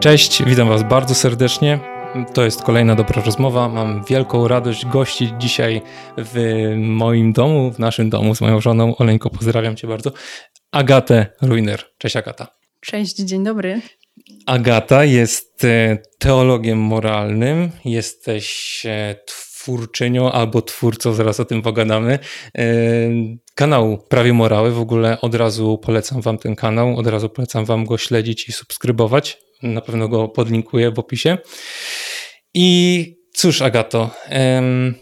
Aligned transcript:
Cześć, 0.00 0.44
witam 0.44 0.68
Was 0.68 0.82
bardzo 0.82 1.14
serdecznie. 1.14 1.80
To 2.34 2.44
jest 2.44 2.62
kolejna 2.62 2.94
dobra 2.94 3.22
rozmowa. 3.22 3.68
Mam 3.68 4.04
wielką 4.04 4.48
radość 4.48 4.86
gościć 4.86 5.30
dzisiaj 5.38 5.82
w 6.18 6.64
moim 6.76 7.32
domu, 7.32 7.72
w 7.72 7.78
naszym 7.78 8.10
domu 8.10 8.34
z 8.34 8.40
moją 8.40 8.60
żoną. 8.60 8.96
Oleńko, 8.96 9.30
pozdrawiam 9.30 9.76
Cię 9.76 9.88
bardzo. 9.88 10.12
Agatę 10.72 11.26
Ruiner. 11.42 11.84
Cześć 11.98 12.16
Agata. 12.16 12.46
Cześć, 12.80 13.16
dzień 13.16 13.44
dobry. 13.44 13.80
Agata 14.46 15.04
jest 15.04 15.64
e, 15.64 15.98
teologiem 16.18 16.78
moralnym. 16.78 17.70
Jesteś 17.84 18.82
e, 18.86 19.14
twórczynią 19.64 20.32
albo 20.32 20.62
twórcą, 20.62 21.14
zaraz 21.14 21.40
o 21.40 21.44
tym 21.44 21.62
pogadamy, 21.62 22.18
e, 22.58 22.64
kanału 23.54 23.98
Prawie 23.98 24.32
Morały. 24.32 24.70
W 24.70 24.80
ogóle 24.80 25.20
od 25.20 25.34
razu 25.34 25.78
polecam 25.78 26.20
Wam 26.20 26.38
ten 26.38 26.56
kanał, 26.56 26.96
od 26.96 27.06
razu 27.06 27.28
polecam 27.28 27.64
Wam 27.64 27.84
go 27.84 27.98
śledzić 27.98 28.48
i 28.48 28.52
subskrybować. 28.52 29.38
Na 29.62 29.80
pewno 29.80 30.08
go 30.08 30.28
podlinkuję 30.28 30.90
w 30.90 30.98
opisie. 30.98 31.38
I 32.54 33.16
cóż, 33.34 33.62
Agato, 33.62 34.10
em, 34.28 34.94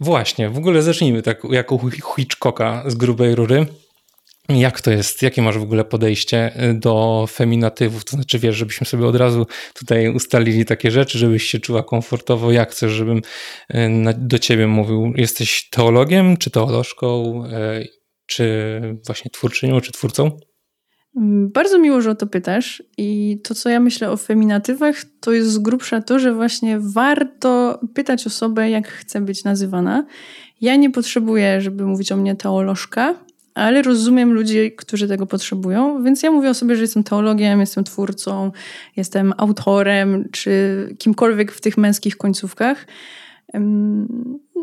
właśnie, 0.00 0.50
w 0.50 0.58
ogóle 0.58 0.82
zacznijmy 0.82 1.22
tak 1.22 1.42
jako 1.50 1.78
Hitchcocka 2.16 2.84
z 2.86 2.94
grubej 2.94 3.34
rury. 3.34 3.66
Jak 4.48 4.80
to 4.80 4.90
jest? 4.90 5.22
Jakie 5.22 5.42
masz 5.42 5.58
w 5.58 5.62
ogóle 5.62 5.84
podejście 5.84 6.62
y, 6.70 6.74
do 6.74 7.26
feminatywów? 7.30 8.04
To 8.04 8.16
znaczy, 8.16 8.38
wiesz, 8.38 8.56
żebyśmy 8.56 8.86
sobie 8.86 9.06
od 9.06 9.16
razu 9.16 9.46
tutaj 9.74 10.08
ustalili 10.08 10.64
takie 10.64 10.90
rzeczy, 10.90 11.18
żebyś 11.18 11.44
się 11.44 11.58
czuła 11.58 11.82
komfortowo. 11.82 12.52
Jak 12.52 12.70
chcesz, 12.70 12.92
żebym 12.92 13.18
y, 13.18 13.88
do 14.18 14.38
ciebie 14.38 14.66
mówił? 14.66 15.12
Jesteś 15.16 15.68
teologiem, 15.70 16.36
czy 16.36 16.50
teolożką, 16.50 17.42
y, 17.46 17.88
czy 18.26 18.80
właśnie 19.06 19.30
twórczynią, 19.30 19.80
czy 19.80 19.92
twórcą? 19.92 20.38
Mm, 21.16 21.50
bardzo 21.52 21.78
miło, 21.78 22.00
że 22.00 22.10
o 22.10 22.14
to 22.14 22.26
pytasz. 22.26 22.82
I 22.98 23.40
to, 23.44 23.54
co 23.54 23.68
ja 23.68 23.80
myślę 23.80 24.10
o 24.10 24.16
feminatywach, 24.16 25.04
to 25.20 25.32
jest 25.32 25.50
z 25.50 25.58
grubsza 25.58 26.00
to, 26.00 26.18
że 26.18 26.34
właśnie 26.34 26.78
warto 26.80 27.80
pytać 27.94 28.26
osobę, 28.26 28.70
jak 28.70 28.88
chce 28.88 29.20
być 29.20 29.44
nazywana. 29.44 30.06
Ja 30.60 30.76
nie 30.76 30.90
potrzebuję, 30.90 31.60
żeby 31.60 31.86
mówić 31.86 32.12
o 32.12 32.16
mnie 32.16 32.36
teolożka, 32.36 33.25
ale 33.56 33.82
rozumiem 33.82 34.32
ludzi, 34.32 34.72
którzy 34.76 35.08
tego 35.08 35.26
potrzebują, 35.26 36.02
więc 36.02 36.22
ja 36.22 36.30
mówię 36.30 36.50
o 36.50 36.54
sobie, 36.54 36.76
że 36.76 36.82
jestem 36.82 37.04
teologiem, 37.04 37.60
jestem 37.60 37.84
twórcą, 37.84 38.52
jestem 38.96 39.32
autorem, 39.36 40.28
czy 40.32 40.94
kimkolwiek 40.98 41.52
w 41.52 41.60
tych 41.60 41.78
męskich 41.78 42.16
końcówkach. 42.16 42.86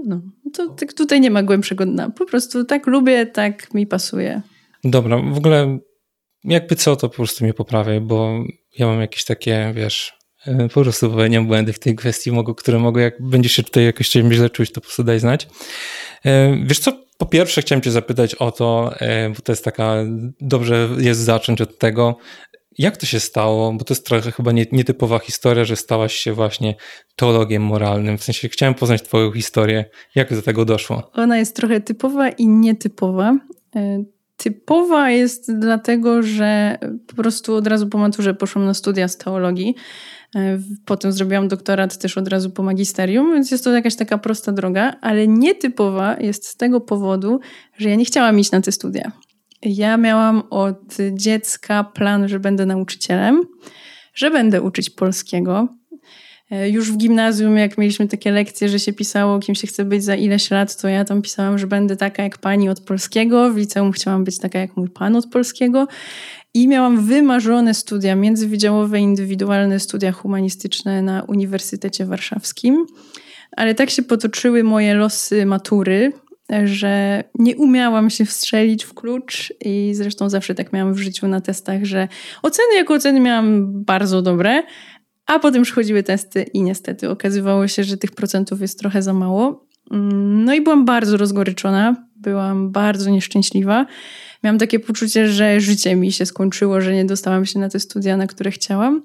No, 0.06 0.22
to 0.54 0.76
tutaj 0.98 1.22
nie 1.22 1.32
ma 1.32 1.44
głębszego 1.44 1.86
dna. 1.86 2.10
Po 2.10 2.26
prostu 2.26 2.66
tak 2.66 2.88
lubię, 2.88 3.26
tak 3.26 3.74
mi 3.74 3.88
pasuje. 3.88 4.42
Dobra, 4.84 5.18
w 5.18 5.38
ogóle 5.38 5.80
jakby 6.44 6.76
co, 6.76 6.96
to 6.96 7.10
po 7.10 7.16
prostu 7.16 7.44
mnie 7.44 7.54
poprawię, 7.54 8.02
bo 8.02 8.44
ja 8.80 8.88
mam 8.88 9.02
jakieś 9.02 9.26
takie, 9.26 9.74
wiesz, 9.76 10.14
e, 10.48 10.70
po 10.70 10.82
prostu 10.82 11.10
popełniam 11.10 11.48
błędy 11.48 11.74
w 11.74 11.80
tej 11.80 11.96
kwestii, 11.96 12.32
które 12.58 12.80
mogą, 12.80 13.00
jak 13.00 13.22
będziesz 13.22 13.52
się 13.52 13.64
tutaj 13.64 13.86
jakoś 13.86 14.12
źle 14.12 14.50
czuć, 14.50 14.72
to 14.72 14.82
po 14.82 14.82
prostu 14.82 15.04
daj 15.04 15.20
znać. 15.20 15.48
E, 16.26 16.58
wiesz 16.66 16.80
co, 16.80 17.04
po 17.24 17.30
pierwsze 17.30 17.62
chciałem 17.62 17.82
cię 17.82 17.92
zapytać 17.92 18.36
o 18.36 18.52
to, 18.52 18.92
e, 19.00 19.30
bo 19.30 19.36
to 19.36 19.52
jest 19.52 19.64
taka, 19.64 19.96
dobrze 20.42 20.90
jest 20.98 21.20
zacząć 21.20 21.62
od 21.62 21.78
tego, 21.78 22.18
jak 22.78 22.98
to 22.98 23.06
się 23.06 23.20
stało, 23.20 23.74
bo 23.74 23.84
to 23.84 23.94
jest 23.94 24.06
trochę 24.06 24.32
chyba 24.32 24.52
nietypowa 24.52 25.20
historia, 25.20 25.66
że 25.66 25.76
stałaś 25.76 26.14
się 26.14 26.34
właśnie 26.34 26.76
teologiem 27.16 27.64
moralnym. 27.64 28.18
W 28.18 28.24
sensie 28.24 28.50
chciałem 28.50 28.74
poznać 28.74 29.02
twoją 29.02 29.32
historię. 29.32 29.86
Jak 30.16 30.36
do 30.36 30.42
tego 30.42 30.66
doszło? 30.66 31.12
Ona 31.14 31.38
jest 31.38 31.56
trochę 31.56 31.82
typowa 31.82 32.30
i 32.30 32.48
nietypowa. 32.48 33.38
Typowa 34.38 35.10
jest 35.10 35.60
dlatego, 35.60 36.24
że 36.24 36.78
po 37.08 37.16
prostu 37.16 37.56
od 37.56 37.68
razu 37.68 37.88
po 37.88 37.98
maturze 37.98 38.34
poszłam 38.34 38.66
na 38.66 38.74
studia 38.74 39.08
z 39.08 39.18
teologii. 39.18 39.76
Potem 40.86 41.12
zrobiłam 41.12 41.48
doktorat 41.48 41.98
też 41.98 42.18
od 42.18 42.28
razu 42.28 42.50
po 42.50 42.64
magisterium, 42.64 43.34
więc 43.34 43.52
jest 43.52 43.64
to 43.64 43.72
jakaś 43.72 43.96
taka 43.96 44.18
prosta 44.18 44.52
droga, 44.52 44.96
ale 45.02 45.28
nietypowa 45.28 46.20
jest 46.20 46.48
z 46.48 46.56
tego 46.58 46.82
powodu, 46.82 47.40
że 47.78 47.90
ja 47.90 47.96
nie 47.96 48.06
chciałam 48.06 48.40
iść 48.40 48.52
na 48.52 48.62
te 48.62 48.72
studia. 48.72 49.12
Ja 49.62 49.98
miałam 49.98 50.44
od 50.50 50.98
dziecka 51.12 51.84
plan, 51.84 52.28
że 52.28 52.40
będę 52.40 52.66
nauczycielem, 52.66 53.42
że 54.14 54.32
będę 54.32 54.62
uczyć 54.62 54.90
polskiego, 54.90 55.68
E, 56.54 56.70
już 56.70 56.92
w 56.92 56.98
gimnazjum, 56.98 57.58
jak 57.58 57.78
mieliśmy 57.78 58.08
takie 58.08 58.32
lekcje, 58.32 58.70
że 58.70 58.80
się 58.80 58.94
pisało, 58.94 59.40
kim 59.40 59.56
się 59.56 59.68
chce 59.68 59.86
być 59.86 60.04
za 60.04 60.16
ileś 60.16 60.52
lat, 60.52 60.82
to 60.82 60.88
ja 60.88 61.06
tam 61.06 61.22
pisałam, 61.22 61.58
że 61.58 61.68
będę 61.68 61.96
taka 61.96 62.24
jak 62.24 62.38
pani 62.38 62.70
od 62.70 62.80
polskiego. 62.80 63.54
W 63.54 63.58
liceum 63.58 63.92
chciałam 63.92 64.24
być 64.24 64.40
taka 64.40 64.60
jak 64.60 64.78
mój 64.78 64.90
pan 64.90 65.16
od 65.16 65.28
polskiego. 65.28 65.88
I 66.54 66.68
miałam 66.68 67.06
wymarzone 67.06 67.74
studia 67.74 68.16
międzywydziałowe, 68.16 69.00
indywidualne 69.00 69.80
studia 69.80 70.12
humanistyczne 70.12 71.02
na 71.02 71.24
Uniwersytecie 71.24 72.06
Warszawskim. 72.06 72.86
Ale 73.58 73.76
tak 73.76 73.90
się 73.90 74.04
potoczyły 74.04 74.64
moje 74.64 74.94
losy 74.94 75.46
matury, 75.46 76.14
że 76.64 77.24
nie 77.40 77.56
umiałam 77.56 78.10
się 78.10 78.26
wstrzelić 78.26 78.84
w 78.84 78.94
klucz 78.94 79.54
i 79.66 79.92
zresztą 79.94 80.30
zawsze 80.30 80.56
tak 80.56 80.74
miałam 80.74 80.94
w 80.94 81.00
życiu 81.00 81.28
na 81.28 81.42
testach, 81.42 81.86
że 81.86 82.08
oceny 82.42 82.76
jako 82.76 82.94
oceny 82.94 83.20
miałam 83.20 83.84
bardzo 83.84 84.22
dobre, 84.22 84.64
a 85.26 85.40
potem 85.40 85.64
przychodziły 85.64 86.04
testy 86.04 86.44
i 86.44 86.64
niestety 86.64 87.10
okazywało 87.10 87.68
się, 87.68 87.84
że 87.84 87.98
tych 87.98 88.12
procentów 88.12 88.62
jest 88.62 88.80
trochę 88.80 89.02
za 89.02 89.14
mało. 89.14 89.68
Mm, 89.92 90.44
no 90.46 90.54
i 90.54 90.62
byłam 90.62 90.86
bardzo 90.86 91.18
rozgoryczona, 91.18 91.96
byłam 92.16 92.72
bardzo 92.72 93.10
nieszczęśliwa. 93.10 93.86
Miałam 94.44 94.60
takie 94.60 94.80
poczucie, 94.80 95.28
że 95.28 95.60
życie 95.60 95.96
mi 95.96 96.12
się 96.12 96.26
skończyło, 96.26 96.82
że 96.82 96.94
nie 96.94 97.06
dostałam 97.06 97.46
się 97.46 97.60
na 97.60 97.70
te 97.70 97.80
studia, 97.80 98.18
na 98.18 98.28
które 98.28 98.52
chciałam. 98.52 99.04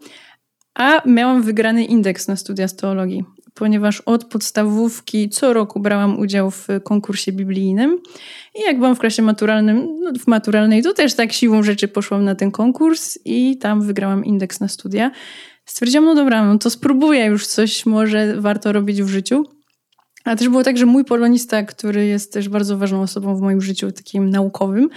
A 0.75 1.03
miałam 1.07 1.43
wygrany 1.43 1.85
indeks 1.85 2.29
na 2.29 2.37
studia 2.37 2.69
z 2.69 2.77
teologii, 2.77 3.25
ponieważ 3.55 4.01
od 4.01 4.25
podstawówki 4.25 5.29
co 5.29 5.53
roku 5.53 5.81
brałam 5.81 6.19
udział 6.19 6.51
w 6.51 6.67
konkursie 6.85 7.33
biblijnym. 7.33 7.99
I 8.55 8.61
jak 8.61 8.77
byłam 8.77 8.97
w 8.97 8.99
klasie 8.99 9.23
maturalnym, 9.23 9.89
no 10.01 10.13
w 10.21 10.27
maturalnej, 10.27 10.83
to 10.83 10.95
też 10.95 11.15
tak 11.15 11.33
siłą 11.33 11.63
rzeczy 11.63 11.89
poszłam 11.89 12.25
na 12.25 12.35
ten 12.35 12.51
konkurs 12.51 13.19
i 13.25 13.59
tam 13.59 13.83
wygrałam 13.83 14.25
indeks 14.25 14.61
na 14.61 14.69
studia 14.69 15.11
stwierdziłam, 15.69 16.05
no 16.05 16.15
dobra, 16.15 16.45
no 16.45 16.59
to 16.59 16.71
spróbuję 16.71 17.25
już 17.25 17.47
coś, 17.47 17.87
może 17.87 18.41
warto 18.41 18.73
robić 18.73 19.03
w 19.03 19.09
życiu. 19.09 19.45
A 20.29 20.37
też 20.37 20.49
było 20.49 20.65
tak, 20.65 20.79
że 20.79 20.87
mój 20.87 21.05
polonista, 21.05 21.63
który 21.63 22.07
jest 22.07 22.33
też 22.33 22.49
bardzo 22.49 22.79
ważną 22.79 23.03
osobą 23.03 23.37
w 23.37 23.41
moim 23.41 23.61
życiu 23.61 23.93
takim 23.93 24.31
naukowym, 24.31 24.89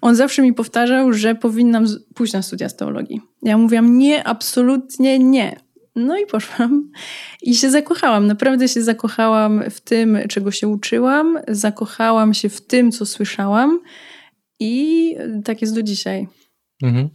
on 0.00 0.16
zawsze 0.16 0.42
mi 0.42 0.52
powtarzał, 0.52 1.12
że 1.12 1.34
powinnam 1.34 1.86
pójść 2.14 2.32
na 2.32 2.42
studia 2.42 2.68
z 2.68 2.76
teologii. 2.76 3.20
Ja 3.42 3.58
mówiłam, 3.58 3.98
nie, 3.98 4.24
absolutnie 4.24 5.18
nie. 5.18 5.60
No 5.96 6.18
i 6.18 6.26
poszłam 6.26 6.90
i 7.42 7.54
się 7.54 7.70
zakochałam. 7.70 8.26
Naprawdę 8.26 8.68
się 8.68 8.82
zakochałam 8.82 9.70
w 9.70 9.80
tym, 9.80 10.18
czego 10.28 10.50
się 10.50 10.68
uczyłam, 10.68 11.38
zakochałam 11.48 12.34
się 12.34 12.48
w 12.48 12.60
tym, 12.60 12.92
co 12.92 13.06
słyszałam 13.06 13.80
i 14.60 15.16
tak 15.44 15.60
jest 15.62 15.74
do 15.74 15.82
dzisiaj. 15.82 16.28
Mhm. 16.82 17.08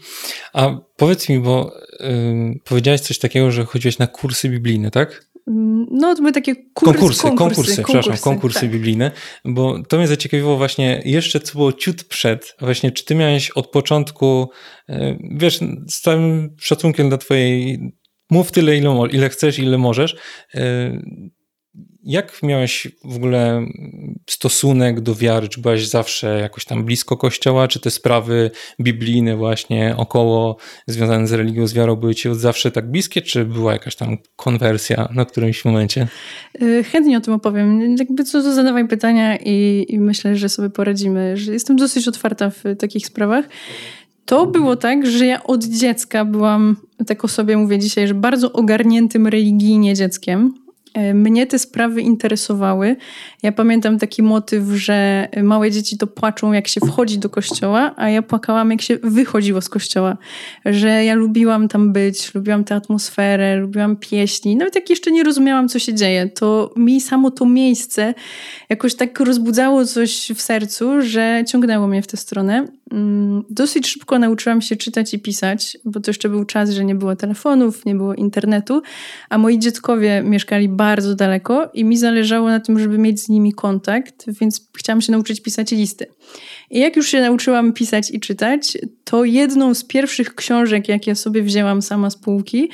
A 0.53 0.69
powiedz 0.97 1.29
mi, 1.29 1.39
bo 1.39 1.71
y, 1.93 2.59
powiedziałeś 2.63 3.01
coś 3.01 3.19
takiego, 3.19 3.51
że 3.51 3.65
chodziłeś 3.65 3.97
na 3.99 4.07
kursy 4.07 4.49
biblijne, 4.49 4.91
tak? 4.91 5.32
No, 5.47 6.15
to 6.15 6.21
były 6.21 6.31
takie 6.31 6.55
kursy, 6.55 6.93
konkursy, 6.93 7.21
konkursy, 7.23 7.37
konkursy, 7.37 7.83
przepraszam, 7.83 8.17
konkursy 8.17 8.59
tak. 8.59 8.69
biblijne, 8.69 9.11
bo 9.45 9.83
to 9.83 9.97
mnie 9.97 10.07
zaciekawiło 10.07 10.57
właśnie 10.57 11.01
jeszcze, 11.05 11.39
co 11.39 11.53
było 11.53 11.73
ciut 11.73 12.03
przed, 12.03 12.55
właśnie 12.59 12.91
czy 12.91 13.05
ty 13.05 13.15
miałeś 13.15 13.49
od 13.49 13.67
początku, 13.67 14.49
y, 14.89 15.17
wiesz, 15.31 15.59
z 15.89 16.01
całym 16.01 16.55
szacunkiem 16.59 17.09
dla 17.09 17.17
twojej, 17.17 17.79
mów 18.29 18.51
tyle, 18.51 18.77
ile, 18.77 19.07
ile 19.11 19.29
chcesz, 19.29 19.59
ile 19.59 19.77
możesz, 19.77 20.15
y, 20.55 20.59
jak 22.03 22.43
miałeś 22.43 22.87
w 23.03 23.15
ogóle 23.15 23.65
stosunek 24.29 25.01
do 25.01 25.15
wiary? 25.15 25.49
Czy 25.49 25.61
byłaś 25.61 25.87
zawsze 25.87 26.39
jakoś 26.39 26.65
tam 26.65 26.85
blisko 26.85 27.17
kościoła? 27.17 27.67
Czy 27.67 27.79
te 27.79 27.91
sprawy 27.91 28.51
biblijne 28.81 29.35
właśnie 29.35 29.93
około 29.97 30.57
związane 30.87 31.27
z 31.27 31.31
religią, 31.31 31.67
z 31.67 31.73
wiarą 31.73 31.95
były 31.95 32.15
ci 32.15 32.29
od 32.29 32.37
zawsze 32.37 32.71
tak 32.71 32.91
bliskie? 32.91 33.21
Czy 33.21 33.45
była 33.45 33.73
jakaś 33.73 33.95
tam 33.95 34.17
konwersja 34.35 35.09
na 35.15 35.25
którymś 35.25 35.65
momencie? 35.65 36.07
Y, 36.61 36.83
chętnie 36.83 37.17
o 37.17 37.21
tym 37.21 37.33
opowiem. 37.33 37.95
Jakby 37.97 38.23
co 38.23 38.41
to 38.41 38.53
zadawaj 38.53 38.87
pytania 38.87 39.37
i, 39.37 39.85
i 39.89 39.99
myślę, 39.99 40.35
że 40.35 40.49
sobie 40.49 40.69
poradzimy. 40.69 41.35
Jestem 41.51 41.75
dosyć 41.75 42.07
otwarta 42.07 42.49
w 42.49 42.63
takich 42.79 43.07
sprawach. 43.07 43.45
To 44.25 44.45
było 44.45 44.75
tak, 44.75 45.05
że 45.05 45.25
ja 45.25 45.43
od 45.43 45.63
dziecka 45.63 46.25
byłam, 46.25 46.75
tak 47.07 47.25
o 47.25 47.27
sobie 47.27 47.57
mówię 47.57 47.79
dzisiaj, 47.79 48.07
że 48.07 48.13
bardzo 48.13 48.51
ogarniętym 48.51 49.27
religijnie 49.27 49.93
dzieckiem 49.93 50.62
E, 50.62 50.62
mnie 51.13 51.47
te 51.47 51.59
sprawy 51.59 52.01
interesowały. 52.01 52.95
Ja 53.43 53.51
pamiętam 53.51 53.99
taki 53.99 54.23
motyw, 54.23 54.63
że 54.63 55.27
małe 55.43 55.71
dzieci 55.71 55.97
to 55.97 56.07
płaczą, 56.07 56.51
jak 56.51 56.67
się 56.67 56.81
wchodzi 56.81 57.17
do 57.17 57.29
kościoła, 57.29 57.93
a 57.97 58.09
ja 58.09 58.21
płakałam, 58.21 58.71
jak 58.71 58.81
się 58.81 58.97
wychodziło 59.03 59.61
z 59.61 59.69
kościoła. 59.69 60.17
Że 60.65 61.05
ja 61.05 61.15
lubiłam 61.15 61.67
tam 61.67 61.93
być, 61.93 62.35
lubiłam 62.35 62.63
tę 62.63 62.75
atmosferę, 62.75 63.55
lubiłam 63.55 63.95
pieśni. 63.95 64.55
Nawet 64.55 64.75
jak 64.75 64.89
jeszcze 64.89 65.11
nie 65.11 65.23
rozumiałam, 65.23 65.69
co 65.69 65.79
się 65.79 65.93
dzieje, 65.93 66.29
to 66.29 66.73
mi 66.77 67.01
samo 67.01 67.31
to 67.31 67.45
miejsce 67.45 68.13
jakoś 68.69 68.95
tak 68.95 69.19
rozbudzało 69.19 69.85
coś 69.85 70.31
w 70.35 70.41
sercu, 70.41 71.01
że 71.01 71.43
ciągnęło 71.47 71.87
mnie 71.87 72.01
w 72.01 72.07
tę 72.07 72.17
stronę. 72.17 72.67
Mm, 72.93 73.43
dosyć 73.49 73.87
szybko 73.87 74.19
nauczyłam 74.19 74.61
się 74.61 74.75
czytać 74.75 75.13
i 75.13 75.19
pisać, 75.19 75.77
bo 75.85 75.99
to 75.99 76.09
jeszcze 76.09 76.29
był 76.29 76.45
czas, 76.45 76.69
że 76.69 76.85
nie 76.85 76.95
było 76.95 77.15
telefonów, 77.15 77.85
nie 77.85 77.95
było 77.95 78.13
internetu, 78.13 78.81
a 79.29 79.37
moi 79.37 79.59
dzieckowie 79.59 80.23
mieszkali 80.25 80.69
bardzo 80.69 81.15
daleko 81.15 81.69
i 81.73 81.85
mi 81.85 81.97
zależało 81.97 82.49
na 82.49 82.59
tym, 82.59 82.79
żeby 82.79 82.97
mieć 82.97 83.19
z 83.21 83.29
nimi 83.29 83.53
kontakt, 83.53 84.25
więc 84.27 84.69
chciałam 84.77 85.01
się 85.01 85.11
nauczyć 85.11 85.41
pisać 85.41 85.71
listy. 85.71 86.05
I 86.69 86.79
jak 86.79 86.95
już 86.95 87.07
się 87.07 87.21
nauczyłam 87.21 87.73
pisać 87.73 88.11
i 88.11 88.19
czytać, 88.19 88.77
to 89.03 89.25
jedną 89.25 89.73
z 89.73 89.83
pierwszych 89.83 90.35
książek, 90.35 90.89
jak 90.89 91.07
ja 91.07 91.15
sobie 91.15 91.43
wzięłam 91.43 91.81
sama 91.81 92.09
z 92.09 92.17
półki, 92.17 92.69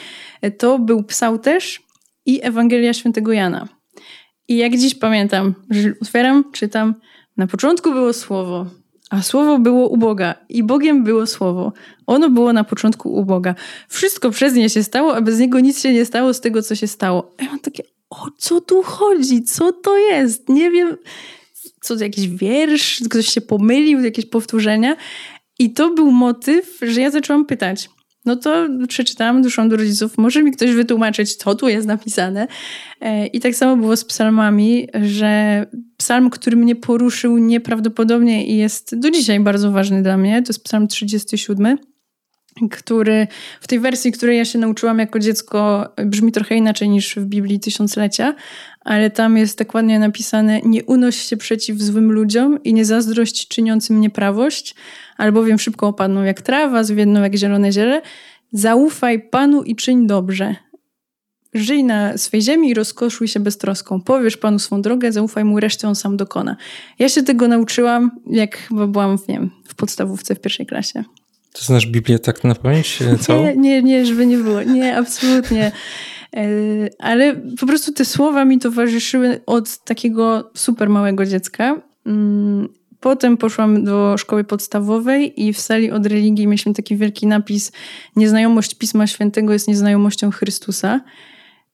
to 0.57 0.79
był 0.79 1.03
Psałterz 1.03 1.81
i 2.25 2.39
Ewangelia 2.43 2.93
Świętego 2.93 3.31
Jana. 3.31 3.67
I 4.47 4.57
jak 4.57 4.77
dziś 4.77 4.95
pamiętam, 4.95 5.53
że 5.69 5.93
otwieram, 6.01 6.43
czytam, 6.51 6.95
na 7.37 7.47
początku 7.47 7.91
było 7.91 8.13
słowo, 8.13 8.78
a 9.09 9.21
słowo 9.21 9.59
było 9.59 9.89
u 9.89 9.97
Boga 9.97 10.35
i 10.49 10.63
Bogiem 10.63 11.03
było 11.03 11.27
słowo. 11.27 11.73
Ono 12.07 12.29
było 12.29 12.53
na 12.53 12.63
początku 12.63 13.13
u 13.13 13.25
Boga. 13.25 13.55
Wszystko 13.87 14.31
przez 14.31 14.53
nie 14.53 14.69
się 14.69 14.83
stało, 14.83 15.15
a 15.15 15.21
bez 15.21 15.39
niego 15.39 15.59
nic 15.59 15.81
się 15.81 15.93
nie 15.93 16.05
stało 16.05 16.33
z 16.33 16.41
tego, 16.41 16.61
co 16.61 16.75
się 16.75 16.87
stało. 16.87 17.31
A 17.37 17.43
ja 17.43 17.49
mam 17.49 17.59
takie, 17.59 17.83
o 18.09 18.27
co 18.37 18.61
tu 18.61 18.83
chodzi? 18.83 19.43
Co 19.43 19.73
to 19.73 19.97
jest? 19.97 20.49
Nie 20.49 20.71
wiem, 20.71 20.97
co 21.81 21.97
to 21.97 22.03
jakiś 22.03 22.27
wiersz, 22.27 23.01
ktoś 23.09 23.27
się 23.27 23.41
pomylił, 23.41 24.03
jakieś 24.03 24.25
powtórzenia. 24.25 24.95
I 25.59 25.73
to 25.73 25.93
był 25.93 26.11
motyw, 26.11 26.79
że 26.81 27.01
ja 27.01 27.11
zaczęłam 27.11 27.45
pytać. 27.45 27.89
No 28.29 28.35
to 28.35 28.67
przeczytałam, 28.87 29.41
doszłam 29.41 29.69
do 29.69 29.77
rodziców, 29.77 30.17
może 30.17 30.43
mi 30.43 30.51
ktoś 30.51 30.71
wytłumaczyć, 30.71 31.35
co 31.35 31.55
tu 31.55 31.67
jest 31.67 31.87
napisane. 31.87 32.47
E, 33.01 33.27
I 33.27 33.39
tak 33.39 33.55
samo 33.55 33.77
było 33.77 33.97
z 33.97 34.05
psalmami, 34.05 34.87
że 35.01 35.65
psalm, 35.97 36.29
który 36.29 36.57
mnie 36.57 36.75
poruszył 36.75 37.37
nieprawdopodobnie 37.37 38.47
i 38.47 38.57
jest 38.57 38.99
do 38.99 39.11
dzisiaj 39.11 39.39
bardzo 39.39 39.71
ważny 39.71 40.03
dla 40.03 40.17
mnie, 40.17 40.43
to 40.43 40.49
jest 40.49 40.63
psalm 40.63 40.87
37 40.87 41.77
który 42.71 43.27
w 43.61 43.67
tej 43.67 43.79
wersji, 43.79 44.11
której 44.11 44.37
ja 44.37 44.45
się 44.45 44.59
nauczyłam 44.59 44.99
jako 44.99 45.19
dziecko, 45.19 45.89
brzmi 46.05 46.31
trochę 46.31 46.55
inaczej 46.55 46.89
niż 46.89 47.15
w 47.15 47.25
Biblii 47.25 47.59
Tysiąclecia, 47.59 48.35
ale 48.79 49.09
tam 49.09 49.37
jest 49.37 49.57
tak 49.57 49.73
ładnie 49.73 49.99
napisane: 49.99 50.61
Nie 50.61 50.83
unoś 50.83 51.15
się 51.15 51.37
przeciw 51.37 51.81
złym 51.81 52.11
ludziom 52.11 52.63
i 52.63 52.73
nie 52.73 52.85
zazdrość 52.85 53.47
czyniącym 53.47 54.01
nieprawość, 54.01 54.75
albowiem 55.17 55.59
szybko 55.59 55.87
opadną 55.87 56.23
jak 56.23 56.41
trawa, 56.41 56.83
zwiedną 56.83 57.23
jak 57.23 57.35
zielone 57.35 57.71
ziele. 57.71 58.01
Zaufaj 58.51 59.29
Panu 59.29 59.63
i 59.63 59.75
czyń 59.75 60.07
dobrze. 60.07 60.55
Żyj 61.53 61.83
na 61.83 62.17
swej 62.17 62.41
ziemi 62.41 62.69
i 62.69 62.73
rozkoszuj 62.73 63.27
się 63.27 63.39
beztroską. 63.39 64.01
Powiesz 64.01 64.37
Panu 64.37 64.59
swą 64.59 64.81
drogę, 64.81 65.11
zaufaj 65.11 65.43
Mu, 65.43 65.59
resztę 65.59 65.87
On 65.87 65.95
sam 65.95 66.17
dokona. 66.17 66.55
Ja 66.99 67.09
się 67.09 67.23
tego 67.23 67.47
nauczyłam, 67.47 68.11
jak 68.31 68.57
chyba 68.57 68.87
byłam, 68.87 69.17
nie 69.27 69.35
wiem, 69.35 69.51
w 69.67 69.75
podstawówce 69.75 70.35
w 70.35 70.41
pierwszej 70.41 70.65
klasie. 70.65 71.03
To 71.53 71.65
znasz 71.65 71.87
Biblię 71.87 72.19
tak 72.19 72.43
na 72.43 72.55
pamięć 72.55 73.01
e, 73.01 73.17
całą? 73.17 73.43
Nie, 73.45 73.55
nie, 73.55 73.83
nie, 73.83 74.05
żeby 74.05 74.25
nie 74.25 74.37
było. 74.37 74.63
Nie, 74.63 74.97
absolutnie. 74.97 75.71
E, 76.35 76.41
ale 76.99 77.35
po 77.59 77.65
prostu 77.65 77.93
te 77.93 78.05
słowa 78.05 78.45
mi 78.45 78.59
towarzyszyły 78.59 79.41
od 79.45 79.77
takiego 79.77 80.51
super 80.55 80.89
małego 80.89 81.25
dziecka. 81.25 81.81
Mm, 82.05 82.69
potem 82.99 83.37
poszłam 83.37 83.83
do 83.83 84.15
szkoły 84.17 84.43
podstawowej 84.43 85.43
i 85.43 85.53
w 85.53 85.59
sali 85.59 85.91
od 85.91 86.05
religii 86.05 86.47
mieliśmy 86.47 86.73
taki 86.73 86.97
wielki 86.97 87.27
napis 87.27 87.71
Nieznajomość 88.15 88.75
Pisma 88.75 89.07
Świętego 89.07 89.53
jest 89.53 89.67
nieznajomością 89.67 90.31
Chrystusa. 90.31 91.01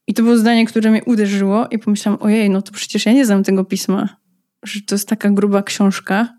I 0.07 0.13
to 0.13 0.23
było 0.23 0.37
zdanie, 0.37 0.65
które 0.65 0.91
mnie 0.91 1.03
uderzyło 1.03 1.67
i 1.67 1.79
pomyślałam, 1.79 2.21
ojej, 2.21 2.49
no 2.49 2.61
to 2.61 2.71
przecież 2.71 3.05
ja 3.05 3.13
nie 3.13 3.25
znam 3.25 3.43
tego 3.43 3.63
pisma. 3.63 4.17
Że 4.63 4.81
to 4.81 4.95
jest 4.95 5.07
taka 5.07 5.29
gruba 5.29 5.63
książka 5.63 6.34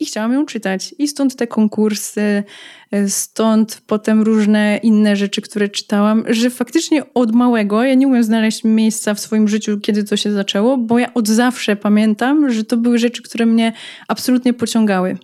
i 0.00 0.06
chciałam 0.06 0.32
ją 0.32 0.46
czytać. 0.46 0.94
I 0.98 1.08
stąd 1.08 1.36
te 1.36 1.46
konkursy, 1.46 2.44
stąd 3.08 3.82
potem 3.86 4.22
różne 4.22 4.80
inne 4.82 5.16
rzeczy, 5.16 5.42
które 5.42 5.68
czytałam, 5.68 6.24
że 6.28 6.50
faktycznie 6.50 7.14
od 7.14 7.34
małego 7.34 7.84
ja 7.84 7.94
nie 7.94 8.08
umiem 8.08 8.24
znaleźć 8.24 8.64
miejsca 8.64 9.14
w 9.14 9.20
swoim 9.20 9.48
życiu, 9.48 9.80
kiedy 9.80 10.04
to 10.04 10.16
się 10.16 10.32
zaczęło, 10.32 10.76
bo 10.76 10.98
ja 10.98 11.14
od 11.14 11.28
zawsze 11.28 11.76
pamiętam, 11.76 12.50
że 12.50 12.64
to 12.64 12.76
były 12.76 12.98
rzeczy, 12.98 13.22
które 13.22 13.46
mnie 13.46 13.72
absolutnie 14.08 14.54
pociągały. 14.54 15.18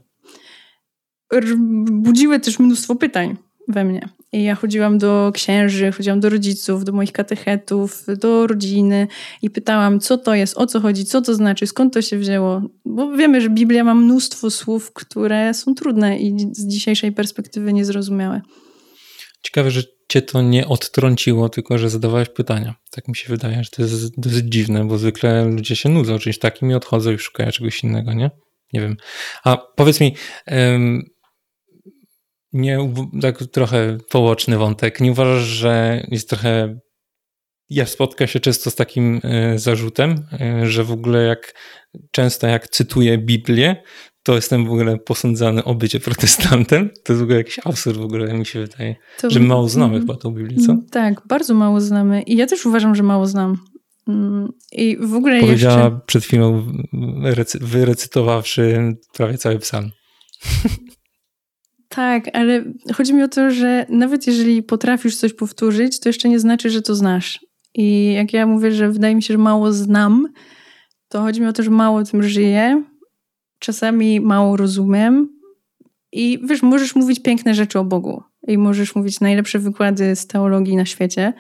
Budziły 1.91 2.41
też 2.41 2.59
mnóstwo 2.59 2.95
pytań 2.95 3.37
we 3.69 3.85
mnie. 3.85 4.09
I 4.33 4.43
ja 4.43 4.55
chodziłam 4.55 4.99
do 4.99 5.31
księży, 5.35 5.93
chodziłam 5.93 6.21
do 6.21 6.29
rodziców, 6.29 6.85
do 6.85 6.93
moich 6.93 7.13
katechetów, 7.13 8.05
do 8.21 8.47
rodziny 8.47 9.07
i 9.43 9.51
pytałam, 9.51 10.01
co 10.01 10.19
to 10.19 10.35
jest, 10.35 10.59
o 10.59 10.67
co 10.67 10.81
chodzi, 10.81 11.05
co 11.05 11.23
to 11.23 11.35
znaczy, 11.35 11.67
skąd 11.67 11.95
to 11.95 12.03
się 12.03 12.19
wzięło. 12.19 12.63
Bo 12.85 13.17
wiemy, 13.17 13.41
że 13.41 13.51
Biblia 13.51 13.85
ma 13.85 13.95
mnóstwo 13.95 14.51
słów, 14.51 14.93
które 14.93 15.55
są 15.55 15.75
trudne 15.75 16.19
i 16.19 16.37
z 16.53 16.67
dzisiejszej 16.67 17.13
perspektywy 17.13 17.73
niezrozumiałe. 17.73 18.41
Ciekawe, 19.43 19.71
że 19.71 19.83
cię 20.09 20.23
to 20.23 20.43
nie 20.43 20.69
odtrąciło, 20.69 21.49
tylko 21.49 21.79
że 21.79 21.91
zadawałeś 21.91 22.29
pytania. 22.29 22.75
Tak 22.91 23.09
mi 23.09 23.17
się 23.17 23.29
wydaje, 23.29 23.65
że 23.65 23.71
to 23.71 23.83
jest 23.83 24.21
dosyć 24.21 24.45
dziwne, 24.53 24.85
bo 24.85 24.99
zwykle 24.99 25.45
ludzie 25.45 25.77
się 25.77 25.89
nudzą 25.89 26.19
czymś 26.19 26.39
takim 26.39 26.71
i 26.71 26.75
odchodzą 26.75 27.13
i 27.13 27.19
szukają 27.19 27.51
czegoś 27.51 27.85
innego, 27.85 28.13
nie? 28.13 28.31
Nie 28.73 28.81
wiem. 28.81 28.97
A 29.45 29.57
powiedz 29.77 30.01
mi, 30.01 30.17
nie, 32.57 32.79
tak 33.23 33.39
trochę 33.53 33.99
połoczny 34.11 34.59
wątek. 34.59 35.01
Nie 35.01 35.13
uważasz, 35.13 35.43
że 35.43 36.03
jest 36.09 36.29
trochę. 36.29 36.79
Ja 37.71 37.87
spotkam 37.87 38.29
się 38.29 38.41
często 38.41 38.71
z 38.71 38.75
takim 38.75 39.21
e, 39.25 39.59
zarzutem, 39.59 40.27
e, 40.41 40.67
że 40.67 40.85
w 40.85 40.93
ogóle 40.93 41.23
jak 41.23 41.55
często 42.11 42.47
jak 42.47 42.69
cytuję 42.69 43.19
Biblię, 43.19 43.83
to 44.23 44.35
jestem 44.35 44.67
w 44.67 44.73
ogóle 44.73 44.99
posądzany 44.99 45.65
o 45.65 45.75
bycie 45.75 46.01
protestantem. 46.01 46.91
To 47.05 47.13
jest 47.13 47.21
w 47.21 47.23
ogóle 47.23 47.39
jakiś 47.39 47.59
absurd 47.65 47.99
w 47.99 48.05
ogóle, 48.05 48.35
mi 48.35 48.47
się 48.47 48.61
wydaje. 48.61 48.97
To, 49.21 49.31
że 49.31 49.41
mało 49.41 49.69
znamy 49.69 49.95
mm, 49.95 50.07
chyba 50.07 50.19
tą 50.19 50.31
Biblię, 50.31 50.67
co? 50.67 50.77
Tak, 50.91 51.23
bardzo 51.29 51.55
mało 51.55 51.81
znamy. 51.81 52.23
I 52.23 52.37
ja 52.37 52.47
też 52.47 52.67
uważam, 52.67 52.95
że 52.95 53.03
mało 53.03 53.27
znam. 53.27 53.57
Mm, 54.09 54.49
I 54.73 54.97
w 55.01 55.15
ogóle 55.15 55.41
Powiedziała 55.41 55.85
jeszcze... 55.85 56.01
przed 56.07 56.25
chwilą, 56.25 56.73
wyrecytowawszy 57.61 58.95
prawie 59.13 59.39
cały 59.39 59.59
psalm. 59.59 59.91
Tak, 61.97 62.25
ale 62.33 62.65
chodzi 62.95 63.15
mi 63.15 63.23
o 63.23 63.29
to, 63.29 63.51
że 63.51 63.87
nawet 63.89 64.27
jeżeli 64.27 64.63
potrafisz 64.63 65.17
coś 65.17 65.33
powtórzyć, 65.33 66.01
to 66.01 66.09
jeszcze 66.09 66.29
nie 66.29 66.41
znaczy, 66.41 66.71
że 66.71 66.83
to 66.83 66.95
znasz. 66.95 67.47
I 67.75 68.13
jak 68.13 68.33
ja 68.33 68.47
mówię, 68.47 68.73
że 68.73 68.91
wydaje 68.91 69.15
mi 69.15 69.23
się, 69.23 69.35
że 69.35 69.39
mało 69.39 69.73
znam, 69.73 70.29
to 71.09 71.21
chodzi 71.21 71.41
mi 71.41 71.47
o 71.47 71.53
to, 71.53 71.63
że 71.63 71.71
mało 71.71 72.05
tym 72.05 72.23
żyję, 72.23 72.83
czasami 73.59 74.21
mało 74.21 74.57
rozumiem. 74.57 75.29
I 76.13 76.39
wiesz, 76.45 76.63
możesz 76.63 76.95
mówić 76.95 77.23
piękne 77.23 77.55
rzeczy 77.55 77.79
o 77.79 77.85
Bogu 77.85 78.23
i 78.49 78.59
możesz 78.59 78.95
mówić 78.95 79.21
najlepsze 79.21 79.59
wykłady 79.59 80.17
z 80.17 80.27
teologii 80.27 80.77
na 80.77 80.87
świecie, 80.87 81.33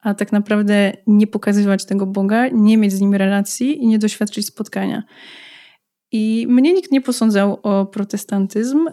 a 0.00 0.14
tak 0.14 0.32
naprawdę 0.32 0.92
nie 1.06 1.26
pokazywać 1.26 1.84
tego 1.84 2.06
Boga, 2.06 2.48
nie 2.48 2.76
mieć 2.76 2.92
z 2.92 3.00
nim 3.00 3.14
relacji 3.14 3.82
i 3.82 3.86
nie 3.86 3.98
doświadczyć 3.98 4.46
spotkania. 4.46 5.02
I 6.12 6.46
mnie 6.48 6.72
nikt 6.72 6.92
nie 6.92 7.00
posądzał 7.00 7.58
o 7.62 7.86
protestantyzm, 7.86 8.86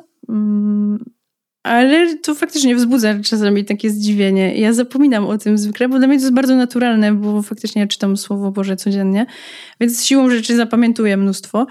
ale 1.63 2.18
to 2.18 2.36
faktycznie 2.36 2.75
wzbudza 2.75 3.20
czasami 3.20 3.65
takie 3.65 3.89
zdziwienie. 3.89 4.58
Ja 4.58 4.74
zapominam 4.74 5.25
o 5.25 5.38
tym 5.38 5.58
zwykle, 5.58 5.89
bo 5.89 5.98
dla 5.98 6.08
mnie 6.08 6.18
to 6.18 6.24
jest 6.24 6.34
bardzo 6.34 6.56
naturalne, 6.56 7.13
bo 7.13 7.42
faktycznie 7.42 7.82
ja 7.82 7.88
czytam 7.88 8.18
Słowo 8.18 8.51
Boże 8.51 8.75
codziennie, 8.75 9.25
więc 9.80 10.06
siłą 10.06 10.30
rzeczy 10.30 10.56
zapamiętuję 10.56 11.18
mnóstwo. 11.18 11.68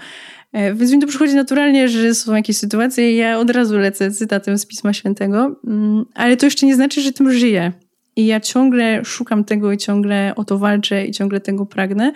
E, 0.53 0.73
więc 0.73 0.91
mi 0.91 0.99
to 0.99 1.07
przychodzi 1.07 1.35
naturalnie, 1.35 1.89
że 1.89 2.15
są 2.15 2.35
jakieś 2.35 2.57
sytuacje 2.57 3.13
i 3.13 3.15
ja 3.15 3.39
od 3.39 3.49
razu 3.49 3.77
lecę 3.77 4.11
cytatem 4.11 4.57
z 4.57 4.65
Pisma 4.65 4.93
Świętego, 4.93 5.55
mm, 5.67 6.05
ale 6.13 6.37
to 6.37 6.45
jeszcze 6.45 6.65
nie 6.65 6.75
znaczy, 6.75 7.01
że 7.01 7.11
tym 7.11 7.31
żyję. 7.31 7.71
I 8.15 8.25
ja 8.25 8.39
ciągle 8.39 9.05
szukam 9.05 9.43
tego 9.43 9.71
i 9.71 9.77
ciągle 9.77 10.33
o 10.35 10.43
to 10.43 10.57
walczę 10.57 11.05
i 11.05 11.11
ciągle 11.11 11.39
tego 11.39 11.65
pragnę, 11.65 12.11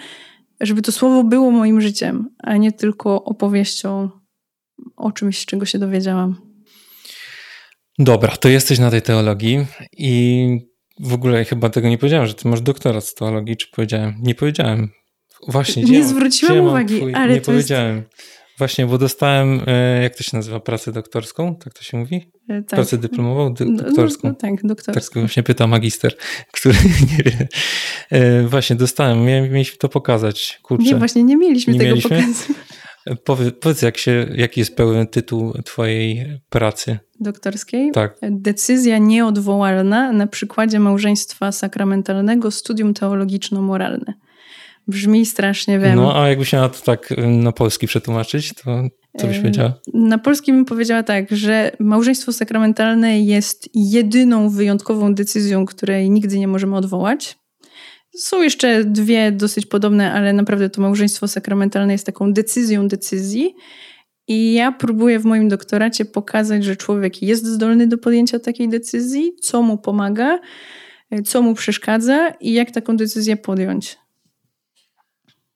żeby 0.62 0.82
to 0.82 0.92
słowo 0.92 1.24
było 1.24 1.52
moim 1.52 1.82
życiem, 1.82 2.30
a 2.38 2.58
nie 2.58 2.72
tylko 2.72 3.24
opowieścią 3.24 4.10
o 4.98 5.12
czymś, 5.12 5.46
czego 5.46 5.66
się 5.66 5.80
dowiedziałam. 5.80 6.36
Dobra, 8.00 8.38
to 8.38 8.50
jesteś 8.50 8.80
na 8.80 8.92
tej 8.92 9.02
teologii 9.02 9.66
i 9.98 10.50
w 11.00 11.14
ogóle 11.14 11.46
chyba 11.46 11.70
tego 11.70 11.90
nie 11.90 11.98
powiedziałem, 11.98 12.28
że 12.28 12.34
ty 12.34 12.48
masz 12.48 12.62
doktorat 12.62 13.06
z 13.06 13.14
teologii, 13.14 13.58
czy 13.58 13.68
powiedziałem? 13.72 14.16
Nie 14.22 14.36
powiedziałem. 14.36 14.90
Właśnie, 15.48 15.84
Nie 15.84 16.04
zwróciłam 16.04 16.60
uwagi, 16.60 16.98
twój, 16.98 17.14
ale 17.16 17.34
nie 17.34 17.42
powiedziałem. 17.42 17.96
Jest... 17.96 18.38
Właśnie, 18.58 18.86
bo 18.86 18.98
dostałem, 18.98 19.62
e, 19.68 20.04
jak 20.04 20.16
to 20.16 20.24
się 20.24 20.38
nazywa, 20.38 20.60
pracę 20.60 20.92
doktorską, 20.92 21.56
tak 21.56 21.74
to 21.74 21.84
się 21.84 21.98
mówi? 21.98 22.32
E, 22.50 22.62
tak. 22.62 22.68
Pracę 22.68 22.98
dyplomową, 22.98 23.54
dy, 23.54 23.66
no, 23.66 23.84
doktorską. 23.84 24.28
No, 24.28 24.30
no, 24.30 24.36
tak, 24.36 24.64
doktorską. 24.64 25.14
Tak 25.14 25.24
właśnie 25.24 25.44
pyta 25.44 25.68
magister, 25.68 26.16
który 26.54 26.76
nie 27.12 27.24
wie. 27.24 27.48
E, 28.12 28.44
właśnie, 28.44 28.76
dostałem, 28.76 29.24
mieliśmy 29.24 29.78
to 29.78 29.90
pokazać, 29.90 30.60
kurczę. 30.64 30.86
Nie, 30.86 30.96
właśnie 30.96 31.24
nie 31.24 31.38
mieliśmy 31.38 31.74
nie 31.74 31.80
tego 31.80 31.90
mieliśmy? 31.90 32.10
pokazać. 32.10 32.58
Powiedz, 33.24 33.56
powiedz 33.60 33.82
jak 33.82 33.98
się, 33.98 34.28
jaki 34.36 34.60
jest 34.60 34.76
pełen 34.76 35.08
tytuł 35.08 35.54
twojej 35.66 36.40
pracy? 36.50 37.00
Doktorskiej? 37.20 37.92
Tak. 37.92 38.18
Decyzja 38.22 38.98
nieodwołalna 38.98 40.12
na 40.12 40.28
przykładzie 40.28 40.80
małżeństwa 40.80 41.52
sakramentalnego, 41.52 42.52
studium 42.52 42.94
teologiczno-moralne. 42.94 44.14
Brzmi 44.88 45.26
strasznie, 45.26 45.80
wiem. 45.80 45.96
No, 45.96 46.22
a 46.22 46.30
jakbyś 46.30 46.54
miała 46.54 46.70
to 46.70 46.82
tak 46.82 47.14
na 47.28 47.52
polski 47.52 47.88
przetłumaczyć, 47.88 48.54
to 48.54 48.84
co 49.18 49.28
byś 49.28 49.38
powiedziała? 49.40 49.74
Na 49.94 50.18
polski 50.18 50.52
bym 50.52 50.66
powiedziała 50.66 51.04
tak, 51.04 51.32
że 51.32 51.72
małżeństwo 51.80 52.34
sakramentalne 52.34 53.22
jest 53.22 53.70
jedyną 53.74 54.50
wyjątkową 54.50 55.14
decyzją, 55.16 55.66
której 55.66 56.10
nigdy 56.10 56.40
nie 56.40 56.48
możemy 56.48 56.76
odwołać. 56.76 57.38
Są 58.18 58.42
jeszcze 58.42 58.84
dwie 58.84 59.32
dosyć 59.32 59.66
podobne, 59.66 60.14
ale 60.14 60.34
naprawdę 60.34 60.70
to 60.70 60.82
małżeństwo 60.82 61.28
sakramentalne 61.28 61.94
jest 61.94 62.06
taką 62.06 62.34
decyzją 62.34 62.88
decyzji. 62.88 63.56
I 64.28 64.54
ja 64.54 64.72
próbuję 64.72 65.20
w 65.20 65.26
moim 65.26 65.50
doktoracie 65.50 66.06
pokazać, 66.06 66.64
że 66.64 66.76
człowiek 66.76 67.22
jest 67.22 67.46
zdolny 67.46 67.88
do 67.88 67.98
podjęcia 67.98 68.40
takiej 68.40 68.70
decyzji, 68.70 69.32
co 69.42 69.62
mu 69.62 69.78
pomaga, 69.78 70.40
co 71.26 71.42
mu 71.42 71.56
przeszkadza 71.56 72.30
i 72.30 72.54
jak 72.54 72.72
taką 72.72 72.98
decyzję 72.98 73.38
podjąć. 73.38 73.98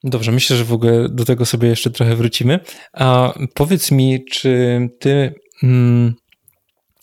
Dobrze, 0.04 0.32
myślę, 0.32 0.56
że 0.56 0.64
w 0.64 0.72
ogóle 0.72 1.08
do 1.08 1.24
tego 1.24 1.46
sobie 1.46 1.68
jeszcze 1.68 1.90
trochę 1.90 2.16
wrócimy. 2.16 2.60
A 2.92 3.34
powiedz 3.54 3.90
mi, 3.90 4.24
czy 4.30 4.80
ty. 4.98 5.34
Mm, 5.62 6.14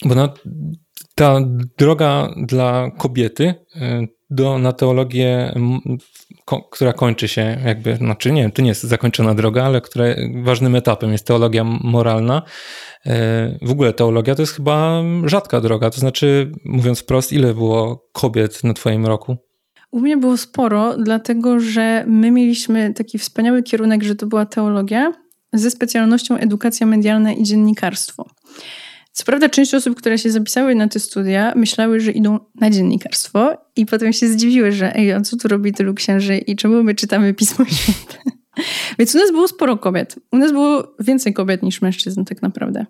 bo 0.05 0.15
no, 0.15 0.33
ta 1.19 1.41
droga 1.77 2.29
dla 2.37 2.91
kobiety 2.97 3.43
y, 3.75 4.07
do, 4.29 4.59
na 4.59 4.73
teologię, 4.73 5.53
ko, 6.45 6.61
która 6.61 6.93
kończy 6.93 7.27
się 7.27 7.57
jakby, 7.65 7.95
znaczy 7.95 8.31
nie 8.31 8.49
to 8.49 8.61
nie 8.61 8.69
jest 8.69 8.83
zakończona 8.83 9.35
droga, 9.35 9.63
ale 9.63 9.81
która 9.81 10.05
ważnym 10.43 10.75
etapem 10.75 11.11
jest 11.11 11.27
teologia 11.27 11.63
moralna. 11.63 12.41
Y, 13.05 13.09
w 13.61 13.71
ogóle 13.71 13.93
teologia 13.93 14.35
to 14.35 14.41
jest 14.41 14.53
chyba 14.53 15.03
rzadka 15.25 15.61
droga, 15.61 15.89
to 15.89 15.99
znaczy, 15.99 16.51
mówiąc 16.65 16.99
wprost, 16.99 17.33
ile 17.33 17.53
było 17.53 18.09
kobiet 18.11 18.63
na 18.63 18.73
Twoim 18.73 19.05
roku? 19.05 19.37
U 19.91 19.99
mnie 19.99 20.17
było 20.17 20.37
sporo, 20.37 20.97
dlatego 20.97 21.59
że 21.59 22.03
my 22.07 22.31
mieliśmy 22.31 22.93
taki 22.93 23.17
wspaniały 23.17 23.63
kierunek, 23.63 24.03
że 24.03 24.15
to 24.15 24.25
była 24.25 24.45
teologia 24.45 25.13
ze 25.53 25.71
specjalnością 25.71 26.37
edukacja 26.37 26.85
medialna 26.85 27.33
i 27.33 27.43
dziennikarstwo. 27.43 28.25
Co 29.19 29.25
prawda, 29.25 29.49
część 29.49 29.73
osób, 29.73 29.97
które 29.97 30.17
się 30.17 30.31
zapisały 30.31 30.75
na 30.75 30.87
te 30.87 30.99
studia, 30.99 31.53
myślały, 31.55 31.99
że 31.99 32.11
idą 32.11 32.39
na 32.55 32.69
dziennikarstwo, 32.69 33.57
i 33.75 33.85
potem 33.85 34.13
się 34.13 34.27
zdziwiły, 34.27 34.71
że 34.71 34.95
ej, 34.95 35.11
a 35.11 35.21
co 35.21 35.37
tu 35.37 35.47
robi 35.47 35.73
tylu 35.73 35.93
księży 35.93 36.37
i 36.37 36.55
czemu 36.55 36.83
my 36.83 36.95
czytamy 36.95 37.33
Pismo 37.33 37.65
Święte? 37.65 38.17
Więc 38.99 39.15
u 39.15 39.17
nas 39.17 39.31
było 39.31 39.47
sporo 39.47 39.77
kobiet. 39.77 40.15
U 40.31 40.37
nas 40.37 40.51
było 40.51 40.95
więcej 40.99 41.33
kobiet 41.33 41.63
niż 41.63 41.81
mężczyzn, 41.81 42.23
tak 42.23 42.41
naprawdę. 42.41 42.85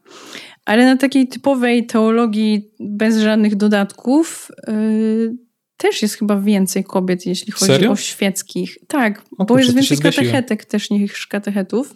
Ale 0.66 0.86
na 0.86 0.98
takiej 0.98 1.28
typowej 1.28 1.86
teologii 1.86 2.72
bez 2.80 3.18
żadnych 3.18 3.56
dodatków. 3.56 4.52
Yy, 4.68 5.36
też 5.78 6.02
jest 6.02 6.16
chyba 6.16 6.42
więcej 6.42 6.84
kobiet, 6.84 7.26
jeśli 7.26 7.52
chodzi 7.52 7.66
Serio? 7.66 7.92
o 7.92 7.96
świeckich. 7.96 8.78
Tak, 8.88 9.22
o, 9.38 9.46
bo 9.46 9.60
jest 9.60 9.76
więcej 9.76 9.98
katechetek 9.98 10.66
też 10.66 10.90
niż 10.90 11.28
katechetów. 11.28 11.96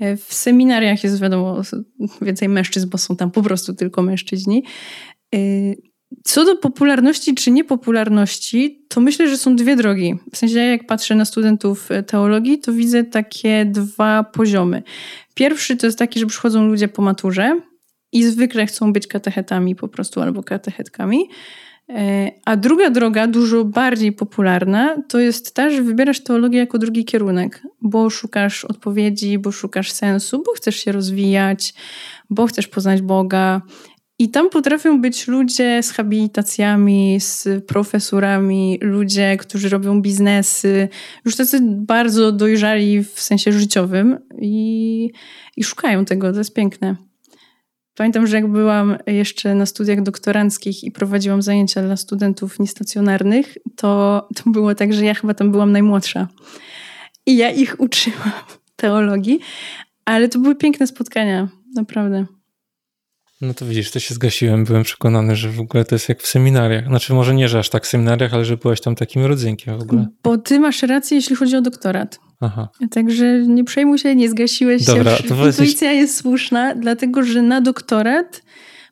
E, 0.00 0.16
w 0.16 0.34
seminariach 0.34 1.04
jest 1.04 1.20
wiadomo 1.20 1.62
więcej 2.22 2.48
mężczyzn, 2.48 2.88
bo 2.88 2.98
są 2.98 3.16
tam 3.16 3.30
po 3.30 3.42
prostu 3.42 3.74
tylko 3.74 4.02
mężczyźni. 4.02 4.64
E, 5.34 5.38
co 6.24 6.44
do 6.44 6.56
popularności 6.56 7.34
czy 7.34 7.50
niepopularności, 7.50 8.86
to 8.88 9.00
myślę, 9.00 9.28
że 9.28 9.38
są 9.38 9.56
dwie 9.56 9.76
drogi. 9.76 10.14
W 10.32 10.36
sensie, 10.36 10.58
jak 10.58 10.86
patrzę 10.86 11.14
na 11.14 11.24
studentów 11.24 11.90
e, 11.90 12.02
teologii, 12.02 12.58
to 12.58 12.72
widzę 12.72 13.04
takie 13.04 13.64
dwa 13.64 14.24
poziomy. 14.24 14.82
Pierwszy 15.34 15.76
to 15.76 15.86
jest 15.86 15.98
taki, 15.98 16.20
że 16.20 16.26
przychodzą 16.26 16.66
ludzie 16.66 16.88
po 16.88 17.02
maturze 17.02 17.60
i 18.12 18.24
zwykle 18.24 18.66
chcą 18.66 18.92
być 18.92 19.06
katechetami 19.06 19.76
po 19.76 19.88
prostu 19.88 20.20
albo 20.20 20.42
katechetkami. 20.42 21.28
E, 21.88 22.30
a 22.44 22.56
druga 22.56 22.90
droga, 22.90 23.26
dużo 23.26 23.64
bardziej 23.64 24.12
popularna, 24.12 25.02
to 25.08 25.18
jest 25.18 25.54
ta, 25.54 25.70
że 25.70 25.82
wybierasz 25.82 26.20
teologię 26.20 26.58
jako 26.58 26.78
drugi 26.78 27.04
kierunek, 27.04 27.62
bo 27.82 28.10
szukasz 28.10 28.64
odpowiedzi, 28.64 29.38
bo 29.38 29.52
szukasz 29.52 29.92
sensu, 29.92 30.42
bo 30.46 30.52
chcesz 30.52 30.76
się 30.76 30.92
rozwijać, 30.92 31.74
bo 32.30 32.46
chcesz 32.46 32.68
poznać 32.68 33.02
Boga. 33.02 33.62
I 34.18 34.30
tam 34.30 34.50
potrafią 34.50 35.00
być 35.00 35.28
ludzie 35.28 35.82
z 35.82 35.90
habilitacjami, 35.90 37.20
z 37.20 37.64
profesurami, 37.66 38.78
ludzie, 38.82 39.36
którzy 39.36 39.68
robią 39.68 40.02
biznesy, 40.02 40.88
już 41.24 41.36
tacy 41.36 41.58
bardzo 41.62 42.32
dojrzali 42.32 43.04
w 43.04 43.20
sensie 43.20 43.52
życiowym 43.52 44.18
i, 44.38 45.10
i 45.56 45.64
szukają 45.64 46.04
tego. 46.04 46.32
To 46.32 46.38
jest 46.38 46.54
piękne. 46.54 46.96
Pamiętam, 47.96 48.26
że 48.26 48.36
jak 48.36 48.46
byłam 48.46 48.96
jeszcze 49.06 49.54
na 49.54 49.66
studiach 49.66 50.02
doktoranckich 50.02 50.84
i 50.84 50.90
prowadziłam 50.90 51.42
zajęcia 51.42 51.82
dla 51.82 51.96
studentów 51.96 52.58
niestacjonarnych, 52.58 53.58
to, 53.76 54.28
to 54.34 54.50
było 54.50 54.74
tak, 54.74 54.92
że 54.92 55.04
ja 55.04 55.14
chyba 55.14 55.34
tam 55.34 55.50
byłam 55.50 55.72
najmłodsza. 55.72 56.28
I 57.26 57.36
ja 57.36 57.50
ich 57.50 57.80
uczyłam 57.80 58.32
teologii, 58.76 59.40
ale 60.04 60.28
to 60.28 60.38
były 60.38 60.56
piękne 60.56 60.86
spotkania, 60.86 61.48
naprawdę. 61.74 62.26
No 63.40 63.54
to 63.54 63.66
widzisz, 63.66 63.90
to 63.90 64.00
się 64.00 64.14
zgasiłem. 64.14 64.64
Byłem 64.64 64.82
przekonany, 64.82 65.36
że 65.36 65.50
w 65.50 65.60
ogóle 65.60 65.84
to 65.84 65.94
jest 65.94 66.08
jak 66.08 66.22
w 66.22 66.26
seminariach. 66.26 66.86
Znaczy, 66.86 67.14
może 67.14 67.34
nie, 67.34 67.48
że 67.48 67.58
aż 67.58 67.68
tak 67.68 67.84
w 67.84 67.88
seminariach, 67.88 68.34
ale 68.34 68.44
że 68.44 68.56
byłaś 68.56 68.80
tam 68.80 68.94
takim 68.94 69.24
rodzynkiem 69.24 69.78
w 69.78 69.82
ogóle. 69.82 70.06
Bo 70.22 70.38
ty 70.38 70.60
masz 70.60 70.82
rację, 70.82 71.16
jeśli 71.16 71.36
chodzi 71.36 71.56
o 71.56 71.60
doktorat. 71.60 72.18
Aha. 72.40 72.68
Także 72.90 73.42
nie 73.46 73.64
przejmuj 73.64 73.98
się, 73.98 74.14
nie 74.14 74.28
zgasiłeś 74.28 74.84
Dobra, 74.84 75.16
się. 75.16 75.28
To 75.28 75.46
Intuicja 75.46 75.92
jest 75.92 76.16
słuszna, 76.16 76.74
dlatego 76.74 77.22
że 77.22 77.42
na 77.42 77.60
doktorat 77.60 78.42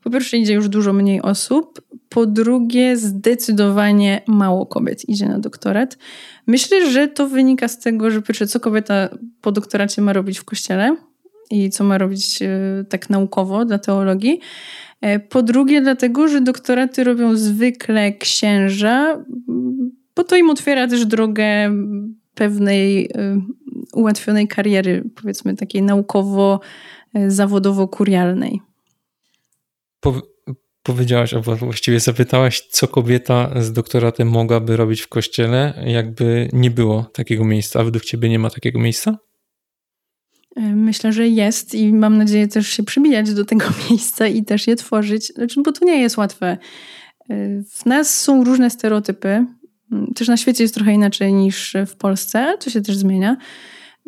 po 0.03 0.11
pierwsze 0.11 0.37
idzie 0.37 0.55
już 0.55 0.69
dużo 0.69 0.93
mniej 0.93 1.23
osób, 1.23 1.83
po 2.09 2.27
drugie 2.27 2.97
zdecydowanie 2.97 4.23
mało 4.27 4.67
kobiet 4.67 5.09
idzie 5.09 5.29
na 5.29 5.39
doktorat. 5.39 5.99
Myślę, 6.47 6.91
że 6.91 7.09
to 7.09 7.29
wynika 7.29 7.69
z 7.69 7.79
tego, 7.79 8.11
że 8.11 8.23
pierwsze 8.23 8.47
co 8.47 8.61
kobieta 8.61 9.09
po 9.41 9.53
doktoracie 9.53 10.03
ma 10.03 10.13
robić 10.13 10.39
w 10.39 10.45
kościele 10.45 10.97
i 11.51 11.71
co 11.71 11.85
ma 11.85 11.99
robić 11.99 12.43
e, 12.43 12.49
tak 12.89 13.11
naukowo 13.11 13.65
dla 13.65 13.79
teologii. 13.79 14.41
E, 15.01 15.21
po 15.21 15.43
drugie 15.43 15.81
dlatego, 15.81 16.29
że 16.29 16.41
doktoraty 16.41 17.05
robią 17.05 17.37
zwykle 17.37 18.13
księża, 18.13 19.25
bo 20.17 20.25
to 20.25 20.37
im 20.37 20.51
otwiera 20.51 20.89
też 20.89 21.07
drogę 21.07 21.71
pewnej 22.35 23.05
y, 23.05 23.09
ułatwionej 23.93 24.49
kariery, 24.49 25.05
powiedzmy 25.23 25.57
takiej 25.57 25.83
naukowo-zawodowo-kurialnej. 25.83 28.59
Po, 30.01 30.23
powiedziałaś, 30.83 31.35
albo 31.35 31.57
właściwie 31.57 32.01
zapytałaś, 32.01 32.61
co 32.61 32.89
kobieta 32.89 33.63
z 33.63 33.73
doktoratem 33.73 34.29
mogłaby 34.29 34.77
robić 34.77 35.01
w 35.01 35.09
kościele, 35.09 35.85
jakby 35.87 36.49
nie 36.53 36.71
było 36.71 37.03
takiego 37.03 37.45
miejsca. 37.45 37.81
A 37.81 37.85
według 37.85 38.05
ciebie 38.05 38.29
nie 38.29 38.39
ma 38.39 38.51
takiego 38.51 38.79
miejsca? 38.79 39.19
Y, 40.59 40.61
myślę, 40.61 41.13
że 41.13 41.29
jest 41.29 41.75
i 41.75 41.93
mam 41.93 42.19
nadzieję 42.19 42.49
też 42.49 42.69
się 42.69 42.83
przybijać 42.83 43.35
do 43.35 43.45
tego 43.45 43.65
miejsca 43.91 44.27
i 44.27 44.45
też 44.45 44.67
je 44.67 44.77
tworzyć, 44.77 45.27
znaczy, 45.27 45.63
bo 45.63 45.73
to 45.73 45.85
nie 45.85 46.01
jest 46.01 46.17
łatwe. 46.17 46.59
Y, 47.31 47.65
w 47.71 47.87
nas 47.87 48.23
są 48.23 48.45
różne 48.45 48.71
stereotypy, 48.71 49.47
też 50.15 50.29
na 50.29 50.37
świecie 50.37 50.65
jest 50.65 50.75
trochę 50.75 50.93
inaczej 50.93 51.33
niż 51.33 51.77
w 51.87 51.97
Polsce, 51.97 52.55
to 52.61 52.71
się 52.71 52.81
też 52.81 52.97
zmienia. 52.97 53.37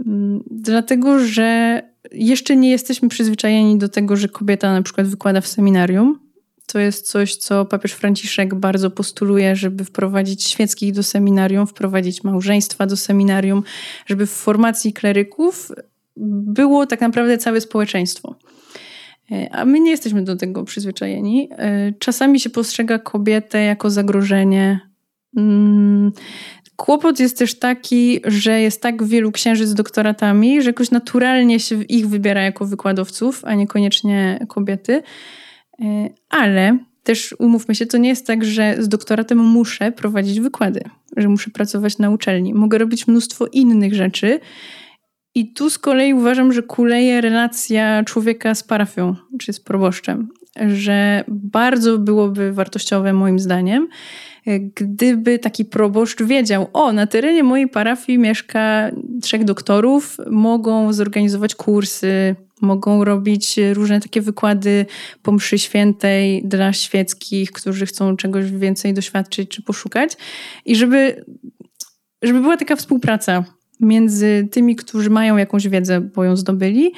Mm, 0.06 0.44
dlatego, 0.50 1.18
że 1.18 1.82
jeszcze 2.12 2.56
nie 2.56 2.70
jesteśmy 2.70 3.08
przyzwyczajeni 3.08 3.78
do 3.78 3.88
tego, 3.88 4.16
że 4.16 4.28
kobieta 4.28 4.72
na 4.72 4.82
przykład 4.82 5.06
wykłada 5.06 5.40
w 5.40 5.46
seminarium. 5.46 6.18
To 6.66 6.78
jest 6.78 7.06
coś, 7.10 7.36
co 7.36 7.64
papież 7.64 7.92
Franciszek 7.92 8.54
bardzo 8.54 8.90
postuluje, 8.90 9.56
żeby 9.56 9.84
wprowadzić 9.84 10.44
świeckich 10.44 10.92
do 10.92 11.02
seminarium, 11.02 11.66
wprowadzić 11.66 12.24
małżeństwa 12.24 12.86
do 12.86 12.96
seminarium, 12.96 13.62
żeby 14.06 14.26
w 14.26 14.30
formacji 14.30 14.92
kleryków 14.92 15.72
było 16.16 16.86
tak 16.86 17.00
naprawdę 17.00 17.38
całe 17.38 17.60
społeczeństwo. 17.60 18.36
E, 19.32 19.48
a 19.52 19.64
my 19.64 19.80
nie 19.80 19.90
jesteśmy 19.90 20.22
do 20.22 20.36
tego 20.36 20.64
przyzwyczajeni. 20.64 21.48
E, 21.50 21.92
czasami 21.98 22.40
się 22.40 22.50
postrzega 22.50 22.98
kobietę 22.98 23.62
jako 23.62 23.90
zagrożenie, 23.90 24.80
Mm, 24.80 24.93
kłopot 26.76 27.20
jest 27.20 27.38
też 27.38 27.58
taki, 27.58 28.20
że 28.24 28.60
jest 28.60 28.82
tak 28.82 29.04
wielu 29.04 29.32
księży 29.32 29.66
z 29.66 29.74
doktoratami, 29.74 30.62
że 30.62 30.70
jakoś 30.70 30.90
naturalnie 30.90 31.60
się 31.60 31.82
ich 31.82 32.08
wybiera 32.08 32.42
jako 32.42 32.66
wykładowców, 32.66 33.44
a 33.44 33.54
niekoniecznie 33.54 34.46
kobiety. 34.48 35.02
E, 35.80 36.08
ale 36.30 36.78
też 37.02 37.34
umówmy 37.38 37.74
się, 37.74 37.86
to 37.86 37.98
nie 37.98 38.08
jest 38.08 38.26
tak, 38.26 38.44
że 38.44 38.76
z 38.78 38.88
doktoratem 38.88 39.38
muszę 39.38 39.92
prowadzić 39.92 40.40
wykłady, 40.40 40.80
że 41.16 41.28
muszę 41.28 41.50
pracować 41.50 41.98
na 41.98 42.10
uczelni. 42.10 42.54
Mogę 42.54 42.78
robić 42.78 43.06
mnóstwo 43.06 43.46
innych 43.46 43.94
rzeczy 43.94 44.40
I 45.34 45.52
tu 45.52 45.70
z 45.70 45.78
kolei 45.78 46.14
uważam, 46.14 46.52
że 46.52 46.62
kuleje 46.62 47.20
relacja 47.20 48.04
człowieka 48.04 48.54
z 48.54 48.62
parafią, 48.62 49.16
czy 49.38 49.52
z 49.52 49.60
proboszczem, 49.60 50.28
że 50.68 51.24
bardzo 51.28 51.98
byłoby 51.98 52.52
wartościowe 52.52 53.12
moim 53.12 53.38
zdaniem, 53.38 53.88
gdyby 54.74 55.38
taki 55.38 55.64
proboszcz 55.64 56.22
wiedział, 56.22 56.66
o, 56.72 56.92
na 56.92 57.06
terenie 57.06 57.42
mojej 57.42 57.68
parafii 57.68 58.18
mieszka 58.18 58.90
trzech 59.22 59.44
doktorów, 59.44 60.16
mogą 60.30 60.92
zorganizować 60.92 61.54
kursy, 61.54 62.36
mogą 62.60 63.04
robić 63.04 63.60
różne 63.72 64.00
takie 64.00 64.20
wykłady 64.20 64.86
po 65.22 65.32
mszy 65.32 65.58
świętej 65.58 66.42
dla 66.44 66.72
świeckich, 66.72 67.52
którzy 67.52 67.86
chcą 67.86 68.16
czegoś 68.16 68.50
więcej 68.50 68.94
doświadczyć 68.94 69.50
czy 69.50 69.62
poszukać 69.62 70.16
i 70.64 70.76
żeby, 70.76 71.24
żeby 72.22 72.40
była 72.40 72.56
taka 72.56 72.76
współpraca 72.76 73.44
między 73.80 74.48
tymi, 74.50 74.76
którzy 74.76 75.10
mają 75.10 75.36
jakąś 75.36 75.68
wiedzę, 75.68 76.00
bo 76.00 76.24
ją 76.24 76.36
zdobyli, 76.36 76.92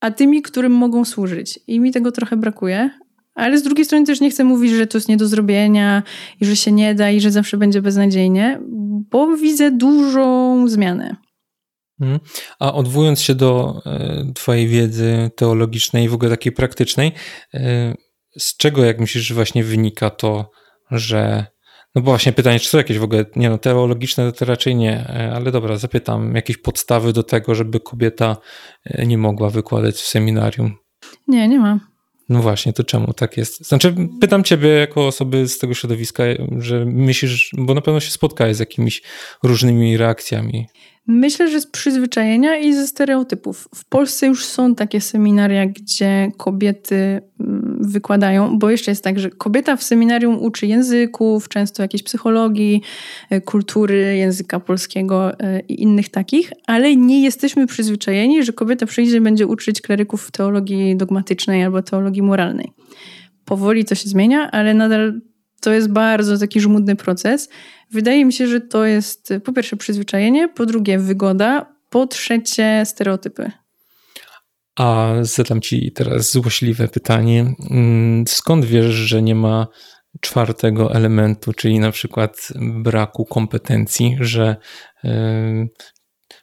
a 0.00 0.10
tymi, 0.10 0.42
którym 0.42 0.72
mogą 0.72 1.04
służyć. 1.04 1.60
I 1.66 1.80
mi 1.80 1.92
tego 1.92 2.12
trochę 2.12 2.36
brakuje, 2.36 2.90
ale 3.38 3.58
z 3.58 3.62
drugiej 3.62 3.84
strony 3.84 4.06
też 4.06 4.20
nie 4.20 4.30
chcę 4.30 4.44
mówić, 4.44 4.72
że 4.72 4.86
to 4.86 4.98
jest 4.98 5.08
nie 5.08 5.16
do 5.16 5.28
zrobienia 5.28 6.02
i 6.40 6.44
że 6.46 6.56
się 6.56 6.72
nie 6.72 6.94
da 6.94 7.10
i 7.10 7.20
że 7.20 7.30
zawsze 7.30 7.56
będzie 7.56 7.82
beznadziejnie, 7.82 8.60
bo 9.10 9.36
widzę 9.36 9.70
dużą 9.70 10.68
zmianę. 10.68 11.16
Mhm. 12.00 12.20
A 12.60 12.74
odwołując 12.74 13.20
się 13.20 13.34
do 13.34 13.82
e, 13.86 14.32
Twojej 14.34 14.68
wiedzy 14.68 15.30
teologicznej 15.36 16.04
i 16.04 16.08
w 16.08 16.14
ogóle 16.14 16.30
takiej 16.30 16.52
praktycznej, 16.52 17.12
e, 17.54 17.94
z 18.38 18.56
czego, 18.56 18.84
jak 18.84 19.00
myślisz, 19.00 19.32
właśnie 19.32 19.64
wynika 19.64 20.10
to, 20.10 20.50
że. 20.90 21.46
No 21.94 22.02
bo 22.02 22.10
właśnie 22.10 22.32
pytanie, 22.32 22.60
czy 22.60 22.68
są 22.68 22.78
jakieś 22.78 22.98
w 22.98 23.02
ogóle, 23.02 23.24
nie 23.36 23.50
no, 23.50 23.58
teologiczne 23.58 24.32
to 24.32 24.44
raczej 24.44 24.76
nie, 24.76 24.92
e, 24.92 25.32
ale 25.34 25.50
dobra, 25.50 25.76
zapytam, 25.76 26.34
jakieś 26.34 26.56
podstawy 26.56 27.12
do 27.12 27.22
tego, 27.22 27.54
żeby 27.54 27.80
kobieta 27.80 28.36
nie 29.06 29.18
mogła 29.18 29.50
wykładać 29.50 29.94
w 29.94 30.06
seminarium? 30.06 30.74
Nie, 31.28 31.48
nie 31.48 31.58
ma. 31.58 31.87
No 32.28 32.42
właśnie, 32.42 32.72
to 32.72 32.84
czemu 32.84 33.12
tak 33.12 33.36
jest? 33.36 33.66
Znaczy, 33.66 33.94
pytam 34.20 34.44
ciebie 34.44 34.68
jako 34.68 35.06
osoby 35.06 35.48
z 35.48 35.58
tego 35.58 35.74
środowiska, 35.74 36.24
że 36.58 36.84
myślisz, 36.84 37.50
bo 37.58 37.74
na 37.74 37.80
pewno 37.80 38.00
się 38.00 38.10
spotkałeś 38.10 38.56
z 38.56 38.60
jakimiś 38.60 39.02
różnymi 39.42 39.96
reakcjami. 39.96 40.66
Myślę, 41.06 41.50
że 41.50 41.60
z 41.60 41.66
przyzwyczajenia 41.66 42.56
i 42.56 42.74
ze 42.74 42.86
stereotypów. 42.86 43.68
W 43.74 43.84
Polsce 43.84 44.26
już 44.26 44.44
są 44.44 44.74
takie 44.74 45.00
seminaria, 45.00 45.66
gdzie 45.66 46.30
kobiety 46.36 47.20
mm, 47.40 47.67
wykładają, 47.80 48.58
bo 48.58 48.70
jeszcze 48.70 48.90
jest 48.90 49.04
tak, 49.04 49.18
że 49.18 49.30
kobieta 49.30 49.76
w 49.76 49.82
seminarium 49.82 50.42
uczy 50.42 50.66
języków, 50.66 51.48
często 51.48 51.82
jakiejś 51.82 52.02
psychologii, 52.02 52.82
e, 53.30 53.40
kultury, 53.40 54.16
języka 54.16 54.60
polskiego 54.60 55.40
e, 55.40 55.60
i 55.60 55.82
innych 55.82 56.08
takich, 56.08 56.52
ale 56.66 56.96
nie 56.96 57.22
jesteśmy 57.22 57.66
przyzwyczajeni, 57.66 58.44
że 58.44 58.52
kobieta 58.52 58.86
przyjdzie 58.86 59.16
i 59.16 59.20
będzie 59.20 59.46
uczyć 59.46 59.80
kleryków 59.80 60.30
teologii 60.30 60.96
dogmatycznej 60.96 61.64
albo 61.64 61.82
teologii 61.82 62.22
moralnej. 62.22 62.72
Powoli 63.44 63.84
to 63.84 63.94
się 63.94 64.08
zmienia, 64.08 64.50
ale 64.50 64.74
nadal 64.74 65.20
to 65.60 65.72
jest 65.72 65.88
bardzo 65.88 66.38
taki 66.38 66.60
żmudny 66.60 66.96
proces. 66.96 67.48
Wydaje 67.90 68.24
mi 68.24 68.32
się, 68.32 68.46
że 68.46 68.60
to 68.60 68.84
jest 68.84 69.34
po 69.44 69.52
pierwsze 69.52 69.76
przyzwyczajenie, 69.76 70.48
po 70.48 70.66
drugie 70.66 70.98
wygoda, 70.98 71.74
po 71.90 72.06
trzecie 72.06 72.82
stereotypy. 72.84 73.50
A 74.78 75.14
zadam 75.20 75.60
ci 75.60 75.92
teraz 75.92 76.32
złośliwe 76.32 76.88
pytanie. 76.88 77.54
Mm, 77.70 78.24
skąd 78.28 78.64
wiesz, 78.64 78.86
że 78.86 79.22
nie 79.22 79.34
ma 79.34 79.66
czwartego 80.20 80.94
elementu, 80.94 81.52
czyli 81.52 81.78
na 81.78 81.90
przykład 81.90 82.48
braku 82.60 83.24
kompetencji, 83.24 84.16
że 84.20 84.56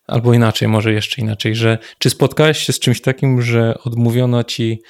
albo 0.08 0.34
inaczej, 0.34 0.68
może 0.68 0.94
jeszcze 0.94 1.22
inaczej, 1.22 1.56
że 1.56 1.77
czy 2.00 2.10
spotkałeś 2.10 2.58
się 2.58 2.74
z 2.74 2.80
czymś 2.80 3.01
takim, 3.01 3.42
że 3.42 3.77
odmówiono 3.84 4.44
ci 4.44 4.82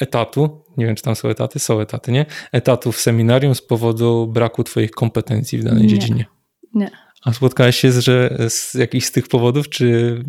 etatu, 0.00 0.64
nie 0.76 0.86
wiem 0.86 0.94
czy 0.94 1.02
tam 1.02 1.16
są 1.16 1.28
etaty, 1.28 1.58
są 1.58 1.80
etaty, 1.80 2.12
nie? 2.12 2.26
Etatu 2.52 2.92
w 2.92 3.00
seminarium 3.00 3.54
z 3.54 3.62
powodu 3.62 4.26
braku 4.26 4.64
twoich 4.64 4.90
kompetencji 4.90 5.58
w 5.58 5.64
danej 5.64 5.82
nie, 5.82 5.88
dziedzinie. 5.88 6.26
Nie. 6.74 6.90
A 7.24 7.32
spotkałeś 7.32 7.76
się 7.76 7.92
z, 7.92 7.98
że, 7.98 8.36
z 8.48 8.74
jakichś 8.74 9.06
z 9.06 9.12
tych 9.12 9.28
powodów, 9.28 9.68
czy... 9.68 10.22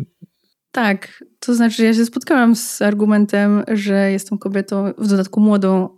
Tak, 0.72 1.24
to 1.40 1.54
znaczy 1.54 1.84
ja 1.84 1.94
się 1.94 2.04
spotkałam 2.04 2.56
z 2.56 2.82
argumentem, 2.82 3.64
że 3.68 4.10
jestem 4.12 4.38
kobietą 4.38 4.92
w 4.98 5.06
dodatku 5.06 5.40
młodą 5.40 5.88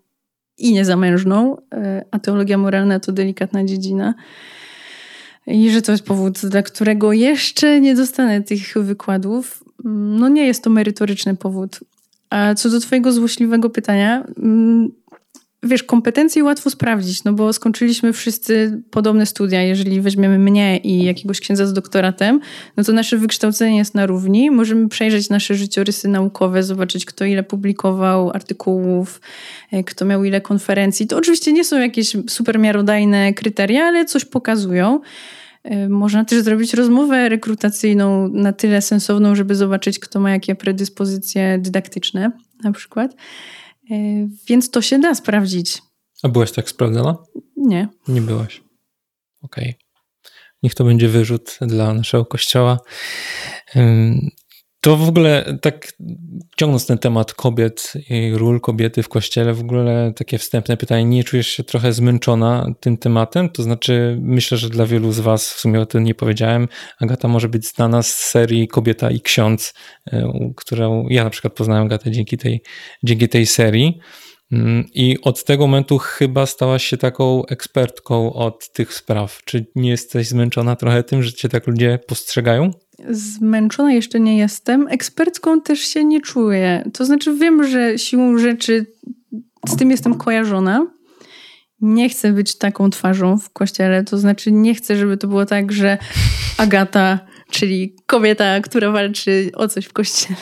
i 0.59 0.73
niezamężną, 0.73 1.57
e, 1.75 2.05
a 2.11 2.19
teologia 2.19 2.59
moralna 2.59 3.01
to 3.01 3.13
delikatna 3.13 3.65
dziedzina. 3.65 4.15
I 5.47 5.71
że 5.71 5.83
to 5.83 5.93
jest 5.93 6.05
powód, 6.05 6.47
dla 6.47 6.63
którego 6.63 7.13
jeszcze 7.13 7.81
nie 7.81 7.95
dostanę 7.95 8.43
tych 8.43 8.75
wykładów. 8.77 9.65
No 9.85 10.29
nie 10.29 10.47
jest 10.47 10.65
to 10.65 10.71
merytoryczny 10.71 11.37
powód. 11.37 11.81
A 12.31 12.55
co 12.55 12.71
do 12.71 12.81
Twojego 12.81 13.13
złośliwego 13.13 13.71
pytania, 13.71 14.25
mm, 14.39 14.93
wiesz, 15.63 15.83
kompetencje 15.83 16.45
łatwo 16.45 16.71
sprawdzić, 16.71 17.25
no 17.25 17.33
bo 17.33 17.53
skończyliśmy 17.53 18.13
wszyscy 18.13 18.83
podobne 18.91 19.27
studia. 19.27 19.63
Jeżeli 19.63 20.01
weźmiemy 20.01 20.39
mnie 20.39 20.79
i 20.79 21.05
jakiegoś 21.05 21.41
księdza 21.41 21.67
z 21.67 21.73
doktoratem, 21.73 22.41
no 22.77 22.85
to 22.85 22.93
nasze 22.93 23.17
wykształcenie 23.17 23.77
jest 23.77 23.95
na 23.95 24.07
równi. 24.07 24.51
Możemy 24.51 24.89
przejrzeć 24.89 25.29
nasze 25.29 25.55
życiorysy 25.55 26.09
naukowe, 26.09 26.63
zobaczyć, 26.63 27.05
kto 27.05 27.25
ile 27.25 27.43
publikował 27.43 28.31
artykułów, 28.31 29.21
e, 29.73 29.85
kto 29.85 30.05
miał 30.05 30.25
ile 30.25 30.41
konferencji. 30.41 31.07
To 31.07 31.17
oczywiście 31.17 31.53
nie 31.53 31.65
są 31.65 31.81
jakieś 31.81 32.17
super 32.29 32.59
miarodajne 32.59 33.35
kryteria, 33.35 33.85
ale 33.85 34.05
coś 34.05 34.25
pokazują. 34.25 35.01
Y, 35.71 35.89
można 35.89 36.25
też 36.25 36.43
zrobić 36.43 36.75
rozmowę 36.75 37.29
rekrutacyjną 37.29 38.29
na 38.29 38.53
tyle 38.53 38.83
sensowną, 38.83 39.35
żeby 39.35 39.55
zobaczyć, 39.55 39.99
kto 39.99 40.21
ma 40.21 40.31
jakie 40.31 40.55
predyspozycje 40.55 41.59
dydaktyczne, 41.59 42.31
na 42.65 42.73
przykład. 42.73 43.15
Y, 43.93 44.29
więc 44.47 44.71
to 44.71 44.83
się 44.83 44.99
da 44.99 45.15
sprawdzić. 45.15 45.83
A 46.23 46.29
byłaś 46.29 46.53
tak 46.53 46.69
sprawdzona? 46.69 47.17
Nie. 47.57 47.89
Nie 48.09 48.21
byłaś. 48.21 48.63
Okej. 49.43 49.69
Okay. 49.69 49.75
Niech 50.63 50.75
to 50.75 50.85
będzie 50.85 51.09
wyrzut 51.09 51.59
dla 51.61 51.95
naszego 51.95 52.27
kościoła. 52.27 52.79
To 54.85 54.97
w 54.97 55.09
ogóle 55.09 55.59
tak 55.61 55.93
ciągnąc 56.57 56.87
ten 56.87 56.99
temat 56.99 57.35
kobiet 57.35 57.93
i 58.11 58.33
ról 58.35 58.61
kobiety 58.61 59.03
w 59.03 59.09
kościele, 59.09 59.55
w 59.55 59.61
ogóle 59.61 60.13
takie 60.17 60.39
wstępne 60.39 60.77
pytanie, 60.77 61.05
nie 61.05 61.25
czujesz 61.25 61.47
się 61.47 61.65
trochę 61.65 61.93
zmęczona 61.93 62.75
tym 62.81 62.97
tematem? 62.97 63.49
To 63.49 63.63
znaczy, 63.63 64.19
myślę, 64.21 64.59
że 64.59 64.69
dla 64.69 64.87
wielu 64.87 65.13
z 65.13 65.21
was, 65.21 65.53
w 65.53 65.61
sumie 65.61 65.81
o 65.81 65.87
tym 65.87 66.05
nie 66.05 66.15
powiedziałem, 66.15 66.69
Agata 67.01 67.29
może 67.29 67.49
być 67.49 67.67
znana 67.67 68.03
z 68.03 68.17
serii 68.17 68.69
Kobieta 68.69 69.11
i 69.11 69.21
Ksiądz, 69.21 69.75
e, 70.13 70.33
którą 70.57 71.09
ja 71.09 71.25
na 71.25 71.31
przykład 71.31 71.55
poznałem 71.55 71.87
Agatę 71.87 72.11
dzięki 72.11 72.39
tej, 72.39 72.63
dzięki 73.03 73.29
tej 73.29 73.47
serii. 73.47 74.01
Mm, 74.53 74.85
I 74.95 75.19
od 75.23 75.45
tego 75.45 75.67
momentu 75.67 75.99
chyba 75.99 76.47
stałaś 76.47 76.85
się 76.87 76.97
taką 76.97 77.47
ekspertką 77.47 78.33
od 78.33 78.73
tych 78.73 78.95
spraw. 78.95 79.41
Czy 79.45 79.67
nie 79.75 79.91
jesteś 79.91 80.29
zmęczona 80.29 80.77
trochę 80.77 81.03
tym, 81.03 81.23
że 81.23 81.33
cię 81.33 81.49
tak 81.49 81.67
ludzie 81.67 81.99
postrzegają? 82.07 82.71
Zmęczona 83.11 83.93
jeszcze 83.93 84.21
nie 84.21 84.39
jestem. 84.39 84.89
Ekspertką 84.89 85.61
też 85.61 85.81
się 85.81 86.05
nie 86.05 86.21
czuję. 86.21 86.91
To 86.93 87.05
znaczy, 87.05 87.37
wiem, 87.37 87.65
że 87.65 87.99
siłą 87.99 88.39
rzeczy 88.39 88.87
z 89.69 89.77
tym 89.77 89.91
jestem 89.91 90.15
kojarzona. 90.15 90.87
Nie 91.81 92.09
chcę 92.09 92.33
być 92.33 92.59
taką 92.59 92.91
twarzą 92.91 93.39
w 93.39 93.51
kościele. 93.51 94.05
To 94.05 94.19
znaczy, 94.19 94.53
nie 94.53 94.75
chcę, 94.75 94.97
żeby 94.97 95.17
to 95.17 95.29
było 95.29 95.47
tak, 95.47 95.73
że 95.73 95.99
Agata, 96.59 97.19
czyli 97.51 97.97
kobieta, 98.07 98.61
która 98.61 98.91
walczy 98.91 99.51
o 99.55 99.69
coś 99.69 99.85
w 99.85 99.93
kościele, 99.93 100.37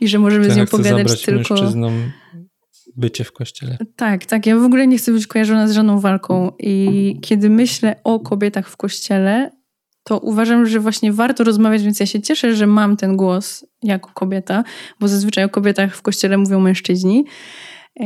i 0.00 0.08
że 0.08 0.18
możemy 0.18 0.44
tak, 0.44 0.54
z 0.54 0.56
nią 0.56 0.66
pogadać 0.66 1.22
tylko. 1.22 1.54
Mężczyznom 1.54 2.12
bycie 2.96 3.24
w 3.24 3.32
kościele. 3.32 3.78
Tak, 3.96 4.26
tak. 4.26 4.46
Ja 4.46 4.56
w 4.56 4.64
ogóle 4.64 4.86
nie 4.86 4.98
chcę 4.98 5.12
być 5.12 5.26
kojarzona 5.26 5.68
z 5.68 5.72
żadną 5.72 6.00
walką. 6.00 6.52
I 6.58 7.18
kiedy 7.22 7.50
myślę 7.50 8.00
o 8.04 8.20
kobietach 8.20 8.68
w 8.68 8.76
kościele, 8.76 9.50
to 10.04 10.18
uważam, 10.18 10.66
że 10.66 10.80
właśnie 10.80 11.12
warto 11.12 11.44
rozmawiać, 11.44 11.82
więc 11.82 12.00
ja 12.00 12.06
się 12.06 12.20
cieszę, 12.20 12.56
że 12.56 12.66
mam 12.66 12.96
ten 12.96 13.16
głos 13.16 13.66
jako 13.82 14.10
kobieta, 14.14 14.64
bo 15.00 15.08
zazwyczaj 15.08 15.44
o 15.44 15.48
kobietach 15.48 15.96
w 15.96 16.02
kościele 16.02 16.38
mówią 16.38 16.60
mężczyźni. 16.60 17.24
E, 18.00 18.04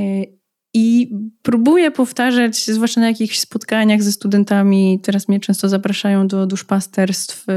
I 0.75 1.11
próbuję 1.43 1.91
powtarzać, 1.91 2.57
zwłaszcza 2.57 3.01
na 3.01 3.09
jakichś 3.09 3.39
spotkaniach 3.39 4.03
ze 4.03 4.13
studentami, 4.13 5.01
teraz 5.03 5.29
mnie 5.29 5.41
często 5.41 5.69
zapraszają 5.69 6.29
do 6.29 6.47
duszpasterstw 6.47 7.45
e, 7.49 7.53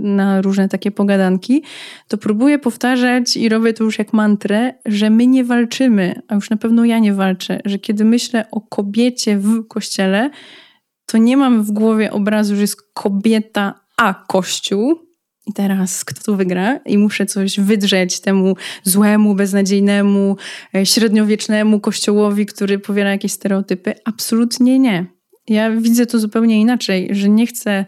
na 0.00 0.42
różne 0.42 0.68
takie 0.68 0.90
pogadanki, 0.90 1.62
to 2.08 2.18
próbuję 2.18 2.58
powtarzać 2.58 3.36
i 3.36 3.48
robię 3.48 3.72
to 3.72 3.84
już 3.84 3.98
jak 3.98 4.12
mantrę, 4.12 4.74
że 4.86 5.10
my 5.10 5.26
nie 5.26 5.44
walczymy, 5.44 6.22
a 6.28 6.34
już 6.34 6.50
na 6.50 6.56
pewno 6.56 6.84
ja 6.84 6.98
nie 6.98 7.14
walczę, 7.14 7.60
że 7.64 7.78
kiedy 7.78 8.04
myślę 8.04 8.44
o 8.50 8.60
kobiecie 8.60 9.38
w 9.38 9.66
kościele, 9.68 10.30
to 11.06 11.18
nie 11.18 11.36
mam 11.36 11.62
w 11.62 11.70
głowie 11.70 12.12
obrazu, 12.12 12.54
że 12.54 12.60
jest 12.60 12.92
kobieta, 12.94 13.79
a 14.00 14.14
kościół. 14.14 14.98
I 15.46 15.52
teraz 15.52 16.04
kto 16.04 16.22
tu 16.22 16.36
wygra? 16.36 16.76
I 16.76 16.98
muszę 16.98 17.26
coś 17.26 17.60
wydrzeć 17.60 18.20
temu 18.20 18.56
złemu, 18.82 19.34
beznadziejnemu, 19.34 20.36
e, 20.74 20.86
średniowiecznemu 20.86 21.80
kościołowi, 21.80 22.46
który 22.46 22.78
powiela 22.78 23.10
jakieś 23.10 23.32
stereotypy. 23.32 23.94
Absolutnie 24.04 24.78
nie. 24.78 25.06
Ja 25.48 25.70
widzę 25.70 26.06
to 26.06 26.18
zupełnie 26.18 26.60
inaczej, 26.60 27.08
że 27.12 27.28
nie 27.28 27.46
chcę 27.46 27.84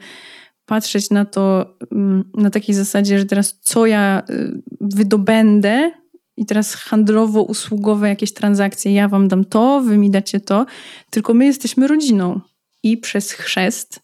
patrzeć 0.66 1.10
na 1.10 1.24
to 1.24 1.76
mm, 1.92 2.30
na 2.34 2.50
takiej 2.50 2.74
zasadzie, 2.74 3.18
że 3.18 3.24
teraz 3.24 3.58
co 3.60 3.86
ja 3.86 4.22
y, 4.30 4.62
wydobędę 4.80 5.90
i 6.36 6.46
teraz 6.46 6.74
handlowo-usługowe 6.74 8.08
jakieś 8.08 8.32
transakcje, 8.32 8.94
ja 8.94 9.08
wam 9.08 9.28
dam 9.28 9.44
to, 9.44 9.80
wy 9.80 9.98
mi 9.98 10.10
dacie 10.10 10.40
to, 10.40 10.66
tylko 11.10 11.34
my 11.34 11.46
jesteśmy 11.46 11.88
rodziną 11.88 12.40
i 12.82 12.98
przez 12.98 13.32
chrzest 13.32 14.01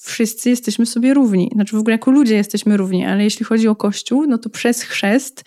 wszyscy 0.00 0.50
jesteśmy 0.50 0.86
sobie 0.86 1.14
równi. 1.14 1.50
Znaczy 1.52 1.76
w 1.76 1.78
ogóle 1.78 1.94
jako 1.94 2.10
ludzie 2.10 2.34
jesteśmy 2.34 2.76
równi, 2.76 3.04
ale 3.04 3.24
jeśli 3.24 3.44
chodzi 3.44 3.68
o 3.68 3.76
Kościół, 3.76 4.26
no 4.26 4.38
to 4.38 4.50
przez 4.50 4.82
chrzest 4.82 5.44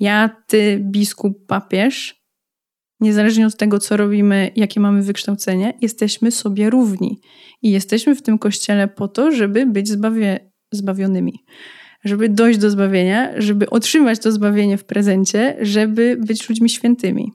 ja, 0.00 0.30
ty, 0.46 0.80
biskup, 0.82 1.46
papież, 1.46 2.20
niezależnie 3.00 3.46
od 3.46 3.56
tego, 3.56 3.78
co 3.78 3.96
robimy, 3.96 4.50
jakie 4.56 4.80
mamy 4.80 5.02
wykształcenie, 5.02 5.74
jesteśmy 5.80 6.30
sobie 6.30 6.70
równi. 6.70 7.20
I 7.62 7.70
jesteśmy 7.70 8.14
w 8.14 8.22
tym 8.22 8.38
kościele 8.38 8.88
po 8.88 9.08
to, 9.08 9.32
żeby 9.32 9.66
być 9.66 9.88
zbawie, 9.88 10.50
zbawionymi. 10.72 11.44
Żeby 12.04 12.28
dojść 12.28 12.58
do 12.58 12.70
zbawienia, 12.70 13.32
żeby 13.36 13.70
otrzymać 13.70 14.18
to 14.18 14.32
zbawienie 14.32 14.78
w 14.78 14.84
prezencie, 14.84 15.56
żeby 15.60 16.16
być 16.26 16.48
ludźmi 16.48 16.70
świętymi. 16.70 17.32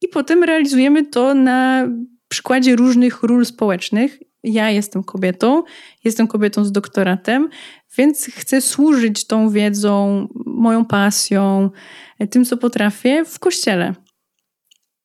I 0.00 0.08
potem 0.08 0.44
realizujemy 0.44 1.06
to 1.06 1.34
na 1.34 1.88
przykładzie 2.28 2.76
różnych 2.76 3.22
ról 3.22 3.46
społecznych. 3.46 4.18
Ja 4.44 4.70
jestem 4.70 5.04
kobietą, 5.04 5.62
jestem 6.04 6.26
kobietą 6.26 6.64
z 6.64 6.72
doktoratem, 6.72 7.48
więc 7.96 8.24
chcę 8.24 8.60
służyć 8.60 9.26
tą 9.26 9.50
wiedzą, 9.50 10.28
moją 10.46 10.84
pasją, 10.84 11.70
tym, 12.30 12.44
co 12.44 12.56
potrafię 12.56 13.24
w 13.24 13.38
kościele. 13.38 13.94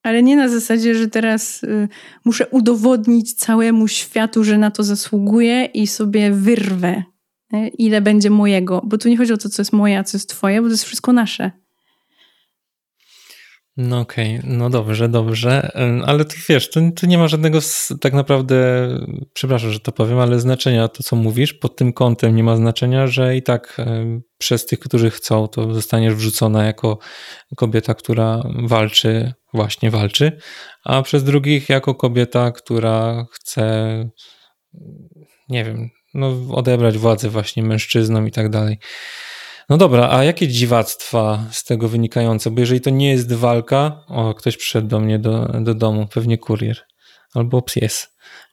Ale 0.03 0.23
nie 0.23 0.35
na 0.35 0.49
zasadzie, 0.49 0.95
że 0.95 1.07
teraz 1.07 1.63
y, 1.63 1.87
muszę 2.25 2.47
udowodnić 2.47 3.33
całemu 3.33 3.87
światu, 3.87 4.43
że 4.43 4.57
na 4.57 4.71
to 4.71 4.83
zasługuję 4.83 5.65
i 5.65 5.87
sobie 5.87 6.31
wyrwę, 6.31 7.03
y, 7.53 7.67
ile 7.67 8.01
będzie 8.01 8.29
mojego. 8.29 8.81
Bo 8.85 8.97
tu 8.97 9.09
nie 9.09 9.17
chodzi 9.17 9.33
o 9.33 9.37
to, 9.37 9.49
co 9.49 9.61
jest 9.61 9.73
moje, 9.73 9.99
a 9.99 10.03
co 10.03 10.17
jest 10.17 10.29
twoje, 10.29 10.61
bo 10.61 10.67
to 10.67 10.71
jest 10.71 10.83
wszystko 10.83 11.13
nasze. 11.13 11.62
No 13.77 13.99
okej, 13.99 14.39
okay. 14.39 14.49
no 14.57 14.69
dobrze, 14.69 15.09
dobrze, 15.09 15.71
ale 16.05 16.25
ty 16.25 16.35
wiesz, 16.49 16.69
tu, 16.69 16.91
tu 16.91 17.05
nie 17.05 17.17
ma 17.17 17.27
żadnego 17.27 17.59
tak 18.01 18.13
naprawdę, 18.13 18.87
przepraszam, 19.33 19.71
że 19.71 19.79
to 19.79 19.91
powiem, 19.91 20.19
ale 20.19 20.39
znaczenia 20.39 20.87
to, 20.87 21.03
co 21.03 21.15
mówisz, 21.15 21.53
pod 21.53 21.75
tym 21.75 21.93
kątem 21.93 22.35
nie 22.35 22.43
ma 22.43 22.55
znaczenia, 22.55 23.07
że 23.07 23.35
i 23.35 23.43
tak 23.43 23.77
przez 24.37 24.65
tych, 24.65 24.79
którzy 24.79 25.09
chcą, 25.09 25.47
to 25.47 25.73
zostaniesz 25.73 26.13
wrzucona 26.13 26.65
jako 26.65 26.97
kobieta, 27.55 27.93
która 27.93 28.43
walczy, 28.63 29.33
właśnie 29.53 29.91
walczy, 29.91 30.37
a 30.83 31.01
przez 31.01 31.23
drugich 31.23 31.69
jako 31.69 31.95
kobieta, 31.95 32.51
która 32.51 33.25
chce, 33.31 33.65
nie 35.49 35.65
wiem, 35.65 35.89
no 36.13 36.35
odebrać 36.51 36.97
władzę 36.97 37.29
właśnie 37.29 37.63
mężczyznom 37.63 38.27
i 38.27 38.31
tak 38.31 38.49
dalej. 38.49 38.77
No 39.69 39.77
dobra, 39.77 40.09
a 40.11 40.23
jakie 40.23 40.47
dziwactwa 40.47 41.45
z 41.51 41.63
tego 41.63 41.89
wynikające? 41.89 42.51
Bo 42.51 42.59
jeżeli 42.59 42.81
to 42.81 42.89
nie 42.89 43.09
jest 43.09 43.33
walka, 43.33 44.03
o, 44.07 44.33
ktoś 44.33 44.57
przyszedł 44.57 44.87
do 44.87 44.99
mnie 44.99 45.19
do, 45.19 45.45
do 45.61 45.73
domu, 45.73 46.07
pewnie 46.13 46.37
kurier 46.37 46.77
albo 47.33 47.61
pies. 47.61 48.07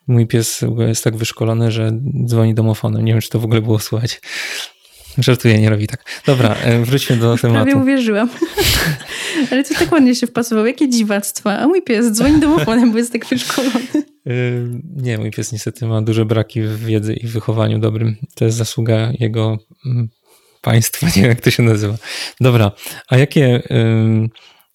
Mój 0.07 0.27
pies 0.27 0.65
jest 0.79 1.05
tak 1.05 1.17
wyszkolony, 1.17 1.73
że 1.73 1.93
dzwoni 2.27 2.55
domofonem. 2.55 3.05
Nie 3.05 3.13
wiem, 3.13 3.21
czy 3.21 3.29
to 3.29 3.39
w 3.39 3.45
ogóle 3.45 3.63
było 3.63 3.79
słychać. 3.79 4.21
Żartuję, 5.19 5.59
nie 5.59 5.71
robi 5.71 5.87
tak. 5.87 6.23
Dobra, 6.27 6.55
e, 6.55 6.85
wróćmy 6.85 7.17
do 7.17 7.37
tematu. 7.37 7.65
Prawie 7.65 7.77
uwierzyłam. 7.83 8.29
Ale 9.51 9.65
to 9.65 9.75
tak 9.75 9.93
ładnie 9.93 10.15
się 10.15 10.27
wpasowało. 10.27 10.67
Jakie 10.67 10.89
dziwactwa. 10.89 11.59
A 11.59 11.67
mój 11.67 11.83
pies 11.83 12.13
dzwoni 12.13 12.41
domofonem, 12.41 12.93
bo 12.93 12.99
jest 12.99 13.13
tak 13.13 13.27
wyszkolony. 13.27 13.87
E, 14.27 14.33
nie, 14.97 15.19
mój 15.19 15.31
pies 15.31 15.53
niestety 15.53 15.87
ma 15.87 16.03
duże 16.03 16.25
braki 16.25 16.63
w 16.63 16.85
wiedzy 16.85 17.15
i 17.15 17.27
wychowaniu 17.27 17.79
dobrym. 17.79 18.17
To 18.35 18.45
jest 18.45 18.57
zasługa 18.57 19.13
jego 19.19 19.59
państwa, 20.61 21.07
nie 21.17 21.23
wiem 21.23 21.29
jak 21.29 21.41
to 21.41 21.51
się 21.51 21.63
nazywa. 21.63 21.95
Dobra, 22.41 22.73
a 23.09 23.19
jakie... 23.19 23.63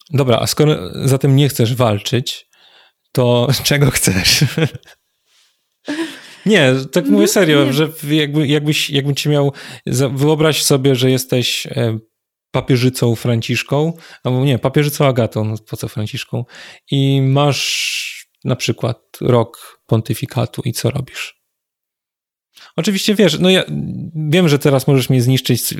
Dobra, 0.09 0.37
a 0.39 0.47
skoro 0.47 0.75
zatem 1.07 1.35
nie 1.35 1.49
chcesz 1.49 1.75
walczyć, 1.75 2.47
to 3.11 3.47
czego 3.63 3.91
chcesz? 3.91 4.43
Nie, 6.45 6.73
tak 6.91 7.05
mówię 7.05 7.27
serio, 7.27 7.65
nie. 7.65 7.73
że 7.73 7.89
jakby, 8.03 8.47
jakbyś, 8.47 8.89
jakbym 8.89 9.15
ci 9.15 9.29
miał, 9.29 9.53
wyobraź 10.11 10.63
sobie, 10.63 10.95
że 10.95 11.11
jesteś 11.11 11.65
e, 11.67 11.99
papieżycą 12.51 13.15
Franciszką, 13.15 13.93
albo 14.23 14.45
nie, 14.45 14.59
papieżycą 14.59 15.05
Agatą, 15.05 15.45
no 15.45 15.55
po 15.69 15.77
co 15.77 15.87
Franciszką, 15.87 16.45
i 16.91 17.21
masz 17.21 18.27
na 18.43 18.55
przykład 18.55 18.97
rok 19.21 19.81
pontyfikatu 19.85 20.61
i 20.65 20.73
co 20.73 20.89
robisz? 20.89 21.34
Oczywiście 22.77 23.15
wiesz, 23.15 23.39
no 23.39 23.49
ja 23.49 23.63
wiem, 24.15 24.49
że 24.49 24.59
teraz 24.59 24.87
możesz 24.87 25.09
mnie 25.09 25.21
zniszczyć 25.21 25.73
e, 25.73 25.77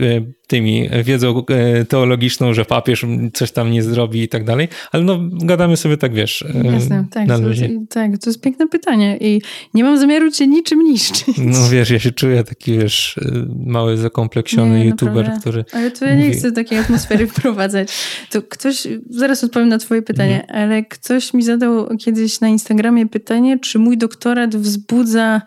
tymi 0.48 0.90
wiedzą 1.04 1.44
e, 1.50 1.86
teologiczną, 1.86 2.54
że 2.54 2.66
papież 2.66 3.06
coś 3.34 3.52
tam 3.52 3.72
nie 3.72 3.84
zrobi 3.84 4.22
i 4.22 4.28
tak 4.28 4.44
dalej, 4.44 4.68
ale 4.92 5.04
no 5.04 5.20
gadamy 5.32 5.78
sobie 5.78 5.98
tak, 5.98 6.14
wiesz. 6.14 6.42
E, 6.42 6.72
Jasne, 6.72 7.06
tak, 7.12 7.28
na 7.28 7.40
to, 7.40 7.46
tak, 7.90 8.18
to 8.18 8.30
jest 8.30 8.42
piękne 8.42 8.68
pytanie 8.68 9.18
i 9.22 9.42
nie 9.74 9.84
mam 9.84 10.00
zamiaru 10.00 10.32
cię 10.32 10.48
niczym 10.48 10.84
niszczyć. 10.84 11.38
No 11.38 11.70
wiesz, 11.70 11.90
ja 11.90 12.00
się 12.00 12.12
czuję 12.12 12.44
taki, 12.44 12.78
wiesz, 12.78 13.20
mały, 13.66 13.98
zakompleksiony 13.98 14.80
nie, 14.80 14.86
youtuber, 14.86 15.16
naprawdę. 15.16 15.40
który 15.42 15.66
Ale 15.72 15.92
to 15.92 16.06
ja 16.06 16.16
nie 16.16 16.32
chcę 16.32 16.52
takiej 16.52 16.78
atmosfery 16.78 17.28
wprowadzać. 17.32 17.90
To 18.32 18.42
ktoś, 18.42 18.88
zaraz 19.10 19.44
odpowiem 19.44 19.70
na 19.70 19.78
twoje 19.78 20.02
pytanie, 20.02 20.42
mhm. 20.42 20.64
ale 20.64 20.84
ktoś 20.84 21.34
mi 21.34 21.44
zadał 21.44 21.98
kiedyś 21.98 22.40
na 22.40 22.48
Instagramie 22.48 23.08
pytanie, 23.08 23.60
czy 23.60 23.80
mój 23.80 23.98
doktorat 23.98 24.56
wzbudza 24.56 25.42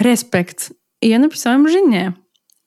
respekt 0.00 0.74
i 1.04 1.08
ja 1.08 1.18
napisałam, 1.18 1.68
że 1.68 1.82
nie. 1.82 2.12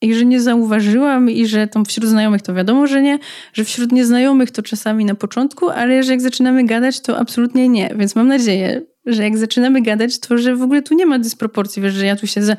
I 0.01 0.13
że 0.15 0.25
nie 0.25 0.41
zauważyłam, 0.41 1.29
i 1.29 1.47
że 1.47 1.67
tam 1.67 1.85
wśród 1.85 2.09
znajomych 2.09 2.41
to 2.41 2.53
wiadomo, 2.53 2.87
że 2.87 3.01
nie, 3.01 3.19
że 3.53 3.63
wśród 3.63 3.91
nieznajomych 3.91 4.51
to 4.51 4.61
czasami 4.61 5.05
na 5.05 5.15
początku, 5.15 5.69
ale 5.69 6.03
że 6.03 6.11
jak 6.11 6.21
zaczynamy 6.21 6.65
gadać, 6.65 7.01
to 7.01 7.17
absolutnie 7.17 7.69
nie. 7.69 7.91
Więc 7.95 8.15
mam 8.15 8.27
nadzieję, 8.27 8.81
że 9.07 9.23
jak 9.23 9.37
zaczynamy 9.37 9.81
gadać, 9.81 10.19
to 10.19 10.37
że 10.37 10.55
w 10.55 10.61
ogóle 10.61 10.81
tu 10.81 10.95
nie 10.95 11.05
ma 11.05 11.19
dysproporcji, 11.19 11.81
wiesz, 11.81 11.93
że 11.93 12.05
ja 12.05 12.15
tu 12.15 12.27
siedzę 12.27 12.57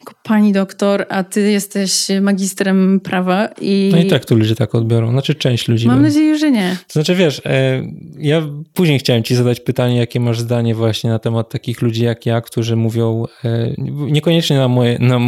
jako 0.00 0.14
pani 0.22 0.52
doktor, 0.52 1.06
a 1.08 1.24
ty 1.24 1.50
jesteś 1.50 2.06
magistrem 2.20 3.00
prawa 3.00 3.48
i... 3.60 3.88
No 3.92 3.98
i 3.98 4.06
tak 4.06 4.24
tu 4.24 4.36
ludzie 4.36 4.54
tak 4.54 4.74
odbiorą, 4.74 5.10
znaczy 5.10 5.34
część 5.34 5.68
ludzi. 5.68 5.86
Mam 5.86 6.02
nadzieję, 6.02 6.38
że 6.38 6.50
nie. 6.50 6.76
To 6.86 6.92
znaczy 6.92 7.14
wiesz, 7.14 7.42
e, 7.44 7.82
ja 8.18 8.42
później 8.74 8.98
chciałem 8.98 9.22
ci 9.22 9.34
zadać 9.34 9.60
pytanie, 9.60 9.96
jakie 9.96 10.20
masz 10.20 10.40
zdanie 10.40 10.74
właśnie 10.74 11.10
na 11.10 11.18
temat 11.18 11.48
takich 11.48 11.82
ludzi 11.82 12.04
jak 12.04 12.26
ja, 12.26 12.40
którzy 12.40 12.76
mówią 12.76 13.24
e, 13.44 13.74
niekoniecznie 13.96 14.56
na 14.56 14.68
moje, 14.68 14.98
na, 14.98 15.18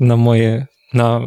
na 0.00 0.16
moje 0.16 0.66
na 0.94 1.20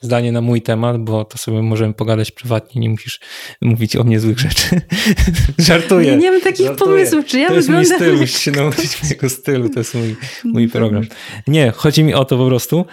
zdanie 0.00 0.32
na 0.32 0.40
mój 0.40 0.62
temat, 0.62 1.04
bo 1.04 1.24
to 1.24 1.38
sobie 1.38 1.62
możemy 1.62 1.94
pogadać 1.94 2.30
prywatnie, 2.30 2.80
nie 2.80 2.90
musisz 2.90 3.20
mówić 3.60 3.96
o 3.96 4.04
mnie 4.04 4.20
złych 4.20 4.38
rzeczy. 4.38 4.80
Żartuję. 5.58 6.16
Nie 6.16 6.30
mam 6.30 6.40
takich 6.40 6.66
żartuję. 6.66 6.90
pomysłów, 6.90 7.26
czy 7.26 7.38
ja 7.38 7.48
to 7.48 7.54
wyglądam... 7.54 7.84
To 7.84 7.94
jest 7.94 8.00
mój 8.00 8.08
styl, 8.08 8.20
musisz 8.20 8.40
się 8.40 8.50
nauczyć 8.50 9.02
mojego 9.02 9.28
stylu, 9.30 9.68
to 9.68 9.80
jest 9.80 9.94
mój, 9.94 10.16
mój 10.44 10.68
program. 10.68 11.04
Nie, 11.46 11.70
chodzi 11.70 12.04
mi 12.04 12.14
o 12.14 12.24
to 12.24 12.38
po 12.38 12.46
prostu. 12.46 12.84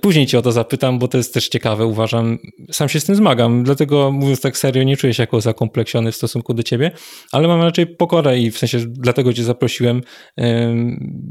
Później 0.00 0.26
ci 0.26 0.36
o 0.36 0.42
to 0.42 0.52
zapytam, 0.52 0.98
bo 0.98 1.08
to 1.08 1.18
jest 1.18 1.34
też 1.34 1.48
ciekawe, 1.48 1.86
uważam. 1.86 2.38
Sam 2.72 2.88
się 2.88 3.00
z 3.00 3.04
tym 3.04 3.14
zmagam, 3.14 3.64
dlatego 3.64 4.12
mówiąc 4.12 4.40
tak 4.40 4.58
serio, 4.58 4.82
nie 4.82 4.96
czuję 4.96 5.14
się 5.14 5.22
jako 5.22 5.40
zakompleksiony 5.40 6.12
w 6.12 6.16
stosunku 6.16 6.54
do 6.54 6.62
ciebie, 6.62 6.90
ale 7.32 7.48
mam 7.48 7.62
raczej 7.62 7.86
pokorę 7.86 8.38
i 8.38 8.50
w 8.50 8.58
sensie 8.58 8.78
dlatego 8.86 9.32
cię 9.32 9.44
zaprosiłem 9.44 10.02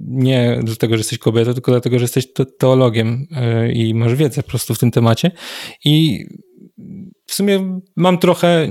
nie 0.08 0.60
dlatego, 0.64 0.94
że 0.94 1.00
jesteś 1.00 1.20
kobietą, 1.20 1.54
tylko 1.54 1.72
dlatego, 1.72 2.00
że 2.00 2.04
jesteś 2.04 2.28
teologiem 2.58 3.28
e, 3.32 3.72
i 3.72 3.94
masz 3.94 4.16
wiedzę 4.16 4.44
po 4.44 4.50
prostu 4.50 4.76
w 4.76 4.80
tym 4.80 4.92
temacie 4.92 5.23
i 5.86 6.26
w 7.26 7.34
sumie 7.34 7.80
mam 7.96 8.18
trochę, 8.18 8.68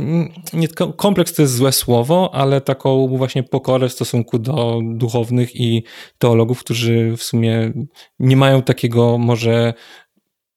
nie, 0.53 0.69
kompleks 0.97 1.35
to 1.35 1.43
jest 1.43 1.55
złe 1.55 1.73
słowo, 1.73 2.31
ale 2.35 2.61
taką 2.61 3.09
właśnie 3.09 3.43
pokorę 3.43 3.89
w 3.89 3.93
stosunku 3.93 4.39
do 4.39 4.81
duchownych 4.95 5.57
i 5.57 5.85
teologów, 6.19 6.61
którzy 6.61 7.15
w 7.17 7.23
sumie 7.23 7.73
nie 8.19 8.37
mają 8.37 8.63
takiego 8.63 9.19
może 9.19 9.75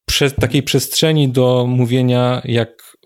prze, 0.05 0.31
takiej 0.31 0.63
przestrzeni 0.63 1.29
do 1.29 1.65
mówienia, 1.67 2.41
jak 2.45 2.97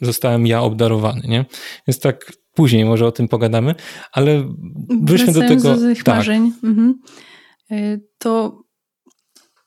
zostałem 0.00 0.46
ja 0.46 0.62
obdarowany, 0.62 1.22
nie? 1.28 1.44
Więc 1.86 2.00
tak 2.00 2.32
później 2.54 2.84
może 2.84 3.06
o 3.06 3.12
tym 3.12 3.28
pogadamy, 3.28 3.74
ale 4.12 4.54
wróćmy 5.02 5.32
do 5.32 5.40
tego. 5.40 5.76
Do 5.76 5.76
tych 5.76 6.04
tak. 6.04 6.16
marzeń. 6.16 6.52
Mhm. 6.64 6.94
Y, 7.72 8.00
to 8.18 8.62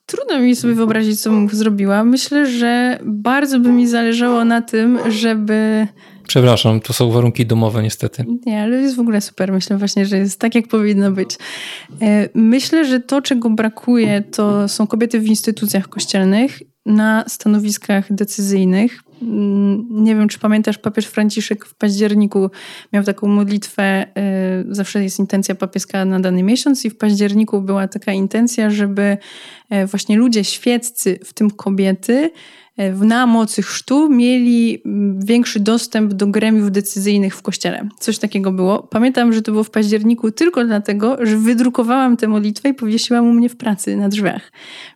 Trudno 0.05 0.39
mi 0.39 0.55
sobie 0.55 0.73
wyobrazić, 0.73 1.21
co 1.21 1.29
bym 1.29 1.49
zrobiła. 1.49 2.03
Myślę, 2.03 2.47
że 2.47 2.99
bardzo 3.05 3.59
by 3.59 3.71
mi 3.71 3.87
zależało 3.87 4.45
na 4.45 4.61
tym, 4.61 4.99
żeby. 5.09 5.87
Przepraszam, 6.27 6.81
to 6.81 6.93
są 6.93 7.11
warunki 7.11 7.45
domowe, 7.45 7.83
niestety. 7.83 8.25
Nie, 8.45 8.61
ale 8.61 8.81
jest 8.81 8.95
w 8.95 8.99
ogóle 8.99 9.21
super. 9.21 9.51
Myślę 9.51 9.77
właśnie, 9.77 10.05
że 10.05 10.17
jest 10.17 10.39
tak, 10.39 10.55
jak 10.55 10.67
powinno 10.67 11.11
być. 11.11 11.37
E, 12.01 12.29
myślę, 12.33 12.85
że 12.85 12.99
to, 12.99 13.21
czego 13.21 13.49
brakuje, 13.49 14.21
to 14.21 14.67
są 14.67 14.87
kobiety 14.87 15.19
w 15.19 15.27
instytucjach 15.27 15.89
kościelnych 15.89 16.59
na 16.85 17.23
stanowiskach 17.27 18.13
decyzyjnych. 18.13 19.03
Mm, 19.21 19.87
nie 19.89 20.15
wiem, 20.15 20.27
czy 20.27 20.39
pamiętasz, 20.39 20.77
papież 20.77 21.05
Franciszek 21.05 21.65
w 21.65 21.75
październiku 21.75 22.51
miał 22.93 23.03
taką 23.03 23.27
modlitwę, 23.27 24.05
y, 24.69 24.75
zawsze 24.75 25.03
jest 25.03 25.19
intencja 25.19 25.55
papieska 25.55 26.05
na 26.05 26.19
dany 26.19 26.43
miesiąc 26.43 26.85
i 26.85 26.89
w 26.89 26.97
październiku 26.97 27.61
była 27.61 27.87
taka 27.87 28.11
intencja, 28.11 28.69
żeby 28.69 29.17
y, 29.73 29.85
właśnie 29.85 30.17
ludzie 30.17 30.43
świeccy, 30.43 31.19
w 31.25 31.33
tym 31.33 31.51
kobiety, 31.51 32.31
na 32.77 33.25
mocy 33.25 33.61
chrztu 33.61 34.09
mieli 34.09 34.81
mm, 34.85 35.25
większy 35.25 35.59
dostęp 35.59 36.13
do 36.13 36.27
gremiów 36.27 36.71
decyzyjnych 36.71 37.35
w 37.35 37.41
kościele. 37.41 37.89
Coś 37.99 38.17
takiego 38.17 38.51
było. 38.51 38.83
Pamiętam, 38.83 39.33
że 39.33 39.41
to 39.41 39.51
było 39.51 39.63
w 39.63 39.69
październiku 39.69 40.31
tylko 40.31 40.65
dlatego, 40.65 41.17
że 41.21 41.37
wydrukowałam 41.37 42.17
tę 42.17 42.27
modlitwę 42.27 42.69
i 42.69 42.73
powiesiłam 42.73 43.29
u 43.29 43.33
mnie 43.33 43.49
w 43.49 43.57
pracy 43.57 43.95
na 43.95 44.09
drzwiach. 44.09 44.51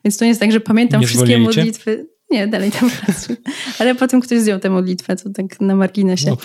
Więc 0.06 0.18
to 0.18 0.26
nie 0.26 0.30
jest 0.30 0.42
tak, 0.42 0.52
że 0.52 0.60
pamiętam 0.60 1.02
nie 1.02 1.08
wszystkie 1.08 1.38
modlitwy. 1.38 2.08
Nie, 2.32 2.48
dalej 2.48 2.72
tam 2.72 2.90
pracuję. 3.06 3.38
Ale 3.80 3.96
potem 3.96 4.22
ktoś 4.22 4.40
zdjął 4.40 4.60
tę 4.60 4.70
modlitwę, 4.70 5.16
to 5.16 5.30
tak 5.30 5.62
na 5.62 5.76
marginesie. 5.76 6.30
No, 6.30 6.38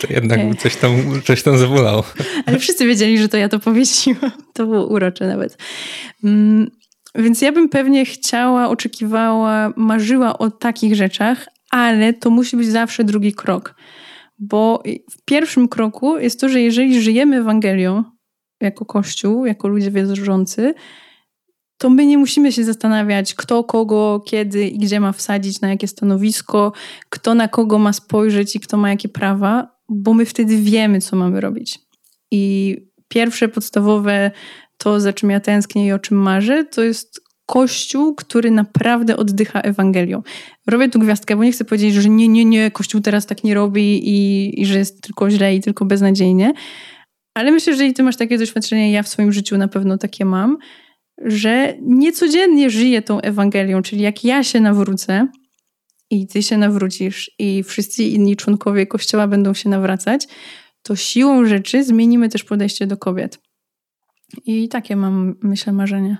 to 0.00 0.06
jednak 0.10 0.40
e. 0.40 0.54
coś 0.54 0.76
tam, 0.76 1.22
coś 1.24 1.42
tam 1.42 1.58
zawolało. 1.58 2.04
Ale 2.46 2.58
wszyscy 2.58 2.86
wiedzieli, 2.86 3.18
że 3.18 3.28
to 3.28 3.36
ja 3.36 3.48
to 3.48 3.58
powiesiłam. 3.58 4.30
To 4.52 4.66
było 4.66 4.86
urocze 4.86 5.26
nawet. 5.26 5.58
Więc 7.16 7.42
ja 7.42 7.52
bym 7.52 7.68
pewnie 7.68 8.04
chciała, 8.04 8.68
oczekiwała, 8.68 9.72
marzyła 9.76 10.38
o 10.38 10.50
takich 10.50 10.94
rzeczach, 10.94 11.48
ale 11.70 12.12
to 12.12 12.30
musi 12.30 12.56
być 12.56 12.68
zawsze 12.68 13.04
drugi 13.04 13.32
krok. 13.32 13.74
Bo 14.38 14.82
w 15.10 15.24
pierwszym 15.24 15.68
kroku 15.68 16.18
jest 16.18 16.40
to, 16.40 16.48
że 16.48 16.60
jeżeli 16.60 17.02
żyjemy 17.02 17.36
Ewangelią 17.36 18.04
jako 18.60 18.84
Kościół, 18.84 19.46
jako 19.46 19.68
ludzie 19.68 19.90
wierzący, 19.90 20.74
to 21.78 21.90
my 21.90 22.06
nie 22.06 22.18
musimy 22.18 22.52
się 22.52 22.64
zastanawiać, 22.64 23.34
kto 23.34 23.64
kogo, 23.64 24.22
kiedy 24.26 24.68
i 24.68 24.78
gdzie 24.78 25.00
ma 25.00 25.12
wsadzić, 25.12 25.60
na 25.60 25.68
jakie 25.68 25.88
stanowisko, 25.88 26.72
kto 27.08 27.34
na 27.34 27.48
kogo 27.48 27.78
ma 27.78 27.92
spojrzeć 27.92 28.56
i 28.56 28.60
kto 28.60 28.76
ma 28.76 28.90
jakie 28.90 29.08
prawa, 29.08 29.76
bo 29.88 30.14
my 30.14 30.24
wtedy 30.24 30.56
wiemy, 30.56 31.00
co 31.00 31.16
mamy 31.16 31.40
robić. 31.40 31.78
I 32.30 32.76
pierwsze 33.08 33.48
podstawowe, 33.48 34.30
to 34.78 35.00
za 35.00 35.12
czym 35.12 35.30
ja 35.30 35.40
tęsknię 35.40 35.86
i 35.86 35.92
o 35.92 35.98
czym 35.98 36.18
marzę, 36.18 36.64
to 36.64 36.82
jest 36.82 37.20
Kościół, 37.46 38.14
który 38.14 38.50
naprawdę 38.50 39.16
oddycha 39.16 39.60
Ewangelią. 39.60 40.22
Robię 40.66 40.88
tu 40.88 40.98
gwiazdkę, 40.98 41.36
bo 41.36 41.44
nie 41.44 41.52
chcę 41.52 41.64
powiedzieć, 41.64 41.94
że 41.94 42.08
nie, 42.08 42.28
nie, 42.28 42.44
nie, 42.44 42.70
Kościół 42.70 43.00
teraz 43.00 43.26
tak 43.26 43.44
nie 43.44 43.54
robi 43.54 44.08
i, 44.08 44.60
i 44.60 44.66
że 44.66 44.78
jest 44.78 45.02
tylko 45.02 45.30
źle 45.30 45.56
i 45.56 45.60
tylko 45.60 45.84
beznadziejnie. 45.84 46.52
Ale 47.34 47.50
myślę, 47.50 47.72
że 47.72 47.76
jeżeli 47.76 47.94
ty 47.94 48.02
masz 48.02 48.16
takie 48.16 48.38
doświadczenie, 48.38 48.92
ja 48.92 49.02
w 49.02 49.08
swoim 49.08 49.32
życiu 49.32 49.58
na 49.58 49.68
pewno 49.68 49.98
takie 49.98 50.24
mam, 50.24 50.58
że 51.24 51.74
niecodziennie 51.82 52.70
żyję 52.70 53.02
tą 53.02 53.20
Ewangelią, 53.20 53.82
czyli 53.82 54.02
jak 54.02 54.24
ja 54.24 54.44
się 54.44 54.60
nawrócę 54.60 55.28
i 56.10 56.26
ty 56.26 56.42
się 56.42 56.58
nawrócisz 56.58 57.30
i 57.38 57.62
wszyscy 57.62 58.04
inni 58.04 58.36
członkowie 58.36 58.86
Kościoła 58.86 59.28
będą 59.28 59.54
się 59.54 59.68
nawracać, 59.68 60.26
to 60.82 60.96
siłą 60.96 61.46
rzeczy 61.46 61.84
zmienimy 61.84 62.28
też 62.28 62.44
podejście 62.44 62.86
do 62.86 62.96
kobiet. 62.96 63.45
I 64.44 64.68
takie 64.68 64.96
mam, 64.96 65.34
myślę, 65.42 65.72
marzenie. 65.72 66.16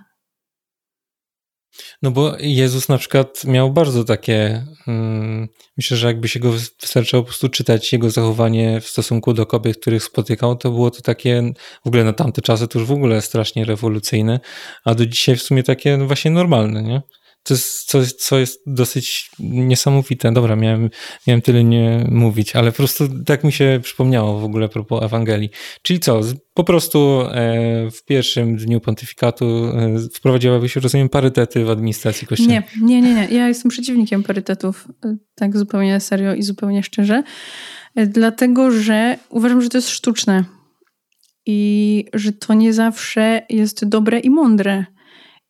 No 2.03 2.11
bo 2.11 2.37
Jezus 2.41 2.89
na 2.89 2.99
przykład 2.99 3.45
miał 3.45 3.73
bardzo 3.73 4.05
takie, 4.05 4.67
hmm, 4.85 5.49
myślę, 5.77 5.97
że 5.97 6.07
jakby 6.07 6.29
się 6.29 6.41
go 6.41 6.53
wystarczyło 6.53 7.23
po 7.23 7.27
prostu 7.27 7.49
czytać 7.49 7.93
jego 7.93 8.11
zachowanie 8.11 8.81
w 8.81 8.87
stosunku 8.87 9.33
do 9.33 9.47
kobiet, 9.47 9.81
których 9.81 10.05
spotykał, 10.05 10.57
to 10.57 10.71
było 10.71 10.91
to 10.91 11.03
takie, 11.03 11.53
w 11.85 11.89
ogóle 11.89 12.05
na 12.05 12.13
tamte 12.13 12.43
czasy 12.43 12.69
to 12.69 12.79
już 12.79 12.89
w 12.89 12.93
ogóle 12.93 13.23
strasznie 13.23 13.65
rewolucyjne, 13.65 14.41
a 14.85 14.95
do 14.95 15.07
dzisiaj 15.07 15.37
w 15.37 15.43
sumie 15.43 15.63
takie 15.63 15.97
no 15.97 16.07
właśnie 16.07 16.31
normalne, 16.31 16.83
nie? 16.83 17.03
To 17.47 17.55
jest 17.55 17.85
coś, 17.85 18.13
co 18.13 18.39
jest 18.39 18.63
dosyć 18.67 19.31
niesamowite. 19.39 20.33
Dobra, 20.33 20.57
miałem, 20.57 20.91
miałem 21.27 21.43
tyle 21.43 21.65
nie 21.65 22.07
mówić, 22.11 22.57
ale 22.57 22.71
po 22.71 22.77
prostu 22.77 23.09
tak 23.25 23.45
mi 23.45 23.53
się 23.53 23.81
przypomniało 23.83 24.39
w 24.39 24.45
ogóle 24.45 24.69
propos 24.69 25.03
Ewangelii. 25.03 25.51
Czyli 25.83 26.01
co, 26.01 26.21
po 26.55 26.65
prostu 26.65 27.21
e, 27.21 27.91
w 27.91 28.05
pierwszym 28.05 28.57
dniu 28.57 28.81
pontyfikatu 28.81 29.65
e, 29.65 29.99
wprowadziłabyś, 30.15 30.77
rozumiem, 30.77 31.09
parytety 31.09 31.65
w 31.65 31.71
administracji 31.71 32.27
kościoła? 32.27 32.51
Nie, 32.51 32.63
nie, 32.83 33.03
nie, 33.03 33.15
nie. 33.15 33.29
Ja 33.37 33.49
jestem 33.49 33.71
przeciwnikiem 33.71 34.23
parytetów, 34.23 34.89
e, 35.05 35.17
tak 35.35 35.59
zupełnie 35.59 36.01
serio 36.01 36.35
i 36.35 36.43
zupełnie 36.43 36.83
szczerze, 36.83 37.23
dlatego 38.07 38.71
że 38.71 39.19
uważam, 39.31 39.63
że 39.63 39.69
to 39.69 39.79
jest 39.79 39.91
sztuczne 39.91 40.45
i 41.47 42.05
że 42.15 42.33
to 42.33 42.55
nie 42.55 42.73
zawsze 42.73 43.43
jest 43.49 43.89
dobre 43.89 44.19
i 44.19 44.31
mądre. 44.31 44.85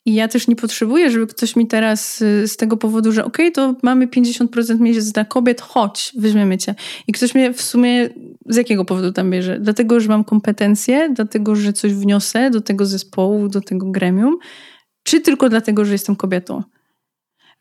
I 0.06 0.14
ja 0.14 0.28
też 0.28 0.48
nie 0.48 0.56
potrzebuję, 0.56 1.10
żeby 1.10 1.26
ktoś 1.26 1.56
mi 1.56 1.66
teraz 1.66 2.22
y, 2.22 2.48
z 2.48 2.56
tego 2.56 2.76
powodu, 2.76 3.12
że 3.12 3.24
okej, 3.24 3.46
okay, 3.46 3.52
to 3.52 3.74
mamy 3.82 4.06
50% 4.06 4.80
miejsc 4.80 5.12
dla 5.12 5.24
kobiet, 5.24 5.60
chodź, 5.60 6.12
weźmiemy 6.18 6.58
cię. 6.58 6.74
I 7.06 7.12
ktoś 7.12 7.34
mnie 7.34 7.52
w 7.52 7.62
sumie 7.62 8.08
z 8.46 8.56
jakiego 8.56 8.84
powodu 8.84 9.12
tam 9.12 9.30
bierze? 9.30 9.60
Dlatego, 9.60 10.00
że 10.00 10.08
mam 10.08 10.24
kompetencje, 10.24 11.10
dlatego, 11.14 11.56
że 11.56 11.72
coś 11.72 11.92
wniosę 11.94 12.50
do 12.50 12.60
tego 12.60 12.86
zespołu, 12.86 13.48
do 13.48 13.60
tego 13.60 13.90
gremium, 13.90 14.38
czy 15.02 15.20
tylko 15.20 15.48
dlatego, 15.48 15.84
że 15.84 15.92
jestem 15.92 16.16
kobietą? 16.16 16.62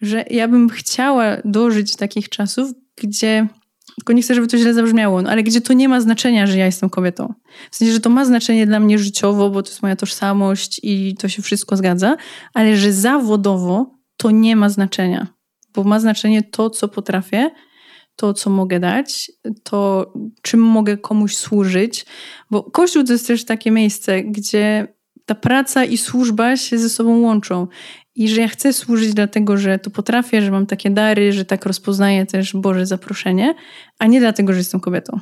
Że 0.02 0.26
ja 0.30 0.48
bym 0.48 0.70
chciała 0.70 1.38
dożyć 1.46 1.96
takich 1.96 2.30
czasów, 2.30 2.72
gdzie 3.02 3.48
tylko 3.96 4.14
nie 4.14 4.22
chcę, 4.22 4.36
żeby 4.36 4.48
to 4.48 4.58
źle 4.58 4.74
zabrzmiało, 4.74 5.22
no, 5.22 5.30
ale 5.30 5.44
gdzie 5.44 5.62
to 5.62 5.74
nie 5.74 5.90
ma 5.90 6.02
znaczenia, 6.02 6.48
że 6.48 6.58
ja 6.58 6.66
jestem 6.66 6.90
kobietą. 6.90 7.34
W 7.72 7.76
sensie, 7.76 7.94
że 7.94 8.00
to 8.00 8.10
ma 8.10 8.26
znaczenie 8.26 8.68
dla 8.68 8.80
mnie 8.80 9.00
życiowo, 9.00 9.50
bo 9.50 9.64
to 9.64 9.70
jest 9.70 9.82
moja 9.82 9.96
tożsamość 9.96 10.80
i 10.84 11.16
to 11.20 11.30
się 11.30 11.42
wszystko 11.42 11.78
zgadza, 11.78 12.18
ale 12.54 12.78
że 12.78 12.94
zawodowo 12.94 13.96
to 14.18 14.32
nie 14.32 14.56
ma 14.56 14.70
znaczenia, 14.70 15.28
bo 15.74 15.84
ma 15.84 16.00
znaczenie 16.00 16.44
to, 16.44 16.70
co 16.70 16.88
potrafię, 16.88 17.52
to, 18.16 18.34
co 18.34 18.50
mogę 18.50 18.80
dać, 18.80 19.32
to, 19.64 20.14
czym 20.42 20.60
mogę 20.60 20.98
komuś 20.98 21.38
służyć, 21.38 22.06
bo 22.52 22.64
Kościół 22.64 23.04
to 23.04 23.14
jest 23.14 23.28
też 23.28 23.46
takie 23.46 23.72
miejsce, 23.72 24.24
gdzie 24.24 24.96
ta 25.26 25.36
praca 25.36 25.84
i 25.84 25.98
służba 25.98 26.58
się 26.58 26.78
ze 26.78 26.90
sobą 26.90 27.20
łączą 27.20 27.68
i 28.16 28.30
że 28.30 28.42
ja 28.42 28.48
chcę 28.48 28.74
służyć 28.74 29.14
dlatego, 29.14 29.58
że 29.58 29.80
to 29.80 29.90
potrafię, 29.90 30.42
że 30.42 30.52
mam 30.52 30.66
takie 30.66 30.90
dary, 30.90 31.34
że 31.34 31.46
tak 31.46 31.66
rozpoznaję 31.66 32.26
też 32.26 32.54
Boże 32.54 32.86
zaproszenie, 32.86 33.56
a 34.00 34.08
nie 34.08 34.20
dlatego, 34.20 34.54
że 34.54 34.60
jestem 34.60 34.80
kobietą. 34.80 35.20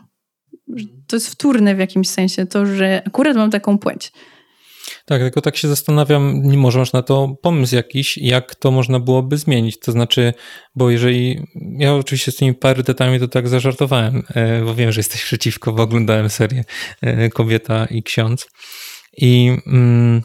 To 1.07 1.15
jest 1.15 1.27
wtórne 1.27 1.75
w 1.75 1.79
jakimś 1.79 2.09
sensie, 2.09 2.45
to, 2.45 2.65
że 2.65 3.01
akurat 3.05 3.37
mam 3.37 3.51
taką 3.51 3.77
płeć. 3.77 4.11
Tak, 5.05 5.21
tylko 5.21 5.41
tak 5.41 5.57
się 5.57 5.67
zastanawiam, 5.67 6.41
nie 6.43 6.57
może 6.57 6.79
masz 6.79 6.93
na 6.93 7.01
to 7.01 7.35
pomysł 7.41 7.75
jakiś, 7.75 8.17
jak 8.17 8.55
to 8.55 8.71
można 8.71 8.99
byłoby 8.99 9.37
zmienić. 9.37 9.79
To 9.79 9.91
znaczy, 9.91 10.33
bo 10.75 10.89
jeżeli. 10.89 11.47
Ja 11.77 11.95
oczywiście 11.95 12.31
z 12.31 12.35
tymi 12.35 12.53
parytetami 12.53 13.19
to 13.19 13.27
tak 13.27 13.47
zażartowałem, 13.47 14.23
e, 14.35 14.61
bo 14.61 14.75
wiem, 14.75 14.91
że 14.91 14.99
jesteś 14.99 15.23
przeciwko, 15.23 15.73
bo 15.73 15.83
oglądałem 15.83 16.29
serię 16.29 16.63
e, 17.01 17.29
Kobieta 17.29 17.85
i 17.85 18.03
Ksiądz. 18.03 18.47
I. 19.17 19.57
Mm, 19.67 20.21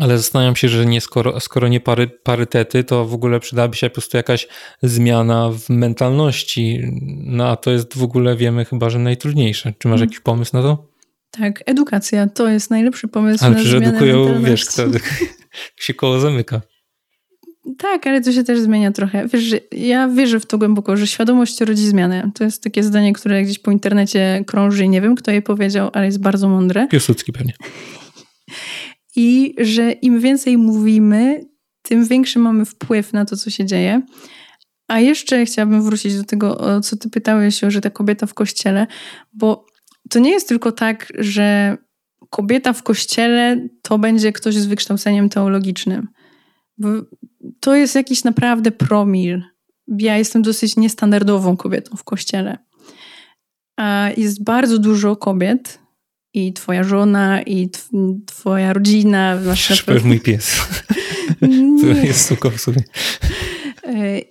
ale 0.00 0.18
zastanawiam 0.18 0.56
się, 0.56 0.68
że 0.68 0.86
nie, 0.86 1.00
skoro, 1.00 1.40
skoro 1.40 1.68
nie 1.68 1.80
pary, 1.80 2.08
parytety, 2.08 2.84
to 2.84 3.04
w 3.04 3.14
ogóle 3.14 3.40
przydałaby 3.40 3.76
się 3.76 3.90
po 3.90 3.94
prostu 3.94 4.16
jakaś 4.16 4.48
zmiana 4.82 5.50
w 5.50 5.68
mentalności. 5.68 6.80
No 7.24 7.48
a 7.48 7.56
to 7.56 7.70
jest 7.70 7.98
w 7.98 8.02
ogóle, 8.02 8.36
wiemy 8.36 8.64
chyba, 8.64 8.90
że 8.90 8.98
najtrudniejsze. 8.98 9.72
Czy 9.78 9.88
masz 9.88 9.98
hmm. 9.98 10.08
jakiś 10.08 10.20
pomysł 10.20 10.56
na 10.56 10.62
to? 10.62 10.88
Tak, 11.30 11.62
edukacja 11.66 12.26
to 12.26 12.48
jest 12.48 12.70
najlepszy 12.70 13.08
pomysł 13.08 13.44
ale 13.44 13.54
na 13.54 13.62
zmianę 13.62 13.88
edukują, 13.88 14.42
wiesz, 14.42 14.64
kto, 14.64 14.82
się 15.76 15.94
koło 15.94 16.20
zamyka. 16.20 16.60
Tak, 17.78 18.06
ale 18.06 18.20
to 18.20 18.32
się 18.32 18.44
też 18.44 18.60
zmienia 18.60 18.92
trochę. 18.92 19.28
Wiesz, 19.28 19.54
ja 19.72 20.08
wierzę 20.08 20.40
w 20.40 20.46
to 20.46 20.58
głęboko, 20.58 20.96
że 20.96 21.06
świadomość 21.06 21.60
rodzi 21.60 21.86
zmianę. 21.86 22.30
To 22.34 22.44
jest 22.44 22.62
takie 22.62 22.82
zdanie, 22.82 23.12
które 23.12 23.42
gdzieś 23.42 23.58
po 23.58 23.70
internecie 23.70 24.44
krąży 24.46 24.84
i 24.84 24.88
nie 24.88 25.00
wiem, 25.00 25.14
kto 25.14 25.30
je 25.30 25.42
powiedział, 25.42 25.90
ale 25.92 26.06
jest 26.06 26.20
bardzo 26.20 26.48
mądre. 26.48 26.88
Piłsudski 26.88 27.32
pewnie. 27.32 27.52
i 29.18 29.54
że 29.58 29.92
im 29.92 30.20
więcej 30.20 30.58
mówimy, 30.58 31.40
tym 31.82 32.04
większy 32.04 32.38
mamy 32.38 32.64
wpływ 32.64 33.12
na 33.12 33.24
to, 33.24 33.36
co 33.36 33.50
się 33.50 33.64
dzieje. 33.64 34.02
A 34.88 35.00
jeszcze 35.00 35.44
chciałabym 35.44 35.82
wrócić 35.82 36.16
do 36.16 36.24
tego, 36.24 36.58
o 36.58 36.80
co 36.80 36.96
ty 36.96 37.10
pytałeś, 37.10 37.60
że 37.68 37.80
ta 37.80 37.90
kobieta 37.90 38.26
w 38.26 38.34
kościele, 38.34 38.86
bo 39.32 39.66
to 40.10 40.18
nie 40.18 40.30
jest 40.30 40.48
tylko 40.48 40.72
tak, 40.72 41.12
że 41.18 41.78
kobieta 42.30 42.72
w 42.72 42.82
kościele 42.82 43.68
to 43.82 43.98
będzie 43.98 44.32
ktoś 44.32 44.54
z 44.54 44.66
wykształceniem 44.66 45.28
teologicznym. 45.28 46.08
Bo 46.78 46.88
to 47.60 47.74
jest 47.74 47.94
jakiś 47.94 48.24
naprawdę 48.24 48.70
promil. 48.70 49.42
Ja 49.98 50.18
jestem 50.18 50.42
dosyć 50.42 50.76
niestandardową 50.76 51.56
kobietą 51.56 51.96
w 51.96 52.04
kościele. 52.04 52.58
A 53.76 54.10
jest 54.16 54.44
bardzo 54.44 54.78
dużo 54.78 55.16
kobiet, 55.16 55.78
i 56.34 56.52
twoja 56.52 56.84
żona, 56.84 57.42
i 57.42 57.70
twoja 58.26 58.72
rodzina. 58.72 59.38
Szper 59.54 60.04
mój 60.04 60.20
pies. 60.20 60.56
to 61.80 61.86
jest 61.86 62.26
suko 62.26 62.50
w 62.50 62.60
sobie. 62.60 62.84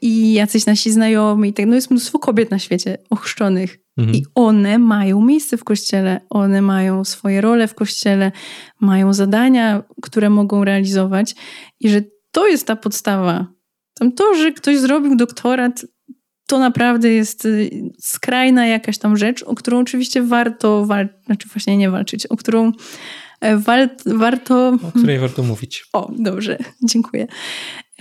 I 0.01 0.33
jacyś 0.33 0.65
nasi 0.65 0.91
znajomi. 0.91 1.53
Tak, 1.53 1.65
no 1.65 1.75
jest 1.75 1.91
mnóstwo 1.91 2.19
kobiet 2.19 2.51
na 2.51 2.59
świecie 2.59 2.97
ochrzczonych. 3.09 3.79
Mhm. 3.97 4.15
I 4.15 4.25
one 4.35 4.79
mają 4.79 5.21
miejsce 5.21 5.57
w 5.57 5.63
kościele. 5.63 6.21
One 6.29 6.61
mają 6.61 7.05
swoje 7.05 7.41
role 7.41 7.67
w 7.67 7.73
kościele, 7.73 8.31
mają 8.79 9.13
zadania, 9.13 9.83
które 10.01 10.29
mogą 10.29 10.63
realizować. 10.63 11.35
I 11.79 11.89
że 11.89 12.01
to 12.31 12.47
jest 12.47 12.67
ta 12.67 12.75
podstawa 12.75 13.47
Tam 13.99 14.11
to, 14.11 14.35
że 14.35 14.51
ktoś 14.51 14.77
zrobił 14.77 15.15
doktorat, 15.15 15.85
to 16.47 16.59
naprawdę 16.59 17.09
jest 17.09 17.45
y, 17.45 17.69
skrajna 17.99 18.67
jakaś 18.67 18.97
tam 18.97 19.17
rzecz, 19.17 19.43
o 19.43 19.55
którą 19.55 19.79
oczywiście 19.79 20.23
warto 20.23 20.85
walczyć, 20.85 21.17
znaczy 21.25 21.47
właśnie 21.47 21.77
nie 21.77 21.89
walczyć, 21.89 22.25
o 22.27 22.37
którą 22.37 22.71
e, 23.41 23.57
wal, 23.57 23.89
warto... 24.05 24.77
O 24.83 24.91
której 24.91 25.19
warto 25.19 25.43
mówić. 25.43 25.85
O, 25.93 26.11
dobrze, 26.19 26.57
dziękuję. 26.83 27.27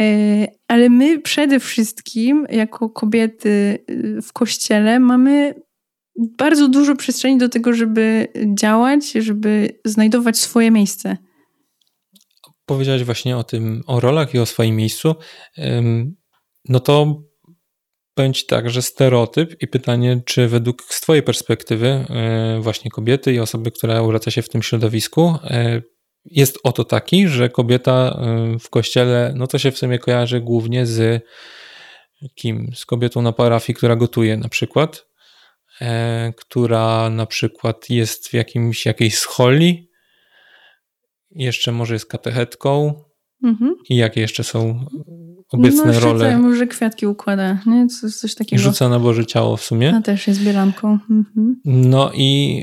E, 0.00 0.46
ale 0.68 0.88
my 0.88 1.20
przede 1.20 1.60
wszystkim, 1.60 2.46
jako 2.50 2.90
kobiety 2.90 3.84
y, 3.90 4.22
w 4.22 4.32
kościele, 4.32 5.00
mamy 5.00 5.54
bardzo 6.38 6.68
dużo 6.68 6.96
przestrzeni 6.96 7.38
do 7.38 7.48
tego, 7.48 7.72
żeby 7.72 8.28
działać, 8.58 9.12
żeby 9.12 9.78
znajdować 9.84 10.38
swoje 10.38 10.70
miejsce. 10.70 11.16
Powiedziałeś 12.66 13.04
właśnie 13.04 13.36
o 13.36 13.44
tym, 13.44 13.82
o 13.86 14.00
rolach 14.00 14.34
i 14.34 14.38
o 14.38 14.46
swoim 14.46 14.76
miejscu. 14.76 15.14
No 16.68 16.80
to 16.80 17.22
będzie 18.16 18.42
tak, 18.46 18.70
że 18.70 18.82
stereotyp 18.82 19.62
i 19.62 19.68
pytanie, 19.68 20.20
czy 20.24 20.48
według 20.48 20.82
z 20.82 21.00
Twojej 21.00 21.22
perspektywy, 21.22 21.86
e, 21.86 22.58
właśnie 22.60 22.90
kobiety 22.90 23.32
i 23.32 23.40
osoby, 23.40 23.70
która 23.70 24.02
uraca 24.02 24.30
się 24.30 24.42
w 24.42 24.48
tym 24.48 24.62
środowisku, 24.62 25.34
e, 25.44 25.82
jest 26.24 26.58
oto 26.62 26.84
taki, 26.84 27.28
że 27.28 27.48
kobieta 27.48 27.92
e, 27.92 28.58
w 28.58 28.70
kościele, 28.70 29.32
no 29.36 29.46
to 29.46 29.58
się 29.58 29.70
w 29.70 29.78
sumie 29.78 29.98
kojarzy 29.98 30.40
głównie 30.40 30.86
z 30.86 31.24
kim? 32.34 32.70
Z 32.74 32.86
kobietą 32.86 33.22
na 33.22 33.32
parafii, 33.32 33.76
która 33.76 33.96
gotuje 33.96 34.36
na 34.36 34.48
przykład, 34.48 35.06
która 36.36 37.10
na 37.10 37.26
przykład 37.26 37.90
jest 37.90 38.28
w 38.28 38.34
jakimś, 38.34 38.86
jakiejś 38.86 39.18
scholi, 39.18 39.90
jeszcze 41.30 41.72
może 41.72 41.94
jest 41.94 42.06
katechetką 42.06 43.02
mhm. 43.44 43.74
i 43.88 43.96
jakie 43.96 44.20
jeszcze 44.20 44.44
są 44.44 44.86
obecne 45.52 45.92
no, 45.92 46.00
role. 46.00 46.38
może 46.38 46.66
kwiatki 46.66 47.06
układa, 47.06 47.58
nie? 47.66 47.86
Coś, 47.86 48.14
coś 48.14 48.34
takiego. 48.34 48.62
Rzuca 48.62 48.88
na 48.88 48.98
Boże 48.98 49.26
ciało 49.26 49.56
w 49.56 49.62
sumie. 49.62 49.94
A 49.96 50.00
też 50.00 50.26
jest 50.26 50.42
bielanką. 50.42 50.98
Mhm. 51.10 51.60
No 51.64 52.10
i 52.14 52.62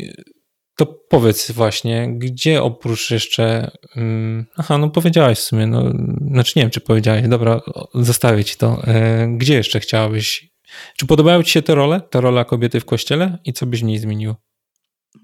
to 0.76 0.86
powiedz 0.86 1.52
właśnie, 1.52 2.10
gdzie 2.18 2.64
oprócz 2.64 3.12
jeszcze. 3.12 3.72
Um, 3.96 4.46
aha, 4.58 4.78
no 4.78 4.90
powiedziałaś 4.90 5.38
w 5.38 5.44
sumie, 5.44 5.68
no, 5.68 5.92
znaczy 6.32 6.54
nie 6.56 6.64
wiem, 6.64 6.70
czy 6.70 6.82
powiedziałaś, 6.82 7.24
dobra, 7.28 7.62
zostawię 7.96 8.44
ci 8.44 8.58
to. 8.58 8.88
E, 8.88 9.28
gdzie 9.38 9.54
jeszcze 9.54 9.80
chciałabyś? 9.80 10.54
Czy 10.98 11.06
podobają 11.06 11.44
ci 11.44 11.52
się 11.52 11.62
te 11.62 11.76
role, 11.76 12.02
ta 12.02 12.22
rola 12.22 12.46
kobiety 12.46 12.80
w 12.80 12.86
kościele 12.86 13.38
i 13.46 13.54
co 13.54 13.66
byś 13.66 13.82
w 13.82 13.84
niej 13.84 14.00
zmienił? 14.00 14.36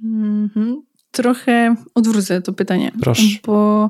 Mhm. 0.04 0.82
Trochę 1.12 1.76
odwrócę 1.96 2.42
to 2.42 2.54
pytanie. 2.54 2.92
Proszę. 3.02 3.24
Bo 3.46 3.90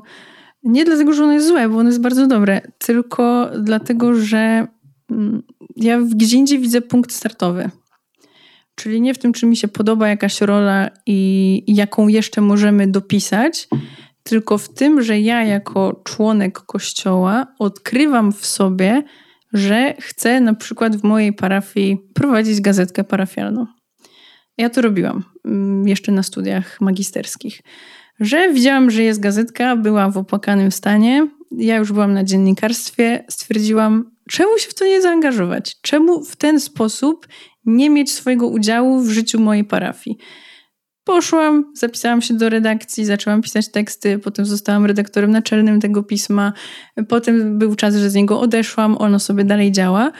nie 0.62 0.84
dlatego, 0.84 1.12
że 1.12 1.24
ono 1.24 1.32
jest 1.32 1.48
złe, 1.48 1.68
bo 1.68 1.78
ono 1.78 1.88
jest 1.88 2.00
bardzo 2.00 2.26
dobre, 2.26 2.60
tylko 2.78 3.50
dlatego, 3.58 4.14
że 4.14 4.66
mm, 5.10 5.42
ja 5.76 6.00
gdzie 6.00 6.36
indziej 6.36 6.58
widzę 6.58 6.80
punkt 6.80 7.12
startowy. 7.12 7.70
Czyli 8.74 9.00
nie 9.00 9.14
w 9.14 9.18
tym, 9.18 9.32
czy 9.32 9.46
mi 9.46 9.56
się 9.56 9.68
podoba 9.68 10.08
jakaś 10.08 10.40
rola 10.40 10.90
i 11.06 11.62
jaką 11.66 12.08
jeszcze 12.08 12.40
możemy 12.40 12.86
dopisać, 12.86 13.68
tylko 14.22 14.58
w 14.58 14.74
tym, 14.74 15.02
że 15.02 15.20
ja 15.20 15.44
jako 15.44 16.02
członek 16.04 16.58
kościoła 16.58 17.46
odkrywam 17.58 18.32
w 18.32 18.46
sobie, 18.46 19.02
że 19.52 19.94
chcę 20.00 20.40
na 20.40 20.54
przykład 20.54 20.96
w 20.96 21.04
mojej 21.04 21.32
parafii 21.32 21.98
prowadzić 22.14 22.60
gazetkę 22.60 23.04
parafialną. 23.04 23.66
Ja 24.58 24.70
to 24.70 24.80
robiłam 24.80 25.24
mm, 25.44 25.88
jeszcze 25.88 26.12
na 26.12 26.22
studiach 26.22 26.80
magisterskich 26.80 27.62
że 28.20 28.52
widziałam, 28.52 28.90
że 28.90 29.02
jest 29.02 29.20
gazetka, 29.20 29.76
była 29.76 30.10
w 30.10 30.18
opłakanym 30.18 30.72
stanie. 30.72 31.26
Ja 31.50 31.76
już 31.76 31.92
byłam 31.92 32.14
na 32.14 32.24
dziennikarstwie, 32.24 33.24
stwierdziłam, 33.28 34.10
czemu 34.28 34.58
się 34.58 34.68
w 34.68 34.74
to 34.74 34.84
nie 34.84 35.02
zaangażować? 35.02 35.80
Czemu 35.80 36.24
w 36.24 36.36
ten 36.36 36.60
sposób 36.60 37.28
nie 37.64 37.90
mieć 37.90 38.12
swojego 38.12 38.46
udziału 38.46 39.00
w 39.00 39.10
życiu 39.10 39.40
mojej 39.40 39.64
parafii? 39.64 40.18
Poszłam, 41.04 41.72
zapisałam 41.74 42.22
się 42.22 42.34
do 42.34 42.48
redakcji, 42.48 43.04
zaczęłam 43.04 43.42
pisać 43.42 43.68
teksty, 43.68 44.18
potem 44.18 44.46
zostałam 44.46 44.86
redaktorem 44.86 45.30
naczelnym 45.30 45.80
tego 45.80 46.02
pisma. 46.02 46.52
Potem 47.08 47.58
był 47.58 47.74
czas, 47.74 47.94
że 47.96 48.10
z 48.10 48.14
niego 48.14 48.40
odeszłam, 48.40 48.96
ono 48.98 49.18
sobie 49.18 49.44
dalej 49.44 49.72
działa. 49.72 50.12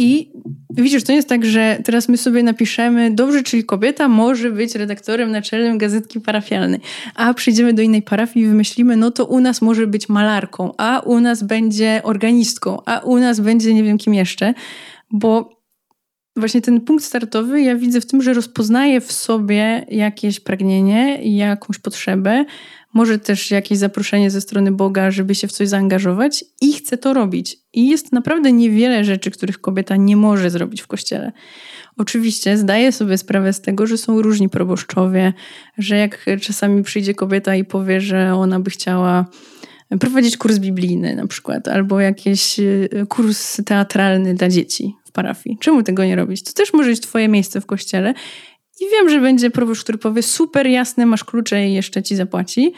I 0.00 0.32
widzisz, 0.70 1.04
to 1.04 1.12
nie 1.12 1.16
jest 1.16 1.28
tak, 1.28 1.44
że 1.44 1.78
teraz 1.84 2.08
my 2.08 2.16
sobie 2.16 2.42
napiszemy, 2.42 3.10
dobrze, 3.10 3.42
czyli 3.42 3.64
kobieta 3.64 4.08
może 4.08 4.50
być 4.50 4.74
redaktorem 4.74 5.30
naczelnym 5.30 5.78
gazetki 5.78 6.20
parafialnej, 6.20 6.80
a 7.14 7.34
przyjdziemy 7.34 7.72
do 7.72 7.82
innej 7.82 8.02
parafii 8.02 8.44
i 8.46 8.48
wymyślimy, 8.48 8.96
no 8.96 9.10
to 9.10 9.26
u 9.26 9.40
nas 9.40 9.62
może 9.62 9.86
być 9.86 10.08
malarką, 10.08 10.72
a 10.76 11.00
u 11.00 11.20
nas 11.20 11.42
będzie 11.42 12.00
organistką, 12.04 12.78
a 12.86 12.98
u 12.98 13.18
nas 13.18 13.40
będzie 13.40 13.74
nie 13.74 13.82
wiem 13.82 13.98
kim 13.98 14.14
jeszcze, 14.14 14.54
bo 15.10 15.58
właśnie 16.36 16.60
ten 16.60 16.80
punkt 16.80 17.04
startowy 17.04 17.62
ja 17.62 17.76
widzę 17.76 18.00
w 18.00 18.06
tym, 18.06 18.22
że 18.22 18.32
rozpoznaję 18.32 19.00
w 19.00 19.12
sobie 19.12 19.86
jakieś 19.88 20.40
pragnienie, 20.40 21.18
jakąś 21.22 21.78
potrzebę, 21.78 22.44
może 22.94 23.18
też 23.18 23.50
jakieś 23.50 23.78
zaproszenie 23.78 24.30
ze 24.30 24.40
strony 24.40 24.72
Boga, 24.72 25.10
żeby 25.10 25.34
się 25.34 25.48
w 25.48 25.52
coś 25.52 25.68
zaangażować 25.68 26.44
i 26.60 26.72
chcę 26.72 26.98
to 26.98 27.14
robić. 27.14 27.56
I 27.72 27.88
jest 27.88 28.12
naprawdę 28.12 28.52
niewiele 28.52 29.04
rzeczy, 29.04 29.30
których 29.30 29.60
kobieta 29.60 29.96
nie 29.96 30.16
może 30.16 30.50
zrobić 30.50 30.80
w 30.82 30.86
kościele. 30.86 31.32
Oczywiście 31.96 32.58
zdaję 32.58 32.92
sobie 32.92 33.18
sprawę 33.18 33.52
z 33.52 33.60
tego, 33.60 33.86
że 33.86 33.98
są 33.98 34.22
różni 34.22 34.48
proboszczowie, 34.48 35.32
że 35.78 35.96
jak 35.96 36.26
czasami 36.40 36.82
przyjdzie 36.82 37.14
kobieta 37.14 37.54
i 37.54 37.64
powie, 37.64 38.00
że 38.00 38.34
ona 38.34 38.60
by 38.60 38.70
chciała 38.70 39.26
prowadzić 40.00 40.36
kurs 40.36 40.58
biblijny 40.58 41.16
na 41.16 41.26
przykład, 41.26 41.68
albo 41.68 42.00
jakiś 42.00 42.58
y, 42.58 43.06
kurs 43.08 43.56
teatralny 43.64 44.34
dla 44.34 44.48
dzieci 44.48 44.94
w 45.04 45.12
parafii. 45.12 45.58
Czemu 45.60 45.82
tego 45.82 46.04
nie 46.04 46.16
robić? 46.16 46.42
To 46.42 46.52
też 46.52 46.72
może 46.72 46.90
być 46.90 47.00
twoje 47.00 47.28
miejsce 47.28 47.60
w 47.60 47.66
kościele 47.66 48.14
i 48.80 48.84
wiem, 48.92 49.08
że 49.08 49.20
będzie 49.20 49.50
proboszcz, 49.50 49.82
który 49.82 49.98
powie 49.98 50.22
super 50.22 50.66
jasne, 50.66 51.06
masz 51.06 51.24
klucze 51.24 51.66
i 51.68 51.74
jeszcze 51.74 52.02
ci 52.02 52.16
zapłaci, 52.16 52.72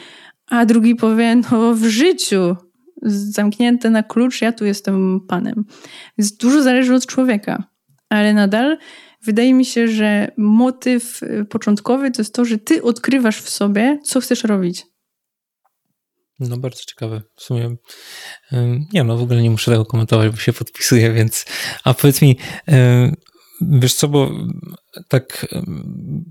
a 0.47 0.65
drugi 0.65 0.95
powie 0.95 1.35
no 1.35 1.75
w 1.75 1.83
życiu 1.83 2.55
zamknięte 3.03 3.89
na 3.89 4.03
klucz, 4.03 4.41
ja 4.41 4.51
tu 4.51 4.65
jestem 4.65 5.19
panem. 5.27 5.65
Więc 6.17 6.37
dużo 6.37 6.63
zależy 6.63 6.95
od 6.95 7.05
człowieka, 7.05 7.63
ale 8.09 8.33
nadal 8.33 8.77
wydaje 9.23 9.53
mi 9.53 9.65
się, 9.65 9.87
że 9.87 10.31
motyw 10.37 11.23
y, 11.23 11.45
początkowy 11.45 12.11
to 12.11 12.21
jest 12.21 12.33
to, 12.33 12.45
że 12.45 12.57
ty 12.57 12.83
odkrywasz 12.83 13.41
w 13.41 13.49
sobie, 13.49 13.99
co 14.03 14.21
chcesz 14.21 14.43
robić. 14.43 14.85
No 16.39 16.57
bardzo 16.57 16.83
ciekawe. 16.83 17.21
W 17.35 17.41
sumie 17.41 17.75
nie 18.93 19.03
no, 19.03 19.17
w 19.17 19.21
ogóle 19.21 19.41
nie 19.41 19.51
muszę 19.51 19.71
tego 19.71 19.85
komentować, 19.85 20.29
bo 20.29 20.37
się 20.37 20.53
podpisuję, 20.53 21.13
więc 21.13 21.45
a 21.83 21.93
powiedz 21.93 22.21
mi, 22.21 22.37
Wiesz 23.61 23.93
co, 23.93 24.07
bo 24.07 24.31
tak 25.07 25.47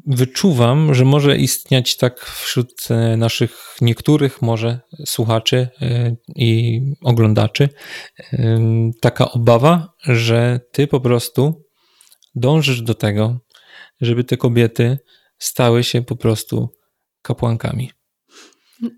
wyczuwam, 0.06 0.94
że 0.94 1.04
może 1.04 1.36
istnieć 1.36 1.96
tak 1.96 2.20
wśród 2.24 2.72
e, 2.90 3.16
naszych 3.16 3.76
niektórych 3.80 4.42
może 4.42 4.80
słuchaczy 5.06 5.68
e, 5.80 6.16
i 6.36 6.80
oglądaczy 7.02 7.68
taka 9.00 9.32
obawa, 9.32 9.92
że 10.02 10.60
ty 10.72 10.86
po 10.86 11.00
prostu 11.00 11.64
dążysz 12.34 12.82
do 12.82 12.94
tego, 12.94 13.38
żeby 14.00 14.24
te 14.24 14.36
kobiety 14.36 14.98
stały 15.38 15.84
się 15.84 16.02
po 16.02 16.16
prostu 16.16 16.68
kapłankami. 17.22 17.90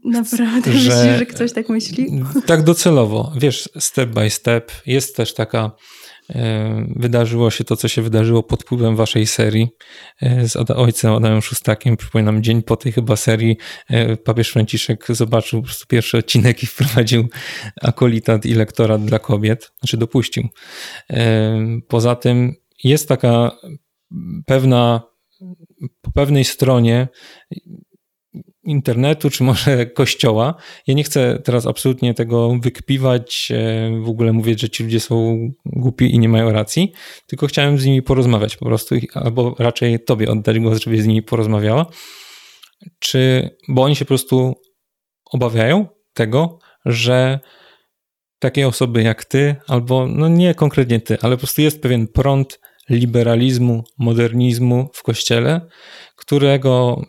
Naprawdę 0.04 0.72
że, 0.72 0.88
myślisz, 0.88 1.18
że 1.18 1.26
ktoś 1.26 1.52
tak 1.52 1.68
myśli? 1.68 2.22
Tak 2.46 2.62
docelowo. 2.62 3.32
Wiesz, 3.36 3.68
step 3.78 4.10
by 4.10 4.30
step. 4.30 4.72
Jest 4.86 5.16
też 5.16 5.34
taka 5.34 5.70
wydarzyło 6.96 7.50
się 7.50 7.64
to, 7.64 7.76
co 7.76 7.88
się 7.88 8.02
wydarzyło 8.02 8.42
pod 8.42 8.62
wpływem 8.62 8.96
waszej 8.96 9.26
serii 9.26 9.68
e, 10.22 10.48
z 10.48 10.70
ojcem 10.70 11.12
Adamem 11.12 11.42
Szustakiem. 11.42 11.96
Przypominam, 11.96 12.42
dzień 12.42 12.62
po 12.62 12.76
tej 12.76 12.92
chyba 12.92 13.16
serii 13.16 13.56
e, 13.88 14.16
papież 14.16 14.50
Franciszek 14.50 15.06
zobaczył 15.08 15.60
po 15.60 15.66
prostu 15.66 15.86
pierwszy 15.86 16.18
odcinek 16.18 16.62
i 16.62 16.66
wprowadził 16.72 17.28
akolitat 17.82 18.46
i 18.46 18.54
lektorat 18.54 19.04
dla 19.04 19.18
kobiet, 19.18 19.72
znaczy 19.80 19.96
dopuścił. 19.96 20.48
Poza 21.88 22.16
tym 22.16 22.54
jest 22.84 23.08
taka 23.08 23.50
pewna, 24.46 25.02
po 26.00 26.12
pewnej 26.12 26.44
stronie 26.44 27.08
internetu, 28.64 29.30
czy 29.30 29.44
może 29.44 29.86
kościoła. 30.00 30.54
Ja 30.86 30.94
nie 30.94 31.04
chcę 31.04 31.38
teraz 31.44 31.66
absolutnie 31.66 32.14
tego 32.14 32.58
wykpiwać, 32.62 33.52
e, 33.54 34.00
w 34.02 34.08
ogóle 34.08 34.32
mówić, 34.32 34.60
że 34.60 34.70
ci 34.70 34.84
ludzie 34.84 35.00
są 35.00 35.38
głupi 35.64 36.14
i 36.14 36.18
nie 36.18 36.28
mają 36.28 36.52
racji, 36.52 36.92
tylko 37.26 37.46
chciałem 37.46 37.78
z 37.78 37.84
nimi 37.84 38.02
porozmawiać 38.02 38.56
po 38.56 38.64
prostu, 38.64 38.94
albo 39.14 39.54
raczej 39.58 40.04
tobie 40.04 40.30
oddać 40.30 40.58
głos, 40.58 40.80
żebyś 40.80 41.00
z 41.00 41.06
nimi 41.06 41.22
porozmawiała. 41.22 41.86
Czy, 42.98 43.50
bo 43.68 43.82
oni 43.82 43.96
się 43.96 44.04
po 44.04 44.08
prostu 44.08 44.54
obawiają 45.24 45.86
tego, 46.14 46.58
że 46.84 47.40
takie 48.38 48.68
osoby 48.68 49.02
jak 49.02 49.24
ty, 49.24 49.56
albo 49.66 50.06
no 50.06 50.28
nie 50.28 50.54
konkretnie 50.54 51.00
ty, 51.00 51.18
ale 51.20 51.36
po 51.36 51.40
prostu 51.40 51.62
jest 51.62 51.82
pewien 51.82 52.08
prąd 52.08 52.60
liberalizmu, 52.90 53.84
modernizmu 53.98 54.88
w 54.92 55.02
kościele, 55.02 55.60
którego 56.16 57.02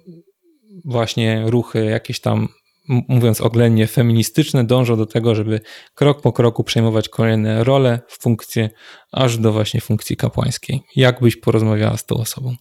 właśnie 0.86 1.44
ruchy 1.46 1.86
jakieś 1.86 2.20
tam 2.20 2.48
mówiąc 2.88 3.42
oględnie, 3.42 3.88
feministyczne 3.88 4.64
dążą 4.64 4.98
do 4.98 5.06
tego, 5.06 5.36
żeby 5.36 5.62
krok 5.96 6.22
po 6.22 6.32
kroku 6.32 6.64
przejmować 6.64 7.10
kolejne 7.10 7.64
role, 7.64 8.00
funkcje, 8.10 8.70
aż 9.12 9.38
do 9.38 9.54
właśnie 9.54 9.82
funkcji 9.82 10.18
kapłańskiej. 10.18 10.82
Jak 10.96 11.22
byś 11.22 11.36
porozmawiała 11.36 11.98
z 11.98 12.06
tą 12.06 12.16
osobą? 12.16 12.56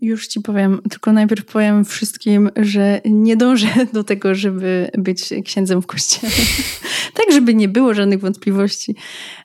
Już 0.00 0.28
ci 0.28 0.40
powiem, 0.40 0.80
tylko 0.90 1.12
najpierw 1.12 1.44
powiem 1.44 1.84
wszystkim, 1.84 2.50
że 2.56 3.00
nie 3.04 3.36
dążę 3.36 3.68
do 3.92 4.04
tego, 4.04 4.34
żeby 4.34 4.90
być 4.98 5.34
księdzem 5.44 5.82
w 5.82 5.86
kościele. 5.86 6.32
tak, 7.16 7.32
żeby 7.32 7.54
nie 7.54 7.68
było 7.68 7.94
żadnych 7.94 8.20
wątpliwości. 8.20 8.96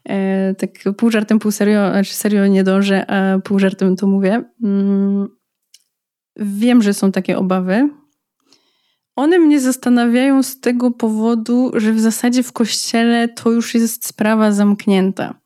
E, 0.10 0.56
tak 0.56 0.70
pół 0.98 1.12
żartem, 1.12 1.40
pół 1.40 1.52
serio, 1.52 1.90
znaczy 1.92 2.14
serio 2.14 2.48
nie 2.48 2.64
dążę, 2.64 3.12
a 3.12 3.40
pół 3.40 3.60
żartem 3.60 3.96
to 3.96 4.08
mówię. 4.08 4.44
Wiem, 6.36 6.82
że 6.82 6.94
są 6.94 7.12
takie 7.12 7.38
obawy. 7.38 7.90
One 9.16 9.40
mnie 9.40 9.60
zastanawiają 9.60 10.44
z 10.44 10.60
tego 10.60 10.92
powodu, 10.92 11.72
że 11.76 11.94
w 11.94 12.00
zasadzie 12.00 12.44
w 12.44 12.52
kościele 12.52 13.28
to 13.28 13.52
już 13.52 13.74
jest 13.74 14.08
sprawa 14.08 14.52
zamknięta. 14.52 15.40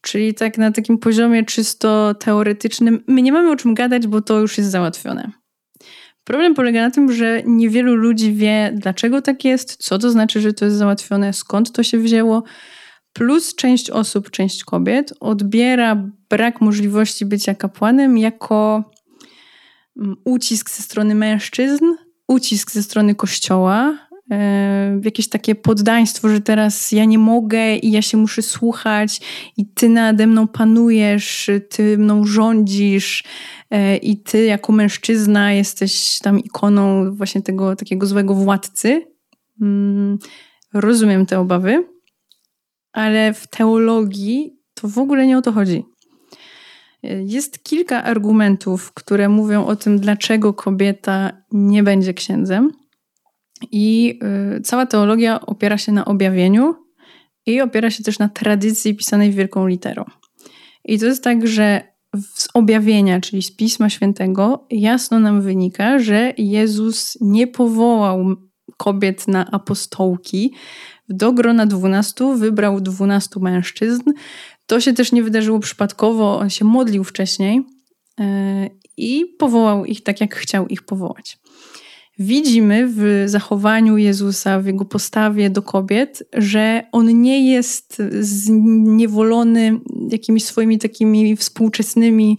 Czyli 0.00 0.34
tak 0.34 0.58
na 0.58 0.72
takim 0.72 0.98
poziomie 0.98 1.44
czysto 1.44 2.14
teoretycznym, 2.14 3.04
my 3.06 3.22
nie 3.22 3.32
mamy 3.32 3.50
o 3.50 3.56
czym 3.56 3.74
gadać, 3.74 4.06
bo 4.06 4.20
to 4.22 4.40
już 4.40 4.58
jest 4.58 4.70
załatwione. 4.70 5.30
Problem 6.24 6.54
polega 6.54 6.80
na 6.80 6.90
tym, 6.90 7.12
że 7.12 7.42
niewielu 7.46 7.94
ludzi 7.94 8.32
wie, 8.32 8.72
dlaczego 8.74 9.22
tak 9.22 9.44
jest, 9.44 9.76
co 9.76 9.98
to 9.98 10.10
znaczy, 10.10 10.40
że 10.40 10.52
to 10.52 10.64
jest 10.64 10.76
załatwione, 10.76 11.32
skąd 11.32 11.72
to 11.72 11.82
się 11.82 11.98
wzięło. 11.98 12.42
Plus 13.12 13.54
część 13.54 13.90
osób, 13.90 14.30
część 14.30 14.64
kobiet 14.64 15.14
odbiera 15.20 16.10
brak 16.30 16.60
możliwości 16.60 17.26
bycia 17.26 17.54
kapłanem 17.54 18.18
jako 18.18 18.84
ucisk 20.24 20.70
ze 20.70 20.82
strony 20.82 21.14
mężczyzn, 21.14 21.84
ucisk 22.28 22.70
ze 22.70 22.82
strony 22.82 23.14
kościoła, 23.14 24.08
E, 24.30 25.00
jakieś 25.04 25.28
takie 25.28 25.54
poddaństwo, 25.54 26.28
że 26.28 26.40
teraz 26.40 26.92
ja 26.92 27.04
nie 27.04 27.18
mogę 27.18 27.76
i 27.76 27.90
ja 27.90 28.02
się 28.02 28.16
muszę 28.16 28.42
słuchać 28.42 29.20
i 29.56 29.66
ty 29.66 29.88
nade 29.88 30.26
mną 30.26 30.48
panujesz, 30.48 31.50
ty 31.68 31.98
mną 31.98 32.24
rządzisz 32.24 33.24
e, 33.70 33.96
i 33.96 34.22
ty 34.22 34.44
jako 34.44 34.72
mężczyzna 34.72 35.52
jesteś 35.52 36.18
tam 36.18 36.40
ikoną 36.40 37.12
właśnie 37.14 37.42
tego 37.42 37.76
takiego 37.76 38.06
złego 38.06 38.34
władcy. 38.34 39.06
Mm, 39.60 40.18
rozumiem 40.74 41.26
te 41.26 41.40
obawy, 41.40 41.84
ale 42.92 43.34
w 43.34 43.46
teologii 43.46 44.56
to 44.74 44.88
w 44.88 44.98
ogóle 44.98 45.26
nie 45.26 45.38
o 45.38 45.42
to 45.42 45.52
chodzi. 45.52 45.84
Jest 47.02 47.64
kilka 47.64 48.04
argumentów, 48.04 48.92
które 48.92 49.28
mówią 49.28 49.66
o 49.66 49.76
tym, 49.76 49.98
dlaczego 49.98 50.54
kobieta 50.54 51.32
nie 51.52 51.82
będzie 51.82 52.14
księdzem. 52.14 52.72
I 53.72 54.18
y, 54.56 54.60
cała 54.60 54.86
teologia 54.86 55.40
opiera 55.40 55.78
się 55.78 55.92
na 55.92 56.04
objawieniu 56.04 56.74
i 57.46 57.60
opiera 57.60 57.90
się 57.90 58.02
też 58.02 58.18
na 58.18 58.28
tradycji 58.28 58.94
pisanej 58.94 59.32
wielką 59.32 59.66
literą. 59.66 60.04
I 60.84 60.98
to 60.98 61.06
jest 61.06 61.24
tak, 61.24 61.46
że 61.46 61.82
z 62.16 62.48
objawienia, 62.54 63.20
czyli 63.20 63.42
z 63.42 63.56
Pisma 63.56 63.90
Świętego, 63.90 64.66
jasno 64.70 65.20
nam 65.20 65.42
wynika, 65.42 65.98
że 65.98 66.32
Jezus 66.38 67.18
nie 67.20 67.46
powołał 67.46 68.36
kobiet 68.76 69.28
na 69.28 69.50
apostołki. 69.50 70.54
Do 71.08 71.32
grona 71.32 71.66
dwunastu 71.66 72.34
wybrał 72.34 72.80
dwunastu 72.80 73.40
mężczyzn. 73.40 74.02
To 74.68 74.80
się 74.80 74.92
też 74.92 75.12
nie 75.12 75.22
wydarzyło 75.22 75.60
przypadkowo, 75.60 76.38
on 76.38 76.50
się 76.50 76.64
modlił 76.64 77.04
wcześniej 77.04 77.58
y, 77.58 78.24
i 78.96 79.24
powołał 79.38 79.84
ich 79.84 80.02
tak, 80.02 80.20
jak 80.20 80.34
chciał 80.34 80.66
ich 80.66 80.82
powołać 80.82 81.38
widzimy 82.18 82.88
w 82.88 83.24
zachowaniu 83.26 83.96
Jezusa, 83.96 84.60
w 84.60 84.66
jego 84.66 84.84
postawie 84.84 85.50
do 85.50 85.62
kobiet, 85.62 86.22
że 86.32 86.82
on 86.92 87.22
nie 87.22 87.52
jest 87.52 88.02
zniewolony 88.20 89.80
jakimiś 90.10 90.44
swoimi 90.44 90.78
takimi 90.78 91.36
współczesnymi 91.36 92.38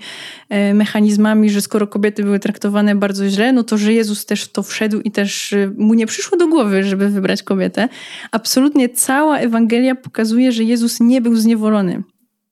e, 0.50 0.74
mechanizmami, 0.74 1.50
że 1.50 1.62
skoro 1.62 1.88
kobiety 1.88 2.24
były 2.24 2.40
traktowane 2.40 2.96
bardzo 2.96 3.30
źle, 3.30 3.54
no 3.54 3.64
to 3.64 3.78
że 3.78 3.94
Jezus 3.94 4.26
też 4.26 4.44
w 4.44 4.52
to 4.52 4.64
wszedł 4.64 5.00
i 5.00 5.12
też 5.12 5.54
e, 5.54 5.72
mu 5.78 5.94
nie 5.94 6.06
przyszło 6.06 6.38
do 6.38 6.48
głowy, 6.48 6.84
żeby 6.84 7.10
wybrać 7.10 7.44
kobietę. 7.44 7.90
Absolutnie 8.32 8.90
cała 8.90 9.38
Ewangelia 9.38 9.96
pokazuje, 9.96 10.52
że 10.52 10.64
Jezus 10.64 11.00
nie 11.00 11.22
był 11.22 11.36
zniewolony 11.36 12.04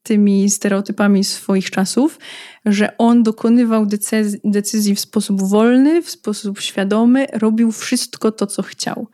tymi 0.07 0.49
stereotypami 0.49 1.23
swoich 1.23 1.71
czasów, 1.71 2.19
że 2.65 2.97
on 2.97 3.23
dokonywał 3.23 3.85
decyzji, 3.85 4.39
decyzji 4.43 4.95
w 4.95 4.99
sposób 4.99 5.41
wolny, 5.41 6.01
w 6.01 6.09
sposób 6.09 6.59
świadomy, 6.59 7.27
robił 7.33 7.71
wszystko 7.71 8.31
to, 8.31 8.47
co 8.47 8.61
chciał. 8.61 9.07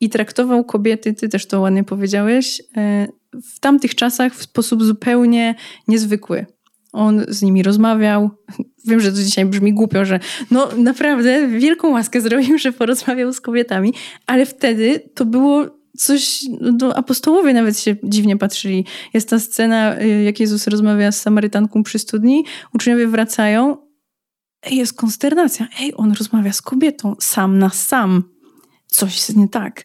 I 0.00 0.08
traktował 0.08 0.64
kobiety, 0.64 1.14
ty 1.14 1.28
też 1.28 1.46
to 1.46 1.60
ładnie 1.60 1.84
powiedziałeś, 1.84 2.62
e, 2.76 3.08
w 3.54 3.60
tamtych 3.60 3.94
czasach 3.94 4.34
w 4.34 4.42
sposób 4.42 4.84
zupełnie 4.84 5.54
niezwykły. 5.88 6.46
On 6.92 7.24
z 7.28 7.42
nimi 7.42 7.62
rozmawiał. 7.62 8.30
Wiem, 8.88 9.00
że 9.00 9.12
to 9.12 9.18
dzisiaj 9.18 9.44
brzmi 9.44 9.74
głupio, 9.74 10.04
że 10.04 10.20
no 10.50 10.68
naprawdę 10.76 11.48
wielką 11.48 11.90
łaskę 11.90 12.20
zrobił, 12.20 12.58
że 12.58 12.72
porozmawiał 12.72 13.32
z 13.32 13.40
kobietami, 13.40 13.94
ale 14.26 14.46
wtedy 14.46 15.00
to 15.14 15.24
było 15.24 15.77
coś, 15.98 16.44
no 16.60 16.94
apostołowie 16.96 17.54
nawet 17.54 17.80
się 17.80 17.96
dziwnie 18.02 18.36
patrzyli. 18.36 18.84
Jest 19.14 19.28
ta 19.28 19.38
scena, 19.38 20.00
y, 20.00 20.22
jak 20.22 20.40
Jezus 20.40 20.66
rozmawia 20.66 21.12
z 21.12 21.20
Samarytanką 21.20 21.82
przy 21.82 21.98
studni, 21.98 22.44
uczniowie 22.74 23.06
wracają, 23.06 23.76
Ej, 24.62 24.76
jest 24.76 24.94
konsternacja. 24.94 25.68
Ej, 25.80 25.92
on 25.96 26.12
rozmawia 26.12 26.52
z 26.52 26.62
kobietą, 26.62 27.16
sam 27.20 27.58
na 27.58 27.70
sam. 27.70 28.22
Coś 28.86 29.16
jest 29.16 29.36
nie 29.36 29.48
tak. 29.48 29.84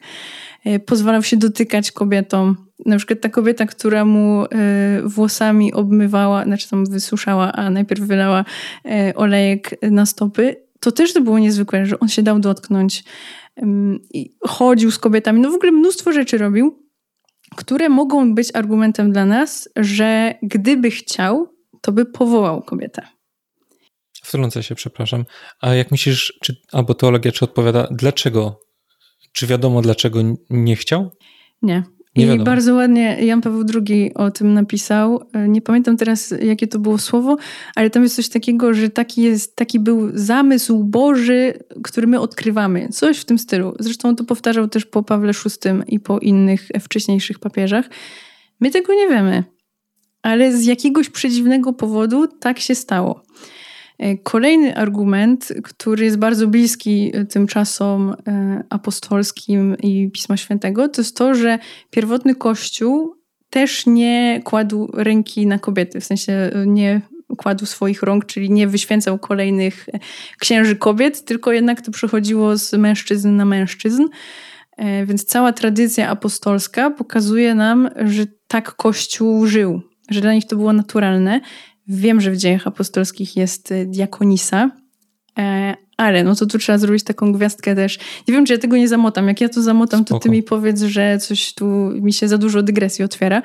Y, 0.68 0.80
pozwalał 0.80 1.24
się 1.24 1.38
dotykać 1.38 1.91
kobietom. 1.91 2.57
Na 2.86 2.97
przykład 2.97 3.22
ta 3.22 3.30
kobieta, 3.30 3.66
która 3.66 4.05
mu 4.05 4.45
y, 4.45 4.47
włosami 5.03 5.74
obmywała, 5.74 6.43
znaczy 6.43 6.70
tam 6.70 6.86
wysuszała, 6.86 7.53
a 7.53 7.70
najpierw 7.70 8.01
wylała 8.01 8.45
olejek 9.16 9.76
na 9.91 10.05
stopy, 10.05 10.55
to 10.80 10.91
też 10.91 11.14
to 11.14 11.22
było 11.22 11.39
niezwykłe, 11.39 11.86
że 11.86 11.99
on 11.99 12.07
się 12.07 12.24
dał 12.24 12.39
dotknąć 12.39 13.03
chodził 14.47 14.91
z 14.91 14.99
kobietami, 14.99 15.41
no 15.41 15.51
w 15.51 15.56
ogóle 15.56 15.72
mnóstwo 15.72 16.12
rzeczy 16.12 16.38
robił, 16.38 16.89
które 17.56 17.89
mogą 17.89 18.36
być 18.36 18.56
argumentem 18.56 19.12
dla 19.12 19.26
nas, 19.26 19.70
że 19.76 20.36
gdyby 20.41 20.91
chciał, 20.91 21.47
to 21.82 21.91
by 21.91 22.06
powołał 22.06 22.62
kobietę. 22.62 23.08
Wtrącę 24.24 24.64
się, 24.64 24.76
przepraszam. 24.76 25.26
A 25.62 25.74
jak 25.74 25.91
myślisz, 25.91 26.39
czy, 26.41 26.62
albo 26.72 26.93
teologia 26.93 27.32
czy 27.32 27.45
odpowiada, 27.45 27.88
dlaczego? 27.91 28.60
Czy 29.32 29.47
wiadomo, 29.47 29.82
dlaczego 29.82 30.20
nie 30.49 30.76
chciał? 30.76 31.12
Nie. 31.62 31.84
I 32.16 32.39
bardzo 32.39 32.74
ładnie 32.74 33.18
Jan 33.26 33.41
Paweł 33.41 33.64
II 33.88 34.14
o 34.14 34.32
tym 34.32 34.53
napisał. 34.53 35.22
Nie 35.47 35.61
pamiętam 35.61 35.97
teraz, 35.97 36.34
jakie 36.41 36.68
to 36.68 36.80
było 36.80 36.97
słowo, 36.97 37.38
ale 37.76 37.89
tam 37.89 38.03
jest 38.03 38.16
coś 38.16 38.30
takiego, 38.30 38.74
że 38.74 38.89
taki, 38.89 39.22
jest, 39.22 39.55
taki 39.55 39.80
był 39.80 40.09
zamysł 40.14 40.84
Boży, 40.84 41.53
który 41.84 42.07
my 42.07 42.20
odkrywamy. 42.20 42.89
Coś 42.89 43.20
w 43.20 43.26
tym 43.26 43.39
stylu. 43.39 43.76
Zresztą 43.80 44.16
to 44.16 44.24
powtarzał 44.24 44.68
też 44.68 44.86
po 44.86 45.03
Pawle 45.03 45.32
VI 45.34 45.70
i 45.88 45.99
po 45.99 46.20
innych 46.20 46.68
wcześniejszych 46.82 47.39
papieżach. 47.39 47.89
My 48.59 48.72
tego 48.72 48.93
nie 48.93 49.09
wiemy, 49.09 49.43
ale 50.22 50.57
z 50.57 50.66
jakiegoś 50.66 51.09
przedziwnego 51.09 51.74
powodu 51.74 52.28
tak 52.28 52.59
się 52.59 52.76
stało. 52.76 53.24
E, 54.04 54.18
kolejny 54.18 54.76
argument, 54.76 55.54
który 55.64 56.06
jest 56.06 56.18
bardzo 56.18 56.47
bliski 56.47 57.12
e, 57.14 57.26
tym 57.26 57.47
czasom 57.47 58.16
e, 58.28 58.64
apostolskim 58.70 59.78
i 59.84 60.10
Pisma 60.14 60.38
Świętego, 60.38 60.89
to 60.89 61.01
jest 61.01 61.18
to, 61.18 61.36
że 61.36 61.60
pierwotny 61.89 62.36
Kościół 62.36 63.16
też 63.49 63.86
nie 63.86 64.41
kładł 64.43 64.91
ręki 64.93 65.47
na 65.47 65.60
kobiety, 65.60 65.99
w 65.99 66.06
sensie 66.06 66.51
nie 66.66 67.01
kładł 67.38 67.66
swoich 67.66 68.04
rąk, 68.04 68.26
czyli 68.26 68.51
nie 68.51 68.68
wyświęcał 68.68 69.20
kolejnych 69.20 69.86
księży 70.39 70.76
kobiet, 70.76 71.26
tylko 71.26 71.51
jednak 71.51 71.82
to 71.82 71.91
przechodziło 71.91 72.58
z 72.58 72.74
mężczyzn 72.74 73.36
na 73.36 73.45
mężczyzn. 73.45 74.04
Więc 75.06 75.26
cała 75.26 75.54
tradycja 75.54 76.10
apostolska 76.10 76.91
pokazuje 76.91 77.56
nam, 77.56 77.89
że 78.06 78.26
tak 78.47 78.76
Kościół 78.76 79.47
żył, 79.47 79.82
że 80.10 80.22
dla 80.22 80.34
nich 80.34 80.47
to 80.47 80.56
było 80.56 80.74
naturalne. 80.74 81.41
Wiem, 81.88 82.22
że 82.22 82.32
w 82.32 82.38
dziejach 82.38 82.68
apostolskich 82.68 83.38
jest 83.38 83.72
y, 83.72 83.86
diakonisa, 83.86 84.72
e, 85.40 85.76
ale 85.98 86.24
no 86.24 86.36
to 86.36 86.46
tu 86.46 86.58
trzeba 86.58 86.78
zrobić 86.78 87.04
taką 87.04 87.32
gwiazdkę 87.32 87.76
też. 87.76 88.00
Nie 88.28 88.34
wiem, 88.34 88.46
czy 88.46 88.54
ja 88.54 88.60
tego 88.60 88.78
nie 88.78 88.88
zamotam. 88.88 89.28
Jak 89.28 89.42
ja 89.42 89.50
to 89.50 89.62
zamotam, 89.62 90.02
Spoko. 90.02 90.20
to 90.20 90.24
ty 90.24 90.30
mi 90.30 90.44
powiedz, 90.44 90.82
że 90.82 91.18
coś 91.18 91.54
tu 91.54 91.66
mi 92.02 92.14
się 92.14 92.28
za 92.28 92.38
dużo 92.38 92.64
dygresji 92.64 93.06
otwiera. 93.06 93.42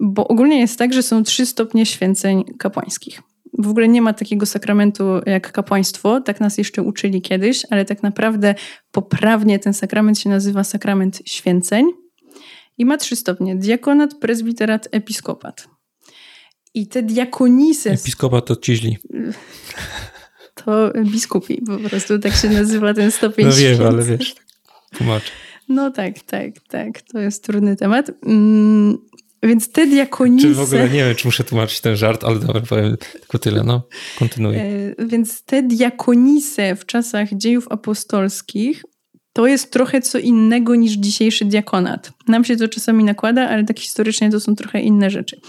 Bo 0.00 0.28
ogólnie 0.28 0.60
jest 0.60 0.78
tak, 0.78 0.92
że 0.92 1.02
są 1.02 1.22
trzy 1.22 1.46
stopnie 1.46 1.86
święceń 1.86 2.44
kapłańskich. 2.58 3.22
W 3.58 3.68
ogóle 3.68 3.88
nie 3.88 4.02
ma 4.02 4.12
takiego 4.12 4.46
sakramentu 4.46 5.04
jak 5.26 5.52
kapłaństwo, 5.52 6.20
tak 6.20 6.40
nas 6.40 6.58
jeszcze 6.58 6.82
uczyli 6.82 7.22
kiedyś, 7.22 7.66
ale 7.70 7.84
tak 7.84 8.02
naprawdę 8.02 8.54
poprawnie 8.90 9.58
ten 9.58 9.74
sakrament 9.74 10.18
się 10.18 10.30
nazywa 10.30 10.64
sakrament 10.64 11.22
święceń 11.26 11.86
i 12.78 12.84
ma 12.84 12.96
trzy 12.96 13.16
stopnie: 13.16 13.56
diakonat, 13.56 14.14
prezbiterat, 14.14 14.88
episkopat. 14.92 15.73
I 16.74 16.86
te 16.86 17.02
diakonisy. 17.02 17.90
Episkopat 17.90 18.46
to 18.46 18.56
ciźli. 18.56 18.98
To 20.64 20.92
biskupi, 21.12 21.62
po 21.66 21.88
prostu 21.88 22.18
tak 22.18 22.34
się 22.34 22.48
nazywa 22.48 22.94
ten 22.94 23.10
stopień 23.10 23.46
No 23.46 23.52
wiem, 23.52 23.82
ale 23.86 24.04
wiesz. 24.04 24.34
Tłumacz. 24.96 25.22
No 25.68 25.90
tak, 25.90 26.22
tak, 26.22 26.50
tak. 26.68 27.02
To 27.02 27.18
jest 27.18 27.44
trudny 27.44 27.76
temat. 27.76 28.10
Mm, 28.26 28.98
więc 29.42 29.72
te 29.72 29.86
diakonise... 29.86 30.48
Czy 30.48 30.54
w 30.54 30.60
ogóle 30.60 30.88
nie 30.88 31.04
wiem, 31.04 31.14
czy 31.14 31.28
muszę 31.28 31.44
tłumaczyć 31.44 31.80
ten 31.80 31.96
żart, 31.96 32.24
ale 32.24 32.38
dobra, 32.38 32.60
powiem 32.60 32.96
tylko 32.96 33.38
tyle. 33.38 33.64
No, 33.64 33.88
kontynuuj. 34.18 34.56
E, 34.56 34.62
więc 34.98 35.42
te 35.42 35.62
diakonise 35.62 36.76
w 36.76 36.86
czasach 36.86 37.28
dziejów 37.32 37.66
apostolskich 37.70 38.84
to 39.34 39.46
jest 39.46 39.72
trochę 39.72 40.00
co 40.00 40.18
innego 40.18 40.74
niż 40.74 40.92
dzisiejszy 40.92 41.44
diakonat. 41.44 42.12
Nam 42.28 42.44
się 42.44 42.56
to 42.56 42.68
czasami 42.68 43.04
nakłada, 43.04 43.48
ale 43.48 43.64
tak 43.64 43.80
historycznie 43.80 44.30
to 44.30 44.40
są 44.40 44.56
trochę 44.56 44.80
inne 44.80 45.10
rzeczy. 45.10 45.40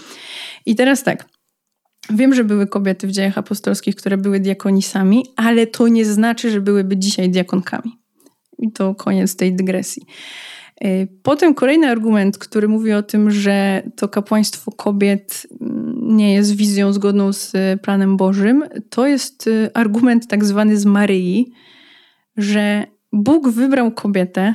I 0.66 0.74
teraz 0.74 1.02
tak. 1.02 1.28
Wiem, 2.10 2.34
że 2.34 2.44
były 2.44 2.66
kobiety 2.66 3.06
w 3.06 3.10
dziejach 3.10 3.38
apostolskich, 3.38 3.96
które 3.96 4.16
były 4.16 4.40
diakonisami, 4.40 5.24
ale 5.36 5.66
to 5.66 5.88
nie 5.88 6.04
znaczy, 6.04 6.50
że 6.50 6.60
byłyby 6.60 6.96
dzisiaj 6.96 7.30
diakonkami. 7.30 7.92
I 8.58 8.72
to 8.72 8.94
koniec 8.94 9.36
tej 9.36 9.56
dygresji. 9.56 10.02
E, 10.80 11.06
potem 11.22 11.54
kolejny 11.54 11.90
argument, 11.90 12.38
który 12.38 12.68
mówi 12.68 12.92
o 12.92 13.02
tym, 13.02 13.30
że 13.30 13.82
to 13.96 14.08
kapłaństwo 14.08 14.72
kobiet 14.72 15.46
mm, 15.60 16.16
nie 16.16 16.34
jest 16.34 16.56
wizją 16.56 16.92
zgodną 16.92 17.32
z 17.32 17.52
planem 17.82 18.16
Bożym, 18.16 18.64
to 18.90 19.06
jest 19.06 19.48
e, 19.48 19.76
argument 19.76 20.26
tak 20.26 20.44
zwany 20.44 20.76
z 20.76 20.84
Maryi, 20.84 21.52
że 22.36 22.86
Bóg 23.12 23.48
wybrał 23.48 23.92
kobietę 23.92 24.54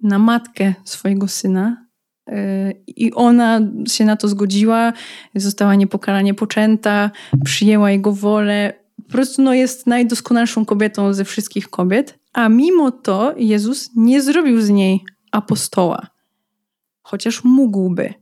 na 0.00 0.18
matkę 0.18 0.74
swojego 0.84 1.28
syna 1.28 1.86
e, 2.28 2.72
i 2.86 3.12
ona 3.12 3.60
się 3.88 4.04
na 4.04 4.16
to 4.16 4.28
zgodziła, 4.28 4.92
została 5.34 5.74
niepokalanie 5.74 6.34
poczęta, 6.34 7.10
przyjęła 7.44 7.90
jego 7.90 8.12
wolę. 8.12 8.72
Po 8.96 9.12
prostu 9.12 9.42
no, 9.42 9.54
jest 9.54 9.86
najdoskonalszą 9.86 10.64
kobietą 10.64 11.14
ze 11.14 11.24
wszystkich 11.24 11.68
kobiet, 11.68 12.18
a 12.32 12.48
mimo 12.48 12.90
to 12.90 13.34
Jezus 13.36 13.90
nie 13.96 14.22
zrobił 14.22 14.60
z 14.60 14.70
niej 14.70 15.04
apostoła, 15.32 16.06
chociaż 17.02 17.44
mógłby. 17.44 18.14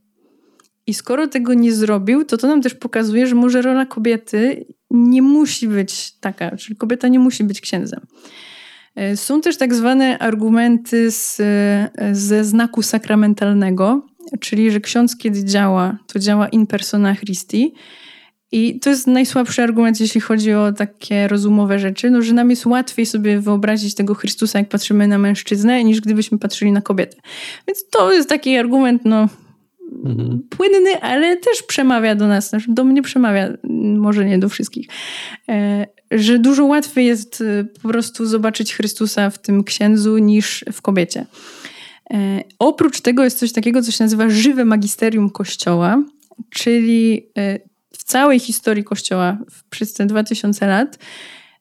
I 0.87 0.95
skoro 0.95 1.29
tego 1.29 1.55
nie 1.55 1.73
zrobił, 1.73 2.25
to 2.25 2.37
to 2.37 2.47
nam 2.47 2.63
też 2.63 2.75
pokazuje, 2.75 3.27
że 3.27 3.35
może 3.35 3.63
rola 3.63 3.87
kobiety 3.87 4.67
nie 4.91 5.23
musi 5.23 5.69
być 5.69 6.13
taka, 6.21 6.57
czyli 6.57 6.77
kobieta 6.77 7.09
nie 7.09 7.19
musi 7.19 7.45
być 7.45 7.61
księdzem. 7.61 8.01
E, 8.97 9.17
są 9.17 9.41
też 9.41 9.57
tak 9.57 9.75
zwane 9.75 10.19
argumenty 10.19 11.11
z, 11.11 11.41
e, 11.41 12.15
ze 12.15 12.45
znaku 12.45 12.83
sakramentalnego, 12.83 14.07
czyli 14.41 14.71
że 14.71 14.81
ksiądz 14.81 15.17
kiedy 15.17 15.45
działa, 15.45 15.99
to 16.07 16.19
działa 16.19 16.49
in 16.49 16.67
persona 16.67 17.17
Christi. 17.17 17.75
I 18.53 18.81
to 18.81 18.91
jest 18.91 19.07
najsłabszy 19.07 19.63
argument, 19.63 20.01
jeśli 20.01 20.21
chodzi 20.21 20.55
o 20.55 20.73
takie 20.73 21.29
rozumowe 21.29 21.79
rzeczy, 21.79 22.11
no, 22.11 22.23
że 22.23 22.35
nam 22.35 22.51
jest 22.51 22.67
łatwiej 22.67 23.07
sobie 23.07 23.41
wyobrazić 23.41 23.95
tego 23.95 24.15
Chrystusa, 24.15 24.59
jak 24.59 24.69
patrzymy 24.69 25.09
na 25.09 25.19
mężczyznę, 25.19 25.85
niż 25.85 26.01
gdybyśmy 26.01 26.39
patrzyli 26.39 26.73
na 26.73 26.81
kobietę. 26.81 27.17
Więc 27.69 27.89
to 27.91 28.13
jest 28.13 28.29
taki 28.29 28.57
argument, 28.57 29.03
no, 29.05 29.29
mhm. 30.05 30.43
płynny, 30.51 31.01
ale 31.01 31.37
też 31.37 31.63
przemawia 31.63 32.15
do 32.15 32.29
nas, 32.29 32.49
znaczy 32.49 32.67
do 32.69 32.85
mnie 32.85 33.03
przemawia, 33.03 33.49
może 33.99 34.25
nie 34.25 34.39
do 34.39 34.49
wszystkich, 34.49 34.89
e, 35.49 35.87
że 36.11 36.39
dużo 36.39 36.65
łatwiej 36.65 37.07
jest 37.07 37.41
e, 37.41 37.65
po 37.83 37.89
prostu 37.89 38.27
zobaczyć 38.27 38.75
Chrystusa 38.75 39.31
w 39.31 39.39
tym 39.39 39.65
księdzu 39.65 40.19
niż 40.19 40.65
w 40.73 40.83
kobiecie. 40.83 41.27
E, 42.11 42.41
oprócz 42.59 43.01
tego 43.01 43.25
jest 43.25 43.39
coś 43.39 43.53
takiego, 43.53 43.83
co 43.83 43.93
się 43.93 44.05
nazywa 44.05 44.29
żywe 44.29 44.65
magisterium 44.65 45.31
Kościoła, 45.31 46.03
czyli 46.51 47.29
w 47.99 48.05
całej 48.05 48.41
historii 48.41 48.85
Kościoła 48.85 49.39
przez 49.71 49.93
te 49.93 50.07
2000 50.07 50.67
lat 50.67 50.99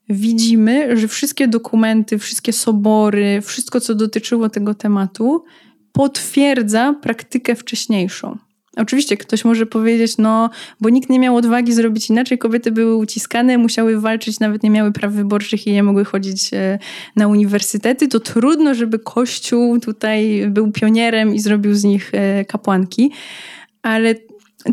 widzimy, 0.09 0.97
że 0.97 1.07
wszystkie 1.07 1.47
dokumenty, 1.47 2.19
wszystkie 2.19 2.53
sobory, 2.53 3.41
wszystko, 3.41 3.79
co 3.79 3.95
dotyczyło 3.95 4.49
tego 4.49 4.73
tematu, 4.73 5.43
potwierdza 5.93 6.95
praktykę 7.01 7.55
wcześniejszą. 7.55 8.37
Oczywiście 8.77 9.17
ktoś 9.17 9.45
może 9.45 9.65
powiedzieć, 9.65 10.17
no, 10.17 10.49
bo 10.81 10.89
nikt 10.89 11.09
nie 11.09 11.19
miał 11.19 11.35
odwagi 11.35 11.73
zrobić 11.73 12.09
inaczej, 12.09 12.37
kobiety 12.37 12.71
były 12.71 12.95
uciskane, 12.95 13.57
musiały 13.57 13.99
walczyć, 13.99 14.39
nawet 14.39 14.63
nie 14.63 14.69
miały 14.69 14.91
praw 14.91 15.13
wyborczych 15.13 15.67
i 15.67 15.71
nie 15.71 15.83
mogły 15.83 16.05
chodzić 16.05 16.53
e, 16.53 16.79
na 17.15 17.27
uniwersytety, 17.27 18.07
to 18.07 18.19
trudno, 18.19 18.75
żeby 18.75 18.99
Kościół 18.99 19.79
tutaj 19.79 20.45
był 20.49 20.71
pionierem 20.71 21.35
i 21.35 21.39
zrobił 21.39 21.75
z 21.75 21.83
nich 21.83 22.11
e, 22.13 22.45
kapłanki. 22.45 23.11
Ale 23.81 24.15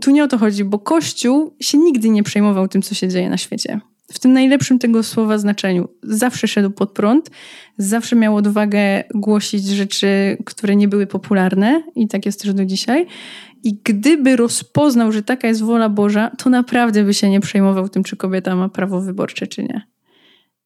tu 0.02 0.10
nie 0.10 0.24
o 0.24 0.28
to 0.28 0.38
chodzi, 0.38 0.64
bo 0.64 0.78
Kościół 0.78 1.54
się 1.60 1.78
nigdy 1.78 2.10
nie 2.10 2.22
przejmował 2.22 2.68
tym, 2.68 2.82
co 2.82 2.94
się 2.94 3.08
dzieje 3.08 3.30
na 3.30 3.36
świecie. 3.36 3.80
W 4.12 4.18
tym 4.18 4.32
najlepszym 4.32 4.78
tego 4.78 5.02
słowa 5.02 5.38
znaczeniu. 5.38 5.88
Zawsze 6.02 6.48
szedł 6.48 6.70
pod 6.70 6.92
prąd, 6.92 7.30
zawsze 7.78 8.16
miał 8.16 8.36
odwagę 8.36 9.04
głosić 9.14 9.66
rzeczy, 9.66 10.36
które 10.44 10.76
nie 10.76 10.88
były 10.88 11.06
popularne, 11.06 11.82
i 11.94 12.08
tak 12.08 12.26
jest 12.26 12.42
też 12.42 12.54
do 12.54 12.64
dzisiaj. 12.64 13.06
I 13.62 13.78
gdyby 13.84 14.36
rozpoznał, 14.36 15.12
że 15.12 15.22
taka 15.22 15.48
jest 15.48 15.62
wola 15.62 15.88
Boża, 15.88 16.30
to 16.38 16.50
naprawdę 16.50 17.04
by 17.04 17.14
się 17.14 17.30
nie 17.30 17.40
przejmował 17.40 17.88
tym, 17.88 18.02
czy 18.02 18.16
kobieta 18.16 18.56
ma 18.56 18.68
prawo 18.68 19.00
wyborcze, 19.00 19.46
czy 19.46 19.62
nie. 19.62 19.82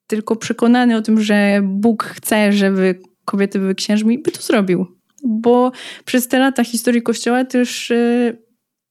Tylko 0.07 0.37
przekonany 0.37 0.97
o 0.97 1.03
tym, 1.03 1.21
że 1.21 1.61
Bóg 1.63 2.05
chce, 2.05 2.53
żeby 2.53 2.99
kobiety 3.25 3.59
były 3.59 3.75
księżmi, 3.75 4.19
by 4.19 4.31
to 4.31 4.43
zrobił. 4.43 4.87
Bo 5.25 5.73
przez 6.05 6.29
te 6.29 6.39
lata 6.39 6.65
historii 6.65 7.03
Kościoła 7.03 7.45
też 7.45 7.91
y, 7.91 8.44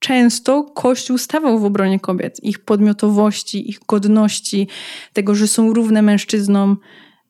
często 0.04 0.64
Kościół 0.64 1.18
stawał 1.18 1.60
w 1.60 1.66
obronie 1.66 1.99
kobiet, 1.99 2.43
ich 2.43 2.60
podmiotowości, 2.60 3.70
ich 3.70 3.80
godności, 3.88 4.68
tego, 5.14 5.36
że 5.36 5.47
są 5.47 5.74
równe 5.74 6.01
mężczyznom. 6.01 6.78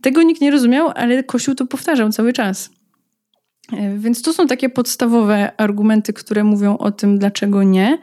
Tego 0.01 0.23
nikt 0.23 0.41
nie 0.41 0.51
rozumiał, 0.51 0.91
ale 0.95 1.23
Kościół 1.23 1.55
to 1.55 1.65
powtarzał 1.65 2.09
cały 2.09 2.33
czas. 2.33 2.69
E, 3.73 3.97
więc 3.97 4.21
to 4.21 4.33
są 4.33 4.47
takie 4.47 4.69
podstawowe 4.69 5.51
argumenty, 5.57 6.13
które 6.13 6.43
mówią 6.43 6.77
o 6.77 6.91
tym, 6.91 7.19
dlaczego 7.19 7.63
nie. 7.63 7.97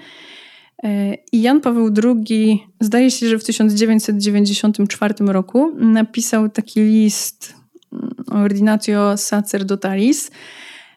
E, 0.82 1.14
I 1.32 1.42
Jan 1.42 1.60
Paweł 1.60 1.90
II, 2.04 2.66
zdaje 2.80 3.10
się, 3.10 3.28
że 3.28 3.38
w 3.38 3.44
1994 3.44 5.14
roku 5.18 5.72
napisał 5.78 6.48
taki 6.48 6.80
list 6.80 7.54
mm, 7.92 8.14
Ordinatio 8.44 9.16
Sacerdotalis. 9.16 10.30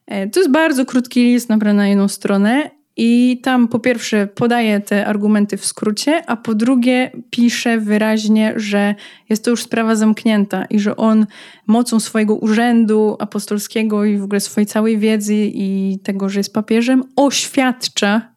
E, 0.07 0.29
to 0.29 0.39
jest 0.39 0.51
bardzo 0.51 0.85
krótki 0.85 1.23
list, 1.23 1.49
naprawdę 1.49 1.77
na 1.77 1.87
jedną 1.87 2.07
stronę, 2.07 2.82
i 2.97 3.39
tam 3.43 3.67
po 3.67 3.79
pierwsze 3.79 4.27
podaje 4.27 4.79
te 4.79 5.05
argumenty 5.05 5.57
w 5.57 5.65
skrócie, 5.65 6.23
a 6.29 6.37
po 6.37 6.55
drugie 6.55 7.11
pisze 7.29 7.77
wyraźnie, 7.79 8.53
że 8.55 8.95
jest 9.29 9.43
to 9.43 9.49
już 9.49 9.63
sprawa 9.63 9.95
zamknięta 9.95 10.65
i 10.65 10.79
że 10.79 10.95
on 10.95 11.25
mocą 11.67 11.99
swojego 11.99 12.35
urzędu 12.35 13.15
apostolskiego 13.19 14.05
i 14.05 14.17
w 14.17 14.23
ogóle 14.23 14.39
swojej 14.39 14.67
całej 14.67 14.97
wiedzy 14.97 15.35
i 15.35 15.99
tego, 16.03 16.29
że 16.29 16.39
jest 16.39 16.53
papieżem, 16.53 17.03
oświadcza, 17.15 18.33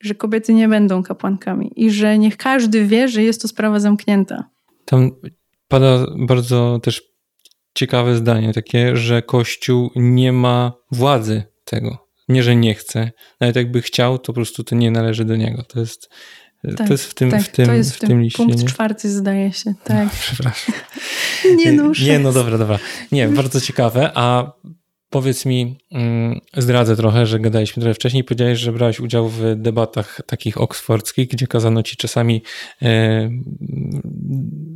że 0.00 0.14
kobiety 0.14 0.54
nie 0.54 0.68
będą 0.68 1.02
kapłankami 1.02 1.72
i 1.76 1.90
że 1.90 2.18
niech 2.18 2.36
każdy 2.36 2.86
wie, 2.86 3.08
że 3.08 3.22
jest 3.22 3.42
to 3.42 3.48
sprawa 3.48 3.80
zamknięta. 3.80 4.44
Tam 4.84 5.10
pada 5.68 6.06
bardzo 6.18 6.80
też 6.82 7.02
ciekawe 7.74 8.16
zdanie 8.16 8.52
takie, 8.52 8.96
że 8.96 9.22
Kościół 9.22 9.90
nie 9.96 10.32
ma 10.32 10.72
władzy 10.90 11.42
tego 11.64 12.07
nie, 12.28 12.42
że 12.42 12.56
nie 12.56 12.74
chce. 12.74 13.10
Nawet 13.40 13.56
jakby 13.56 13.82
chciał, 13.82 14.18
to 14.18 14.26
po 14.26 14.32
prostu 14.32 14.64
to 14.64 14.76
nie 14.76 14.90
należy 14.90 15.24
do 15.24 15.36
niego. 15.36 15.62
To 15.62 15.80
jest, 15.80 16.10
tak, 16.76 16.86
to 16.86 16.94
jest 16.94 17.04
w 17.04 17.14
tym, 17.14 17.30
tak, 17.30 17.42
w 17.42 17.48
tym, 17.48 17.66
to 17.66 17.72
jest 17.72 17.94
w 17.96 17.98
tym, 17.98 18.08
tym 18.08 18.22
liście. 18.22 18.36
Punkt 18.36 18.58
nie? 18.58 18.68
czwarty 18.68 19.10
zdaje 19.10 19.52
się, 19.52 19.74
tak. 19.84 20.04
No, 20.04 20.10
przepraszam. 20.20 20.74
nie, 21.56 21.72
no, 21.72 21.92
nie, 22.02 22.18
no 22.18 22.32
dobra, 22.32 22.58
dobra. 22.58 22.78
Nie, 23.12 23.28
bardzo 23.28 23.60
ciekawe. 23.60 24.10
A 24.14 24.52
powiedz 25.10 25.46
mi, 25.46 25.78
mm, 25.92 26.40
zdradzę 26.56 26.96
trochę, 26.96 27.26
że 27.26 27.40
gadaliśmy 27.40 27.80
trochę 27.80 27.94
wcześniej, 27.94 28.24
powiedziałeś, 28.24 28.58
że 28.58 28.72
brałeś 28.72 29.00
udział 29.00 29.28
w 29.28 29.54
debatach 29.56 30.20
takich 30.26 30.60
oksfordzkich, 30.60 31.28
gdzie 31.28 31.46
kazano 31.46 31.82
ci 31.82 31.96
czasami 31.96 32.42
e, 32.82 33.30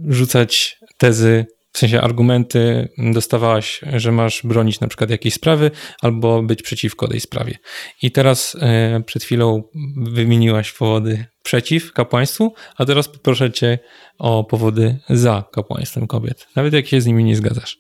rzucać 0.09 0.78
tezy 0.98 1.46
w 1.73 1.79
sensie 1.79 2.01
argumenty 2.01 2.89
dostawałaś, 2.99 3.81
że 3.97 4.12
masz 4.12 4.43
bronić 4.45 4.81
na 4.81 4.89
przykład 4.89 5.11
jakiejś 5.11 5.35
sprawy 5.35 5.70
albo 6.03 6.43
być 6.43 6.62
przeciwko 6.62 7.09
tej 7.09 7.20
sprawie. 7.20 7.59
I 8.03 8.12
teraz 8.12 8.57
e, 8.61 9.03
przed 9.07 9.25
chwilą 9.25 9.62
wymieniłaś 9.97 10.73
powody 10.73 11.25
przeciw 11.43 11.93
kapłaństwu, 11.93 12.55
a 12.77 12.85
teraz 12.85 13.09
poproszę 13.09 13.51
cię 13.51 13.79
o 14.18 14.45
powody 14.45 14.99
za 15.11 15.45
kapłaństwem 15.53 16.07
kobiet, 16.07 16.47
nawet 16.57 16.73
jak 16.73 16.87
się 16.87 17.01
z 17.01 17.07
nimi 17.07 17.25
nie 17.25 17.37
zgadzasz. 17.37 17.79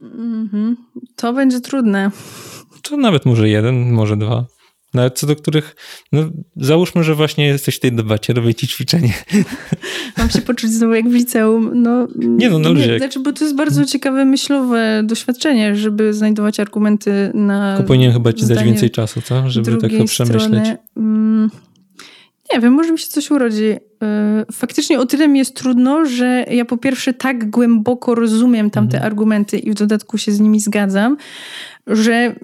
Mm 0.00 0.48
-hmm. 0.52 0.74
To 1.16 1.32
będzie 1.32 1.60
trudne. 1.60 2.10
To 2.82 2.96
nawet 2.96 3.26
może 3.26 3.48
jeden, 3.48 3.92
może 3.92 4.16
dwa. 4.16 4.46
Nawet 4.94 5.18
co 5.18 5.26
do 5.26 5.36
których, 5.36 5.76
no 6.12 6.22
załóżmy, 6.56 7.04
że 7.04 7.14
właśnie 7.14 7.46
jesteś 7.46 7.76
w 7.76 7.80
tej 7.80 7.92
debacie, 7.92 8.32
robię 8.32 8.54
ci 8.54 8.68
ćwiczenie. 8.68 9.12
Mam 10.18 10.30
się 10.30 10.40
poczuć 10.40 10.70
znowu 10.70 10.94
jak 10.94 11.08
w 11.08 11.12
liceum. 11.12 11.70
No, 11.74 12.08
nie 12.16 12.50
no, 12.50 12.58
na 12.58 12.68
luzie. 12.68 12.92
Nie, 12.92 12.98
znaczy, 12.98 13.20
bo 13.20 13.32
to 13.32 13.44
jest 13.44 13.56
bardzo 13.56 13.84
ciekawe 13.84 14.24
myślowe 14.24 15.02
doświadczenie, 15.04 15.76
żeby 15.76 16.14
znajdować 16.14 16.60
argumenty 16.60 17.30
na... 17.34 17.76
Tylko 17.76 17.88
powinien 17.88 18.12
chyba 18.12 18.32
ci 18.32 18.46
dać 18.46 18.64
więcej 18.64 18.90
czasu, 18.90 19.20
co? 19.22 19.50
Żeby 19.50 19.76
tak 19.76 19.90
to 19.98 20.04
przemyśleć. 20.04 20.42
Strony, 20.42 20.78
mm, 20.96 21.50
Nie 22.54 22.60
wiem, 22.60 22.72
może 22.72 22.92
mi 22.92 22.98
się 22.98 23.06
coś 23.06 23.30
urodzi. 23.30 23.64
Y, 23.64 23.78
faktycznie 24.52 24.98
o 24.98 25.06
tyle 25.06 25.28
mi 25.28 25.38
jest 25.38 25.56
trudno, 25.56 26.04
że 26.04 26.46
ja 26.50 26.64
po 26.64 26.76
pierwsze 26.76 27.14
tak 27.14 27.50
głęboko 27.50 28.14
rozumiem 28.14 28.70
tamte 28.70 28.96
mhm. 28.96 29.12
argumenty 29.12 29.58
i 29.58 29.70
w 29.70 29.74
dodatku 29.74 30.18
się 30.18 30.32
z 30.32 30.40
nimi 30.40 30.60
zgadzam, 30.60 31.16
że 31.86 32.34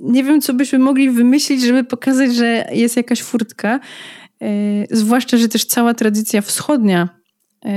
nie 0.00 0.24
wiem, 0.24 0.40
co 0.40 0.54
byśmy 0.54 0.78
mogli 0.78 1.10
wymyślić, 1.10 1.62
żeby 1.62 1.84
pokazać, 1.84 2.34
że 2.34 2.66
jest 2.72 2.96
jakaś 2.96 3.22
furtka. 3.22 3.80
Y, 4.42 4.86
zwłaszcza, 4.90 5.36
że 5.36 5.48
też 5.48 5.64
cała 5.64 5.94
tradycja 5.94 6.42
wschodnia 6.42 7.08
y, 7.64 7.68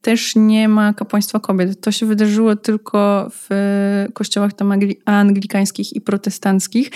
też 0.00 0.36
nie 0.36 0.68
ma 0.68 0.92
kapłaństwa 0.92 1.40
kobiet. 1.40 1.80
To 1.80 1.92
się 1.92 2.06
wydarzyło 2.06 2.56
tylko 2.56 3.30
w 3.30 3.48
kościołach 4.14 4.52
tam 4.52 4.72
anglikańskich 5.04 5.96
i 5.96 6.00
protestanckich. 6.00 6.90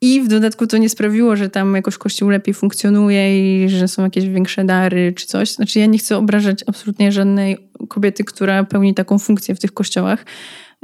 I 0.00 0.20
w 0.20 0.28
dodatku 0.28 0.66
to 0.66 0.78
nie 0.78 0.88
sprawiło, 0.88 1.36
że 1.36 1.50
tam 1.50 1.74
jakoś 1.74 1.98
kościół 1.98 2.28
lepiej 2.28 2.54
funkcjonuje 2.54 3.64
i 3.64 3.68
że 3.68 3.88
są 3.88 4.02
jakieś 4.02 4.28
większe 4.28 4.64
dary 4.64 5.12
czy 5.16 5.26
coś. 5.26 5.52
Znaczy 5.52 5.78
ja 5.78 5.86
nie 5.86 5.98
chcę 5.98 6.16
obrażać 6.16 6.64
absolutnie 6.66 7.12
żadnej 7.12 7.70
kobiety, 7.88 8.24
która 8.24 8.64
pełni 8.64 8.94
taką 8.94 9.18
funkcję 9.18 9.54
w 9.54 9.60
tych 9.60 9.72
kościołach 9.72 10.26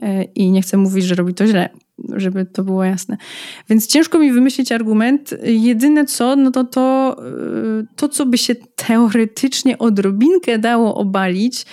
e, 0.03 0.23
i 0.23 0.51
nie 0.51 0.63
chcę 0.63 0.77
mówić, 0.77 1.05
że 1.05 1.15
robi 1.15 1.35
to 1.35 1.47
źle, 1.47 1.69
żeby 2.17 2.45
to 2.45 2.65
było 2.65 2.85
jasne. 2.85 3.17
Więc 3.69 3.87
ciężko 3.87 4.19
mi 4.19 4.33
wymyślić 4.33 4.73
argument. 4.73 5.35
Jedyne 5.45 6.05
co, 6.05 6.37
no 6.37 6.51
to 6.51 6.65
to, 6.65 7.17
e, 7.19 7.87
to 7.97 8.09
co 8.09 8.27
by 8.27 8.39
się 8.39 8.55
teoretycznie 8.55 9.79
odrobinkę 9.79 10.59
dało 10.59 10.95
obalić, 10.95 11.67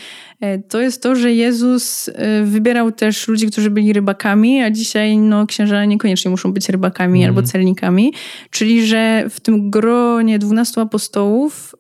E, 0.43 0.59
to 0.59 0.81
jest 0.81 1.03
to, 1.03 1.15
że 1.15 1.33
Jezus 1.33 2.09
e, 2.09 2.43
wybierał 2.43 2.91
też 2.91 3.27
ludzi, 3.27 3.47
którzy 3.47 3.69
byli 3.69 3.93
rybakami, 3.93 4.61
a 4.61 4.71
dzisiaj 4.71 5.17
no, 5.17 5.47
księża 5.47 5.85
niekoniecznie 5.85 6.31
muszą 6.31 6.53
być 6.53 6.69
rybakami 6.69 7.23
mm. 7.23 7.29
albo 7.29 7.47
celnikami. 7.47 8.13
Czyli, 8.49 8.87
że 8.87 9.25
w 9.29 9.39
tym 9.39 9.69
gronie 9.69 10.39
dwunastu 10.39 10.81
apostołów 10.81 11.75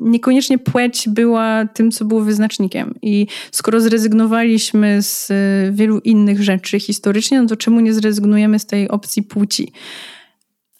niekoniecznie 0.00 0.58
płeć 0.58 1.08
była 1.08 1.66
tym, 1.66 1.90
co 1.90 2.04
było 2.04 2.20
wyznacznikiem. 2.20 2.94
I 3.02 3.26
skoro 3.50 3.80
zrezygnowaliśmy 3.80 5.02
z 5.02 5.30
e, 5.30 5.34
wielu 5.72 5.98
innych 5.98 6.42
rzeczy 6.42 6.80
historycznie, 6.80 7.42
no 7.42 7.48
to 7.48 7.56
czemu 7.56 7.80
nie 7.80 7.94
zrezygnujemy 7.94 8.58
z 8.58 8.66
tej 8.66 8.88
opcji 8.88 9.22
płci? 9.22 9.72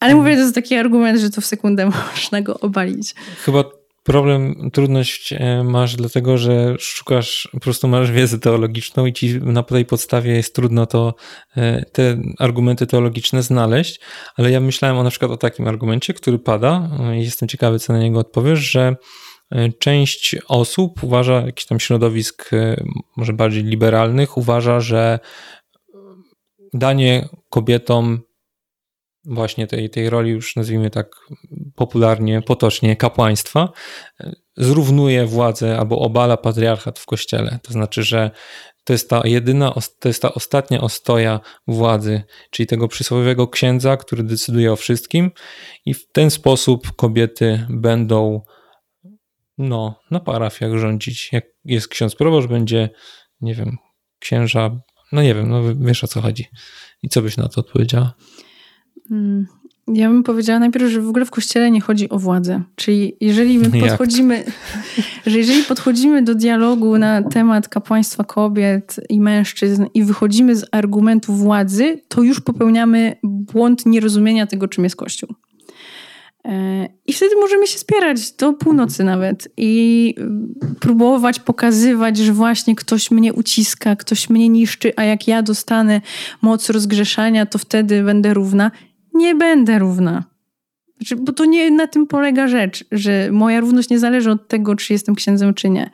Ale 0.01 0.15
mówię, 0.15 0.35
to 0.35 0.41
jest 0.41 0.55
taki 0.55 0.75
argument, 0.75 1.21
że 1.21 1.31
to 1.31 1.41
w 1.41 1.47
sekundę 1.47 1.91
można 2.13 2.43
go 2.43 2.61
obalić. 2.61 3.15
Chyba 3.45 3.65
problem, 4.09 4.71
trudność 4.73 5.33
e, 5.33 5.65
masz 5.65 5.97
dlatego, 5.97 6.39
że 6.39 6.75
szukasz, 6.79 7.49
po 7.53 7.61
prostu 7.61 7.89
masz 7.89 8.11
wiedzę 8.11 8.39
teologiczną 8.39 9.07
i 9.07 9.13
ci 9.13 9.41
na 9.41 9.63
tej 9.63 9.85
podstawie 9.85 10.33
jest 10.33 10.55
trudno 10.55 10.87
to, 10.87 11.15
e, 11.57 11.85
te 11.85 12.17
argumenty 12.39 12.87
teologiczne 12.87 13.43
znaleźć, 13.43 14.01
ale 14.37 14.51
ja 14.51 14.61
myślałem 14.61 14.97
o 14.99 15.03
na 15.03 15.11
przykład 15.11 15.31
o 15.31 15.37
takim 15.37 15.69
argumencie, 15.69 16.15
który 16.15 16.39
pada 16.39 16.91
e, 17.01 17.19
i 17.19 17.25
jestem 17.25 17.49
ciekawy, 17.49 17.79
co 17.79 17.93
na 17.93 17.99
niego 17.99 18.19
odpowiesz, 18.19 18.59
że 18.59 18.97
część 19.79 20.37
osób 20.49 21.05
uważa, 21.05 21.41
jakiś 21.41 21.67
tam 21.67 21.81
środowisk 21.81 22.51
może 23.17 23.33
bardziej 23.33 23.65
liberalnych, 23.65 24.37
uważa, 24.37 24.81
że 24.81 25.19
danie 26.75 27.29
kobietom 27.51 28.21
właśnie 29.29 29.67
tej, 29.67 29.91
tej 29.91 30.11
roli 30.11 30.31
już 30.31 30.57
nazwijmy 30.57 30.91
tak 30.91 31.17
popularnie, 31.75 32.43
potocznie 32.43 32.97
kapłaństwa, 32.97 33.73
zrównuje 34.57 35.27
władzę 35.27 35.79
albo 35.79 35.99
obala 35.99 36.37
patriarchat 36.37 36.99
w 36.99 37.07
kościele. 37.07 37.59
To 37.63 37.73
znaczy, 37.73 38.03
że 38.03 38.31
to 38.85 38.93
jest 38.93 39.11
ta 39.11 39.23
jedyna, 39.25 39.75
to 39.99 40.09
jest 40.09 40.23
ta 40.23 40.35
ostatnia 40.35 40.81
ostoja 40.81 41.41
władzy, 41.67 42.23
czyli 42.51 42.67
tego 42.67 42.89
przysłowiowego 42.89 43.49
księdza, 43.49 43.97
który 43.97 44.23
decyduje 44.23 44.73
o 44.73 44.77
wszystkim 44.77 45.31
i 45.85 45.95
w 45.95 46.13
ten 46.13 46.31
sposób 46.31 46.97
kobiety 46.97 47.67
będą 47.69 48.41
no, 49.59 50.01
na 50.11 50.21
parafiach 50.21 50.77
rządzić. 50.77 51.33
Jak 51.33 51.45
jest 51.65 51.89
ksiądz 51.89 52.15
proboszcz, 52.15 52.49
będzie, 52.49 52.91
nie 53.41 53.55
wiem, 53.55 53.77
księża, 54.19 54.81
no 55.13 55.23
nie 55.23 55.35
wiem, 55.35 55.49
no 55.49 55.63
wiesz 55.75 56.05
o 56.05 56.09
co 56.09 56.21
chodzi. 56.21 56.47
I 57.03 57.09
co 57.09 57.23
byś 57.23 57.37
na 57.37 57.49
to 57.49 57.61
odpowiedziała? 57.61 58.15
Mm, 59.11 59.47
ja 59.95 60.09
bym 60.09 60.23
powiedziała 60.23 60.59
najpierw, 60.59 60.91
że 60.91 61.01
w 61.01 61.09
ogóle 61.09 61.25
w 61.25 61.31
kościele 61.31 61.71
nie 61.71 61.81
chodzi 61.81 62.09
o 62.09 62.19
władzę. 62.19 62.63
Czyli 62.77 63.17
jeżeli 63.21 63.59
my 63.59 63.71
podchodzimy, 63.89 64.45
że 65.27 65.39
jeżeli 65.39 65.63
podchodzimy 65.63 66.23
do 66.23 66.35
dialogu 66.35 66.99
na 66.99 67.23
temat 67.23 67.69
kapłaństwa 67.69 68.25
kobiet 68.25 68.97
i 69.09 69.21
mężczyzn 69.21 69.87
i 69.95 70.05
wychodzimy 70.05 70.57
z 70.57 70.67
argumentu 70.73 71.33
władzy, 71.33 72.01
to 72.09 72.23
już 72.23 72.41
popełniamy 72.41 73.17
błąd 73.23 73.87
nierozumienia 73.87 74.47
tego, 74.47 74.69
czym 74.69 74.85
jest 74.85 74.97
Kościół. 74.97 75.35
E, 76.45 76.89
I 77.07 77.13
wtedy 77.13 77.37
możemy 77.37 77.67
się 77.67 77.79
spierać 77.79 78.33
do 78.33 78.53
północy 78.53 79.05
nawet 79.05 79.49
i 79.57 80.15
próbować 80.81 81.41
pokazywać, 81.41 82.17
że 82.17 82.33
właśnie 82.33 82.75
ktoś 82.75 83.11
mnie 83.11 83.33
uciska, 83.33 83.97
ktoś 83.97 84.31
mnie 84.31 84.49
niszczy, 84.49 84.93
a 84.97 85.05
jak 85.05 85.29
ja 85.29 85.43
dostanę 85.43 86.01
moc 86.43 86.71
rozgrzeszania, 86.71 87.47
to 87.47 87.59
wtedy 87.59 88.03
będę 88.03 88.35
równa 88.35 88.71
nie 89.19 89.35
będę 89.35 89.79
równa. 89.79 90.25
Znaczy, 90.97 91.17
bo 91.17 91.33
to 91.33 91.45
nie 91.45 91.71
na 91.71 91.87
tym 91.87 92.07
polega 92.07 92.49
rzecz, 92.49 92.85
że 92.93 93.29
moja 93.33 93.61
równość 93.61 93.91
nie 93.91 93.99
zależy 93.99 94.31
od 94.31 94.49
tego, 94.49 94.77
czy 94.77 94.93
jestem 94.93 95.15
księdzem, 95.15 95.55
czy 95.55 95.71
nie. 95.71 95.91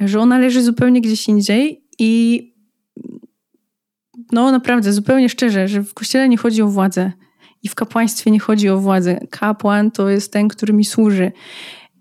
Że 0.00 0.20
ona 0.20 0.38
leży 0.38 0.62
zupełnie 0.62 1.00
gdzieś 1.00 1.28
indziej 1.28 1.84
i 1.98 2.42
no 4.32 4.50
naprawdę, 4.50 4.92
zupełnie 4.92 5.28
szczerze, 5.28 5.68
że 5.68 5.82
w 5.82 5.94
kościele 5.94 6.28
nie 6.28 6.36
chodzi 6.36 6.62
o 6.62 6.68
władzę 6.68 7.12
i 7.62 7.68
w 7.68 7.74
kapłaństwie 7.74 8.30
nie 8.30 8.40
chodzi 8.40 8.68
o 8.68 8.78
władzę. 8.78 9.20
Kapłan 9.30 9.90
to 9.90 10.08
jest 10.08 10.32
ten, 10.32 10.48
który 10.48 10.72
mi 10.72 10.84
służy. 10.84 11.32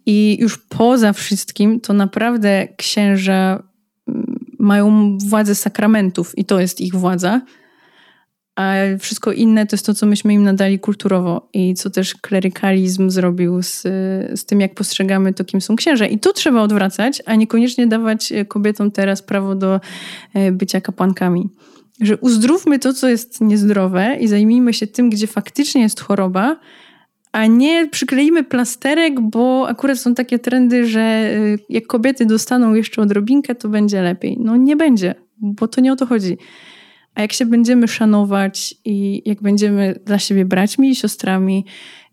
I 0.05 0.37
już 0.39 0.57
poza 0.57 1.13
wszystkim 1.13 1.79
to 1.79 1.93
naprawdę 1.93 2.67
księża 2.77 3.63
mm, 4.07 4.39
mają 4.59 5.17
władzę 5.17 5.55
sakramentów 5.55 6.37
i 6.37 6.45
to 6.45 6.59
jest 6.59 6.81
ich 6.81 6.95
władza 6.95 7.41
a 8.57 8.75
wszystko 8.99 9.31
inne 9.31 9.67
to 9.67 9.75
jest 9.75 9.85
to, 9.85 9.93
co 9.93 10.05
myśmy 10.05 10.33
im 10.33 10.43
nadali 10.43 10.79
kulturowo 10.79 11.49
i 11.53 11.73
co 11.73 11.89
też 11.89 12.15
klerykalizm 12.15 13.09
zrobił 13.09 13.61
z, 13.61 13.81
z 14.39 14.45
tym, 14.45 14.61
jak 14.61 14.75
postrzegamy 14.75 15.33
to, 15.33 15.45
kim 15.45 15.61
są 15.61 15.75
księża. 15.75 16.05
I 16.05 16.19
to 16.19 16.33
trzeba 16.33 16.61
odwracać, 16.61 17.21
a 17.25 17.35
niekoniecznie 17.35 17.87
dawać 17.87 18.33
kobietom 18.47 18.91
teraz 18.91 19.21
prawo 19.21 19.55
do 19.55 19.79
e, 20.33 20.51
bycia 20.51 20.81
kapłankami. 20.81 21.49
Że 22.01 22.17
uzdrówmy 22.17 22.79
to, 22.79 22.93
co 22.93 23.09
jest 23.09 23.41
niezdrowe 23.41 24.17
i 24.19 24.27
zajmijmy 24.27 24.73
się 24.73 24.87
tym, 24.87 25.09
gdzie 25.09 25.27
faktycznie 25.27 25.81
jest 25.81 25.99
choroba, 25.99 26.59
a 27.31 27.45
nie 27.45 27.87
przykleimy 27.87 28.43
plasterek, 28.43 29.21
bo 29.21 29.67
akurat 29.67 29.99
są 29.99 30.15
takie 30.15 30.39
trendy, 30.39 30.87
że 30.87 31.01
e, 31.01 31.57
jak 31.69 31.87
kobiety 31.87 32.25
dostaną 32.25 32.73
jeszcze 32.73 33.01
odrobinkę, 33.01 33.55
to 33.55 33.69
będzie 33.69 34.01
lepiej. 34.01 34.37
No 34.39 34.55
nie 34.55 34.75
będzie, 34.75 35.15
bo 35.37 35.67
to 35.67 35.81
nie 35.81 35.93
o 35.93 35.95
to 35.95 36.05
chodzi. 36.05 36.37
A 37.17 37.21
jak 37.21 37.33
się 37.33 37.45
będziemy 37.45 37.87
szanować 37.87 38.75
i 38.85 39.21
jak 39.25 39.41
będziemy 39.41 39.99
dla 40.05 40.19
siebie 40.19 40.45
braćmi 40.45 40.89
i 40.89 40.95
siostrami, 40.95 41.65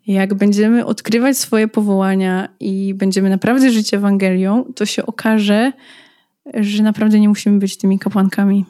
jak 0.07 0.35
będziemy 0.35 0.87
odkrywać 0.87 1.39
swoje 1.39 1.69
powołania 1.69 2.49
i 2.61 2.95
będziemy 2.95 3.31
naprawdę 3.31 3.71
żyć 3.71 3.95
Ewangelią, 3.95 4.65
to 4.75 4.87
się 4.87 5.07
okaże, 5.07 5.73
że 6.55 6.83
naprawdę 6.83 7.21
nie 7.21 7.29
musimy 7.29 7.59
być 7.59 7.77
tymi 7.77 7.99
kapłankami. 7.99 8.65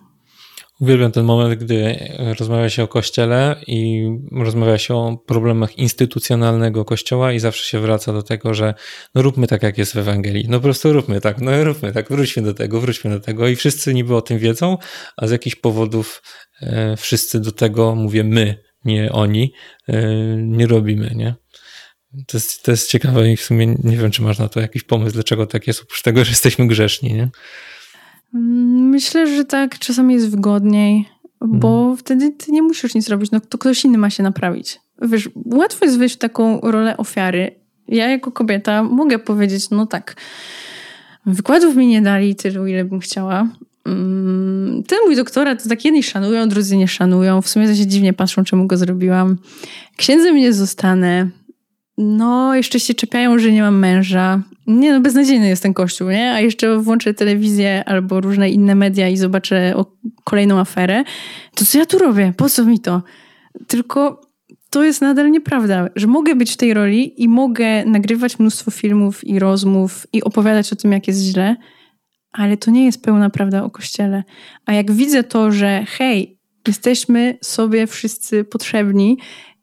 Uwielbiam 0.80 1.12
ten 1.12 1.24
moment, 1.24 1.60
gdy 1.60 1.98
rozmawia 2.38 2.70
się 2.70 2.82
o 2.82 2.88
kościele 2.88 3.56
i 3.66 4.08
rozmawia 4.32 4.78
się 4.78 4.94
o 4.94 5.16
problemach 5.26 5.78
instytucjonalnego 5.78 6.84
kościoła 6.84 7.32
i 7.32 7.38
zawsze 7.38 7.64
się 7.64 7.80
wraca 7.80 8.12
do 8.12 8.22
tego, 8.22 8.54
że 8.54 8.74
no 9.14 9.22
róbmy 9.22 9.46
tak, 9.46 9.62
jak 9.62 9.78
jest 9.78 9.92
w 9.94 9.98
Ewangelii. 9.98 10.46
No 10.48 10.58
po 10.58 10.62
prostu 10.62 10.92
róbmy 10.92 11.20
tak, 11.20 11.40
no 11.40 11.64
róbmy 11.64 11.92
tak, 11.92 12.08
wróćmy 12.08 12.42
do 12.42 12.54
tego, 12.54 12.80
wróćmy 12.80 13.10
do 13.10 13.20
tego 13.20 13.48
i 13.48 13.56
wszyscy 13.56 13.94
niby 13.94 14.16
o 14.16 14.22
tym 14.22 14.38
wiedzą, 14.38 14.78
a 15.16 15.26
z 15.26 15.30
jakichś 15.30 15.56
powodów 15.56 16.22
e, 16.62 16.96
wszyscy 16.96 17.40
do 17.40 17.52
tego, 17.52 17.94
mówię 17.94 18.24
my, 18.24 18.64
nie 18.84 19.12
oni, 19.12 19.52
e, 19.88 20.02
nie 20.36 20.66
robimy, 20.66 21.12
nie? 21.14 21.34
To 22.26 22.36
jest, 22.36 22.62
to 22.62 22.70
jest 22.70 22.90
ciekawe 22.90 23.32
i 23.32 23.36
w 23.36 23.42
sumie 23.42 23.74
nie 23.84 23.96
wiem, 23.96 24.10
czy 24.10 24.22
masz 24.22 24.38
na 24.38 24.48
to 24.48 24.60
jakiś 24.60 24.82
pomysł, 24.82 25.14
dlaczego 25.14 25.46
tak 25.46 25.66
jest, 25.66 25.82
oprócz 25.82 26.02
tego, 26.02 26.24
że 26.24 26.30
jesteśmy 26.30 26.66
grzeszni, 26.66 27.12
nie? 27.14 27.30
Myślę, 28.34 29.36
że 29.36 29.44
tak 29.44 29.78
czasami 29.78 30.14
jest 30.14 30.30
wygodniej, 30.30 31.08
bo 31.40 31.78
hmm. 31.78 31.96
wtedy 31.96 32.30
ty 32.30 32.52
nie 32.52 32.62
musisz 32.62 32.94
nic 32.94 33.08
robić, 33.08 33.30
no 33.30 33.40
to 33.40 33.58
ktoś 33.58 33.84
inny 33.84 33.98
ma 33.98 34.10
się 34.10 34.22
naprawić. 34.22 34.80
Wiesz, 35.02 35.30
łatwo 35.44 35.84
jest 35.84 35.98
wejść 35.98 36.14
w 36.14 36.18
taką 36.18 36.60
rolę 36.60 36.96
ofiary. 36.96 37.50
Ja 37.88 38.10
jako 38.10 38.32
kobieta 38.32 38.82
mogę 38.82 39.18
powiedzieć, 39.18 39.70
no 39.70 39.86
tak, 39.86 40.16
wykładów 41.26 41.76
mi 41.76 41.86
nie 41.86 42.02
dali 42.02 42.36
tylu, 42.36 42.66
ile 42.66 42.84
bym 42.84 43.00
chciała. 43.00 43.48
Mm, 43.86 44.82
ten 44.82 44.98
mój 45.04 45.16
doktorat 45.16 45.62
to 45.62 45.68
tak 45.68 45.84
jedni 45.84 46.02
szanują, 46.02 46.48
drudzy 46.48 46.76
nie 46.76 46.88
szanują. 46.88 47.42
W 47.42 47.48
sumie 47.48 47.68
to 47.68 47.74
się 47.74 47.86
dziwnie 47.86 48.12
patrzą, 48.12 48.44
czemu 48.44 48.66
go 48.66 48.76
zrobiłam. 48.76 49.36
Księdzem 49.96 50.36
nie 50.36 50.52
zostanę. 50.52 51.30
No, 51.98 52.54
jeszcze 52.54 52.80
się 52.80 52.94
czepiają, 52.94 53.38
że 53.38 53.52
nie 53.52 53.62
mam 53.62 53.78
męża. 53.78 54.42
Nie 54.66 54.92
no, 54.92 55.00
beznadziejny 55.00 55.48
jest 55.48 55.62
ten 55.62 55.74
kościół, 55.74 56.10
nie? 56.10 56.32
A 56.32 56.40
jeszcze 56.40 56.78
włączę 56.78 57.14
telewizję 57.14 57.84
albo 57.86 58.20
różne 58.20 58.50
inne 58.50 58.74
media 58.74 59.08
i 59.08 59.16
zobaczę 59.16 59.74
kolejną 60.24 60.58
aferę. 60.58 61.04
To 61.54 61.64
co 61.64 61.78
ja 61.78 61.86
tu 61.86 61.98
robię? 61.98 62.32
Po 62.36 62.48
co 62.48 62.64
mi 62.64 62.80
to? 62.80 63.02
Tylko 63.66 64.20
to 64.70 64.84
jest 64.84 65.00
nadal 65.00 65.30
nieprawda, 65.30 65.88
że 65.96 66.06
mogę 66.06 66.34
być 66.34 66.52
w 66.52 66.56
tej 66.56 66.74
roli 66.74 67.22
i 67.22 67.28
mogę 67.28 67.84
nagrywać 67.84 68.38
mnóstwo 68.38 68.70
filmów 68.70 69.24
i 69.24 69.38
rozmów 69.38 70.06
i 70.12 70.22
opowiadać 70.22 70.72
o 70.72 70.76
tym, 70.76 70.92
jak 70.92 71.08
jest 71.08 71.20
źle, 71.20 71.56
ale 72.32 72.56
to 72.56 72.70
nie 72.70 72.84
jest 72.84 73.02
pełna 73.02 73.30
prawda 73.30 73.64
o 73.64 73.70
Kościele. 73.70 74.24
A 74.66 74.72
jak 74.72 74.92
widzę 74.92 75.24
to, 75.24 75.52
że 75.52 75.84
hej, 75.88 76.38
jesteśmy 76.68 77.38
sobie 77.42 77.86
wszyscy 77.86 78.44
potrzebni 78.44 79.18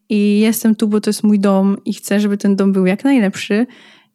i 0.10 0.39
jestem 0.39 0.76
tu, 0.76 0.88
bo 0.88 1.02
to 1.02 1.10
jest 1.10 1.24
mój 1.24 1.39
dom 1.39 1.78
i 1.86 1.93
chcę, 1.93 2.20
żeby 2.20 2.38
ten 2.38 2.56
dom 2.56 2.74
był 2.74 2.86
jak 2.86 3.04
najlepszy 3.04 3.68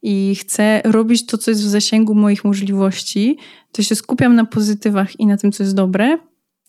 i 0.02 0.36
chcę 0.40 0.82
robić 0.84 1.26
to, 1.26 1.38
co 1.38 1.50
jest 1.50 1.62
w 1.62 1.68
zasięgu 1.68 2.14
moich 2.14 2.44
możliwości, 2.44 3.38
to 3.72 3.82
się 3.82 3.94
skupiam 3.94 4.34
na 4.34 4.44
pozytywach 4.44 5.20
i 5.20 5.26
na 5.26 5.36
tym, 5.36 5.52
co 5.52 5.62
jest 5.62 5.74
dobre, 5.74 6.18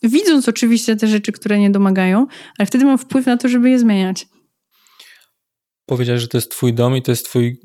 widząc 0.03 0.49
oczywiście 0.49 0.95
te 0.95 1.07
rzeczy, 1.07 1.31
które 1.31 1.59
nie 1.59 1.69
domagają, 1.69 2.27
ale 2.57 2.65
wtedy 2.65 2.85
mam 2.85 2.97
wpływ 2.97 3.25
na 3.25 3.37
to, 3.37 3.49
żeby 3.49 3.69
je 3.69 3.79
zmieniać. 3.79 4.27
Powiedziałeś, 5.85 6.21
że 6.21 6.27
to 6.27 6.37
jest 6.37 6.51
twój 6.51 6.73
dom 6.73 6.97
i 6.97 7.01
to 7.01 7.11
jest 7.11 7.25
twój 7.25 7.59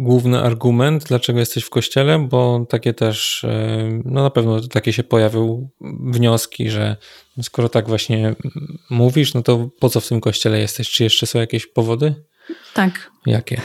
główny 0.00 0.40
argument, 0.40 1.04
dlaczego 1.04 1.38
jesteś 1.38 1.64
w 1.64 1.70
kościele, 1.70 2.18
bo 2.18 2.66
takie 2.68 2.94
też, 2.94 3.44
e, 3.44 4.00
no 4.04 4.22
na 4.22 4.30
pewno 4.30 4.60
takie 4.60 4.92
się 4.92 5.04
pojawiły 5.04 5.68
wnioski, 6.00 6.70
że 6.70 6.96
skoro 7.42 7.68
tak 7.68 7.88
właśnie 7.88 8.34
mówisz, 8.90 9.34
no 9.34 9.42
to 9.42 9.70
po 9.80 9.88
co 9.88 10.00
w 10.00 10.08
tym 10.08 10.20
kościele 10.20 10.58
jesteś? 10.58 10.90
Czy 10.90 11.04
jeszcze 11.04 11.26
są 11.26 11.38
jakieś 11.38 11.66
powody? 11.66 12.14
Tak. 12.74 13.10
Jakie? 13.26 13.60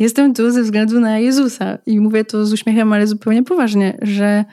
Jestem 0.00 0.34
tu 0.34 0.50
ze 0.50 0.62
względu 0.62 1.00
na 1.00 1.18
Jezusa 1.18 1.78
i 1.86 2.00
mówię 2.00 2.24
to 2.24 2.46
z 2.46 2.52
uśmiechem, 2.52 2.92
ale 2.92 3.06
zupełnie 3.06 3.42
poważnie, 3.42 3.98
że 4.02 4.44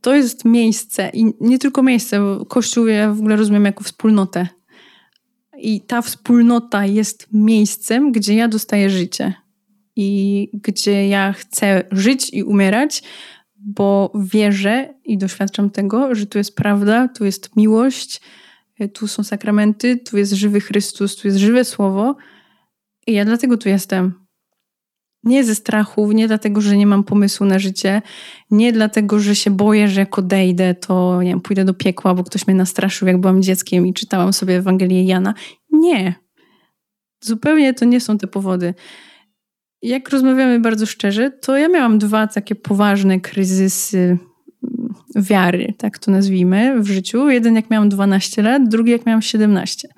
to 0.00 0.14
jest 0.14 0.44
miejsce 0.44 1.10
i 1.12 1.24
nie 1.40 1.58
tylko 1.58 1.82
miejsce, 1.82 2.20
bo 2.20 2.46
Kościół 2.46 2.86
ja 2.86 3.12
w 3.12 3.18
ogóle 3.18 3.36
rozumiem 3.36 3.64
jako 3.64 3.84
wspólnotę. 3.84 4.48
I 5.58 5.80
ta 5.80 6.02
wspólnota 6.02 6.86
jest 6.86 7.28
miejscem, 7.32 8.12
gdzie 8.12 8.34
ja 8.34 8.48
dostaję 8.48 8.90
życie 8.90 9.34
i 9.96 10.48
gdzie 10.52 11.08
ja 11.08 11.32
chcę 11.32 11.84
żyć 11.92 12.32
i 12.32 12.42
umierać, 12.42 13.02
bo 13.56 14.12
wierzę 14.14 14.94
i 15.04 15.18
doświadczam 15.18 15.70
tego, 15.70 16.14
że 16.14 16.26
tu 16.26 16.38
jest 16.38 16.56
prawda, 16.56 17.08
tu 17.08 17.24
jest 17.24 17.56
miłość, 17.56 18.20
tu 18.92 19.08
są 19.08 19.22
sakramenty, 19.22 19.96
tu 19.96 20.18
jest 20.18 20.32
żywy 20.32 20.60
Chrystus, 20.60 21.16
tu 21.16 21.28
jest 21.28 21.38
żywe 21.38 21.64
Słowo. 21.64 22.16
I 23.06 23.12
ja 23.12 23.24
dlatego 23.24 23.56
tu 23.56 23.68
jestem. 23.68 24.23
Nie 25.24 25.44
ze 25.44 25.54
strachu, 25.54 26.12
nie 26.12 26.28
dlatego, 26.28 26.60
że 26.60 26.76
nie 26.76 26.86
mam 26.86 27.04
pomysłu 27.04 27.46
na 27.46 27.58
życie, 27.58 28.02
nie 28.50 28.72
dlatego, 28.72 29.18
że 29.18 29.36
się 29.36 29.50
boję, 29.50 29.88
że 29.88 30.00
jak 30.00 30.18
odejdę, 30.18 30.74
to 30.74 31.22
nie 31.22 31.28
wiem, 31.28 31.40
pójdę 31.40 31.64
do 31.64 31.74
piekła, 31.74 32.14
bo 32.14 32.24
ktoś 32.24 32.46
mnie 32.46 32.56
nastraszył, 32.56 33.08
jak 33.08 33.20
byłam 33.20 33.42
dzieckiem 33.42 33.86
i 33.86 33.94
czytałam 33.94 34.32
sobie 34.32 34.56
Ewangelię 34.56 35.04
Jana. 35.04 35.34
Nie. 35.72 36.14
Zupełnie 37.20 37.74
to 37.74 37.84
nie 37.84 38.00
są 38.00 38.18
te 38.18 38.26
powody. 38.26 38.74
Jak 39.82 40.08
rozmawiamy 40.08 40.60
bardzo 40.60 40.86
szczerze, 40.86 41.30
to 41.30 41.56
ja 41.56 41.68
miałam 41.68 41.98
dwa 41.98 42.26
takie 42.26 42.54
poważne 42.54 43.20
kryzysy 43.20 44.18
wiary, 45.16 45.74
tak 45.78 45.98
to 45.98 46.10
nazwijmy, 46.10 46.80
w 46.82 46.86
życiu. 46.86 47.30
Jeden 47.30 47.54
jak 47.56 47.70
miałam 47.70 47.88
12 47.88 48.42
lat, 48.42 48.68
drugi 48.68 48.90
jak 48.90 49.06
miałam 49.06 49.22
17 49.22 49.88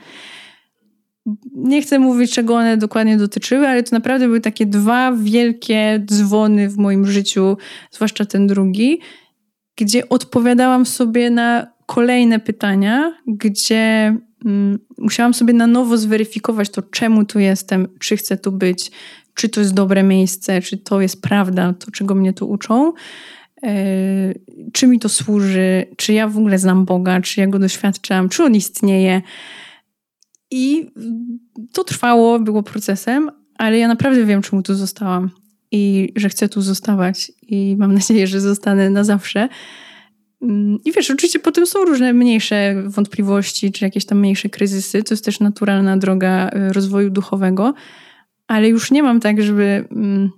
nie 1.55 1.83
chcę 1.83 1.99
mówić, 1.99 2.33
czego 2.33 2.55
one 2.55 2.77
dokładnie 2.77 3.17
dotyczyły, 3.17 3.69
ale 3.69 3.83
to 3.83 3.97
naprawdę 3.97 4.27
były 4.27 4.41
takie 4.41 4.67
dwa 4.67 5.13
wielkie 5.13 6.05
dzwony 6.07 6.69
w 6.69 6.77
moim 6.77 7.07
życiu, 7.07 7.57
zwłaszcza 7.91 8.25
ten 8.25 8.47
drugi, 8.47 9.01
gdzie 9.77 10.09
odpowiadałam 10.09 10.87
sobie 10.87 11.31
na 11.31 11.67
kolejne 11.87 12.41
pytania, 12.41 13.13
gdzie 13.27 14.17
mm, 14.45 14.79
musiałam 14.99 15.35
sobie 15.35 15.55
na 15.55 15.67
nowo 15.67 15.97
zweryfikować 15.97 16.71
to, 16.71 16.83
czemu 16.83 17.25
tu 17.25 17.39
jestem, 17.39 17.89
czy 18.01 18.17
chcę 18.17 18.37
tu 18.37 18.53
być, 18.53 18.91
czy 19.35 19.49
to 19.49 19.61
jest 19.61 19.75
dobre 19.75 20.03
miejsce, 20.03 20.63
czy 20.63 20.79
to 20.79 21.01
jest 21.01 21.23
prawda, 21.23 21.73
to 21.73 21.91
czego 21.91 22.15
mnie 22.15 22.33
tu 22.33 22.51
uczą. 22.51 22.93
Yy, 23.63 23.71
czy 24.73 24.87
mi 24.87 24.99
to 24.99 25.09
służy, 25.09 25.87
czy 25.97 26.13
ja 26.13 26.29
w 26.29 26.39
ogóle 26.39 26.59
znam 26.59 26.85
Boga, 26.85 27.21
czy 27.21 27.41
ja 27.41 27.47
go 27.47 27.59
doświadczam, 27.59 28.29
czy 28.29 28.45
on 28.45 28.55
istnieje. 28.55 29.23
I 30.51 30.91
to 31.73 31.85
trwało, 31.85 32.41
było 32.41 32.63
procesem, 32.63 33.31
ale 33.59 33.79
ja 33.79 33.89
naprawdę 33.89 34.25
wiem, 34.25 34.43
czemu 34.43 34.63
tu 34.63 34.75
zostałam 34.75 35.31
i 35.71 36.13
że 36.17 36.29
chcę 36.29 36.49
tu 36.49 36.63
zostawać 36.63 37.33
i 37.43 37.77
mam 37.79 37.95
nadzieję, 37.95 38.27
że 38.27 38.41
zostanę 38.41 38.91
na 38.91 39.05
zawsze. 39.05 39.49
Mm, 40.43 40.79
I 40.85 40.93
wiesz, 40.93 41.11
oczywiście 41.11 41.39
potem 41.39 41.67
są 41.67 41.85
różne 41.85 42.13
mniejsze 42.13 42.83
wątpliwości, 42.87 43.73
czy 43.73 43.85
jakieś 43.85 44.05
tam 44.05 44.19
mniejsze 44.19 44.49
kryzysy. 44.49 45.03
To 45.03 45.15
jest 45.15 45.25
też 45.25 45.41
naturalna 45.41 45.97
droga 45.97 46.49
y, 46.49 46.73
rozwoju 46.73 47.11
duchowego, 47.11 47.75
ale 48.47 48.69
już 48.69 48.91
nie 48.91 49.03
mam 49.03 49.21
tak, 49.21 49.43
żeby, 49.43 49.85
mm, 49.91 50.31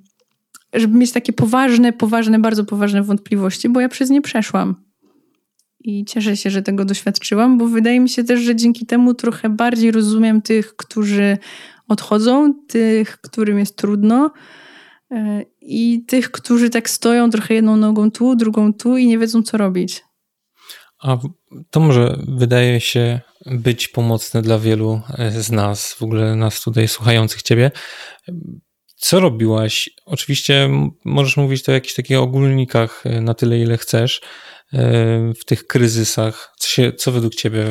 żeby 0.74 0.98
mieć 0.98 1.12
takie 1.12 1.32
poważne, 1.32 1.92
poważne, 1.92 2.38
bardzo 2.38 2.64
poważne 2.64 3.02
wątpliwości, 3.02 3.68
bo 3.68 3.80
ja 3.80 3.88
przez 3.88 4.10
nie 4.10 4.22
przeszłam 4.22 4.87
i 5.88 6.04
cieszę 6.04 6.36
się, 6.36 6.50
że 6.50 6.62
tego 6.62 6.84
doświadczyłam, 6.84 7.58
bo 7.58 7.66
wydaje 7.66 8.00
mi 8.00 8.08
się 8.08 8.24
też, 8.24 8.40
że 8.40 8.56
dzięki 8.56 8.86
temu 8.86 9.14
trochę 9.14 9.48
bardziej 9.48 9.90
rozumiem 9.90 10.42
tych, 10.42 10.76
którzy 10.76 11.38
odchodzą, 11.88 12.54
tych, 12.68 13.20
którym 13.20 13.58
jest 13.58 13.76
trudno 13.76 14.30
e, 15.10 15.44
i 15.60 16.04
tych, 16.08 16.30
którzy 16.30 16.70
tak 16.70 16.90
stoją 16.90 17.30
trochę 17.30 17.54
jedną 17.54 17.76
nogą 17.76 18.10
tu, 18.10 18.36
drugą 18.36 18.74
tu 18.74 18.96
i 18.96 19.06
nie 19.06 19.18
wiedzą, 19.18 19.42
co 19.42 19.56
robić. 19.56 20.04
A 21.02 21.16
to 21.70 21.80
może 21.80 22.18
wydaje 22.28 22.80
się 22.80 23.20
być 23.46 23.88
pomocne 23.88 24.42
dla 24.42 24.58
wielu 24.58 25.00
e, 25.18 25.42
z 25.42 25.50
nas, 25.50 25.92
w 25.92 26.02
ogóle 26.02 26.36
nas 26.36 26.62
tutaj 26.62 26.88
słuchających 26.88 27.42
Ciebie. 27.42 27.70
Co 28.96 29.20
robiłaś? 29.20 29.90
Oczywiście 30.06 30.70
możesz 31.04 31.36
mówić 31.36 31.62
to 31.62 31.72
o 31.72 31.74
jakichś 31.74 31.94
takich 31.94 32.18
ogólnikach 32.18 33.06
e, 33.06 33.20
na 33.20 33.34
tyle, 33.34 33.58
ile 33.58 33.78
chcesz, 33.78 34.20
w 35.38 35.44
tych 35.46 35.66
kryzysach? 35.66 36.54
Co, 36.58 36.68
się, 36.68 36.92
co 36.92 37.12
według 37.12 37.34
Ciebie, 37.34 37.64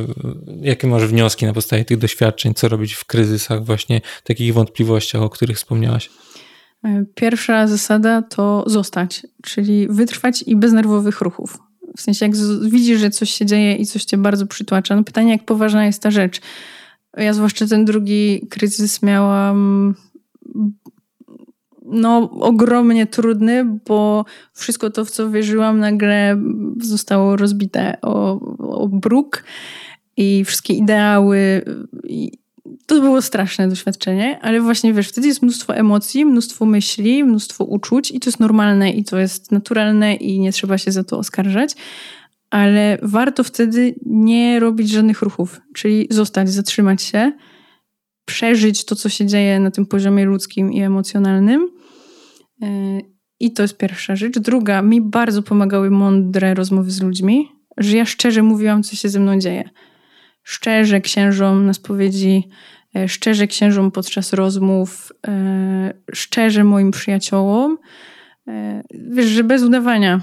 jakie 0.62 0.88
masz 0.88 1.06
wnioski 1.06 1.45
na 1.45 1.54
podstawie 1.54 1.86
tych 1.86 1.98
doświadczeń? 1.98 2.54
Co 2.54 2.68
robić 2.68 2.93
w 2.93 3.06
kryzysach, 3.06 3.66
właśnie 3.66 4.02
takich 4.24 4.54
wątpliwościach, 4.54 5.22
o 5.22 5.30
których 5.30 5.58
wspomniałaś? 5.58 6.10
Pierwsza 7.16 7.68
zasada 7.68 8.22
to 8.22 8.64
zostać, 8.68 9.28
czyli 9.43 9.88
wytrwać 9.88 10.43
i 10.48 10.56
bez 10.56 10.74
nerwowych 10.74 11.22
ruchów. 11.22 11.58
W 11.98 12.02
sensie, 12.02 12.26
jak 12.26 12.36
widzisz, 12.72 13.00
że 13.00 13.10
coś 13.10 13.30
się 13.32 13.45
dzieje 13.45 13.76
i 13.76 13.86
coś 13.86 14.04
cię 14.04 14.18
bardzo 14.18 14.48
przytłacza, 14.48 14.95
no 14.95 15.04
pytanie, 15.04 15.32
jak 15.32 15.45
poważna 15.45 15.86
jest 15.86 16.02
ta 16.02 16.12
rzecz. 16.12 16.41
Ja 17.18 17.34
zwłaszcza 17.34 17.68
ten 17.68 17.86
drugi 17.86 18.48
kryzys 18.50 19.04
miałam 19.04 19.95
no, 21.88 22.29
ogromnie 22.31 23.07
trudny, 23.07 23.65
bo 23.88 24.25
wszystko 24.53 24.89
to, 24.89 25.05
w 25.05 25.11
co 25.11 25.31
wierzyłam, 25.31 25.79
nagle 25.79 26.41
zostało 26.81 27.35
rozbite 27.35 27.97
o, 28.01 28.39
o 28.59 28.88
bruk 28.88 29.43
i 30.17 30.45
wszystkie 30.45 30.73
ideały. 30.73 31.61
I 32.03 32.31
to 32.85 33.01
było 33.01 33.21
straszne 33.21 33.67
doświadczenie, 33.67 34.39
ale 34.41 34.61
właśnie 34.61 34.93
wiesz, 34.93 35.09
wtedy 35.09 35.27
jest 35.27 35.41
mnóstwo 35.41 35.75
emocji, 35.75 36.25
mnóstwo 36.25 36.65
myśli, 36.65 37.23
mnóstwo 37.23 37.63
uczuć 37.63 38.11
i 38.11 38.19
to 38.19 38.29
jest 38.29 38.39
normalne 38.39 38.91
i 38.91 39.03
to 39.03 39.17
jest 39.17 39.51
naturalne 39.51 40.15
i 40.15 40.39
nie 40.39 40.51
trzeba 40.51 40.77
się 40.77 40.91
za 40.91 41.03
to 41.03 41.17
oskarżać. 41.17 41.75
Ale 42.49 42.97
warto 43.01 43.43
wtedy 43.43 43.95
nie 44.05 44.59
robić 44.59 44.89
żadnych 44.89 45.21
ruchów, 45.21 45.61
czyli 45.73 46.07
zostać, 46.09 46.49
zatrzymać 46.49 47.01
się, 47.01 47.31
przeżyć 48.28 48.86
to, 48.86 48.95
co 48.95 49.09
się 49.09 49.25
dzieje 49.25 49.59
na 49.59 49.71
tym 49.71 49.86
poziomie 49.86 50.25
ludzkim 50.25 50.73
i 50.73 50.82
emocjonalnym 50.82 51.78
E, 52.61 52.99
I 53.39 53.51
to 53.53 53.61
jest 53.61 53.78
pierwsza 53.78 54.15
rzecz. 54.15 54.39
Druga, 54.39 54.82
mi 54.82 55.01
bardzo 55.01 55.43
pomagały 55.43 55.91
mądre 55.91 56.53
rozmowy 56.53 56.91
z 56.91 57.01
ludźmi, 57.01 57.51
że 57.78 57.97
ja 57.97 58.05
szczerze 58.05 58.43
mówiłam, 58.43 58.84
co 58.84 58.95
się 58.95 59.09
ze 59.09 59.19
mną 59.19 59.39
dzieje. 59.39 59.69
Szczerze 60.43 61.01
księżom 61.01 61.65
na 61.65 61.73
spowiedzi, 61.73 62.49
e, 62.95 63.07
szczerze 63.07 63.47
księżom 63.47 63.91
podczas 63.91 64.34
rozmów, 64.34 65.11
e, 65.28 65.93
szczerze 66.13 66.63
moim 66.63 66.91
przyjaciołom. 66.91 67.78
Wiesz, 68.91 69.25
że 69.25 69.43
bez 69.43 69.63
udawania. 69.63 70.21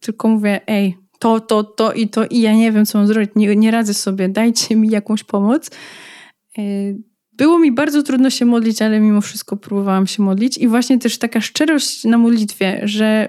Tylko 0.00 0.28
mówię, 0.28 0.60
ej, 0.66 0.96
to, 1.18 1.40
to, 1.40 1.64
to 1.64 1.92
i 1.92 2.08
to 2.08 2.26
i 2.26 2.40
ja 2.40 2.54
nie 2.54 2.72
wiem, 2.72 2.86
co 2.86 2.98
mam 2.98 3.06
zrobić, 3.06 3.30
nie, 3.36 3.56
nie 3.56 3.70
radzę 3.70 3.94
sobie, 3.94 4.28
dajcie 4.28 4.76
mi 4.76 4.88
jakąś 4.88 5.24
pomoc. 5.24 5.70
Było 7.36 7.58
mi 7.58 7.72
bardzo 7.72 8.02
trudno 8.02 8.30
się 8.30 8.44
modlić, 8.44 8.82
ale 8.82 9.00
mimo 9.00 9.20
wszystko 9.20 9.56
próbowałam 9.56 10.06
się 10.06 10.22
modlić. 10.22 10.58
I 10.58 10.68
właśnie 10.68 10.98
też 10.98 11.18
taka 11.18 11.40
szczerość 11.40 12.04
na 12.04 12.18
modlitwie, 12.18 12.80
że 12.84 13.28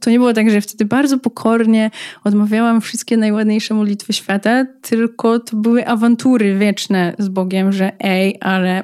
to 0.00 0.10
nie 0.10 0.18
było 0.18 0.32
tak, 0.32 0.50
że 0.50 0.60
wtedy 0.60 0.84
bardzo 0.84 1.18
pokornie 1.18 1.90
odmawiałam 2.24 2.80
wszystkie 2.80 3.16
najładniejsze 3.16 3.74
modlitwy 3.74 4.12
świata, 4.12 4.66
tylko 4.82 5.40
to 5.40 5.56
były 5.56 5.86
awantury 5.86 6.58
wieczne 6.58 7.14
z 7.18 7.28
Bogiem, 7.28 7.72
że 7.72 7.92
ej, 8.00 8.38
ale 8.40 8.82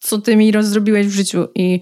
co 0.00 0.18
ty 0.18 0.36
mi 0.36 0.52
rozdrobiłeś 0.52 1.06
w 1.06 1.14
życiu 1.14 1.48
i 1.54 1.80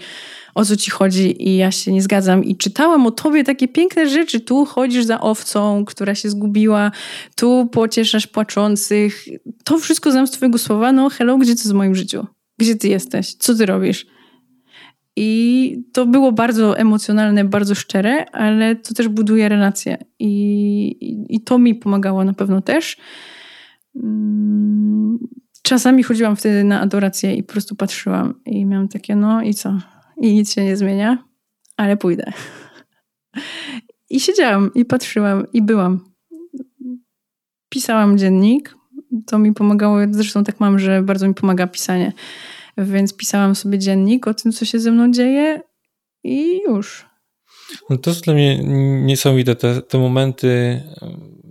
o 0.55 0.65
co 0.65 0.77
ci 0.77 0.91
chodzi 0.91 1.49
i 1.49 1.57
ja 1.57 1.71
się 1.71 1.93
nie 1.93 2.03
zgadzam. 2.03 2.45
I 2.45 2.57
czytałam 2.57 3.07
o 3.07 3.11
tobie 3.11 3.45
takie 3.45 3.69
piękne 3.69 4.09
rzeczy. 4.09 4.41
Tu 4.41 4.65
chodzisz 4.65 5.05
za 5.05 5.21
owcą, 5.21 5.85
która 5.85 6.15
się 6.15 6.31
zgubiła, 6.31 6.91
tu 7.37 7.69
pocieszasz 7.73 8.27
płaczących. 8.27 9.25
To 9.65 9.79
wszystko 9.79 10.11
znam 10.11 10.27
z 10.27 10.31
twojego 10.31 10.59
słowa. 10.59 10.93
No 10.93 11.11
hello, 11.11 11.39
gdzie 11.39 11.57
ty 11.57 11.69
w 11.69 11.73
moim 11.73 11.95
życiu? 11.95 12.27
Gdzie 12.59 12.77
ty 12.77 12.89
jesteś? 12.89 13.35
Co 13.35 13.55
ty 13.55 13.67
robisz? 13.67 14.07
I 15.17 15.85
to 15.93 16.07
było 16.07 16.33
bardzo 16.33 16.79
emocjonalne, 16.79 17.45
bardzo 17.45 17.75
szczere, 17.75 18.31
ale 18.31 18.77
to 18.77 18.95
też 18.95 19.09
buduje 19.09 19.49
relacje. 19.49 20.05
I, 20.19 20.29
i, 21.01 21.37
i 21.37 21.41
to 21.41 21.59
mi 21.59 21.75
pomagało 21.75 22.25
na 22.25 22.33
pewno 22.33 22.61
też. 22.61 22.97
Mm, 23.97 25.19
czasami 25.63 26.03
chodziłam 26.03 26.37
wtedy 26.37 26.65
na 26.65 26.81
adorację 26.81 27.35
i 27.35 27.43
po 27.43 27.53
prostu 27.53 27.77
patrzyłam 27.77 28.35
i 28.47 28.67
miałam 28.67 28.89
takie, 28.89 29.17
no 29.17 29.43
i 29.43 29.55
co? 29.55 29.79
I 30.23 30.35
nic 30.35 30.53
się 30.53 30.65
nie 30.65 30.77
zmienia, 30.77 31.25
ale 31.77 31.97
pójdę. 31.97 32.33
I 34.11 34.21
siedziałam 34.21 34.71
i 34.75 34.85
patrzyłam 34.85 35.47
i 35.53 35.63
byłam. 35.63 36.13
Pisałam 37.69 38.19
dziennik. 38.19 38.75
To 39.27 39.39
mi 39.39 39.53
pomagało, 39.53 39.99
zresztą 40.11 40.45
tak 40.45 40.61
mam, 40.61 40.79
że 40.79 41.03
bardzo 41.03 41.29
mi 41.29 41.35
pomaga 41.35 41.67
pisanie 41.67 42.13
więc 42.79 43.17
pisałam 43.17 43.55
sobie 43.55 43.79
dziennik 43.79 44.29
o 44.29 44.35
tym, 44.35 44.53
co 44.53 44.65
się 44.65 44.81
ze 44.81 44.91
mną 44.91 45.11
dzieje 45.13 45.61
i 46.25 46.61
już. 46.69 47.07
No 47.91 47.97
to 47.97 48.15
są 48.15 48.21
dla 48.21 48.35
mnie 48.35 48.59
niesamowite 49.03 49.57
te, 49.57 49.83
te 49.83 49.99
momenty, 49.99 50.83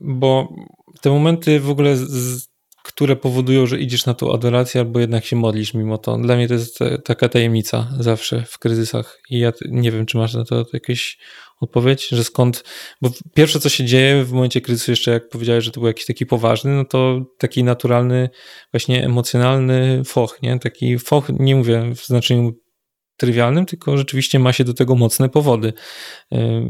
bo 0.02 0.56
te 1.02 1.10
momenty 1.10 1.60
w 1.60 1.70
ogóle, 1.70 1.98
z, 1.98 2.50
które 2.94 3.16
powodują, 3.16 3.66
że 3.66 3.80
idziesz 3.80 4.06
na 4.06 4.14
tą 4.14 4.34
adorację 4.34 4.82
albo 4.82 5.00
jednak 5.00 5.26
się 5.26 5.36
modlisz 5.36 5.74
mimo 5.74 5.98
to. 5.98 6.18
Dla 6.18 6.36
mnie 6.36 6.48
to 6.48 6.54
jest 6.54 6.80
taka 7.04 7.30
tajemnica 7.30 7.88
zawsze 8.00 8.44
w 8.48 8.60
kryzysach 8.60 9.20
i 9.30 9.39
ja 9.39 9.52
nie 9.70 9.92
wiem, 9.92 10.06
czy 10.06 10.18
masz 10.18 10.34
na 10.34 10.46
to 10.46 10.66
jakieś 10.74 11.18
odpowiedź, 11.62 12.08
że 12.08 12.24
skąd, 12.24 12.64
bo 13.02 13.10
pierwsze 13.34 13.60
co 13.60 13.70
się 13.70 13.86
dzieje 13.86 14.24
w 14.24 14.32
momencie 14.32 14.62
kryzysu, 14.62 14.92
jeszcze 14.92 15.12
jak 15.12 15.30
powiedziałeś, 15.30 15.64
że 15.64 15.72
to 15.72 15.80
był 15.80 15.88
jakiś 15.88 16.06
taki 16.06 16.26
poważny, 16.26 16.72
no 16.72 16.86
to 16.86 17.22
taki 17.38 17.64
naturalny, 17.64 18.30
właśnie 18.72 19.06
emocjonalny 19.06 20.02
foch, 20.06 20.42
nie? 20.42 20.60
Taki 20.60 21.00
foch, 21.00 21.30
nie 21.39 21.56
mówię 21.56 21.92
w 21.96 22.06
znaczeniu 22.06 22.54
trywialnym, 23.22 23.66
tylko 23.66 23.98
rzeczywiście 23.98 24.40
ma 24.40 24.54
się 24.54 24.64
do 24.64 24.74
tego 24.74 24.96
mocne 24.96 25.30
powody. 25.30 25.74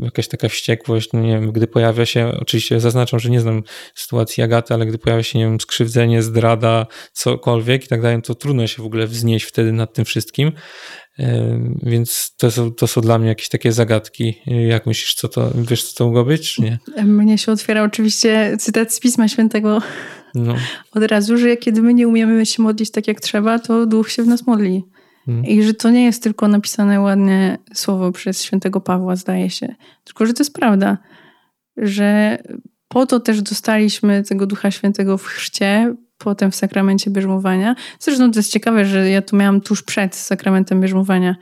Jakaś 0.04 0.28
taka 0.28 0.50
wściekłość, 0.50 1.10
no 1.14 1.22
nie 1.22 1.40
wiem, 1.40 1.52
gdy 1.52 1.68
pojawia 1.68 2.06
się, 2.06 2.32
oczywiście 2.40 2.80
zaznaczam, 2.80 3.20
że 3.20 3.30
nie 3.30 3.42
znam 3.42 3.64
sytuacji 3.96 4.44
Agaty, 4.44 4.74
ale 4.74 4.86
gdy 4.86 4.98
pojawia 4.98 5.24
się, 5.24 5.40
nie 5.40 5.46
wiem, 5.46 5.60
skrzywdzenie, 5.60 6.22
zdrada, 6.22 6.86
cokolwiek 7.14 7.86
i 7.86 7.88
tak 7.88 8.02
dalej, 8.02 8.22
to 8.22 8.36
trudno 8.36 8.68
się 8.68 8.84
w 8.84 8.86
ogóle 8.86 9.08
wznieść 9.08 9.46
wtedy 9.46 9.72
nad 9.72 9.94
tym 9.94 10.06
wszystkim. 10.06 10.52
Więc 11.84 12.36
to 12.38 12.52
są, 12.52 12.72
to 12.72 12.88
są 12.88 13.02
dla 13.02 13.20
mnie 13.20 13.28
jakieś 13.28 13.50
takie 13.50 13.72
zagadki. 13.72 14.42
Jak 14.46 14.86
myślisz, 14.86 15.14
co 15.14 15.28
to, 15.28 15.52
wiesz, 15.56 15.84
co 15.84 15.98
to 15.98 16.06
mogło 16.06 16.26
być, 16.26 16.54
czy 16.54 16.62
nie? 16.62 16.80
Mnie 17.04 17.38
się 17.38 17.52
otwiera 17.52 17.84
oczywiście 17.84 18.58
cytat 18.60 18.94
z 18.94 19.00
Pisma 19.00 19.28
Świętego 19.28 19.82
no. 20.36 20.56
od 20.92 21.04
razu, 21.04 21.38
że 21.38 21.58
kiedy 21.58 21.82
my 21.82 21.94
nie 21.94 22.08
umiemy 22.08 22.46
się 22.46 22.64
modlić 22.64 22.92
tak 22.92 23.08
jak 23.08 23.22
trzeba, 23.22 23.60
to 23.60 23.86
duch 23.86 24.12
się 24.12 24.24
w 24.24 24.28
nas 24.28 24.48
modli. 24.48 24.84
Hmm. 25.26 25.46
I 25.46 25.64
że 25.64 25.74
to 25.74 25.90
nie 25.90 26.06
jest 26.06 26.24
tylko 26.24 26.48
napisane 26.48 27.00
ładnie 27.00 27.58
słowo 27.74 28.12
przez 28.12 28.44
świętego 28.44 28.82
Pawła, 28.82 29.16
zdaje 29.16 29.50
się, 29.50 29.76
tylko 30.04 30.26
że 30.26 30.34
to 30.34 30.44
jest 30.44 30.54
prawda, 30.54 30.98
że 31.78 32.38
po 32.88 33.06
to 33.06 33.20
też 33.20 33.42
dostaliśmy 33.42 34.24
tego 34.24 34.48
Ducha 34.48 34.72
Świętego 34.72 35.18
w 35.18 35.26
chrzcie, 35.26 35.96
potem 36.18 36.52
w 36.52 36.56
sakramencie 36.56 37.12
bierzmowania. 37.12 37.76
Zresztą 38.00 38.32
to 38.32 38.40
jest 38.40 38.52
ciekawe, 38.52 38.86
że 38.86 39.10
ja 39.10 39.22
to 39.22 39.38
miałam 39.38 39.62
tuż 39.62 39.84
przed 39.84 40.16
sakramentem 40.16 40.82
bierzmowania. 40.82 41.36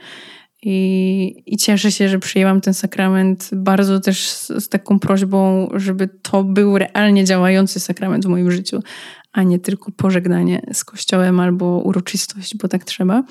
I, 0.62 1.42
I 1.46 1.56
cieszę 1.56 1.92
się, 1.92 2.08
że 2.08 2.18
przyjęłam 2.18 2.60
ten 2.60 2.74
sakrament 2.74 3.50
bardzo 3.52 4.00
też 4.00 4.28
z, 4.28 4.48
z, 4.48 4.68
taką 4.68 4.98
prośbą, 4.98 5.68
żeby 5.74 6.08
to 6.22 6.44
był 6.44 6.78
realnie 6.78 7.24
działający 7.24 7.80
sakrament 7.80 8.24
w 8.24 8.28
moim 8.28 8.50
życiu, 8.50 8.82
a 9.32 9.42
nie 9.42 9.58
tylko 9.58 9.92
pożegnanie 9.92 10.62
z 10.72 10.84
Kościołem 10.84 11.40
albo 11.40 11.66
uroczystość, 11.84 12.56
bo 12.56 12.68
tak 12.68 12.84
trzeba. 12.84 13.22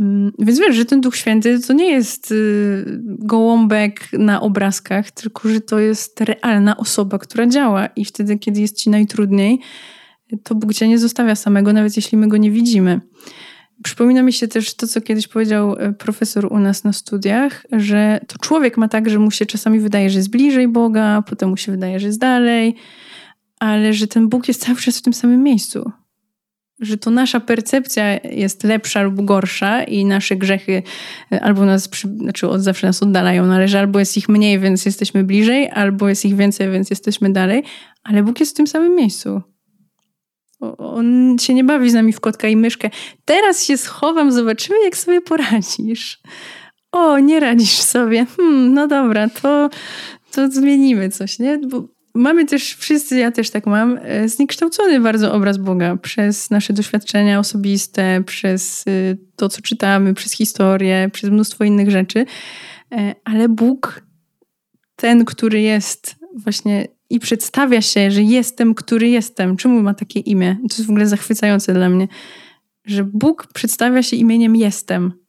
Mm, 0.00 0.32
więc 0.38 0.58
wiesz, 0.58 0.76
że 0.76 0.84
ten 0.84 1.00
Duch 1.00 1.16
Święty 1.16 1.60
to 1.60 1.72
nie 1.72 1.90
jest 1.90 2.30
y, 2.30 2.84
gołąbek 3.04 4.12
na 4.12 4.40
obrazkach, 4.40 5.10
tylko 5.10 5.48
że 5.48 5.60
to 5.60 5.78
jest 5.78 6.20
realna 6.20 6.76
osoba, 6.76 7.18
która 7.18 7.46
działa 7.46 7.86
i 7.86 8.04
wtedy, 8.04 8.38
kiedy 8.38 8.60
jest 8.60 8.76
ci 8.76 8.90
najtrudniej, 8.90 9.58
to 10.42 10.54
Bóg 10.54 10.74
cię 10.74 10.88
nie 10.88 10.98
zostawia 10.98 11.34
samego, 11.34 11.72
nawet 11.72 11.96
jeśli 11.96 12.18
my 12.18 12.28
go 12.28 12.36
nie 12.36 12.50
widzimy. 12.50 13.00
Przypomina 13.82 14.22
mi 14.22 14.32
się 14.32 14.48
też 14.48 14.74
to, 14.74 14.86
co 14.86 15.00
kiedyś 15.00 15.28
powiedział 15.28 15.76
e, 15.78 15.92
profesor 15.92 16.52
u 16.52 16.58
nas 16.58 16.84
na 16.84 16.92
studiach, 16.92 17.66
że 17.72 18.20
to 18.28 18.38
człowiek 18.38 18.76
ma 18.76 18.88
tak, 18.88 19.10
że 19.10 19.18
mu 19.18 19.30
się 19.30 19.46
czasami 19.46 19.80
wydaje, 19.80 20.10
że 20.10 20.18
jest 20.18 20.30
bliżej 20.30 20.68
Boga, 20.68 21.22
potem 21.26 21.50
mu 21.50 21.56
się 21.56 21.72
wydaje, 21.72 22.00
że 22.00 22.06
jest 22.06 22.20
dalej, 22.20 22.74
ale 23.58 23.92
że 23.92 24.06
ten 24.06 24.28
Bóg 24.28 24.48
jest 24.48 24.64
cały 24.64 24.78
czas 24.78 24.98
w 24.98 25.02
tym 25.02 25.12
samym 25.12 25.42
miejscu. 25.42 25.92
Że 26.82 26.96
to 26.96 27.10
nasza 27.10 27.40
percepcja 27.40 28.18
jest 28.18 28.64
lepsza 28.64 29.02
lub 29.02 29.24
gorsza 29.24 29.82
i 29.82 30.04
nasze 30.04 30.36
grzechy 30.36 30.82
e, 31.32 31.40
albo 31.40 31.64
nas, 31.64 31.88
przy, 31.88 32.08
znaczy 32.08 32.48
od 32.48 32.60
zawsze 32.60 32.86
nas 32.86 33.02
oddalają, 33.02 33.46
no 33.46 33.54
ale 33.54 33.68
że 33.68 33.78
albo 33.78 33.98
jest 33.98 34.16
ich 34.16 34.28
mniej, 34.28 34.58
więc 34.58 34.86
jesteśmy 34.86 35.24
bliżej, 35.24 35.70
albo 35.70 36.08
jest 36.08 36.24
ich 36.24 36.36
więcej, 36.36 36.70
więc 36.70 36.90
jesteśmy 36.90 37.32
dalej, 37.32 37.62
ale 38.04 38.22
Bóg 38.22 38.40
jest 38.40 38.52
w 38.52 38.56
tym 38.56 38.66
samym 38.66 38.96
miejscu. 38.96 39.42
On 40.78 41.36
się 41.40 41.54
nie 41.54 41.64
bawi 41.64 41.90
z 41.90 41.94
nami 41.94 42.12
w 42.12 42.20
kotka 42.20 42.48
i 42.48 42.56
myszkę. 42.56 42.90
Teraz 43.24 43.64
się 43.64 43.76
schowam, 43.76 44.32
zobaczymy, 44.32 44.84
jak 44.84 44.96
sobie 44.96 45.20
poradzisz. 45.20 46.20
O, 46.92 47.18
nie 47.18 47.40
radzisz 47.40 47.80
sobie. 47.80 48.26
Hmm, 48.36 48.74
no 48.74 48.88
dobra, 48.88 49.28
to, 49.28 49.70
to 50.32 50.50
zmienimy 50.50 51.08
coś, 51.08 51.38
nie? 51.38 51.58
Bo 51.58 51.88
mamy 52.14 52.44
też 52.44 52.74
wszyscy, 52.74 53.18
ja 53.18 53.30
też 53.32 53.50
tak 53.50 53.66
mam, 53.66 53.98
e, 54.02 54.28
zniekształcony 54.28 55.00
bardzo 55.00 55.32
obraz 55.32 55.58
Boga 55.58 55.96
przez 55.96 56.50
nasze 56.50 56.72
doświadczenia 56.72 57.38
osobiste, 57.38 58.22
przez 58.26 58.86
y, 58.86 59.18
to, 59.36 59.48
co 59.48 59.62
czytamy, 59.62 60.14
przez 60.14 60.32
historię, 60.32 61.10
przez 61.12 61.30
mnóstwo 61.30 61.64
innych 61.64 61.90
rzeczy. 61.90 62.26
E, 62.92 63.14
ale 63.24 63.48
Bóg, 63.48 64.02
ten, 64.96 65.24
który 65.24 65.60
jest 65.60 66.16
właśnie 66.36 66.88
i 67.10 67.20
przedstawia 67.20 67.82
się, 67.82 68.10
że 68.10 68.22
jestem, 68.22 68.74
który 68.74 69.08
jestem. 69.08 69.56
Czemu 69.56 69.82
ma 69.82 69.94
takie 69.94 70.20
imię? 70.20 70.56
To 70.60 70.76
jest 70.76 70.86
w 70.86 70.90
ogóle 70.90 71.06
zachwycające 71.06 71.74
dla 71.74 71.88
mnie, 71.88 72.08
że 72.84 73.04
Bóg 73.04 73.46
przedstawia 73.54 74.02
się 74.02 74.16
imieniem 74.16 74.56
jestem. 74.56 75.21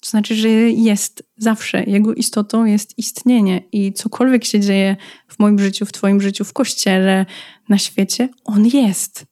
To 0.00 0.10
znaczy, 0.10 0.34
że 0.34 0.48
jest 0.48 1.30
zawsze. 1.36 1.84
Jego 1.84 2.14
istotą 2.14 2.64
jest 2.64 2.98
istnienie 2.98 3.62
i 3.72 3.92
cokolwiek 3.92 4.44
się 4.44 4.60
dzieje 4.60 4.96
w 5.28 5.38
moim 5.38 5.58
życiu, 5.58 5.86
w 5.86 5.92
Twoim 5.92 6.20
życiu, 6.20 6.44
w 6.44 6.52
kościele, 6.52 7.26
na 7.68 7.78
świecie, 7.78 8.28
on 8.44 8.66
jest. 8.66 9.26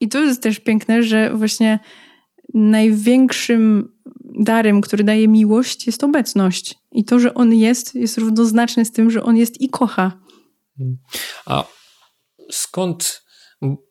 I 0.00 0.08
to 0.08 0.20
jest 0.20 0.42
też 0.42 0.60
piękne, 0.60 1.02
że 1.02 1.36
właśnie 1.36 1.78
największym 2.54 3.92
darem, 4.40 4.80
który 4.80 5.04
daje 5.04 5.28
miłość, 5.28 5.86
jest 5.86 6.04
obecność. 6.04 6.74
I 6.92 7.04
to, 7.04 7.18
że 7.18 7.34
on 7.34 7.54
jest, 7.54 7.94
jest 7.94 8.18
równoznaczne 8.18 8.84
z 8.84 8.92
tym, 8.92 9.10
że 9.10 9.22
on 9.22 9.36
jest 9.36 9.60
i 9.60 9.68
kocha. 9.68 10.20
A 11.46 11.64
skąd, 12.50 13.22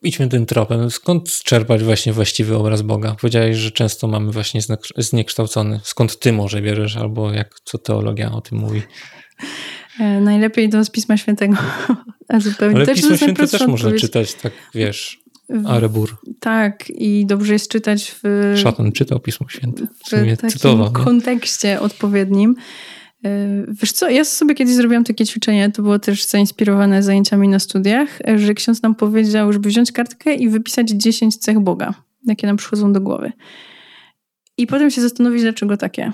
idźmy 0.03 0.27
tym 0.27 0.45
tropem, 0.45 0.91
skąd 0.91 1.43
czerpać 1.43 1.83
właśnie 1.83 2.13
właściwy 2.13 2.55
obraz 2.55 2.81
Boga? 2.81 3.15
Powiedziałeś, 3.21 3.57
że 3.57 3.71
często 3.71 4.07
mamy 4.07 4.31
właśnie 4.31 4.61
zniekształcony. 4.97 5.79
Skąd 5.83 6.19
ty 6.19 6.33
może 6.33 6.61
bierzesz, 6.61 6.97
albo 6.97 7.33
jak 7.33 7.55
co 7.63 7.77
teologia 7.77 8.31
o 8.31 8.41
tym 8.41 8.57
mówi? 8.57 8.81
E, 9.99 10.21
najlepiej 10.21 10.69
to 10.69 10.83
z 10.83 10.89
Pisma 10.89 11.17
Świętego. 11.17 11.57
A 12.27 12.39
zupełnie. 12.39 12.75
Ale 12.75 12.87
Pismo 12.87 13.17
Święte 13.17 13.47
też 13.47 13.67
można 13.67 13.91
czytać, 13.91 14.33
tak 14.33 14.53
wiesz, 14.75 15.19
Arebur. 15.65 16.17
Tak, 16.39 16.89
i 16.89 17.25
dobrze 17.25 17.53
jest 17.53 17.71
czytać 17.71 18.15
w. 18.23 18.53
Szatan 18.57 18.91
czytał 18.91 19.19
Pismo 19.19 19.49
Święte. 19.49 19.87
W, 19.87 20.07
w 20.07 20.09
takim 20.09 20.49
cytował, 20.49 20.91
kontekście 20.91 21.79
odpowiednim. 21.79 22.55
E, 23.25 23.65
wiesz 23.67 23.91
co, 23.91 24.09
ja 24.09 24.25
sobie 24.25 24.55
kiedyś 24.55 24.75
zrobiłam 24.75 25.03
takie 25.03 25.25
ćwiczenie, 25.25 25.71
to 25.71 25.81
było 25.81 25.99
też 25.99 26.25
zainspirowane 26.25 27.03
zajęciami 27.03 27.47
na 27.47 27.59
studiach, 27.59 28.19
że 28.35 28.53
ksiądz 28.53 28.81
nam 28.81 28.95
powiedział, 28.95 29.53
żeby 29.53 29.69
wziąć 29.69 29.91
kartkę 29.91 30.35
i 30.35 30.49
wypisać 30.49 30.89
10 30.89 31.37
cech 31.37 31.59
Boga, 31.59 31.93
jakie 32.25 32.47
nam 32.47 32.57
przychodzą 32.57 32.93
do 32.93 33.01
głowy. 33.01 33.31
I 34.57 34.67
potem 34.67 34.91
się 34.91 35.01
zastanowić, 35.01 35.41
dlaczego 35.41 35.77
takie. 35.77 36.11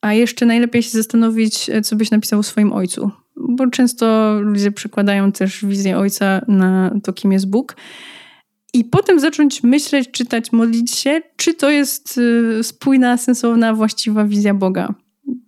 A 0.00 0.12
jeszcze 0.12 0.46
najlepiej 0.46 0.82
się 0.82 0.90
zastanowić, 0.90 1.70
co 1.82 1.96
byś 1.96 2.10
napisał 2.10 2.40
o 2.40 2.42
swoim 2.42 2.72
ojcu. 2.72 3.10
Bo 3.36 3.66
często 3.66 4.38
ludzie 4.40 4.72
przekładają 4.72 5.32
też 5.32 5.64
wizję 5.64 5.98
ojca 5.98 6.44
na 6.48 6.94
to, 7.02 7.12
kim 7.12 7.32
jest 7.32 7.50
Bóg 7.50 7.76
i 8.74 8.84
potem 8.84 9.20
zacząć 9.20 9.62
myśleć, 9.62 10.10
czytać, 10.10 10.52
modlić 10.52 10.94
się, 10.94 11.20
czy 11.36 11.54
to 11.54 11.70
jest 11.70 12.18
y, 12.18 12.62
spójna, 12.62 13.16
sensowna, 13.16 13.74
właściwa 13.74 14.24
wizja 14.24 14.54
Boga. 14.54 14.94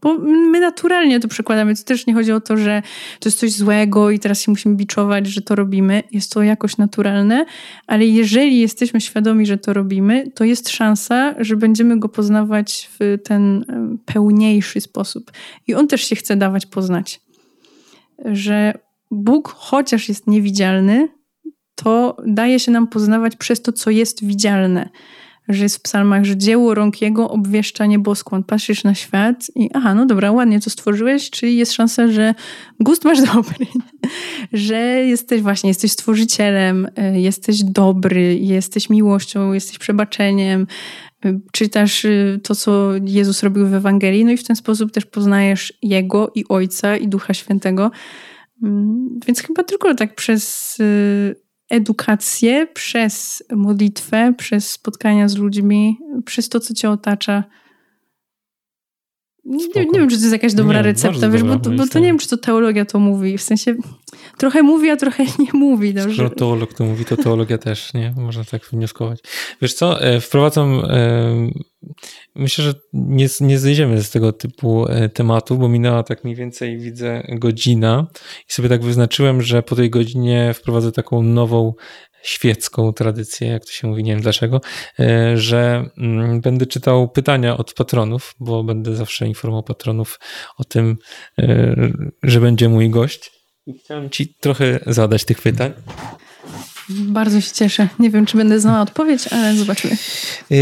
Bo 0.01 0.19
my 0.19 0.61
naturalnie 0.61 1.21
to 1.21 1.29
przekładamy. 1.29 1.77
To 1.77 1.83
też 1.83 2.07
nie 2.07 2.15
chodzi 2.15 2.33
o 2.33 2.41
to, 2.41 2.57
że 2.57 2.83
to 3.21 3.29
jest 3.29 3.39
coś 3.39 3.53
złego 3.53 4.11
i 4.11 4.19
teraz 4.19 4.43
się 4.43 4.51
musimy 4.51 4.75
biczować, 4.75 5.27
że 5.27 5.43
to 5.43 5.55
robimy. 5.55 6.03
Jest 6.13 6.33
to 6.33 6.43
jakoś 6.43 6.77
naturalne, 6.77 7.45
ale 7.87 8.07
jeżeli 8.07 8.61
jesteśmy 8.61 9.01
świadomi, 9.01 9.47
że 9.47 9.59
to 9.59 9.73
robimy, 9.73 10.31
to 10.35 10.45
jest 10.45 10.69
szansa, 10.69 11.35
że 11.39 11.57
będziemy 11.57 11.99
go 11.99 12.09
poznawać 12.09 12.91
w 12.99 13.19
ten 13.25 13.65
pełniejszy 14.07 14.81
sposób. 14.81 15.33
I 15.67 15.75
on 15.75 15.89
też 15.89 16.05
się 16.05 16.17
chce 16.17 16.37
dawać 16.37 16.67
poznać. 16.67 17.21
Że 18.25 18.75
Bóg, 19.11 19.55
chociaż 19.57 20.09
jest 20.09 20.27
niewidzialny, 20.27 21.09
to 21.75 22.17
daje 22.27 22.61
się 22.61 22.73
nam 22.73 22.87
poznawać 22.87 23.37
przez 23.37 23.63
to, 23.63 23.73
co 23.73 23.91
jest 23.91 24.25
widzialne 24.25 24.89
że 25.55 25.63
jest 25.63 25.77
w 25.77 25.83
psalmach, 25.83 26.25
że 26.25 26.37
dzieło 26.37 26.75
rąk 26.75 27.03
jego 27.03 27.31
obwieszcza 27.31 27.87
nieboskłon. 27.87 28.45
Patrzysz 28.45 28.85
na 28.85 28.95
świat 28.95 29.47
i 29.55 29.71
aha, 29.75 29.95
no 29.95 30.07
dobra, 30.07 30.33
ładnie 30.33 30.61
to 30.61 30.71
stworzyłeś, 30.71 31.31
czyli 31.31 31.57
jest 31.57 31.73
szansa, 31.73 32.09
że 32.09 32.35
gust 32.81 33.05
masz 33.05 33.23
dobry, 33.23 33.67
że 34.53 34.77
jesteś 34.85 35.43
właśnie, 35.43 35.71
jesteś 35.71 35.93
stworzycielem, 35.93 36.89
y, 37.15 37.21
jesteś 37.21 37.65
dobry, 37.65 38.39
jesteś 38.39 38.91
miłością, 38.91 39.53
jesteś 39.53 39.79
przebaczeniem, 39.79 40.67
y, 41.25 41.41
czytasz 41.53 42.05
y, 42.05 42.41
to, 42.43 42.55
co 42.55 42.91
Jezus 43.05 43.43
robił 43.43 43.67
w 43.67 43.75
Ewangelii, 43.75 44.25
no 44.25 44.31
i 44.31 44.37
w 44.37 44.45
ten 44.45 44.57
sposób 44.57 44.93
też 44.93 45.07
poznajesz 45.07 45.73
Jego 45.83 46.33
i 46.35 46.45
Ojca 46.49 46.97
i 46.97 47.09
Ducha 47.09 47.35
Świętego. 47.35 47.91
Mm, 48.63 49.21
więc 49.27 49.41
chyba 49.41 49.65
tylko 49.65 49.95
tak 49.95 50.15
przez 50.15 50.77
edukację 51.71 52.67
przez 52.67 53.43
modlitwę, 53.51 54.35
przez 54.39 54.71
spotkania 54.71 55.29
z 55.29 55.37
ludźmi, 55.37 55.99
przez 56.25 56.49
to, 56.49 56.61
co 56.61 56.75
cię 56.75 56.91
otacza. 56.91 57.45
Nie, 59.51 59.85
nie, 59.85 59.99
wiem, 60.01 60.09
czy 60.09 60.17
to 60.17 60.23
jest 60.23 60.33
jakaś 60.33 60.55
dobra 60.55 60.77
nie, 60.77 60.83
recepta, 60.83 61.29
wiesz, 61.31 61.43
dobra, 61.43 61.57
bo, 61.57 61.71
bo 61.71 61.87
to 61.87 61.99
nie 61.99 62.07
wiem, 62.07 62.19
czy 62.19 62.29
to 62.29 62.37
teologia 62.37 62.85
to 62.85 62.99
mówi. 62.99 63.39
W 63.39 63.43
sensie 63.43 63.75
trochę 64.39 64.63
mówi, 64.63 64.91
a 64.91 64.97
trochę 64.97 65.25
nie 65.39 65.53
mówi. 65.53 65.95
No, 65.95 66.03
Skoro 66.03 66.15
że... 66.15 66.31
teolog 66.31 66.75
to 66.75 66.85
mówi, 66.85 67.05
to 67.05 67.17
teologia 67.17 67.59
też, 67.69 67.95
nie? 67.95 68.15
Można 68.17 68.45
tak 68.45 68.63
wnioskować. 68.65 69.21
Wiesz 69.63 69.75
co, 69.75 70.03
e, 70.03 70.21
wprowadzam, 70.21 70.83
e, 70.85 71.51
myślę, 72.35 72.65
że 72.65 72.75
nie, 72.93 73.27
nie 73.41 73.59
zejdziemy 73.59 74.03
z 74.03 74.11
tego 74.11 74.33
typu 74.33 74.87
e, 74.89 75.09
tematu, 75.09 75.57
bo 75.57 75.69
minęła 75.69 76.03
tak 76.03 76.25
mniej 76.25 76.37
więcej, 76.37 76.79
widzę, 76.79 77.23
godzina 77.29 78.07
i 78.49 78.53
sobie 78.53 78.69
tak 78.69 78.83
wyznaczyłem, 78.83 79.43
że 79.43 79.63
po 79.63 79.77
tej 79.77 79.91
godzinie 79.91 80.55
wprowadzę 80.55 80.93
taką 80.93 81.23
nową 81.23 81.75
świecką 82.23 82.93
tradycję, 82.93 83.49
jak 83.49 83.65
to 83.65 83.71
się 83.73 83.89
mówi, 83.89 84.05
nie 84.05 84.13
wiem 84.13 84.23
dlaczego, 84.23 84.61
że 85.35 85.85
mm, 85.99 86.41
będę 86.41 86.67
czytał 86.67 87.09
pytania 87.09 87.57
od 87.57 87.75
patronów, 87.75 88.35
bo 88.41 88.65
będę 88.65 88.97
zawsze 88.97 89.27
informował 89.27 89.63
patronów 89.63 90.21
o 90.59 90.65
tym, 90.65 90.97
że 92.23 92.41
będzie 92.41 92.69
mój 92.69 92.91
gość. 92.91 93.31
I 93.67 93.79
chciałem 93.79 94.11
Ci 94.11 94.35
trochę 94.35 94.81
zadać 94.87 95.25
tych 95.25 95.43
pytań. 95.43 95.73
Bardzo 96.91 97.41
się 97.41 97.53
cieszę. 97.53 97.89
Nie 97.99 98.11
wiem, 98.11 98.27
czy 98.27 98.37
będę 98.37 98.61
znała 98.61 98.81
odpowiedź, 98.81 99.29
ale 99.31 99.57
zobaczymy. 99.57 99.97
Yy, 100.51 100.59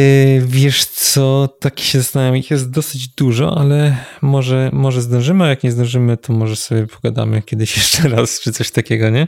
wiesz 0.47 0.85
co, 0.85 1.49
tak 1.61 1.81
się 1.81 1.99
zastanawiam, 1.99 2.37
ich 2.37 2.51
jest 2.51 2.71
dosyć 2.71 3.09
dużo, 3.09 3.59
ale 3.59 3.97
może, 4.23 4.71
może 4.73 5.03
zdążymy, 5.03 5.45
a 5.45 5.49
jak 5.49 5.65
nie 5.65 5.73
zdążymy, 5.73 6.17
to 6.17 6.33
może 6.33 6.57
sobie 6.57 6.87
pogadamy 6.87 7.43
kiedyś 7.43 7.77
jeszcze 7.79 8.09
raz, 8.09 8.41
czy 8.41 8.53
coś 8.53 8.71
takiego, 8.71 9.11
nie? 9.11 9.27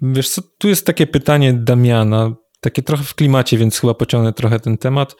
Wiesz 0.00 0.28
co, 0.28 0.42
tu 0.58 0.68
jest 0.68 0.86
takie 0.86 1.06
pytanie 1.06 1.52
Damiana, 1.52 2.34
takie 2.60 2.82
trochę 2.82 3.04
w 3.04 3.14
klimacie, 3.14 3.58
więc 3.58 3.80
chyba 3.80 3.94
pociągnę 3.94 4.32
trochę 4.32 4.60
ten 4.60 4.78
temat. 4.78 5.16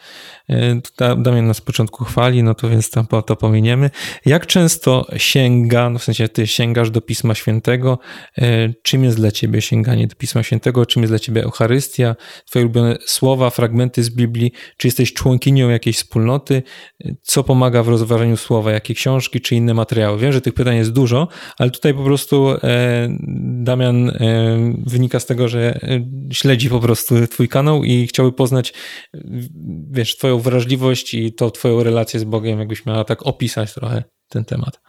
E, 0.49 0.81
Damian 1.17 1.47
nas 1.47 1.57
z 1.57 1.61
początku 1.61 2.05
chwali, 2.05 2.43
no 2.43 2.55
to 2.55 2.69
więc 2.69 2.91
to, 2.91 3.23
to 3.23 3.37
pominiemy. 3.37 3.91
Jak 4.27 4.47
często 4.47 5.07
sięga, 5.17 5.91
no 5.91 5.99
w 5.99 6.05
sensie 6.05 6.29
ty 6.29 6.47
sięgasz 6.47 6.91
do 6.91 7.01
Pisma 7.01 7.35
Świętego? 7.35 7.99
E, 8.39 8.73
czym 8.83 9.05
jest 9.05 9.17
dla 9.17 9.31
ciebie 9.31 9.63
sięganie 9.63 10.07
do 10.07 10.17
Pisma 10.17 10.43
Świętego? 10.43 10.87
Czym 10.87 11.03
jest 11.03 11.13
dla 11.13 11.19
ciebie 11.19 11.45
Eucharystia? 11.45 12.17
Twoje 12.47 12.65
ulubione 12.65 12.97
słowa, 13.07 13.51
fragmenty 13.51 14.03
z 14.03 14.11
Biblii? 14.11 14.53
Czy 14.77 14.89
jesteś 14.89 15.13
członkinią 15.13 15.69
jakiejś 15.69 15.97
wspólnoty? 15.97 16.63
Co 17.23 17.45
pomaga 17.45 17.83
w 17.83 17.89
rozważaniu 17.89 18.37
słowa? 18.37 18.73
Jakie 18.73 18.95
książki 18.95 19.41
czy 19.41 19.55
inne 19.55 19.75
materiały? 19.75 20.19
Wiem, 20.19 20.33
że 20.33 20.41
tych 20.41 20.55
pytań 20.55 20.77
jest 20.77 20.93
dużo, 20.93 21.29
ale 21.59 21.71
tutaj 21.71 21.95
po 21.95 22.05
prostu 22.05 22.51
e, 22.51 23.09
Damian 23.65 24.13
wynika 24.87 25.21
z 25.21 25.27
tego, 25.27 25.49
że 25.49 25.81
śledzi 26.33 26.71
po 26.71 26.81
prostu 26.81 27.27
twój 27.27 27.49
kanał 27.49 27.85
i 27.85 28.07
chciałby 28.07 28.33
poznać, 28.33 28.73
wiesz, 29.91 30.17
twoją 30.17 30.36
wrażliwość 30.39 31.15
i 31.15 31.33
to 31.33 31.51
twoją 31.51 31.83
relację 31.83 32.21
z 32.21 32.25
Bogiem, 32.25 32.59
jakbyś 32.59 32.87
miała 32.87 33.05
tak 33.05 33.27
opisać 33.27 33.75
trochę 33.75 34.05
ten 34.29 34.45
temat. 34.45 34.81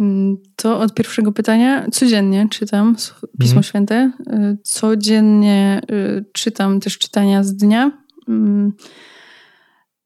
Mm, 0.00 0.36
to 0.56 0.80
od 0.80 0.94
pierwszego 0.94 1.32
pytania. 1.32 1.86
Codziennie 1.92 2.48
czytam 2.50 2.96
Pismo 3.40 3.56
mhm. 3.56 3.62
Święte. 3.62 4.12
Y, 4.20 4.58
codziennie 4.62 5.80
y, 5.90 6.24
czytam 6.32 6.80
też 6.80 6.98
czytania 6.98 7.44
z 7.44 7.56
dnia. 7.56 7.90
Mm, 8.28 8.72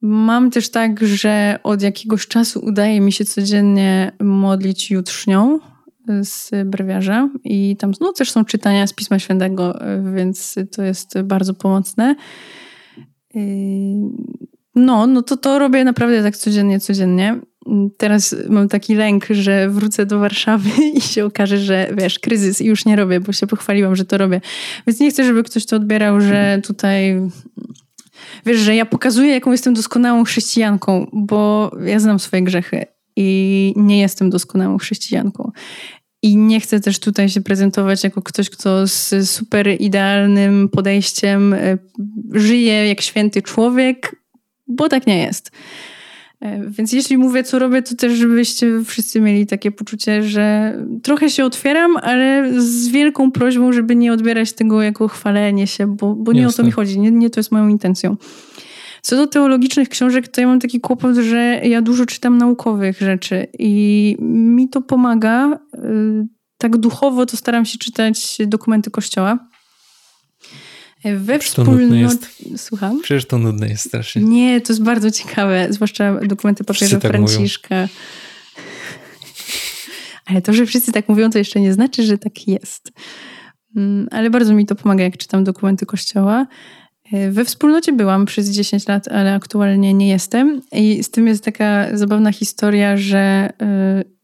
mam 0.02 0.50
też 0.50 0.70
tak, 0.70 1.06
że 1.06 1.58
od 1.62 1.82
jakiegoś 1.82 2.26
czasu 2.26 2.60
udaje 2.64 3.00
mi 3.00 3.12
się 3.12 3.24
codziennie 3.24 4.12
modlić 4.20 4.90
jutrznią 4.90 5.58
z 6.22 6.50
brewiarza 6.66 7.28
i 7.44 7.76
tam 7.76 7.92
no, 8.00 8.12
też 8.12 8.30
są 8.30 8.44
czytania 8.44 8.86
z 8.86 8.92
Pisma 8.92 9.18
Świętego, 9.18 9.78
więc 10.14 10.54
to 10.72 10.82
jest 10.82 11.22
bardzo 11.22 11.54
pomocne. 11.54 12.14
No, 14.78 15.06
no 15.06 15.22
to 15.22 15.36
to 15.36 15.58
robię 15.58 15.84
naprawdę 15.84 16.22
tak 16.22 16.36
codziennie, 16.36 16.80
codziennie. 16.80 17.40
Teraz 17.96 18.36
mam 18.48 18.68
taki 18.68 18.94
lęk, 18.94 19.26
że 19.30 19.68
wrócę 19.68 20.06
do 20.06 20.18
Warszawy 20.18 20.70
i 20.96 21.00
się 21.00 21.24
okaże, 21.24 21.58
że 21.58 21.88
wiesz, 21.96 22.18
kryzys 22.18 22.60
i 22.60 22.66
już 22.66 22.84
nie 22.84 22.96
robię, 22.96 23.20
bo 23.20 23.32
się 23.32 23.46
pochwaliłam, 23.46 23.96
że 23.96 24.04
to 24.04 24.18
robię. 24.18 24.40
Więc 24.86 25.00
nie 25.00 25.10
chcę, 25.10 25.24
żeby 25.24 25.42
ktoś 25.42 25.66
to 25.66 25.76
odbierał, 25.76 26.20
że 26.20 26.60
tutaj 26.64 27.20
wiesz, 28.46 28.58
że 28.58 28.76
ja 28.76 28.86
pokazuję, 28.86 29.32
jaką 29.32 29.52
jestem 29.52 29.74
doskonałą 29.74 30.24
chrześcijanką, 30.24 31.06
bo 31.12 31.70
ja 31.84 32.00
znam 32.00 32.18
swoje 32.18 32.42
grzechy 32.42 32.84
i 33.16 33.72
nie 33.76 34.00
jestem 34.00 34.30
doskonałą 34.30 34.78
chrześcijanką. 34.78 35.50
I 36.22 36.36
nie 36.36 36.60
chcę 36.60 36.80
też 36.80 36.98
tutaj 36.98 37.28
się 37.28 37.40
prezentować 37.40 38.04
jako 38.04 38.22
ktoś, 38.22 38.50
kto 38.50 38.86
z 38.86 39.30
super 39.30 39.80
idealnym 39.80 40.68
podejściem 40.68 41.54
e, 41.54 41.78
żyje 42.30 42.88
jak 42.88 43.00
święty 43.00 43.42
człowiek, 43.42 44.16
bo 44.68 44.88
tak 44.88 45.06
nie 45.06 45.18
jest. 45.18 45.50
E, 46.40 46.70
więc 46.70 46.92
jeśli 46.92 47.18
mówię, 47.18 47.44
co 47.44 47.58
robię, 47.58 47.82
to 47.82 47.94
też, 47.94 48.12
żebyście 48.12 48.84
wszyscy 48.84 49.20
mieli 49.20 49.46
takie 49.46 49.72
poczucie, 49.72 50.22
że 50.22 50.74
trochę 51.02 51.30
się 51.30 51.44
otwieram, 51.44 51.96
ale 51.96 52.52
z 52.62 52.88
wielką 52.88 53.32
prośbą, 53.32 53.72
żeby 53.72 53.96
nie 53.96 54.12
odbierać 54.12 54.52
tego 54.52 54.82
jako 54.82 55.08
chwalenie 55.08 55.66
się, 55.66 55.96
bo, 55.96 56.14
bo 56.14 56.32
nie 56.32 56.40
Jasne. 56.40 56.54
o 56.54 56.56
to 56.56 56.66
mi 56.66 56.72
chodzi. 56.72 57.00
Nie, 57.00 57.10
nie 57.10 57.30
to 57.30 57.40
jest 57.40 57.52
moją 57.52 57.68
intencją. 57.68 58.16
Co 59.02 59.16
do 59.16 59.26
teologicznych 59.26 59.88
książek, 59.88 60.28
to 60.28 60.40
ja 60.40 60.46
mam 60.46 60.60
taki 60.60 60.80
kłopot, 60.80 61.16
że 61.16 61.60
ja 61.64 61.82
dużo 61.82 62.06
czytam 62.06 62.38
naukowych 62.38 63.00
rzeczy 63.00 63.46
i 63.58 64.16
mi 64.20 64.68
to 64.68 64.82
pomaga. 64.82 65.58
Y, 65.74 66.26
tak 66.58 66.76
duchowo 66.76 67.26
to 67.26 67.36
staram 67.36 67.64
się 67.64 67.78
czytać 67.78 68.38
dokumenty 68.46 68.90
Kościoła. 68.90 69.48
We 71.04 71.38
wspólnocie. 71.38 72.16
Słucham? 72.56 73.00
Przecież 73.02 73.24
to 73.24 73.38
nudne 73.38 73.68
jest 73.68 73.88
strasznie. 73.88 74.22
Nie, 74.22 74.60
to 74.60 74.72
jest 74.72 74.82
bardzo 74.82 75.10
ciekawe, 75.10 75.66
zwłaszcza 75.70 76.20
dokumenty 76.20 76.64
papieża 76.64 77.00
tak 77.00 77.12
Franciszka. 77.12 77.74
Mówią. 77.74 77.88
Ale 80.26 80.42
to, 80.42 80.52
że 80.52 80.66
wszyscy 80.66 80.92
tak 80.92 81.08
mówią, 81.08 81.30
to 81.30 81.38
jeszcze 81.38 81.60
nie 81.60 81.72
znaczy, 81.72 82.02
że 82.02 82.18
tak 82.18 82.48
jest. 82.48 82.92
Mm, 83.76 84.08
ale 84.10 84.30
bardzo 84.30 84.54
mi 84.54 84.66
to 84.66 84.74
pomaga, 84.74 85.04
jak 85.04 85.16
czytam 85.16 85.44
dokumenty 85.44 85.86
Kościoła. 85.86 86.46
E, 87.12 87.30
we 87.30 87.44
wspólnocie 87.44 87.92
byłam 87.92 88.26
przez 88.26 88.50
10 88.50 88.88
lat, 88.88 89.08
ale 89.08 89.34
aktualnie 89.34 89.94
nie 89.94 90.08
jestem. 90.08 90.62
I 90.72 91.04
z 91.04 91.10
tym 91.10 91.26
jest 91.26 91.44
taka 91.44 91.96
zabawna 91.96 92.32
historia, 92.32 92.96
że 92.96 93.52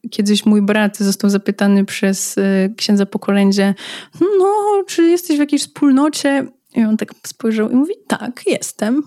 y, 0.03 0.09
kiedyś 0.09 0.45
mój 0.45 0.61
brat 0.61 0.97
został 0.97 1.29
zapytany 1.29 1.85
przez 1.85 2.37
y, 2.37 2.73
księdza 2.77 3.05
po 3.05 3.19
kolędzie, 3.19 3.73
no, 4.21 4.83
czy 4.87 5.03
jesteś 5.03 5.37
w 5.37 5.39
jakiejś 5.39 5.61
wspólnocie? 5.61 6.47
I 6.75 6.83
on 6.83 6.97
tak 6.97 7.13
spojrzał 7.27 7.69
i 7.69 7.75
mówi, 7.75 7.93
tak, 8.07 8.41
jestem. 8.47 9.03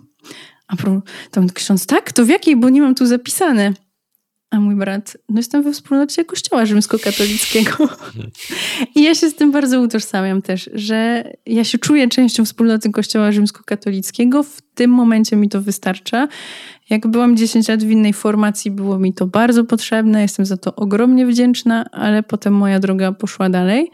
A 0.68 0.76
tam 1.30 1.48
ksiądz, 1.48 1.86
tak? 1.86 2.12
To 2.12 2.24
w 2.24 2.28
jakiej? 2.28 2.56
Bo 2.56 2.68
nie 2.68 2.82
mam 2.82 2.94
tu 2.94 3.06
zapisane. 3.06 3.72
A 4.50 4.60
mój 4.60 4.74
brat, 4.74 5.16
no 5.28 5.36
jestem 5.36 5.62
we 5.62 5.72
wspólnocie 5.72 6.24
kościoła 6.24 6.66
rzymskokatolickiego. 6.66 7.88
I 8.94 9.02
ja 9.02 9.14
się 9.14 9.30
z 9.30 9.34
tym 9.34 9.52
bardzo 9.52 9.80
utożsamiam 9.80 10.42
też, 10.42 10.70
że 10.74 11.24
ja 11.46 11.64
się 11.64 11.78
czuję 11.78 12.08
częścią 12.08 12.44
wspólnoty 12.44 12.90
kościoła 12.90 13.32
rzymskokatolickiego. 13.32 14.42
W 14.42 14.60
tym 14.74 14.90
momencie 14.90 15.36
mi 15.36 15.48
to 15.48 15.62
wystarcza. 15.62 16.28
Jak 16.90 17.06
byłam 17.06 17.36
10 17.36 17.68
lat 17.68 17.84
w 17.84 17.90
innej 17.90 18.12
formacji, 18.12 18.70
było 18.70 18.98
mi 18.98 19.14
to 19.14 19.26
bardzo 19.26 19.64
potrzebne. 19.64 20.22
Jestem 20.22 20.46
za 20.46 20.56
to 20.56 20.74
ogromnie 20.76 21.26
wdzięczna, 21.26 21.84
ale 21.92 22.22
potem 22.22 22.54
moja 22.54 22.80
droga 22.80 23.12
poszła 23.12 23.48
dalej. 23.48 23.90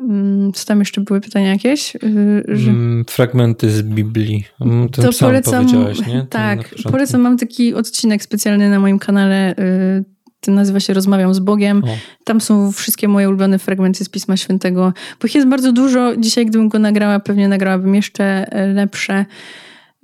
Mm, 0.00 0.52
co 0.52 0.64
tam 0.64 0.78
jeszcze 0.78 1.00
były 1.00 1.20
pytania 1.20 1.52
jakieś? 1.52 1.96
Y, 1.96 2.44
że... 2.48 2.70
Mm, 2.70 3.04
fragmenty 3.04 3.70
z 3.70 3.82
Biblii. 3.82 4.44
Mm, 4.60 4.88
ten 4.88 5.04
to 5.04 5.10
polecam, 5.20 5.66
nie? 6.06 6.26
tak, 6.30 6.74
polecam. 6.90 7.20
Mam 7.20 7.38
taki 7.38 7.74
odcinek 7.74 8.22
specjalny 8.22 8.70
na 8.70 8.80
moim 8.80 8.98
kanale. 8.98 9.54
Y, 9.58 10.04
ten 10.40 10.54
nazywa 10.54 10.80
się 10.80 10.94
Rozmawiam 10.94 11.34
z 11.34 11.38
Bogiem. 11.38 11.84
O. 11.84 11.88
Tam 12.24 12.40
są 12.40 12.72
wszystkie 12.72 13.08
moje 13.08 13.28
ulubione 13.28 13.58
fragmenty 13.58 14.04
z 14.04 14.08
Pisma 14.08 14.36
Świętego. 14.36 14.92
Bo 15.20 15.26
ich 15.26 15.34
jest 15.34 15.48
bardzo 15.48 15.72
dużo. 15.72 16.16
Dzisiaj, 16.16 16.46
gdybym 16.46 16.68
go 16.68 16.78
nagrała, 16.78 17.20
pewnie 17.20 17.48
nagrałabym 17.48 17.94
jeszcze 17.94 18.24
e, 18.24 18.66
lepsze. 18.66 19.24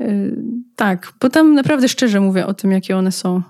Y, 0.01 0.36
tak, 0.76 1.12
bo 1.20 1.30
tam 1.30 1.55
naprawdę 1.55 1.88
szczerze 1.88 2.20
mówię 2.20 2.47
o 2.47 2.55
tym, 2.55 2.72
jakie 2.72 2.97
one 2.97 3.12
są. 3.12 3.42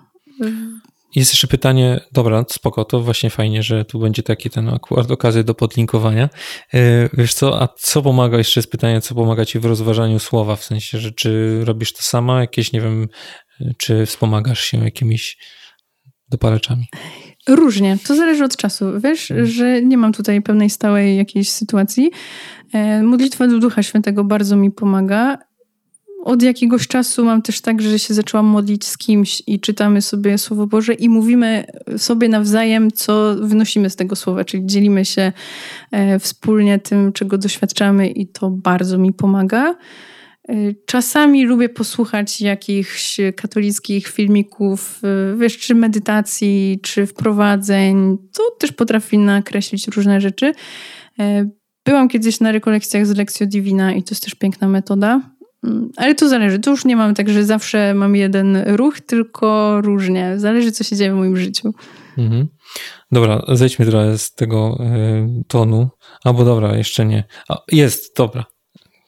Jest 1.14 1.32
jeszcze 1.32 1.46
pytanie, 1.46 2.00
dobra, 2.12 2.44
spoko, 2.48 2.84
to 2.84 3.00
właśnie 3.00 3.30
fajnie, 3.30 3.62
że 3.62 3.84
tu 3.84 3.98
będzie 3.98 4.22
taki 4.22 4.50
ten 4.50 4.68
akurat 4.68 5.10
okazja 5.10 5.42
do 5.42 5.54
podlinkowania. 5.54 6.28
E, 6.74 7.08
wiesz 7.12 7.34
co, 7.34 7.62
a 7.62 7.68
co 7.78 8.02
pomaga, 8.02 8.38
jeszcze 8.38 8.60
jest 8.60 8.70
pytanie, 8.70 9.00
co 9.00 9.14
pomaga 9.14 9.44
ci 9.44 9.58
w 9.58 9.64
rozważaniu 9.64 10.18
słowa, 10.18 10.56
w 10.56 10.64
sensie, 10.64 10.98
że 10.98 11.12
czy 11.12 11.60
robisz 11.64 11.92
to 11.92 12.02
sama, 12.02 12.40
jakieś, 12.40 12.72
nie 12.72 12.80
wiem, 12.80 13.08
czy 13.78 14.06
wspomagasz 14.06 14.60
się 14.60 14.84
jakimiś 14.84 15.38
dopalaczami? 16.28 16.86
Różnie, 17.48 17.98
to 18.06 18.16
zależy 18.16 18.44
od 18.44 18.56
czasu. 18.56 19.00
Wiesz, 19.00 19.28
hmm. 19.28 19.46
że 19.46 19.82
nie 19.82 19.96
mam 19.96 20.12
tutaj 20.12 20.42
pewnej 20.42 20.70
stałej 20.70 21.16
jakiejś 21.16 21.50
sytuacji. 21.50 22.10
E, 22.72 23.02
modlitwa 23.02 23.46
do 23.46 23.58
Ducha 23.58 23.82
Świętego 23.82 24.24
bardzo 24.24 24.56
mi 24.56 24.70
pomaga 24.70 25.38
od 26.24 26.42
jakiegoś 26.42 26.88
czasu 26.88 27.24
mam 27.24 27.42
też 27.42 27.60
tak, 27.60 27.82
że 27.82 27.98
się 27.98 28.14
zaczęłam 28.14 28.46
modlić 28.46 28.86
z 28.86 28.98
kimś 28.98 29.42
i 29.46 29.60
czytamy 29.60 30.02
sobie 30.02 30.38
Słowo 30.38 30.66
Boże 30.66 30.94
i 30.94 31.08
mówimy 31.08 31.64
sobie 31.96 32.28
nawzajem, 32.28 32.92
co 32.92 33.34
wynosimy 33.40 33.90
z 33.90 33.96
tego 33.96 34.16
słowa, 34.16 34.44
czyli 34.44 34.66
dzielimy 34.66 35.04
się 35.04 35.32
e, 35.90 36.18
wspólnie 36.18 36.78
tym, 36.78 37.12
czego 37.12 37.38
doświadczamy 37.38 38.08
i 38.08 38.26
to 38.26 38.50
bardzo 38.50 38.98
mi 38.98 39.12
pomaga. 39.12 39.74
E, 40.48 40.54
czasami 40.86 41.44
lubię 41.44 41.68
posłuchać 41.68 42.40
jakichś 42.40 43.20
katolickich 43.36 44.08
filmików, 44.08 45.00
e, 45.04 45.36
wiesz, 45.36 45.58
czy 45.58 45.74
medytacji, 45.74 46.80
czy 46.82 47.06
wprowadzeń. 47.06 48.18
To 48.32 48.42
też 48.58 48.72
potrafi 48.72 49.18
nakreślić 49.18 49.88
różne 49.88 50.20
rzeczy. 50.20 50.52
Byłam 51.84 52.08
kiedyś 52.08 52.40
na 52.40 52.52
rekolekcjach 52.52 53.06
z 53.06 53.16
Lekcjo 53.16 53.46
Divina 53.46 53.92
i 53.92 54.02
to 54.02 54.10
jest 54.10 54.22
też 54.22 54.34
piękna 54.34 54.68
metoda. 54.68 55.20
Mm, 55.64 55.90
ale 55.96 56.14
to 56.14 56.28
zależy. 56.28 56.58
Tu 56.58 56.70
już 56.70 56.84
nie 56.84 56.96
mam 56.96 57.14
tak, 57.14 57.28
że 57.28 57.44
zawsze 57.44 57.94
mam 57.94 58.16
jeden 58.16 58.62
ruch, 58.66 59.00
tylko 59.00 59.80
różnie. 59.80 60.34
Zależy, 60.36 60.72
co 60.72 60.84
się 60.84 60.96
dzieje 60.96 61.12
w 61.12 61.16
moim 61.16 61.36
życiu. 61.36 61.74
Mhm. 62.18 62.48
Dobra, 63.12 63.42
zejdźmy 63.48 63.86
trochę 63.86 64.18
z 64.18 64.34
tego 64.34 64.78
y, 64.80 65.44
tonu. 65.48 65.88
Albo 66.24 66.44
dobra, 66.44 66.76
jeszcze 66.76 67.06
nie. 67.06 67.24
A, 67.48 67.58
jest, 67.72 68.16
dobra. 68.16 68.44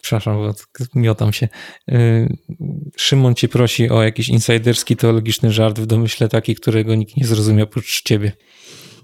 Przepraszam, 0.03 0.37
bo 0.37 0.55
miotam 0.95 1.33
się. 1.33 1.49
Y, 1.91 2.37
Szymon 2.97 3.35
cię 3.35 3.49
prosi 3.49 3.91
o 3.91 4.03
jakiś 4.03 4.29
insiderski 4.29 4.97
teologiczny 4.97 5.53
żart 5.53 5.79
w 5.79 5.87
domyśle 5.87 6.29
taki, 6.29 6.55
którego 6.55 6.95
nikt 6.95 7.17
nie 7.17 7.27
zrozumiał 7.27 7.65
oprócz 7.65 8.03
ciebie 8.03 8.33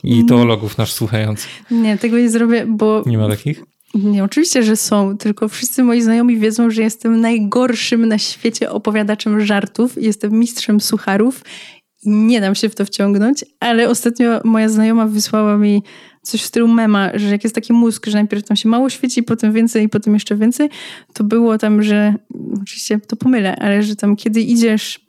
i 0.04 0.14
mm. 0.14 0.26
teologów 0.26 0.78
nasz 0.78 0.92
słuchający. 0.92 1.46
Nie, 1.70 1.98
tego 1.98 2.18
nie 2.18 2.30
zrobię, 2.30 2.66
bo... 2.68 3.02
Nie 3.06 3.18
ma 3.18 3.28
takich? 3.28 3.62
Nie, 3.94 4.24
oczywiście, 4.24 4.62
że 4.62 4.76
są, 4.76 5.18
tylko 5.18 5.48
wszyscy 5.48 5.82
moi 5.82 6.02
znajomi 6.02 6.38
wiedzą, 6.38 6.70
że 6.70 6.82
jestem 6.82 7.20
najgorszym 7.20 8.06
na 8.06 8.18
świecie 8.18 8.70
opowiadaczem 8.70 9.40
żartów, 9.40 10.02
jestem 10.02 10.32
mistrzem 10.32 10.80
sucharów 10.80 11.44
i 12.02 12.10
nie 12.10 12.40
dam 12.40 12.54
się 12.54 12.68
w 12.68 12.74
to 12.74 12.84
wciągnąć, 12.84 13.44
ale 13.60 13.88
ostatnio 13.88 14.40
moja 14.44 14.68
znajoma 14.68 15.06
wysłała 15.06 15.56
mi 15.56 15.82
coś 16.22 16.42
w 16.42 16.46
stylu 16.46 16.68
mema, 16.68 17.10
że 17.14 17.28
jak 17.28 17.44
jest 17.44 17.54
taki 17.54 17.72
mózg, 17.72 18.06
że 18.06 18.18
najpierw 18.18 18.44
tam 18.44 18.56
się 18.56 18.68
mało 18.68 18.90
świeci, 18.90 19.22
potem 19.22 19.52
więcej 19.52 19.84
i 19.84 19.88
potem 19.88 20.14
jeszcze 20.14 20.36
więcej, 20.36 20.70
to 21.12 21.24
było 21.24 21.58
tam, 21.58 21.82
że 21.82 22.14
oczywiście 22.62 23.00
to 23.00 23.16
pomylę, 23.16 23.56
ale 23.56 23.82
że 23.82 23.96
tam 23.96 24.16
kiedy 24.16 24.40
idziesz 24.40 25.01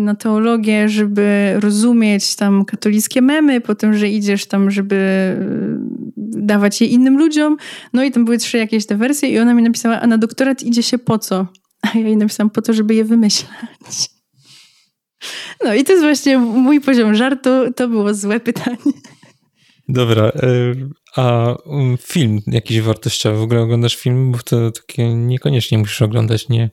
na 0.00 0.14
teologię, 0.14 0.88
żeby 0.88 1.56
rozumieć 1.60 2.36
tam 2.36 2.64
katolickie 2.64 3.22
memy, 3.22 3.60
potem, 3.60 3.94
że 3.94 4.08
idziesz 4.08 4.46
tam, 4.46 4.70
żeby 4.70 5.36
dawać 6.16 6.80
je 6.80 6.86
innym 6.86 7.18
ludziom. 7.18 7.56
No 7.92 8.04
i 8.04 8.10
tam 8.10 8.24
były 8.24 8.38
trzy 8.38 8.58
jakieś 8.58 8.86
te 8.86 8.96
wersje 8.96 9.28
i 9.28 9.38
ona 9.38 9.54
mi 9.54 9.62
napisała, 9.62 10.00
a 10.00 10.06
na 10.06 10.18
doktorat 10.18 10.62
idzie 10.62 10.82
się 10.82 10.98
po 10.98 11.18
co? 11.18 11.46
A 11.82 11.98
ja 11.98 12.06
jej 12.06 12.16
napisałam 12.16 12.50
po 12.50 12.62
to, 12.62 12.72
żeby 12.72 12.94
je 12.94 13.04
wymyślać. 13.04 14.10
No 15.64 15.74
i 15.74 15.84
to 15.84 15.92
jest 15.92 16.04
właśnie 16.04 16.38
mój 16.38 16.80
poziom 16.80 17.14
żartu. 17.14 17.50
To 17.76 17.88
było 17.88 18.14
złe 18.14 18.40
pytanie. 18.40 18.92
Dobra, 19.88 20.24
e, 20.24 20.74
a 21.16 21.54
um, 21.64 21.96
film 22.00 22.40
jakiś 22.46 22.80
wartościowy, 22.80 23.38
w 23.38 23.42
ogóle 23.42 23.60
oglądasz 23.60 23.96
film? 23.96 24.32
Bo 24.32 24.38
to 24.38 24.70
takie 24.70 25.14
niekoniecznie 25.14 25.78
musisz 25.78 26.02
oglądać, 26.02 26.48
nie? 26.48 26.70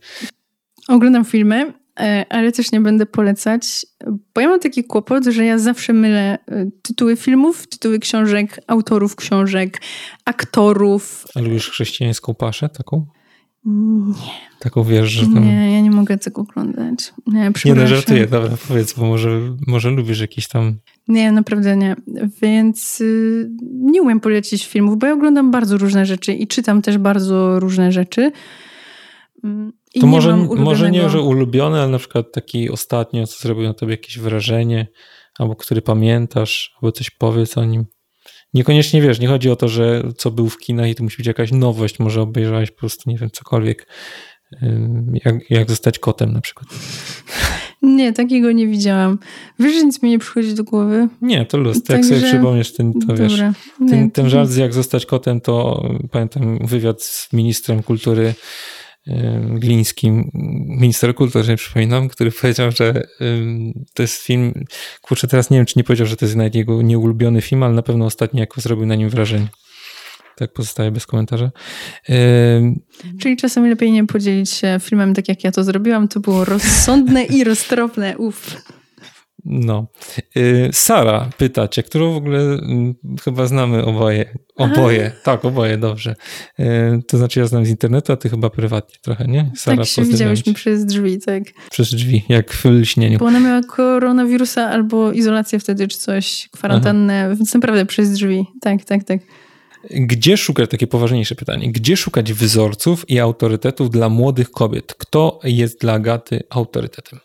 Oglądam 0.88 1.26
filmy. 1.26 1.74
E, 2.00 2.26
ale 2.30 2.52
też 2.52 2.72
nie 2.72 2.82
będę 2.82 3.06
polecać, 3.06 3.86
bo 4.36 4.42
ja 4.42 4.48
mam 4.48 4.60
taki 4.60 4.84
kłopot, 4.84 5.26
że 5.26 5.46
ja 5.46 5.58
zawsze 5.58 5.94
mylę 5.94 6.38
e, 6.48 6.66
tytuły 6.82 7.16
filmów, 7.16 7.68
tytuły 7.68 8.00
książek, 8.00 8.60
autorów 8.68 9.16
książek, 9.16 9.82
aktorów. 10.26 11.26
A 11.36 11.40
lubisz 11.40 11.70
chrześcijańską 11.70 12.36
paszę 12.36 12.70
taką? 12.70 13.06
Nie. 13.66 14.14
Taką 14.60 14.84
wiesz, 14.84 15.10
że 15.10 15.22
tam... 15.22 15.46
Nie, 15.46 15.74
ja 15.74 15.82
nie 15.82 15.92
mogę 15.92 16.18
tego 16.18 16.42
oglądać. 16.42 17.14
Nie, 17.28 17.52
nie 17.66 17.74
no 17.74 17.88
żartuję, 17.88 18.28
dobra, 18.28 18.58
powiedz, 18.68 18.94
bo 18.94 19.06
może, 19.06 19.30
może 19.68 19.90
lubisz 19.90 20.20
jakiś 20.20 20.48
tam... 20.48 20.76
Nie, 21.08 21.32
naprawdę 21.32 21.78
nie. 21.78 21.96
Więc 22.42 23.02
y, 23.02 23.50
nie 23.72 24.02
umiem 24.02 24.20
polecić 24.20 24.68
filmów, 24.68 25.00
bo 25.00 25.08
ja 25.08 25.14
oglądam 25.14 25.52
bardzo 25.52 25.78
różne 25.78 26.06
rzeczy 26.06 26.34
i 26.34 26.48
czytam 26.48 26.82
też 26.82 26.98
bardzo 26.98 27.60
różne 27.60 27.92
rzeczy. 27.92 28.32
I 29.96 30.00
to 30.00 30.06
nie 30.06 30.12
może, 30.12 30.38
może 30.38 30.92
nie, 30.92 31.10
że 31.10 31.22
ulubiony, 31.22 31.80
ale 31.80 31.92
na 31.92 31.98
przykład 31.98 32.32
taki 32.32 32.70
ostatnio, 32.70 33.28
co 33.28 33.40
zrobił 33.40 33.64
na 33.64 33.74
tobie 33.74 33.92
jakieś 33.92 34.20
wrażenie, 34.20 34.88
albo 35.40 35.56
który 35.56 35.82
pamiętasz, 35.82 36.76
albo 36.76 36.92
coś 36.92 37.10
powiedz 37.10 37.58
o 37.58 37.66
nim. 37.66 37.86
Niekoniecznie 38.54 39.02
wiesz, 39.02 39.20
nie 39.20 39.28
chodzi 39.28 39.50
o 39.50 39.56
to, 39.56 39.68
że 39.68 40.04
co 40.18 40.32
był 40.32 40.50
w 40.50 40.58
kinach 40.58 40.90
i 40.90 40.96
to 40.96 41.04
musi 41.04 41.18
być 41.18 41.28
jakaś 41.28 41.52
nowość, 41.52 42.00
może 42.00 42.22
obejrzałeś 42.22 42.72
po 42.72 42.80
prostu, 42.80 43.10
nie 43.10 43.18
wiem, 43.18 43.30
cokolwiek. 43.32 43.88
Jak, 45.26 45.50
jak 45.50 45.70
zostać 45.70 46.00
kotem 46.00 46.34
na 46.34 46.42
przykład. 46.42 46.70
Nie, 47.82 48.14
takiego 48.14 48.52
nie 48.52 48.68
widziałam. 48.68 49.20
Wiesz, 49.60 49.84
nic 49.84 50.04
mi 50.04 50.10
nie 50.10 50.20
przychodzi 50.20 50.54
do 50.54 50.64
głowy? 50.64 51.08
Nie, 51.22 51.46
to 51.46 51.58
luz. 51.58 51.84
Tak 51.84 51.98
jak 51.98 52.06
sobie 52.06 52.22
przypomniesz, 52.22 52.74
ten, 52.74 52.94
to 52.94 53.00
Dobra. 53.00 53.16
wiesz, 53.16 53.42
ten, 53.90 54.12
ten 54.12 54.30
żart 54.30 54.50
z 54.50 54.56
jak 54.56 54.74
zostać 54.74 55.06
kotem, 55.06 55.42
to 55.42 55.84
pamiętam 56.12 56.68
wywiad 56.68 57.04
z 57.04 57.34
ministrem 57.34 57.84
kultury 57.84 58.34
Glińskim, 59.50 60.32
minister 60.68 61.16
kultury, 61.16 61.56
przypominam, 61.56 62.10
który 62.10 62.32
powiedział, 62.32 62.72
że 62.72 63.08
to 63.94 64.04
jest 64.04 64.22
film, 64.22 64.54
kurczę, 65.02 65.28
teraz 65.28 65.50
nie 65.50 65.58
wiem, 65.58 65.66
czy 65.66 65.74
nie 65.78 65.84
powiedział, 65.84 66.08
że 66.08 66.16
to 66.16 66.26
jest 66.26 66.36
nawet 66.36 66.56
jego 66.56 66.82
nieulubiony 66.82 67.42
film, 67.42 67.64
ale 67.64 67.74
na 67.74 67.82
pewno 67.82 68.06
ostatni 68.06 68.40
jako 68.40 68.62
zrobił 68.62 68.86
na 68.86 68.96
nim 68.96 69.10
wrażenie. 69.10 69.48
Tak 70.38 70.54
pozostaje 70.54 70.92
bez 70.92 71.06
komentarza. 71.06 71.52
Czyli 73.20 73.38
czasem 73.38 73.70
lepiej 73.70 73.92
nie 73.92 74.08
podzielić 74.08 74.50
się 74.50 74.78
filmem 74.82 75.14
tak, 75.14 75.30
jak 75.30 75.44
ja 75.44 75.52
to 75.52 75.64
zrobiłam. 75.64 76.08
To 76.08 76.20
było 76.20 76.46
rozsądne 76.46 77.24
i 77.24 77.44
roztropne. 77.44 78.18
Uff. 78.18 78.62
No. 79.50 79.88
Y, 80.38 80.70
Sara 80.74 81.30
pyta 81.38 81.68
cię, 81.68 81.84
którą 81.84 82.14
w 82.14 82.16
ogóle 82.16 82.40
mm, 82.40 82.96
chyba 83.24 83.46
znamy 83.46 83.86
oboje. 83.86 84.38
Oboje, 84.56 85.06
Aha. 85.14 85.22
tak, 85.24 85.46
oboje, 85.46 85.78
dobrze. 85.78 86.16
Y, 86.60 86.64
to 87.08 87.18
znaczy 87.18 87.40
ja 87.40 87.48
znam 87.48 87.66
z 87.66 87.70
internetu, 87.70 88.14
a 88.14 88.16
ty 88.16 88.30
chyba 88.30 88.50
prywatnie 88.50 88.96
trochę, 89.02 89.28
nie? 89.28 89.52
Sara, 89.56 89.78
tak 89.78 89.86
się 89.86 90.04
widziałyśmy 90.04 90.54
przez 90.54 90.86
drzwi, 90.86 91.20
tak. 91.20 91.44
Przez 91.72 91.90
drzwi, 91.90 92.26
jak 92.30 92.54
w 92.54 92.66
lśnieniu. 92.66 93.20
Bo 93.20 93.26
ona 93.26 93.40
miała 93.40 93.62
koronawirusa 93.64 94.70
albo 94.70 95.12
izolację 95.12 95.60
wtedy, 95.60 95.88
czy 95.88 95.98
coś, 95.98 96.50
kwarantannę, 96.52 97.26
Aha. 97.26 97.36
więc 97.36 97.54
naprawdę 97.54 97.86
przez 97.86 98.12
drzwi. 98.12 98.46
Tak, 98.62 98.86
tak, 98.86 99.04
tak. 99.04 99.20
Gdzie 99.92 100.38
szukać, 100.38 100.70
takie 100.70 100.88
poważniejsze 100.88 101.36
pytanie, 101.36 101.72
gdzie 101.72 101.98
szukać 101.98 102.34
wzorców 102.34 103.10
i 103.10 103.20
autorytetów 103.20 103.90
dla 103.90 104.10
młodych 104.10 104.52
kobiet? 104.52 104.94
Kto 104.94 105.40
jest 105.44 105.82
dla 105.82 105.94
Agaty 105.94 106.44
autorytetem? 106.50 107.20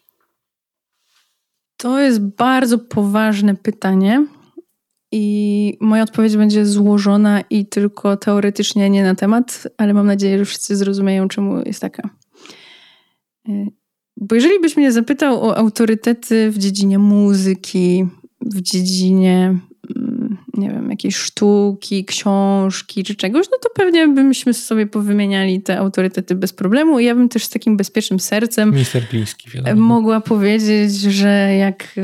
To 1.84 2.00
jest 2.00 2.20
bardzo 2.20 2.78
poważne 2.78 3.54
pytanie. 3.54 4.26
I 5.12 5.76
moja 5.80 6.02
odpowiedź 6.02 6.36
będzie 6.36 6.66
złożona 6.66 7.40
i 7.50 7.66
tylko 7.66 8.16
teoretycznie 8.16 8.90
nie 8.90 9.02
na 9.02 9.14
temat, 9.14 9.68
ale 9.78 9.94
mam 9.94 10.06
nadzieję, 10.06 10.38
że 10.38 10.44
wszyscy 10.44 10.76
zrozumieją, 10.76 11.28
czemu 11.28 11.62
jest 11.66 11.80
taka. 11.80 12.10
E, 13.48 13.66
bo 14.16 14.34
jeżeli 14.34 14.60
byś 14.60 14.76
mnie 14.76 14.92
zapytał 14.92 15.44
o 15.44 15.56
autorytety 15.56 16.50
w 16.50 16.58
dziedzinie 16.58 16.98
muzyki, 16.98 18.06
w 18.40 18.60
dziedzinie, 18.60 19.58
nie 20.56 20.70
wiem, 20.70 20.90
jakiejś 20.90 21.16
sztuki, 21.16 22.04
książki 22.04 23.04
czy 23.04 23.14
czegoś, 23.14 23.46
no 23.52 23.58
to 23.62 23.68
pewnie 23.74 24.08
byśmy 24.08 24.54
sobie 24.54 24.86
powymieniali 24.86 25.62
te 25.62 25.78
autorytety 25.78 26.34
bez 26.34 26.52
problemu. 26.52 26.98
I 26.98 27.04
ja 27.04 27.14
bym 27.14 27.28
też 27.28 27.44
z 27.44 27.48
takim 27.48 27.76
bezpiecznym 27.76 28.20
sercem 28.20 28.72
Gliński, 29.10 29.50
wiadomo. 29.50 29.80
mogła 29.80 30.20
powiedzieć, 30.20 30.94
że 30.94 31.54
jak 31.58 31.96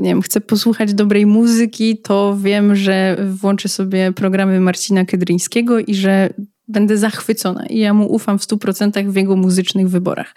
nie 0.00 0.10
wiem, 0.10 0.22
chcę 0.22 0.40
posłuchać 0.40 0.94
dobrej 0.94 1.26
muzyki, 1.26 1.98
to 1.98 2.38
wiem, 2.42 2.76
że 2.76 3.16
włączę 3.30 3.68
sobie 3.68 4.12
programy 4.12 4.60
Marcina 4.60 5.04
Kedryńskiego 5.04 5.78
i 5.78 5.94
że 5.94 6.30
będę 6.68 6.98
zachwycona. 6.98 7.66
I 7.66 7.78
ja 7.78 7.94
mu 7.94 8.12
ufam 8.12 8.38
w 8.38 8.42
100% 8.42 9.10
w 9.10 9.16
jego 9.16 9.36
muzycznych 9.36 9.88
wyborach. 9.88 10.34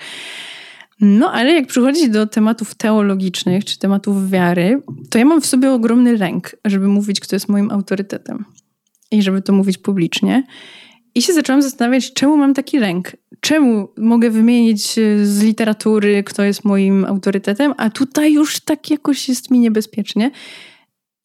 No, 1.02 1.32
ale 1.32 1.54
jak 1.54 1.68
przychodzi 1.68 2.10
do 2.10 2.28
tematów 2.28 2.76
teologicznych 2.76 3.66
czy 3.66 3.80
tematów 3.80 4.30
wiary, 4.30 4.82
to 5.10 5.18
ja 5.18 5.26
mam 5.26 5.42
w 5.42 5.46
sobie 5.46 5.72
ogromny 5.72 6.18
lęk, 6.18 6.56
żeby 6.66 6.88
mówić, 6.88 7.20
kto 7.20 7.36
jest 7.36 7.50
moim 7.50 7.72
autorytetem 7.72 8.46
i 9.12 9.22
żeby 9.22 9.42
to 9.42 9.54
mówić 9.54 9.78
publicznie. 9.78 10.44
I 11.16 11.22
się 11.22 11.34
zaczęłam 11.34 11.62
zastanawiać, 11.62 12.14
czemu 12.14 12.38
mam 12.38 12.54
taki 12.54 12.80
lęk. 12.80 13.12
Czemu 13.40 13.88
mogę 13.98 14.30
wymienić 14.30 14.98
e, 14.98 15.26
z 15.26 15.44
literatury, 15.44 16.24
kto 16.24 16.44
jest 16.44 16.66
moim 16.66 17.06
autorytetem, 17.06 17.74
a 17.78 17.90
tutaj 17.90 18.34
już 18.34 18.60
tak 18.60 18.92
jakoś 18.92 19.30
jest 19.30 19.52
mi 19.52 19.60
niebezpiecznie. 19.60 20.32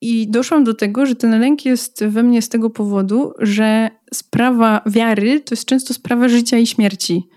I 0.00 0.30
doszłam 0.30 0.64
do 0.64 0.74
tego, 0.74 1.06
że 1.06 1.14
ten 1.14 1.40
lęk 1.40 1.64
jest 1.64 2.04
we 2.04 2.22
mnie 2.22 2.42
z 2.42 2.48
tego 2.48 2.70
powodu, 2.70 3.32
że 3.38 3.90
sprawa 4.14 4.82
wiary 4.86 5.40
to 5.40 5.54
jest 5.54 5.64
często 5.64 5.94
sprawa 5.94 6.28
życia 6.28 6.58
i 6.58 6.66
śmierci. 6.66 7.28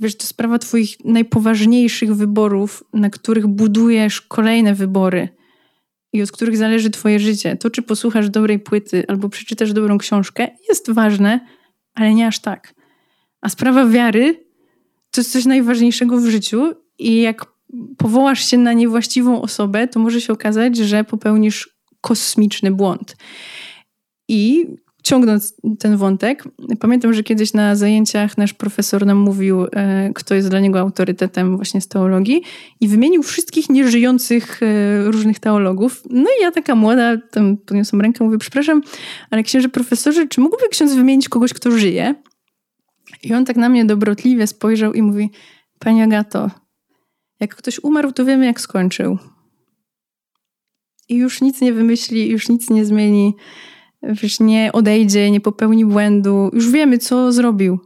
Wiesz, 0.00 0.16
to 0.16 0.26
sprawa 0.26 0.58
Twoich 0.58 1.04
najpoważniejszych 1.04 2.14
wyborów, 2.14 2.84
na 2.92 3.10
których 3.10 3.46
budujesz 3.46 4.20
kolejne 4.20 4.74
wybory 4.74 5.28
i 6.12 6.22
od 6.22 6.32
których 6.32 6.56
zależy 6.56 6.90
Twoje 6.90 7.18
życie. 7.18 7.56
To, 7.56 7.70
czy 7.70 7.82
posłuchasz 7.82 8.30
dobrej 8.30 8.58
płyty 8.58 9.04
albo 9.08 9.28
przeczytasz 9.28 9.72
dobrą 9.72 9.98
książkę, 9.98 10.48
jest 10.68 10.90
ważne, 10.90 11.40
ale 11.94 12.14
nie 12.14 12.26
aż 12.26 12.38
tak. 12.38 12.74
A 13.40 13.48
sprawa 13.48 13.86
wiary 13.86 14.44
to 15.10 15.20
jest 15.20 15.32
coś 15.32 15.44
najważniejszego 15.44 16.20
w 16.20 16.26
życiu 16.26 16.72
i 16.98 17.20
jak 17.20 17.46
powołasz 17.98 18.44
się 18.44 18.58
na 18.58 18.72
niewłaściwą 18.72 19.42
osobę, 19.42 19.88
to 19.88 20.00
może 20.00 20.20
się 20.20 20.32
okazać, 20.32 20.76
że 20.76 21.04
popełnisz 21.04 21.76
kosmiczny 22.00 22.70
błąd. 22.70 23.16
I 24.28 24.66
ciągnąc 25.02 25.54
ten 25.78 25.96
wątek, 25.96 26.44
pamiętam, 26.80 27.14
że 27.14 27.22
kiedyś 27.22 27.52
na 27.52 27.76
zajęciach 27.76 28.38
nasz 28.38 28.54
profesor 28.54 29.06
nam 29.06 29.18
mówił, 29.18 29.66
e, 29.72 30.10
kto 30.14 30.34
jest 30.34 30.48
dla 30.48 30.60
niego 30.60 30.80
autorytetem 30.80 31.56
właśnie 31.56 31.80
z 31.80 31.88
teologii 31.88 32.42
i 32.80 32.88
wymienił 32.88 33.22
wszystkich 33.22 33.70
nieżyjących 33.70 34.62
e, 34.62 35.04
różnych 35.04 35.38
teologów. 35.38 36.02
No 36.10 36.30
i 36.38 36.42
ja 36.42 36.50
taka 36.50 36.74
młoda, 36.74 37.16
tam 37.30 37.56
podniosłam 37.56 38.00
rękę, 38.02 38.24
mówię, 38.24 38.38
przepraszam, 38.38 38.82
ale 39.30 39.42
księże 39.42 39.68
profesorze, 39.68 40.28
czy 40.28 40.40
mógłby 40.40 40.68
ksiądz 40.70 40.94
wymienić 40.94 41.28
kogoś, 41.28 41.52
kto 41.52 41.70
żyje? 41.70 42.14
I 43.22 43.34
on 43.34 43.44
tak 43.44 43.56
na 43.56 43.68
mnie 43.68 43.84
dobrotliwie 43.84 44.46
spojrzał 44.46 44.92
i 44.92 45.02
mówi, 45.02 45.30
Pani 45.78 46.02
Agato, 46.02 46.50
jak 47.40 47.54
ktoś 47.54 47.78
umarł, 47.78 48.12
to 48.12 48.24
wiemy, 48.24 48.46
jak 48.46 48.60
skończył. 48.60 49.18
I 51.08 51.16
już 51.16 51.40
nic 51.40 51.60
nie 51.60 51.72
wymyśli, 51.72 52.30
już 52.30 52.48
nic 52.48 52.70
nie 52.70 52.84
zmieni 52.84 53.34
wiesz, 54.02 54.40
nie 54.40 54.70
odejdzie, 54.72 55.30
nie 55.30 55.40
popełni 55.40 55.84
błędu. 55.84 56.50
Już 56.52 56.70
wiemy, 56.70 56.98
co 56.98 57.32
zrobił. 57.32 57.78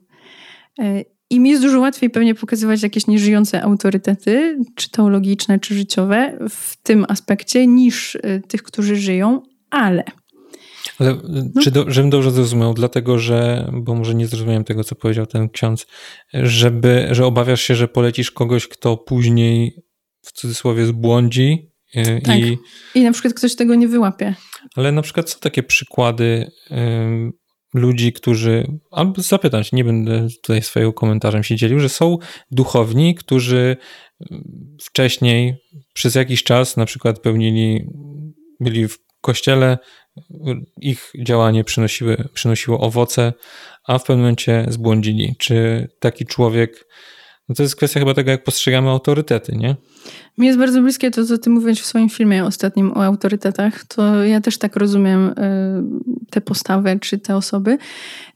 E, 0.78 1.04
I 1.30 1.40
mi 1.40 1.50
jest 1.50 1.62
dużo 1.62 1.80
łatwiej 1.80 2.10
pewnie 2.10 2.34
pokazywać 2.34 2.82
jakieś 2.82 3.06
nieżyjące 3.06 3.62
autorytety, 3.62 4.58
czy 4.74 4.90
teologiczne, 4.90 5.58
czy 5.58 5.74
życiowe 5.74 6.38
w 6.50 6.82
tym 6.82 7.06
aspekcie, 7.08 7.66
niż 7.66 8.16
e, 8.16 8.40
tych, 8.40 8.62
którzy 8.62 8.96
żyją, 8.96 9.42
ale. 9.70 10.04
Ale 10.98 11.16
no. 11.28 11.62
czy 11.62 11.70
do, 11.70 11.90
żebym 11.90 12.10
dobrze 12.10 12.30
zrozumiał, 12.30 12.74
dlatego 12.74 13.18
że, 13.18 13.70
bo 13.72 13.94
może 13.94 14.14
nie 14.14 14.26
zrozumiałem 14.26 14.64
tego, 14.64 14.84
co 14.84 14.94
powiedział 14.94 15.26
ten 15.26 15.48
ksiądz, 15.48 15.86
żeby, 16.32 17.08
że 17.10 17.26
obawiasz 17.26 17.60
się, 17.60 17.74
że 17.74 17.88
polecisz 17.88 18.30
kogoś, 18.30 18.68
kto 18.68 18.96
później 18.96 19.82
w 20.22 20.32
cudzysłowie 20.32 20.86
zbłądzi 20.86 21.70
e, 21.94 22.20
tak. 22.20 22.38
i... 22.38 22.58
I 22.94 23.04
na 23.04 23.12
przykład 23.12 23.34
ktoś 23.34 23.54
tego 23.54 23.74
nie 23.74 23.88
wyłapie. 23.88 24.34
Ale 24.76 24.92
na 24.92 25.02
przykład 25.02 25.30
są 25.30 25.38
takie 25.40 25.62
przykłady 25.62 26.51
ludzi, 27.74 28.12
którzy, 28.12 28.66
albo 28.90 29.22
zapytać, 29.22 29.72
nie 29.72 29.84
będę 29.84 30.26
tutaj 30.42 30.62
swojego 30.62 30.92
komentarzem 30.92 31.44
się 31.44 31.56
dzielił, 31.56 31.80
że 31.80 31.88
są 31.88 32.18
duchowni, 32.51 33.14
którzy 33.14 33.76
wcześniej 34.82 35.56
przez 35.92 36.14
jakiś 36.14 36.42
czas 36.42 36.76
na 36.76 36.86
przykład 36.86 37.20
pełnili, 37.20 37.86
byli 38.60 38.88
w 38.88 38.98
kościele, 39.20 39.78
ich 40.80 41.12
działanie 41.22 41.64
przynosiły, 41.64 42.28
przynosiło 42.32 42.80
owoce, 42.80 43.32
a 43.86 43.98
w 43.98 44.05
pewnym 44.05 44.18
momencie 44.18 44.66
zbłądzili. 44.68 45.34
Czy 45.38 45.88
taki 46.01 46.26
człowiek, 46.26 46.88
no 47.48 47.54
to 47.54 47.62
jest 47.62 47.76
kwestia 47.76 48.00
chyba 48.00 48.14
tego, 48.14 48.30
jak 48.30 48.44
postrzegamy 48.44 48.90
autorytety, 48.90 49.56
nie? 49.56 49.76
Mi 50.38 50.46
jest 50.46 50.58
bardzo 50.58 50.82
bliskie 50.82 51.10
to, 51.10 51.24
co 51.24 51.38
ty 51.38 51.50
mówiłeś 51.50 51.80
w 51.80 51.86
swoim 51.86 52.08
filmie 52.08 52.44
ostatnim 52.44 52.92
o 52.92 53.04
autorytetach. 53.04 53.84
To 53.84 54.24
ja 54.24 54.40
też 54.40 54.58
tak 54.58 54.76
rozumiem 54.76 55.28
y, 55.28 55.34
tę 56.30 56.40
postawę 56.40 56.98
czy 57.00 57.18
te 57.18 57.36
osoby. 57.36 57.78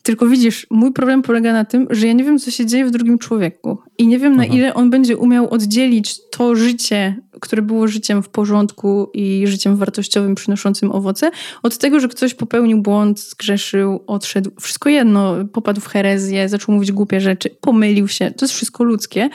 Tylko 0.02 0.26
widzisz, 0.26 0.66
mój 0.70 0.92
problem 0.92 1.22
polega 1.22 1.52
na 1.52 1.64
tym, 1.64 1.86
że 1.90 2.06
ja 2.06 2.12
nie 2.12 2.24
wiem, 2.24 2.38
co 2.38 2.50
się 2.50 2.66
dzieje 2.66 2.84
w 2.84 2.90
drugim 2.90 3.18
człowieku. 3.18 3.78
I 3.98 4.06
nie 4.06 4.18
wiem, 4.18 4.36
na 4.36 4.42
Aha. 4.42 4.54
ile 4.54 4.74
on 4.74 4.90
będzie 4.90 5.16
umiał 5.16 5.50
oddzielić 5.50 6.30
to 6.30 6.56
życie, 6.56 7.16
które 7.40 7.62
było 7.62 7.88
życiem 7.88 8.22
w 8.22 8.28
porządku 8.28 9.10
i 9.14 9.46
życiem 9.46 9.76
wartościowym, 9.76 10.34
przynoszącym 10.34 10.92
owoce, 10.92 11.30
od 11.62 11.78
tego, 11.78 12.00
że 12.00 12.08
ktoś 12.08 12.34
popełnił 12.34 12.82
błąd, 12.82 13.20
zgrzeszył, 13.20 14.04
odszedł. 14.06 14.50
Wszystko 14.60 14.88
jedno, 14.88 15.34
popadł 15.52 15.80
w 15.80 15.86
herezję, 15.86 16.48
zaczął 16.48 16.74
mówić 16.74 16.92
głupie 16.92 17.20
rzeczy, 17.20 17.50
pomylił 17.60 18.08
się. 18.08 18.30
To 18.30 18.44
jest 18.44 18.54
wszystko 18.54 18.84
ludzkie. 18.84 19.28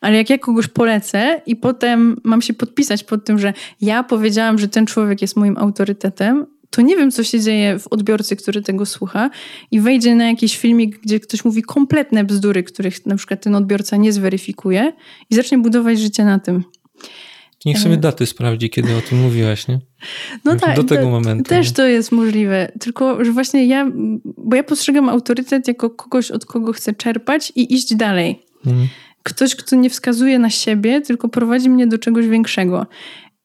Ale 0.00 0.16
jak 0.16 0.30
ja 0.30 0.38
kogoś 0.38 0.66
polecę 0.66 1.42
i 1.46 1.56
potem 1.56 2.20
mam 2.24 2.42
się 2.42 2.54
podpisać 2.54 3.04
pod 3.04 3.24
tym, 3.24 3.38
że 3.38 3.52
ja 3.80 4.02
powiedziałam, 4.02 4.58
że 4.58 4.68
ten 4.68 4.86
człowiek 4.86 5.22
jest 5.22 5.36
moim 5.36 5.58
autorytetem, 5.58 6.46
to 6.70 6.82
nie 6.82 6.96
wiem, 6.96 7.10
co 7.10 7.24
się 7.24 7.40
dzieje 7.40 7.78
w 7.78 7.86
odbiorcy, 7.86 8.36
który 8.36 8.62
tego 8.62 8.86
słucha 8.86 9.30
i 9.70 9.80
wejdzie 9.80 10.14
na 10.14 10.28
jakiś 10.28 10.56
filmik, 10.56 11.00
gdzie 11.00 11.20
ktoś 11.20 11.44
mówi 11.44 11.62
kompletne 11.62 12.24
bzdury, 12.24 12.62
których 12.62 13.06
na 13.06 13.16
przykład 13.16 13.42
ten 13.42 13.54
odbiorca 13.54 13.96
nie 13.96 14.12
zweryfikuje 14.12 14.92
i 15.30 15.34
zacznie 15.34 15.58
budować 15.58 15.98
życie 15.98 16.24
na 16.24 16.38
tym. 16.38 16.64
Niech 17.66 17.78
sobie 17.78 17.96
daty 17.96 18.26
sprawdzi, 18.26 18.70
kiedy 18.70 18.96
o 18.96 19.00
tym 19.00 19.18
mówiłaś, 19.22 19.68
nie? 19.68 19.80
No 20.44 20.56
tak. 20.56 20.76
Do 20.76 20.84
tego 20.84 21.10
momentu. 21.10 21.44
Też 21.44 21.72
to 21.72 21.86
jest 21.86 22.12
możliwe. 22.12 22.72
Tylko, 22.80 23.24
że 23.24 23.32
właśnie 23.32 23.66
ja, 23.66 23.90
bo 24.24 24.56
ja 24.56 24.64
postrzegam 24.64 25.08
autorytet 25.08 25.68
jako 25.68 25.90
kogoś, 25.90 26.30
od 26.30 26.46
kogo 26.46 26.72
chcę 26.72 26.92
czerpać 26.92 27.52
i 27.56 27.74
iść 27.74 27.94
dalej. 27.94 28.42
Mhm 28.66 28.88
ktoś, 29.28 29.54
kto 29.54 29.76
nie 29.76 29.90
wskazuje 29.90 30.38
na 30.38 30.50
siebie, 30.50 31.00
tylko 31.00 31.28
prowadzi 31.28 31.70
mnie 31.70 31.86
do 31.86 31.98
czegoś 31.98 32.26
większego. 32.26 32.86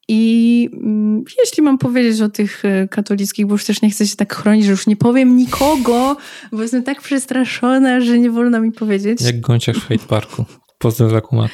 I 0.07 0.69
mm, 0.73 1.23
jeśli 1.39 1.63
mam 1.63 1.77
powiedzieć 1.77 2.21
o 2.21 2.29
tych 2.29 2.65
e, 2.65 2.87
katolickich, 2.87 3.45
bo 3.45 3.53
już 3.53 3.65
też 3.65 3.81
nie 3.81 3.89
chcę 3.89 4.07
się 4.07 4.15
tak 4.15 4.35
chronić, 4.35 4.65
że 4.65 4.71
już 4.71 4.87
nie 4.87 4.95
powiem 4.95 5.37
nikogo, 5.37 6.17
bo 6.51 6.61
jestem 6.61 6.83
tak 6.83 7.01
przestraszona, 7.01 8.01
że 8.01 8.19
nie 8.19 8.31
wolno 8.31 8.59
mi 8.59 8.71
powiedzieć. 8.71 9.21
Jak 9.21 9.39
gąciarz 9.39 9.77
w 9.77 9.87
Hate 9.87 10.07
Parku. 10.07 10.45
Pozdrow 10.79 11.23
kumat. 11.23 11.51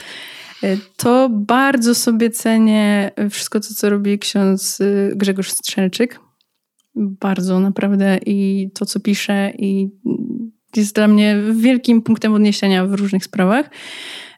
To 0.97 1.29
bardzo 1.29 1.95
sobie 1.95 2.29
cenię 2.29 3.11
wszystko 3.29 3.59
to, 3.59 3.67
co 3.75 3.89
robi 3.89 4.19
ksiądz 4.19 4.81
e, 4.81 5.15
Grzegorz 5.15 5.51
Strzelczyk. 5.51 6.19
Bardzo 6.95 7.59
naprawdę 7.59 8.19
i 8.25 8.69
to, 8.73 8.85
co 8.85 8.99
pisze 8.99 9.51
i 9.57 9.89
jest 10.75 10.95
dla 10.95 11.07
mnie 11.07 11.37
wielkim 11.53 12.01
punktem 12.01 12.33
odniesienia 12.33 12.85
w 12.85 12.93
różnych 12.93 13.23
sprawach. 13.23 13.69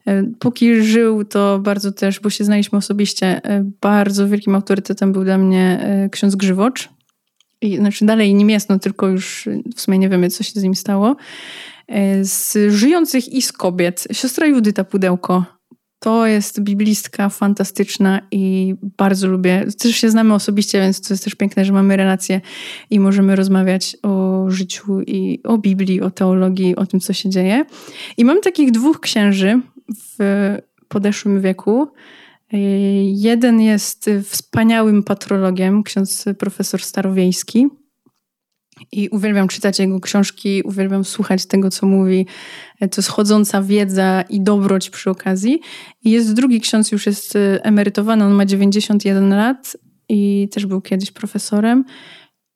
E, 0.08 0.24
póki 0.40 0.84
żył, 0.84 1.26
to 1.26 1.60
bardzo 1.60 1.92
też, 1.92 2.20
bo 2.20 2.30
się 2.30 2.44
znaliśmy 2.44 2.78
osobiście, 2.78 3.42
e, 3.44 3.72
bardzo 3.82 4.28
wielkim 4.28 4.56
autorytetem 4.56 5.12
był 5.12 5.24
dla 5.24 5.38
mnie 5.38 5.80
e, 5.82 6.10
ksiądz 6.10 6.36
Grzywocz. 6.36 6.90
I, 7.62 7.78
znaczy 7.78 8.06
dalej 8.06 8.34
nim 8.34 8.50
jest, 8.50 8.70
no 8.70 8.80
tylko 8.80 9.08
już 9.08 9.50
w 9.76 9.82
sumie 9.82 9.98
nie 9.98 10.10
wiemy, 10.10 10.30
co 10.30 10.44
się 10.44 10.52
z 10.60 10.64
nim 10.64 10.76
stało. 10.76 11.16
Z 12.22 12.58
żyjących 12.74 13.34
i 13.34 13.42
z 13.42 13.52
kobiet. 13.52 14.08
Siostra 14.12 14.48
Judyta 14.48 14.84
Pudełko 14.84 15.46
to 16.04 16.28
jest 16.28 16.62
biblistka 16.62 17.30
fantastyczna 17.30 18.22
i 18.32 18.76
bardzo 18.98 19.28
lubię. 19.28 19.66
Też 19.80 19.96
się 19.96 20.10
znamy 20.10 20.34
osobiście, 20.34 20.82
więc 20.82 21.02
to 21.02 21.14
jest 21.14 21.24
też 21.24 21.36
piękne, 21.36 21.66
że 21.66 21.74
mamy 21.74 21.98
relacje 21.98 22.42
i 22.90 23.00
możemy 23.00 23.36
rozmawiać 23.36 23.98
o 24.04 24.46
życiu 24.50 25.02
i 25.02 25.40
o 25.44 25.58
Biblii, 25.58 26.02
o 26.02 26.12
teologii, 26.12 26.76
o 26.76 26.86
tym, 26.86 27.00
co 27.00 27.14
się 27.14 27.30
dzieje. 27.30 27.66
I 28.18 28.26
mam 28.26 28.42
takich 28.42 28.72
dwóch 28.72 29.00
księży 29.00 29.62
w 29.90 30.18
podeszłym 30.88 31.42
wieku. 31.42 31.88
Jeden 33.04 33.62
jest 33.62 34.10
wspaniałym 34.26 35.04
patrologiem, 35.04 35.84
ksiądz 35.84 36.26
profesor 36.40 36.82
Starowiejski 36.82 37.68
i 38.92 39.10
uwielbiam 39.10 39.48
czytać 39.48 39.80
jego 39.80 40.00
książki, 40.00 40.64
uwielbiam 40.64 41.06
słuchać 41.06 41.46
tego, 41.46 41.70
co 41.70 41.88
mówi. 41.88 42.26
To 42.80 42.88
jest 42.98 43.10
chodząca 43.10 43.62
wiedza 43.62 44.22
i 44.22 44.42
dobroć 44.42 44.90
przy 44.90 45.10
okazji. 45.10 45.60
I 46.04 46.12
jest 46.12 46.34
drugi 46.34 46.62
ksiądz, 46.62 46.92
już 46.92 47.06
jest 47.06 47.36
e, 47.36 47.66
emerytowany, 47.66 48.26
on 48.26 48.34
ma 48.34 48.46
91 48.46 49.30
lat 49.30 49.78
i 50.10 50.50
też 50.52 50.66
był 50.66 50.82
kiedyś 50.82 51.12
profesorem. 51.12 51.86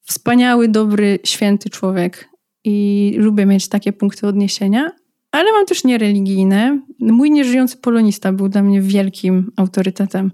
wspaniały, 0.02 0.68
dobry, 0.68 1.20
święty 1.24 1.70
człowiek 1.70 2.30
i 2.64 3.16
lubię 3.18 3.46
mieć 3.46 3.68
takie 3.68 3.94
punkty 3.94 4.28
odniesienia, 4.28 4.92
ale 5.36 5.52
mam 5.52 5.66
też 5.66 5.84
niereligijne. 5.84 6.80
Mój 7.00 7.32
nieżyjący 7.32 7.78
polonista 7.78 8.32
był 8.32 8.50
dla 8.50 8.62
mnie 8.62 8.82
wielkim 8.82 9.52
autorytetem 9.56 10.32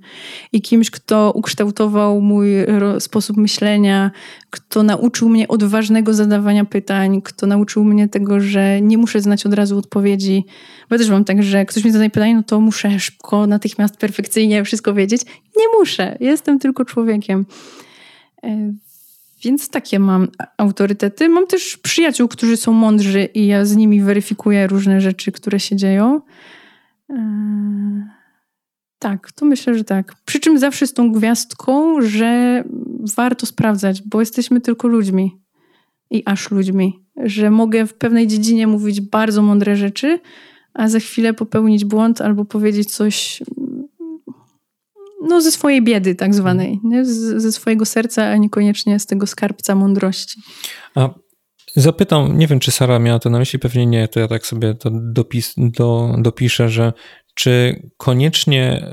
i 0.51 0.61
kimś, 0.61 0.91
kto 0.91 1.31
ukształtował 1.35 2.21
mój 2.21 2.47
sposób 2.99 3.37
myślenia, 3.37 4.11
kto 4.49 4.83
nauczył 4.83 5.29
mnie 5.29 5.47
odważnego 5.47 6.13
zadawania 6.13 6.65
pytań, 6.65 7.21
kto 7.21 7.47
nauczył 7.47 7.83
mnie 7.83 8.07
tego, 8.09 8.39
że 8.39 8.81
nie 8.81 8.97
muszę 8.97 9.21
znać 9.21 9.45
od 9.45 9.53
razu 9.53 9.77
odpowiedzi. 9.77 10.45
Bo 10.89 10.95
ja 10.95 10.99
też 10.99 11.09
mam 11.09 11.25
tak, 11.25 11.43
że 11.43 11.65
ktoś 11.65 11.83
mi 11.83 11.91
zadaje 11.91 12.09
pytanie, 12.09 12.35
no 12.35 12.43
to 12.43 12.59
muszę 12.59 12.99
szybko, 12.99 13.47
natychmiast, 13.47 13.97
perfekcyjnie 13.97 14.63
wszystko 14.63 14.93
wiedzieć. 14.93 15.21
Nie 15.57 15.79
muszę, 15.79 16.17
jestem 16.19 16.59
tylko 16.59 16.85
człowiekiem. 16.85 17.45
E, 19.41 19.43
więc 19.43 19.69
takie 19.69 19.99
mam 19.99 20.27
autorytety. 20.57 21.29
Mam 21.29 21.47
też 21.47 21.77
przyjaciół, 21.77 22.27
którzy 22.27 22.57
są 22.57 22.73
mądrzy 22.73 23.23
i 23.23 23.47
ja 23.47 23.65
z 23.65 23.75
nimi 23.75 24.01
weryfikuję 24.01 24.67
różne 24.67 25.01
rzeczy, 25.01 25.31
które 25.31 25.59
się 25.59 25.75
dzieją. 25.75 26.21
Eee, 27.09 28.03
tak, 28.99 29.31
to 29.31 29.45
myślę, 29.45 29.77
że 29.77 29.83
tak. 29.83 30.15
Przy 30.25 30.39
czym 30.39 30.59
zawsze 30.59 30.87
z 30.87 30.93
tą 30.93 31.11
gwiazdką, 31.11 32.01
że 32.01 32.63
warto 33.15 33.45
sprawdzać, 33.45 34.01
bo 34.01 34.19
jesteśmy 34.19 34.61
tylko 34.61 34.87
ludźmi 34.87 35.41
i 36.09 36.23
aż 36.25 36.51
ludźmi. 36.51 36.99
Że 37.23 37.51
mogę 37.51 37.87
w 37.87 37.93
pewnej 37.93 38.27
dziedzinie 38.27 38.67
mówić 38.67 39.01
bardzo 39.01 39.41
mądre 39.41 39.75
rzeczy, 39.75 40.19
a 40.73 40.87
za 40.87 40.99
chwilę 40.99 41.33
popełnić 41.33 41.85
błąd 41.85 42.21
albo 42.21 42.45
powiedzieć 42.45 42.93
coś 42.93 43.43
no, 45.21 45.41
ze 45.41 45.51
swojej 45.51 45.81
biedy 45.81 46.15
tak 46.15 46.35
zwanej, 46.35 46.79
nie? 46.83 47.05
Z, 47.05 47.41
ze 47.41 47.51
swojego 47.51 47.85
serca, 47.85 48.23
a 48.23 48.37
niekoniecznie 48.37 48.99
z 48.99 49.05
tego 49.05 49.27
skarbca 49.27 49.75
mądrości. 49.75 50.41
A 50.95 51.09
zapytam, 51.75 52.37
nie 52.37 52.47
wiem, 52.47 52.59
czy 52.59 52.71
Sara 52.71 52.99
miała 52.99 53.19
to 53.19 53.29
na 53.29 53.39
myśli, 53.39 53.59
pewnie 53.59 53.85
nie, 53.85 54.07
to 54.07 54.19
ja 54.19 54.27
tak 54.27 54.45
sobie 54.45 54.75
to 54.75 54.89
dopis, 54.93 55.53
do, 55.57 56.15
dopiszę, 56.17 56.69
że 56.69 56.93
czy 57.33 57.81
koniecznie, 57.97 58.87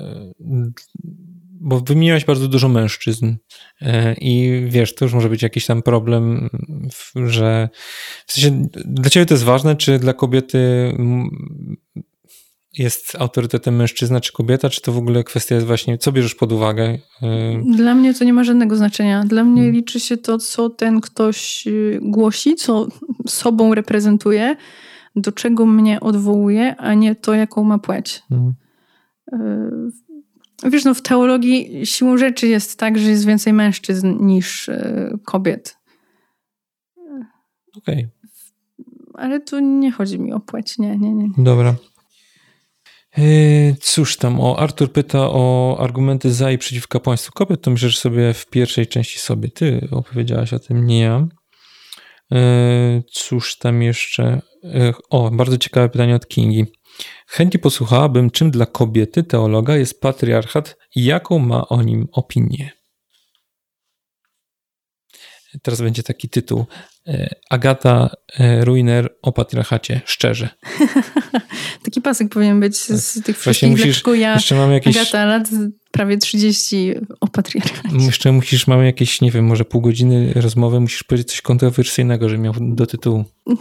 bo 1.60 1.80
wymieniłaś 1.80 2.24
bardzo 2.24 2.48
dużo 2.48 2.68
mężczyzn 2.68 3.34
e, 3.80 4.14
i 4.14 4.62
wiesz, 4.68 4.94
to 4.94 5.04
już 5.04 5.14
może 5.14 5.28
być 5.28 5.42
jakiś 5.42 5.66
tam 5.66 5.82
problem, 5.82 6.50
że 7.26 7.68
w 8.26 8.32
sensie 8.32 8.68
dla 8.84 9.10
ciebie 9.10 9.26
to 9.26 9.34
jest 9.34 9.44
ważne, 9.44 9.76
czy 9.76 9.98
dla 9.98 10.12
kobiety 10.12 10.92
jest 12.72 13.16
autorytetem 13.18 13.76
mężczyzna 13.76 14.20
czy 14.20 14.32
kobieta, 14.32 14.70
czy 14.70 14.80
to 14.80 14.92
w 14.92 14.98
ogóle 14.98 15.24
kwestia 15.24 15.54
jest 15.54 15.66
właśnie, 15.66 15.98
co 15.98 16.12
bierzesz 16.12 16.34
pod 16.34 16.52
uwagę? 16.52 16.98
Dla 17.76 17.94
mnie 17.94 18.14
to 18.14 18.24
nie 18.24 18.32
ma 18.32 18.44
żadnego 18.44 18.76
znaczenia. 18.76 19.24
Dla 19.24 19.44
mnie 19.44 19.62
hmm. 19.62 19.74
liczy 19.74 20.00
się 20.00 20.16
to, 20.16 20.38
co 20.38 20.70
ten 20.70 21.00
ktoś 21.00 21.66
y, 21.66 21.98
głosi, 22.02 22.54
co 22.54 22.86
sobą 23.26 23.74
reprezentuje, 23.74 24.56
do 25.16 25.32
czego 25.32 25.66
mnie 25.66 26.00
odwołuje, 26.00 26.76
a 26.76 26.94
nie 26.94 27.14
to, 27.14 27.34
jaką 27.34 27.64
ma 27.64 27.78
płeć. 27.78 28.22
Hmm. 28.28 28.54
Wiesz, 30.64 30.84
no 30.84 30.94
w 30.94 31.02
teologii 31.02 31.86
siłą 31.86 32.18
rzeczy 32.18 32.48
jest 32.48 32.78
tak, 32.78 32.98
że 32.98 33.10
jest 33.10 33.26
więcej 33.26 33.52
mężczyzn 33.52 34.26
niż 34.26 34.68
y, 34.68 35.18
kobiet. 35.24 35.78
Okej. 37.76 38.06
Okay. 38.06 38.08
Ale 39.14 39.40
tu 39.40 39.60
nie 39.60 39.92
chodzi 39.92 40.18
mi 40.18 40.32
o 40.32 40.40
płeć, 40.40 40.78
nie, 40.78 40.96
nie, 40.96 41.14
nie. 41.14 41.28
Dobra. 41.38 41.74
Yy, 43.16 43.76
cóż 43.80 44.16
tam, 44.16 44.40
o 44.40 44.58
Artur 44.58 44.92
pyta 44.92 45.30
o 45.30 45.76
argumenty 45.80 46.32
za 46.32 46.50
i 46.50 46.58
przeciw 46.58 46.88
kapłaństwu 46.88 47.32
kobiet, 47.32 47.62
to 47.62 47.70
myślę, 47.70 47.88
że 47.88 47.98
sobie 47.98 48.34
w 48.34 48.46
pierwszej 48.46 48.86
części 48.86 49.18
sobie 49.18 49.48
ty 49.48 49.88
opowiedziałaś 49.90 50.52
o 50.52 50.58
tym, 50.58 50.86
nie 50.86 51.00
ja. 51.00 51.26
Yy, 52.30 52.38
cóż 53.12 53.58
tam 53.58 53.82
jeszcze? 53.82 54.40
Yy, 54.62 54.92
o, 55.10 55.30
bardzo 55.30 55.58
ciekawe 55.58 55.88
pytanie 55.88 56.14
od 56.14 56.28
Kingi. 56.28 56.66
Chętnie 57.26 57.60
posłuchałabym, 57.60 58.30
czym 58.30 58.50
dla 58.50 58.66
kobiety 58.66 59.22
teologa 59.22 59.76
jest 59.76 60.00
patriarchat 60.00 60.76
i 60.96 61.04
jaką 61.04 61.38
ma 61.38 61.68
o 61.68 61.82
nim 61.82 62.08
opinię. 62.12 62.77
Teraz 65.62 65.80
będzie 65.80 66.02
taki 66.02 66.28
tytuł. 66.28 66.66
E, 67.06 67.34
Agata 67.50 68.10
e, 68.38 68.64
Ruiner 68.64 69.16
o 69.22 69.32
patriarchacie, 69.32 70.00
szczerze. 70.04 70.48
taki 71.84 72.00
pasek 72.00 72.28
powinien 72.28 72.60
być 72.60 72.76
z 72.76 73.14
tak. 73.14 73.24
tych 73.24 73.38
wszystkich, 73.38 73.70
musisz, 73.70 74.02
ja, 74.14 74.34
jeszcze 74.34 74.54
mam 74.54 74.72
jakieś... 74.72 74.96
Agata, 74.96 75.24
lat 75.24 75.48
prawie 75.90 76.18
30 76.18 76.94
o 77.20 77.28
patriarchacie. 77.28 77.96
Jeszcze 77.98 78.32
musisz, 78.32 78.66
mamy 78.66 78.84
jakieś, 78.84 79.20
nie 79.20 79.30
wiem, 79.30 79.44
może 79.44 79.64
pół 79.64 79.80
godziny 79.80 80.32
rozmowy, 80.36 80.80
musisz 80.80 81.02
powiedzieć 81.02 81.30
coś 81.30 81.40
kontrowersyjnego, 81.40 82.28
że 82.28 82.38
miał 82.38 82.54
do 82.60 82.86
tytułu. 82.86 83.24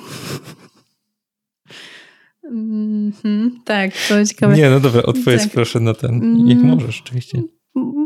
Mm 2.52 3.12
-hmm, 3.12 3.50
tak, 3.66 3.92
to 4.10 4.26
ciekawe. 4.26 4.56
Nie, 4.56 4.70
no 4.70 4.80
dobra, 4.80 5.04
odpowiedz 5.04 5.44
tak. 5.44 5.52
proszę 5.52 5.80
na 5.80 5.94
ten, 5.94 6.46
jak 6.48 6.58
mm. 6.58 6.76
możesz 6.76 7.02
oczywiście. 7.02 7.42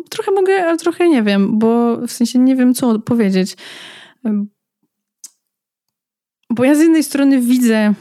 Trochę 0.10 0.32
mogę, 0.32 0.66
ale 0.66 0.78
trochę 0.78 1.10
nie 1.10 1.24
wiem, 1.24 1.60
bo 1.60 1.98
w 2.08 2.12
sensie 2.12 2.40
nie 2.40 2.56
wiem, 2.56 2.74
co 2.74 3.00
powiedzieć. 3.00 3.58
Bo 6.50 6.64
ja 6.64 6.76
z 6.76 6.80
jednej 6.80 7.04
strony 7.04 7.42
widzę 7.42 7.94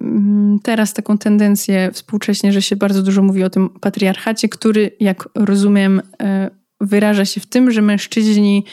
mm, 0.00 0.58
teraz 0.62 0.92
taką 0.92 1.18
tendencję 1.18 1.90
współcześnie, 1.92 2.52
że 2.52 2.62
się 2.62 2.76
bardzo 2.76 3.02
dużo 3.02 3.22
mówi 3.22 3.44
o 3.44 3.50
tym 3.50 3.68
patriarchacie, 3.68 4.48
który, 4.48 4.90
jak 5.00 5.28
rozumiem, 5.34 6.02
e, 6.22 6.50
wyraża 6.80 7.24
się 7.24 7.40
w 7.40 7.46
tym, 7.46 7.70
że 7.70 7.82
mężczyźni 7.82 8.64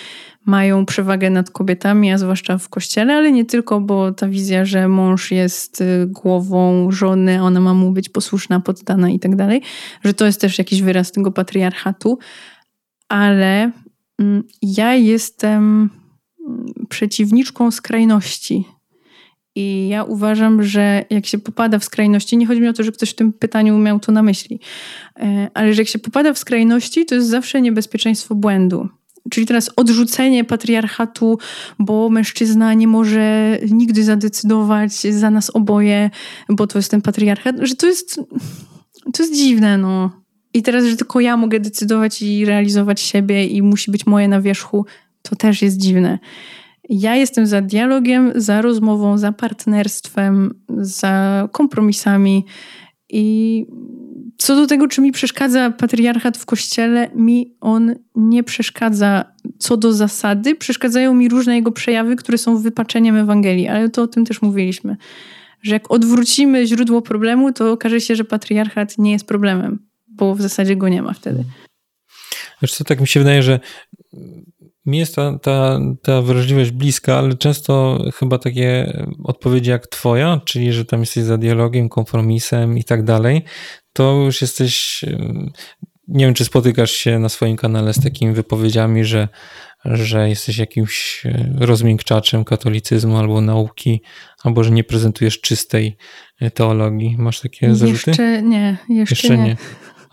mają 0.46 0.86
przewagę 0.86 1.30
nad 1.30 1.50
kobietami, 1.50 2.12
a 2.12 2.18
zwłaszcza 2.18 2.58
w 2.58 2.70
kościele, 2.70 3.14
ale 3.14 3.32
nie 3.32 3.46
tylko, 3.46 3.82
bo 3.82 4.12
ta 4.12 4.28
wizja, 4.28 4.66
że 4.66 4.88
mąż 4.88 5.32
jest 5.32 5.82
e, 5.82 5.86
głową 6.08 6.92
żony, 6.92 7.44
ona 7.44 7.60
ma 7.60 7.74
mu 7.74 7.92
być 7.92 8.10
posłuszna, 8.10 8.60
poddana 8.60 9.10
i 9.10 9.20
tak 9.20 9.36
dalej, 9.36 9.62
że 10.04 10.14
to 10.14 10.26
jest 10.26 10.42
też 10.42 10.58
jakiś 10.58 10.82
wyraz 10.82 11.12
tego 11.12 11.32
patriarchatu, 11.32 12.20
ale 13.10 13.72
mm, 14.20 14.44
ja 14.62 14.96
jestem 14.96 15.90
mm, 16.48 16.74
przeciwniczką 16.90 17.72
skrajności. 17.72 18.66
I 19.56 19.88
ja 19.88 20.04
uważam, 20.04 20.64
że 20.64 21.06
jak 21.10 21.26
się 21.26 21.38
popada 21.38 21.80
w 21.80 21.84
skrajności, 21.84 22.38
nie 22.38 22.48
chodzi 22.48 22.62
mi 22.62 22.68
o 22.68 22.74
to, 22.74 22.84
że 22.84 22.92
ktoś 22.92 23.10
w 23.10 23.16
tym 23.16 23.34
pytaniu 23.34 23.78
miał 23.78 24.00
to 24.00 24.12
na 24.12 24.24
myśli, 24.24 24.60
e, 25.20 25.50
ale 25.54 25.74
że 25.74 25.82
jak 25.82 25.88
się 25.88 26.00
popada 26.00 26.34
w 26.34 26.38
skrajności, 26.38 27.06
to 27.06 27.16
jest 27.16 27.28
zawsze 27.28 27.62
niebezpieczeństwo 27.62 28.36
błędu. 28.36 28.90
Czyli 29.30 29.46
teraz 29.46 29.72
odrzucenie 29.76 30.44
patriarchatu, 30.44 31.38
bo 31.80 32.10
mężczyzna 32.10 32.74
nie 32.74 32.88
może 32.88 33.58
nigdy 33.72 34.04
zadecydować 34.04 34.94
za 34.94 35.30
nas 35.30 35.50
oboje, 35.50 36.10
bo 36.50 36.68
to 36.68 36.80
jest 36.80 36.92
ten 36.92 37.02
patriarchat, 37.02 37.56
że 37.62 37.76
to 37.76 37.88
jest, 37.88 38.16
to 39.14 39.24
jest 39.24 39.36
dziwne, 39.36 39.78
no. 39.78 40.24
I 40.54 40.64
teraz, 40.64 40.86
że 40.86 40.98
tylko 40.98 41.20
ja 41.20 41.38
mogę 41.38 41.60
decydować 41.60 42.22
i 42.22 42.46
realizować 42.46 43.02
siebie 43.02 43.48
i 43.48 43.62
musi 43.62 43.92
być 43.92 44.06
moje 44.06 44.28
na 44.28 44.42
wierzchu, 44.42 44.86
to 45.22 45.36
też 45.36 45.62
jest 45.62 45.78
dziwne. 45.78 46.20
Ja 46.90 47.16
jestem 47.16 47.48
za 47.48 47.62
dialogiem, 47.62 48.32
za 48.36 48.62
rozmową, 48.62 49.18
za 49.18 49.32
partnerstwem, 49.32 50.64
za 50.70 51.48
kompromisami. 51.52 52.46
I 53.10 53.66
co 54.38 54.56
do 54.56 54.68
tego, 54.68 54.88
czy 54.88 55.02
mi 55.02 55.12
przeszkadza 55.12 55.72
patriarchat 55.72 56.38
w 56.38 56.46
kościele, 56.46 57.10
mi 57.16 57.56
on 57.62 57.96
nie 58.16 58.44
przeszkadza 58.44 59.26
co 59.60 59.78
do 59.78 59.94
zasady. 59.94 60.56
Przeszkadzają 60.56 61.14
mi 61.14 61.30
różne 61.30 61.56
jego 61.56 61.72
przejawy, 61.72 62.16
które 62.16 62.38
są 62.38 62.58
wypaczeniem 62.58 63.16
Ewangelii, 63.16 63.68
ale 63.68 63.90
to 63.90 64.02
o 64.02 64.08
tym 64.08 64.26
też 64.26 64.42
mówiliśmy. 64.42 64.98
Że 65.62 65.74
jak 65.74 65.92
odwrócimy 65.92 66.68
źródło 66.68 67.02
problemu, 67.02 67.54
to 67.54 67.72
okaże 67.72 68.02
się, 68.02 68.16
że 68.16 68.24
patriarchat 68.24 68.98
nie 68.98 69.12
jest 69.12 69.26
problemem 69.26 69.80
bo 70.16 70.36
w 70.36 70.42
zasadzie 70.42 70.76
go 70.76 70.90
nie 70.90 71.02
ma 71.02 71.14
wtedy. 71.14 71.44
Wiesz 72.62 72.74
co, 72.74 72.84
tak 72.84 73.02
mi 73.02 73.08
się 73.08 73.20
wydaje, 73.20 73.44
że 73.44 73.60
mi 74.86 74.98
jest 74.98 75.16
ta, 75.16 75.40
ta, 75.40 75.80
ta 76.02 76.22
wrażliwość 76.22 76.72
bliska, 76.72 77.18
ale 77.18 77.38
często 77.38 78.04
chyba 78.16 78.38
takie 78.38 79.02
odpowiedzi 79.24 79.70
jak 79.70 79.88
twoja, 79.88 80.42
czyli 80.46 80.74
że 80.74 80.86
tam 80.86 81.00
jesteś 81.00 81.24
za 81.24 81.38
dialogiem, 81.38 81.90
kompromisem 81.90 82.78
i 82.78 82.84
tak 82.84 83.04
dalej, 83.04 83.42
to 83.94 84.14
już 84.14 84.42
jesteś, 84.42 85.06
nie 86.08 86.26
wiem 86.26 86.34
czy 86.34 86.46
spotykasz 86.46 86.92
się 86.92 87.20
na 87.20 87.30
swoim 87.30 87.56
kanale 87.56 87.94
z 87.94 88.04
takimi 88.04 88.34
wypowiedziami, 88.34 89.06
że, 89.06 89.28
że 89.86 90.30
jesteś 90.30 90.58
jakimś 90.58 91.24
rozmiękczaczem 91.58 92.44
katolicyzmu 92.46 93.18
albo 93.18 93.42
nauki, 93.42 94.02
albo 94.44 94.64
że 94.64 94.72
nie 94.72 94.84
prezentujesz 94.84 95.42
czystej 95.42 95.98
teologii. 96.54 97.16
Masz 97.18 97.40
takie 97.40 97.76
zarzuty? 97.76 98.12
Jeszcze 98.12 98.42
nie, 98.42 98.78
jeszcze, 98.90 99.16
jeszcze 99.16 99.38
nie. 99.38 99.44
nie. 99.44 99.58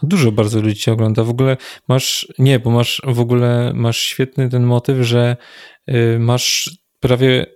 Dużo 0.02 0.32
bardzo 0.32 0.60
ludzi 0.60 0.77
cię 0.77 0.93
ogląda. 0.93 1.24
W 1.24 1.31
ogóle 1.31 1.56
masz, 1.89 2.32
nie, 2.39 2.59
bo 2.59 2.70
masz 2.70 3.02
w 3.05 3.20
ogóle, 3.20 3.72
masz 3.74 3.98
świetny 3.98 4.48
ten 4.48 4.62
motyw, 4.62 4.98
że 5.06 5.36
y, 5.90 6.18
masz 6.18 6.78
prawie, 7.01 7.47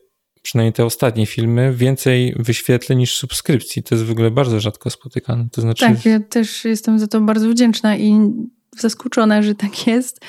przynajmniej 0.42 0.72
te 0.72 0.84
ostatnie 0.84 1.26
filmy, 1.26 1.74
więcej 1.74 2.34
wyświetleń 2.38 2.98
niż 2.98 3.16
subskrypcji. 3.16 3.82
To 3.82 3.94
jest 3.94 4.04
w 4.04 4.10
ogóle 4.10 4.30
bardzo 4.30 4.60
rzadko 4.60 4.90
spotykane. 4.90 5.48
To 5.52 5.60
znaczy... 5.60 5.86
Tak, 5.86 6.04
ja 6.04 6.20
też 6.20 6.64
jestem 6.64 6.98
za 6.98 7.06
to 7.06 7.20
bardzo 7.20 7.48
wdzięczna 7.48 7.96
i 7.96 8.32
zaskoczona, 8.78 9.42
że 9.42 9.54
tak 9.54 9.86
jest. 9.86 10.20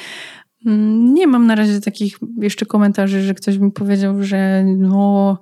Mm, 0.66 1.14
nie 1.14 1.28
mam 1.28 1.48
na 1.48 1.56
razie 1.56 1.82
takich 1.82 2.18
jeszcze 2.42 2.66
komentarzy, 2.66 3.22
że 3.22 3.34
ktoś 3.34 3.58
mi 3.58 3.72
powiedział, 3.72 4.24
że 4.24 4.64
no, 4.78 5.38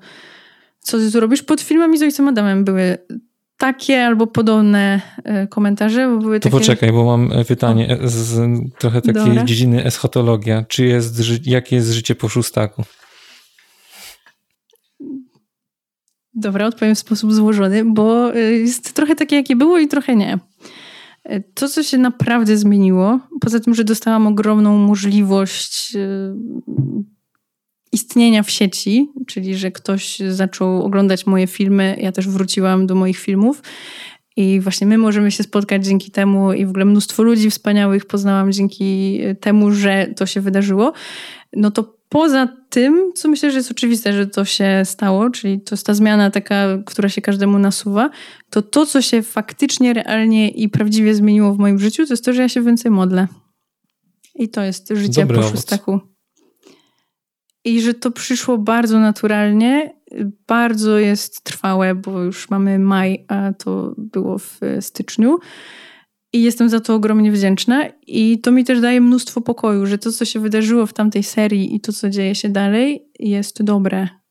co 0.80 0.98
ty 0.98 1.12
tu 1.12 1.20
robisz? 1.20 1.44
Pod 1.44 1.62
filmami 1.62 1.98
z 1.98 2.02
ojcem 2.02 2.28
Adamem 2.28 2.64
były 2.64 2.98
takie 3.58 4.06
albo 4.06 4.28
podobne 4.28 5.02
e, 5.24 5.48
komentarze. 5.48 6.08
Bo 6.08 6.18
były 6.18 6.40
to 6.40 6.44
takie... 6.44 6.60
poczekaj, 6.60 6.92
bo 6.92 7.04
mam 7.04 7.32
e, 7.32 7.46
pytanie 7.46 7.98
o. 8.04 8.08
z 8.08 8.50
trochę 8.80 9.02
takiej 9.02 9.26
Dobra. 9.26 9.44
dziedziny 9.44 9.86
eschatologia. 9.86 10.66
Czy 10.68 10.86
jest, 10.86 11.46
jakie 11.46 11.76
jest 11.76 11.92
życie 11.92 12.16
po 12.16 12.30
szóstaku? 12.30 12.84
Dobra, 16.34 16.68
odpowiem 16.68 16.96
w 16.96 17.00
sposób 17.00 17.34
złożony, 17.34 17.86
bo 17.86 18.36
e, 18.36 18.40
jest 18.40 18.94
trochę 18.94 19.16
takie, 19.16 19.36
jakie 19.36 19.56
było 19.56 19.80
i 19.80 19.88
trochę 19.88 20.16
nie. 20.16 20.40
To, 21.54 21.70
co 21.70 21.84
się 21.84 21.98
naprawdę 21.98 22.58
zmieniło, 22.58 23.20
poza 23.42 23.60
tym, 23.60 23.76
że 23.76 23.84
dostałam 23.84 24.28
ogromną 24.28 24.78
możliwość 24.78 25.98
istnienia 27.94 28.44
w 28.44 28.52
sieci, 28.52 29.10
czyli 29.28 29.56
że 29.56 29.72
ktoś 29.72 30.20
zaczął 30.30 30.84
oglądać 30.84 31.26
moje 31.26 31.48
filmy, 31.48 31.98
ja 32.02 32.12
też 32.12 32.28
wróciłam 32.28 32.88
do 32.88 32.96
moich 32.96 33.18
filmów. 33.18 33.62
I 34.36 34.60
właśnie 34.60 34.88
my 34.88 34.98
możemy 34.98 35.32
się 35.32 35.44
spotkać 35.44 35.86
dzięki 35.86 36.12
temu, 36.12 36.54
i 36.54 36.66
w 36.66 36.70
ogóle 36.70 36.86
mnóstwo 36.86 37.24
ludzi 37.24 37.50
wspaniałych 37.50 38.06
poznałam 38.06 38.52
dzięki 38.52 39.20
temu, 39.40 39.72
że 39.72 40.08
to 40.16 40.26
się 40.26 40.42
wydarzyło. 40.42 40.94
No 41.56 41.72
to 41.72 41.98
poza 42.10 42.48
tym, 42.70 43.12
co 43.16 43.30
myślę, 43.30 43.52
że 43.52 43.58
jest 43.58 43.72
oczywiste, 43.72 44.14
że 44.14 44.28
to 44.28 44.46
się 44.46 44.82
stało, 44.86 45.30
czyli 45.30 45.62
to 45.62 45.76
jest 45.76 45.86
ta 45.86 45.94
zmiana 45.94 46.32
taka, 46.32 46.66
która 46.86 47.10
się 47.10 47.22
każdemu 47.22 47.60
nasuwa, 47.60 48.10
to 48.50 48.62
to, 48.62 48.86
co 48.86 49.02
się 49.02 49.22
faktycznie, 49.22 49.94
realnie 49.94 50.50
i 50.50 50.70
prawdziwie 50.70 51.16
zmieniło 51.16 51.54
w 51.54 51.58
moim 51.58 51.80
życiu, 51.80 52.06
to 52.06 52.14
jest 52.14 52.26
to, 52.26 52.34
że 52.34 52.42
ja 52.42 52.50
się 52.50 52.62
więcej 52.62 52.92
modlę. 52.92 53.28
I 54.36 54.50
to 54.50 54.64
jest 54.64 54.90
życie 54.96 55.22
Dobry 55.22 55.38
po 55.38 55.44
szóstaku 55.44 56.13
i 57.66 57.82
że 57.82 57.94
to 57.94 58.12
przyszło 58.12 58.58
bardzo 58.58 59.00
naturalnie, 59.00 59.94
bardzo 60.48 60.98
jest 60.98 61.44
trwałe, 61.44 61.96
bo 61.96 62.22
już 62.22 62.50
mamy 62.50 62.80
maj, 62.80 63.26
a 63.28 63.54
to 63.54 63.94
było 63.98 64.38
w 64.38 64.60
styczniu. 64.80 65.38
I 66.34 66.42
jestem 66.42 66.70
za 66.70 66.80
to 66.80 66.96
ogromnie 66.96 67.32
wdzięczna. 67.32 67.86
I 68.08 68.40
to 68.42 68.52
mi 68.52 68.64
też 68.64 68.82
daje 68.82 69.02
mnóstwo 69.02 69.42
pokoju, 69.42 69.86
że 69.86 69.98
to, 69.98 70.12
co 70.12 70.26
się 70.26 70.40
wydarzyło 70.40 70.86
w 70.86 70.94
tamtej 70.94 71.24
serii 71.24 71.76
i 71.76 71.80
to, 71.80 71.94
co 71.94 72.10
dzieje 72.10 72.36
się 72.36 72.50
dalej, 72.50 73.12
jest 73.20 73.64
dobre 73.64 74.23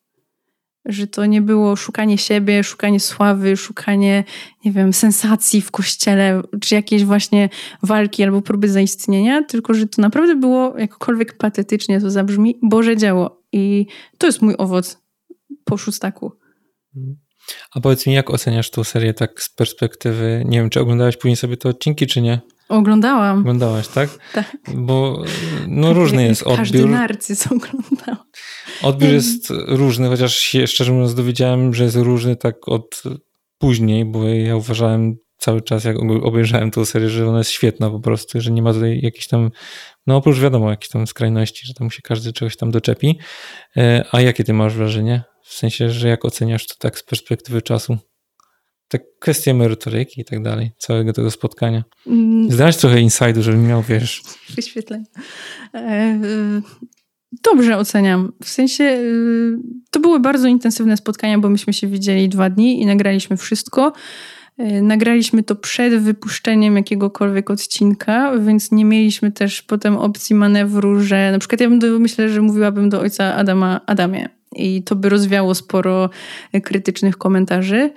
że 0.85 1.07
to 1.07 1.27
nie 1.27 1.43
było 1.43 1.77
szukanie 1.77 2.19
siebie, 2.19 2.65
szukanie 2.65 3.01
sławy, 3.01 3.57
szukanie, 3.57 4.25
nie 4.65 4.73
wiem, 4.73 4.93
sensacji 4.93 5.61
w 5.61 5.71
kościele, 5.71 6.43
czy 6.61 6.75
jakiejś 6.75 7.05
właśnie 7.05 7.49
walki 7.83 8.23
albo 8.23 8.43
próby 8.43 8.69
zaistnienia, 8.69 9.43
tylko 9.43 9.75
że 9.75 9.87
to 9.87 10.03
naprawdę 10.03 10.37
było, 10.37 10.79
jakkolwiek 10.79 11.37
patetycznie 11.37 12.01
to 12.01 12.11
zabrzmi, 12.11 12.59
Boże 12.63 12.97
dzieło. 12.97 13.43
I 13.53 13.87
to 14.19 14.27
jest 14.27 14.43
mój 14.43 14.55
owoc 14.59 15.03
po 15.65 15.77
szóstaku. 15.77 16.33
A 17.75 17.81
powiedz 17.81 18.07
mi, 18.07 18.13
jak 18.13 18.31
oceniasz 18.31 18.71
tą 18.71 18.85
serię 18.85 19.15
tak 19.15 19.43
z 19.43 19.55
perspektywy, 19.55 20.43
nie 20.47 20.59
wiem, 20.59 20.71
czy 20.71 20.81
oglądałeś 20.81 21.17
później 21.17 21.37
sobie 21.37 21.57
te 21.57 21.69
odcinki, 21.69 22.07
czy 22.07 22.23
nie? 22.23 22.41
Oglądałam. 22.73 23.39
Oglądałaś, 23.39 23.89
tak? 23.89 24.11
Tak. 24.33 24.57
Bo 24.75 25.25
no 25.69 25.93
różny 25.93 26.25
jest 26.25 26.43
odbiór. 26.43 26.59
Każdy 26.59 26.87
narcyz 26.87 27.47
oglądał. 27.47 28.17
Odbiór 28.83 29.11
jest 29.11 29.53
różny, 29.67 30.09
chociaż 30.09 30.37
się 30.37 30.67
szczerze 30.67 30.93
mówiąc 30.93 31.15
dowiedziałem, 31.15 31.75
że 31.75 31.85
jest 31.85 31.97
różny 31.97 32.37
tak 32.37 32.69
od 32.69 33.03
później, 33.59 34.05
bo 34.05 34.29
ja 34.29 34.57
uważałem 34.57 35.15
cały 35.39 35.63
czas, 35.63 35.85
jak 35.85 35.97
obejrzałem 36.23 36.71
tę 36.71 36.87
serię, 36.87 37.09
że 37.09 37.29
ona 37.29 37.39
jest 37.39 37.51
świetna 37.51 37.91
po 37.91 38.01
prostu, 38.01 38.41
że 38.41 38.51
nie 38.51 38.63
ma 38.63 38.73
tutaj 38.73 39.01
jakichś 39.03 39.27
tam, 39.27 39.51
no 40.07 40.17
oprócz 40.17 40.39
wiadomo, 40.39 40.71
jakichś 40.71 40.91
tam 40.91 41.07
skrajności, 41.07 41.67
że 41.67 41.75
tam 41.75 41.91
się 41.91 42.03
każdy 42.03 42.33
czegoś 42.33 42.57
tam 42.57 42.71
doczepi. 42.71 43.19
E, 43.77 44.05
a 44.13 44.21
jakie 44.21 44.45
ty 44.45 44.53
masz 44.53 44.75
wrażenie? 44.75 45.23
W 45.45 45.55
sensie, 45.55 45.91
że 45.91 46.09
jak 46.09 46.25
oceniasz 46.25 46.67
to 46.67 46.75
tak 46.79 46.99
z 46.99 47.03
perspektywy 47.03 47.63
czasu? 47.63 47.99
Tak 48.93 49.03
kwestie 49.19 49.55
merytoryki 49.55 50.21
i 50.21 50.25
tak 50.25 50.43
dalej, 50.43 50.71
całego 50.79 51.13
tego 51.13 51.31
spotkania. 51.31 51.85
Mm. 52.07 52.51
Zdać 52.51 52.77
trochę 52.77 53.01
insidu, 53.01 53.43
żebym 53.43 53.67
miał, 53.67 53.83
wiesz... 53.83 54.23
Wyświetleń. 54.57 55.05
E, 55.75 55.79
e, 55.79 56.19
dobrze 57.45 57.77
oceniam. 57.77 58.33
W 58.43 58.49
sensie 58.49 58.85
e, 58.85 58.99
to 59.91 60.01
były 60.01 60.21
bardzo 60.21 60.49
intensywne 60.49 60.97
spotkania, 60.97 61.39
bo 61.39 61.49
myśmy 61.49 61.73
się 61.73 61.87
widzieli 61.87 62.29
dwa 62.29 62.51
dni 62.51 62.83
i 62.83 62.87
nagraliśmy 62.87 63.37
wszystko. 63.37 63.93
Nagraliśmy 64.83 65.43
to 65.43 65.57
przed 65.57 65.95
wypuszczeniem 65.95 66.77
jakiegokolwiek 66.77 67.51
odcinka, 67.51 68.39
więc 68.39 68.73
nie 68.73 68.85
mieliśmy 68.85 69.33
też 69.33 69.63
potem 69.63 69.97
opcji 69.97 70.37
manewru, 70.37 71.01
że 71.01 71.33
na 71.33 71.39
przykład 71.39 71.61
ja 71.61 71.69
bym 71.69 71.79
do, 71.79 71.99
myślę, 71.99 72.29
że 72.29 72.43
mówiłabym 72.43 72.89
do 72.89 73.01
ojca 73.01 73.35
Adama 73.35 73.81
Adamie 73.87 74.29
i 74.57 74.83
to 74.83 74.97
by 74.97 75.09
rozwiało 75.09 75.55
sporo 75.55 76.11
krytycznych 76.63 77.19
komentarzy. 77.19 77.91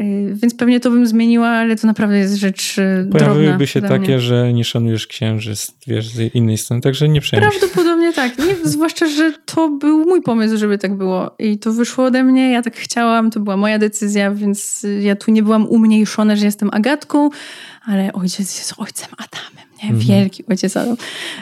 Y, 0.00 0.34
więc 0.34 0.54
pewnie 0.54 0.80
to 0.80 0.90
bym 0.90 1.06
zmieniła, 1.06 1.48
ale 1.48 1.76
to 1.76 1.86
naprawdę 1.86 2.18
jest 2.18 2.34
rzecz 2.34 2.78
y, 2.78 3.08
Pojawiłyby 3.12 3.66
się 3.66 3.82
takie, 3.82 3.98
mnie. 3.98 4.20
że 4.20 4.52
nie 4.52 4.64
szanujesz 4.64 5.06
księży, 5.06 5.54
wiesz, 5.86 6.08
z 6.08 6.34
innej 6.34 6.58
strony, 6.58 6.82
także 6.82 7.08
nie 7.08 7.20
przejmuj 7.20 7.50
Prawdopodobnie 7.50 8.12
tak. 8.12 8.38
Nie, 8.38 8.56
zwłaszcza, 8.70 9.06
że 9.06 9.32
to 9.44 9.68
był 9.68 9.98
mój 9.98 10.22
pomysł, 10.22 10.56
żeby 10.56 10.78
tak 10.78 10.94
było. 10.94 11.34
I 11.38 11.58
to 11.58 11.72
wyszło 11.72 12.04
ode 12.04 12.24
mnie, 12.24 12.50
ja 12.50 12.62
tak 12.62 12.76
chciałam, 12.76 13.30
to 13.30 13.40
była 13.40 13.56
moja 13.56 13.78
decyzja, 13.78 14.30
więc 14.30 14.86
ja 15.00 15.16
tu 15.16 15.30
nie 15.30 15.42
byłam 15.42 15.66
umniejszona, 15.66 16.36
że 16.36 16.44
jestem 16.44 16.70
Agatką, 16.72 17.30
ale 17.84 18.12
ojciec 18.12 18.58
jest 18.58 18.74
ojcem 18.78 19.08
Adamem, 19.12 19.68
nie? 19.82 19.90
Mhm. 19.90 19.98
Wielki 19.98 20.44
ojciec 20.50 20.76
Adam, 20.76 20.96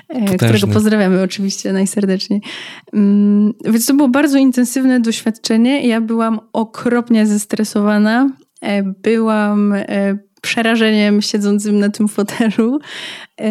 e, 0.08 0.20
Potężny. 0.20 0.36
którego 0.36 0.66
pozdrawiamy 0.66 1.22
oczywiście 1.22 1.72
najserdeczniej. 1.72 2.40
Mm, 2.92 3.54
więc 3.64 3.86
to 3.86 3.94
było 3.94 4.08
bardzo 4.08 4.38
intensywne 4.38 5.00
doświadczenie. 5.00 5.86
Ja 5.86 6.00
byłam 6.00 6.40
okropnie 6.52 7.26
zestresowana 7.26 8.30
byłam 9.02 9.72
e, 9.72 10.18
przerażeniem 10.42 11.22
siedzącym 11.22 11.78
na 11.78 11.88
tym 11.88 12.08
fotelu. 12.08 12.78
E, 13.40 13.50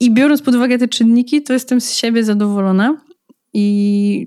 I 0.00 0.14
biorąc 0.14 0.42
pod 0.42 0.54
uwagę 0.54 0.78
te 0.78 0.88
czynniki, 0.88 1.42
to 1.42 1.52
jestem 1.52 1.80
z 1.80 1.92
siebie 1.92 2.24
zadowolona. 2.24 2.96
I 3.52 4.26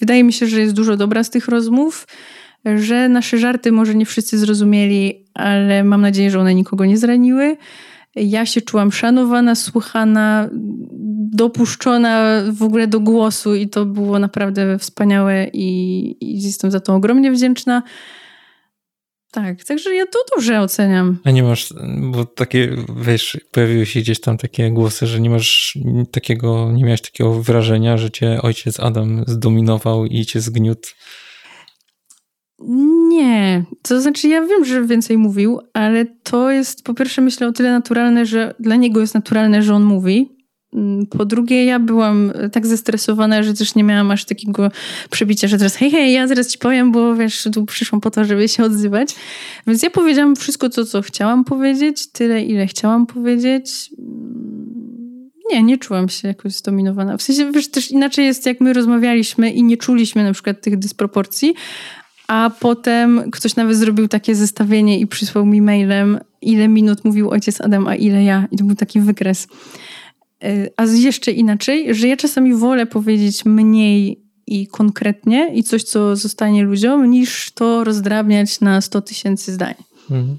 wydaje 0.00 0.24
mi 0.24 0.32
się, 0.32 0.46
że 0.46 0.60
jest 0.60 0.74
dużo 0.74 0.96
dobra 0.96 1.24
z 1.24 1.30
tych 1.30 1.48
rozmów, 1.48 2.06
że 2.76 3.08
nasze 3.08 3.38
żarty 3.38 3.72
może 3.72 3.94
nie 3.94 4.06
wszyscy 4.06 4.38
zrozumieli, 4.38 5.24
ale 5.34 5.84
mam 5.84 6.00
nadzieję, 6.00 6.30
że 6.30 6.40
one 6.40 6.54
nikogo 6.54 6.84
nie 6.84 6.98
zraniły. 6.98 7.56
Ja 8.16 8.46
się 8.46 8.60
czułam 8.60 8.92
szanowana, 8.92 9.54
słuchana, 9.54 10.48
dopuszczona 11.32 12.42
w 12.52 12.62
ogóle 12.62 12.86
do 12.86 13.00
głosu 13.00 13.54
i 13.54 13.68
to 13.68 13.86
było 13.86 14.18
naprawdę 14.18 14.78
wspaniałe 14.78 15.46
i, 15.52 15.70
i 16.20 16.42
jestem 16.42 16.70
za 16.70 16.80
to 16.80 16.94
ogromnie 16.94 17.32
wdzięczna. 17.32 17.82
Tak, 19.30 19.64
także 19.64 19.94
ja 19.94 20.06
to 20.06 20.18
dobrze 20.34 20.60
oceniam. 20.60 21.18
A 21.24 21.30
nie 21.30 21.42
masz, 21.42 21.74
bo 22.00 22.24
takie, 22.24 22.76
wiesz, 22.96 23.40
pojawiły 23.52 23.86
się 23.86 24.00
gdzieś 24.00 24.20
tam 24.20 24.38
takie 24.38 24.70
głosy, 24.70 25.06
że 25.06 25.20
nie 25.20 25.30
masz 25.30 25.78
takiego, 26.10 26.72
nie 26.72 26.84
miałeś 26.84 27.02
takiego 27.02 27.42
wrażenia, 27.42 27.98
że 27.98 28.10
cię 28.10 28.42
ojciec 28.42 28.80
Adam 28.80 29.24
zdominował 29.26 30.06
i 30.06 30.26
cię 30.26 30.40
zgniótł? 30.40 30.88
Nie, 33.08 33.64
to 33.82 34.00
znaczy 34.00 34.28
ja 34.28 34.46
wiem, 34.46 34.64
że 34.64 34.84
więcej 34.84 35.18
mówił, 35.18 35.60
ale 35.72 36.04
to 36.22 36.50
jest 36.50 36.84
po 36.84 36.94
pierwsze 36.94 37.22
myślę 37.22 37.48
o 37.48 37.52
tyle 37.52 37.70
naturalne, 37.70 38.26
że 38.26 38.54
dla 38.60 38.76
niego 38.76 39.00
jest 39.00 39.14
naturalne, 39.14 39.62
że 39.62 39.74
on 39.74 39.84
mówi, 39.84 40.37
po 41.10 41.24
drugie, 41.24 41.64
ja 41.64 41.78
byłam 41.78 42.32
tak 42.52 42.66
zestresowana, 42.66 43.42
że 43.42 43.54
też 43.54 43.74
nie 43.74 43.84
miałam 43.84 44.10
aż 44.10 44.24
takiego 44.24 44.70
przebicia, 45.10 45.48
że 45.48 45.58
teraz 45.58 45.76
hej, 45.76 45.90
hej, 45.90 46.12
ja 46.12 46.26
zaraz 46.26 46.48
ci 46.48 46.58
powiem, 46.58 46.92
bo 46.92 47.14
wiesz, 47.14 47.48
tu 47.54 47.66
przyszłam 47.66 48.00
po 48.00 48.10
to, 48.10 48.24
żeby 48.24 48.48
się 48.48 48.64
odzywać. 48.64 49.14
Więc 49.66 49.82
ja 49.82 49.90
powiedziałam 49.90 50.36
wszystko 50.36 50.70
to, 50.70 50.84
co 50.84 51.02
chciałam 51.02 51.44
powiedzieć, 51.44 52.12
tyle, 52.12 52.42
ile 52.42 52.66
chciałam 52.66 53.06
powiedzieć. 53.06 53.90
Mm, 53.98 55.30
nie, 55.52 55.62
nie 55.62 55.78
czułam 55.78 56.08
się 56.08 56.28
jakoś 56.28 56.52
zdominowana. 56.52 57.16
W 57.16 57.22
sensie, 57.22 57.52
wiesz, 57.52 57.70
też 57.70 57.90
inaczej 57.90 58.26
jest, 58.26 58.46
jak 58.46 58.60
my 58.60 58.72
rozmawialiśmy 58.72 59.50
i 59.50 59.62
nie 59.62 59.76
czuliśmy 59.76 60.24
na 60.24 60.32
przykład 60.32 60.60
tych 60.60 60.78
dysproporcji, 60.78 61.54
a 62.28 62.50
potem 62.60 63.30
ktoś 63.30 63.56
nawet 63.56 63.76
zrobił 63.76 64.08
takie 64.08 64.34
zestawienie 64.34 65.00
i 65.00 65.06
przysłał 65.06 65.46
mi 65.46 65.62
mailem, 65.62 66.18
ile 66.42 66.68
minut 66.68 67.04
mówił 67.04 67.30
ojciec 67.30 67.60
Adam, 67.60 67.88
a 67.88 67.94
ile 67.94 68.24
ja. 68.24 68.46
I 68.50 68.56
to 68.56 68.64
był 68.64 68.76
taki 68.76 69.00
wykres. 69.00 69.48
E, 70.44 70.70
a 70.76 70.84
jeszcze 70.84 71.32
inaczej, 71.32 71.94
że 71.94 72.08
ja 72.08 72.16
czasami 72.16 72.54
wolę 72.54 72.86
powiedzieć 72.86 73.44
mniej 73.44 74.24
i 74.46 74.66
konkretnie 74.66 75.50
i 75.54 75.62
coś, 75.62 75.82
co 75.82 76.16
zostanie 76.16 76.62
ludziom, 76.62 77.10
niż 77.10 77.52
to 77.52 77.84
rozdrabniać 77.84 78.60
na 78.60 78.80
100 78.80 79.00
tysięcy 79.00 79.52
zdań. 79.52 79.74
Mhm. 80.10 80.38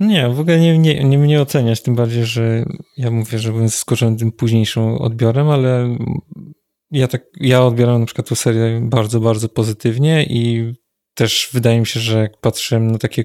Nie, 0.00 0.28
w 0.28 0.40
ogóle 0.40 0.60
nie, 0.60 0.78
nie, 0.78 1.04
nie 1.04 1.18
mnie 1.18 1.42
oceniać, 1.42 1.82
tym 1.82 1.94
bardziej, 1.94 2.24
że 2.24 2.64
ja 2.96 3.10
mówię, 3.10 3.38
że 3.38 3.52
byłem 3.52 3.68
zaskoczony 3.68 4.16
tym 4.16 4.32
późniejszym 4.32 4.82
odbiorem, 4.82 5.48
ale 5.48 5.96
ja 6.90 7.08
tak, 7.08 7.22
ja 7.40 7.62
odbieram 7.62 8.00
na 8.00 8.06
przykład 8.06 8.28
tę 8.28 8.36
serię 8.36 8.80
bardzo, 8.82 9.20
bardzo 9.20 9.48
pozytywnie 9.48 10.24
i 10.24 10.72
też 11.14 11.48
wydaje 11.52 11.80
mi 11.80 11.86
się, 11.86 12.00
że 12.00 12.18
jak 12.18 12.40
patrzę 12.40 12.80
na 12.80 12.98
takie 12.98 13.24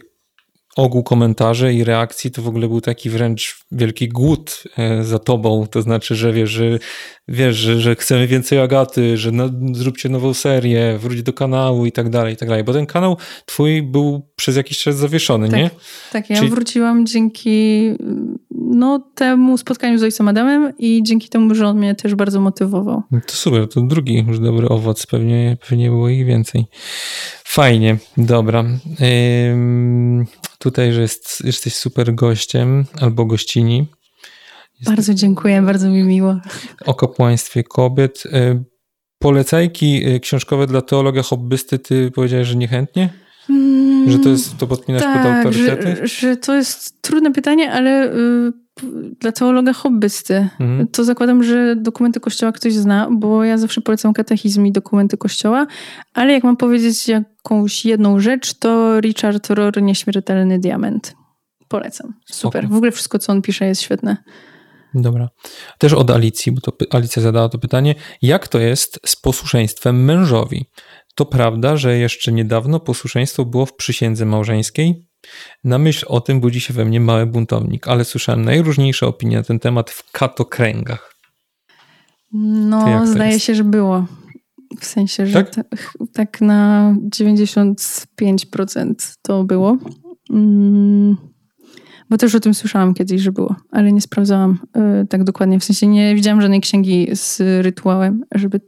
ogół 0.76 1.04
komentarzy 1.04 1.74
i 1.74 1.84
reakcji 1.84 2.32
to 2.32 2.42
w 2.42 2.48
ogóle 2.48 2.68
był 2.68 2.82
taki 2.82 3.10
wręcz 3.10 3.66
wielki 3.72 4.10
głód 4.10 4.64
e, 4.78 5.04
za 5.04 5.20
tobą, 5.20 5.68
to 5.72 5.82
znaczy, 5.82 6.16
że 6.16 6.34
wiesz, 6.34 6.50
że, 6.50 6.80
wiesz, 7.28 7.56
że, 7.56 7.82
że 7.82 7.96
chcemy 7.96 8.28
więcej 8.28 8.60
Agaty, 8.60 9.18
że 9.18 9.32
no, 9.32 9.50
zróbcie 9.74 10.10
nową 10.10 10.34
serię, 10.34 10.98
wróć 10.98 11.24
do 11.24 11.34
kanału 11.34 11.86
i 11.86 11.92
tak 11.92 12.10
dalej, 12.10 12.34
i 12.34 12.38
tak 12.38 12.50
dalej, 12.50 12.64
bo 12.64 12.74
ten 12.74 12.86
kanał 12.86 13.18
twój 13.46 13.84
był 13.84 14.30
przez 14.36 14.56
jakiś 14.56 14.78
czas 14.78 14.96
zawieszony, 14.96 15.50
tak, 15.50 15.60
nie? 15.60 15.70
Tak, 16.12 16.30
ja 16.30 16.36
Czyli... 16.36 16.50
wróciłam 16.50 17.06
dzięki 17.06 17.92
no, 18.52 19.12
temu 19.16 19.58
spotkaniu 19.58 19.98
z 19.98 20.04
ojcem 20.04 20.28
Adamem 20.28 20.74
i 20.78 21.04
dzięki 21.04 21.30
temu, 21.30 21.56
że 21.56 21.68
on 21.68 21.78
mnie 21.78 21.96
też 21.96 22.16
bardzo 22.16 22.42
motywował. 22.42 23.02
To 23.28 23.36
super, 23.36 23.70
to 23.70 23.82
drugi 23.82 24.26
już 24.28 24.40
dobry 24.40 24.70
owoc, 24.70 25.06
pewnie, 25.06 25.58
pewnie 25.70 25.90
było 25.90 26.10
ich 26.10 26.26
więcej. 26.26 26.66
Fajnie, 27.54 27.98
dobra. 28.18 28.66
Ym, 29.52 30.26
tutaj, 30.60 30.94
że 30.94 31.02
jest, 31.02 31.46
jesteś 31.46 31.76
super 31.76 32.16
gościem 32.16 32.86
albo 33.02 33.26
gościni. 33.26 33.88
Jest 34.80 34.92
bardzo 34.92 35.14
dziękuję, 35.14 35.62
bardzo 35.62 35.90
mi 35.90 36.04
miło. 36.04 36.40
O 36.86 36.94
kapłaństwie 36.94 37.64
kobiet. 37.64 38.24
Y, 38.26 38.64
polecajki 39.20 40.08
y, 40.08 40.20
książkowe 40.20 40.68
dla 40.68 40.82
teologa 40.82 41.22
hobbysty, 41.22 41.80
ty 41.80 42.12
powiedziałeś, 42.12 42.48
że 42.48 42.56
niechętnie? 42.56 43.14
Mm, 43.50 44.12
że 44.12 44.20
to 44.20 44.30
jest, 44.30 44.58
to 44.58 44.68
podpinasz 44.68 45.02
tak, 45.02 45.24
pod 45.24 45.32
autorytety? 45.32 45.96
Że, 45.96 46.08
że 46.08 46.38
to 46.38 46.56
jest 46.56 47.02
trudne 47.02 47.32
pytanie, 47.32 47.72
ale 47.72 48.14
y, 48.16 48.52
dla 49.20 49.32
teologa 49.32 49.74
hobbysty. 49.74 50.48
Mhm. 50.60 50.88
To 50.88 51.04
zakładam, 51.04 51.44
że 51.44 51.76
dokumenty 51.76 52.20
kościoła 52.20 52.52
ktoś 52.52 52.74
zna, 52.74 53.08
bo 53.12 53.44
ja 53.44 53.58
zawsze 53.58 53.82
polecam 53.82 54.14
katechizm 54.14 54.66
i 54.66 54.72
dokumenty 54.72 55.18
kościoła, 55.18 55.68
ale 56.14 56.34
jak 56.34 56.44
mam 56.44 56.58
powiedzieć 56.58 57.08
jakąś 57.44 57.86
jedną 57.86 58.20
rzecz, 58.20 58.54
to 58.54 59.02
Richard 59.02 59.50
Rohr, 59.50 59.82
Nieśmiertelny 59.82 60.60
Diament. 60.60 61.16
Polecam. 61.68 62.14
Super. 62.26 62.70
W 62.70 62.76
ogóle 62.76 62.92
wszystko, 62.92 63.20
co 63.20 63.32
on 63.32 63.42
pisze 63.42 63.66
jest 63.66 63.82
świetne. 63.82 64.18
Dobra. 64.94 65.30
Też 65.78 65.94
od 65.94 66.12
Alicji, 66.12 66.52
bo 66.52 66.62
to 66.62 66.74
Alicja 66.92 67.22
zadała 67.22 67.50
to 67.50 67.58
pytanie. 67.58 67.96
Jak 68.22 68.48
to 68.48 68.60
jest 68.60 69.00
z 69.06 69.16
posłuszeństwem 69.16 70.06
mężowi? 70.06 70.66
To 71.16 71.26
prawda, 71.26 71.78
że 71.78 71.98
jeszcze 71.98 72.32
niedawno 72.32 72.80
posłuszeństwo 72.80 73.46
było 73.46 73.66
w 73.66 73.76
przysiędze 73.76 74.26
małżeńskiej? 74.26 75.08
Na 75.64 75.78
myśl 75.78 76.06
o 76.10 76.22
tym 76.22 76.40
budzi 76.40 76.62
się 76.62 76.74
we 76.74 76.86
mnie 76.86 77.00
mały 77.00 77.26
buntownik, 77.26 77.88
ale 77.88 78.06
słyszałem 78.06 78.46
najróżniejsze 78.46 79.08
opinie 79.08 79.38
na 79.38 79.44
ten 79.44 79.60
temat 79.60 79.92
w 79.92 80.12
katokręgach. 80.12 81.16
No, 82.34 83.08
zdaje 83.08 83.40
się, 83.40 83.56
że 83.56 83.64
było. 83.64 84.06
W 84.80 84.86
sensie, 84.86 85.26
że 85.26 85.44
tak, 85.44 85.66
tak 86.14 86.42
na 86.42 86.96
95% 87.10 88.94
to 89.22 89.44
było. 89.44 89.78
Mm. 90.30 91.18
Bo 92.10 92.18
też 92.18 92.36
o 92.36 92.40
tym 92.40 92.54
słyszałam 92.54 92.94
kiedyś, 92.94 93.22
że 93.22 93.32
było, 93.32 93.56
ale 93.72 93.92
nie 93.92 94.02
sprawdzałam 94.02 94.60
y, 95.04 95.08
tak 95.08 95.24
dokładnie. 95.24 95.60
W 95.60 95.64
sensie 95.64 95.88
nie 95.88 96.16
widziałam 96.16 96.42
żadnej 96.42 96.62
księgi 96.62 97.08
z 97.14 97.42
rytuałem, 97.66 98.24
żeby. 98.36 98.62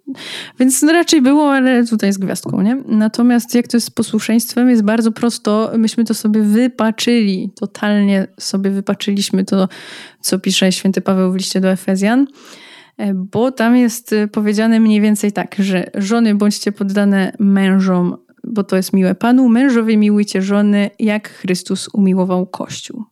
Więc 0.59 0.81
no 0.81 0.93
raczej 0.93 1.21
było, 1.21 1.53
ale 1.53 1.85
tutaj 1.85 2.13
z 2.13 2.17
gwiazdką, 2.17 2.61
nie? 2.61 2.75
Natomiast 2.87 3.55
jak 3.55 3.67
to 3.67 3.77
jest 3.77 3.87
z 3.87 3.91
posłuszeństwem, 3.91 4.69
jest 4.69 4.83
bardzo 4.83 5.11
prosto. 5.11 5.71
Myśmy 5.77 6.03
to 6.03 6.13
sobie 6.13 6.41
wypaczyli, 6.41 7.51
totalnie 7.59 8.27
sobie 8.39 8.71
wypaczyliśmy 8.71 9.45
to, 9.45 9.67
co 10.21 10.39
pisze 10.39 10.71
święty 10.71 11.01
Paweł 11.01 11.31
w 11.31 11.35
liście 11.35 11.61
do 11.61 11.71
Efezjan 11.71 12.27
bo 13.15 13.51
tam 13.51 13.75
jest 13.75 14.13
y, 14.13 14.27
powiedziane 14.27 14.79
mniej 14.79 15.01
więcej 15.01 15.31
tak, 15.31 15.55
że 15.59 15.91
żony 15.95 16.35
bądźcie 16.35 16.71
poddane 16.71 17.35
mężom, 17.39 18.17
bo 18.43 18.63
to 18.63 18.75
jest 18.75 18.93
miłe 18.93 19.15
Panu, 19.15 19.49
mężowie 19.49 19.97
miłujcie 19.97 20.41
żony, 20.41 20.89
jak 20.99 21.29
Chrystus 21.29 21.89
umiłował 21.93 22.47
Kościół. 22.47 23.03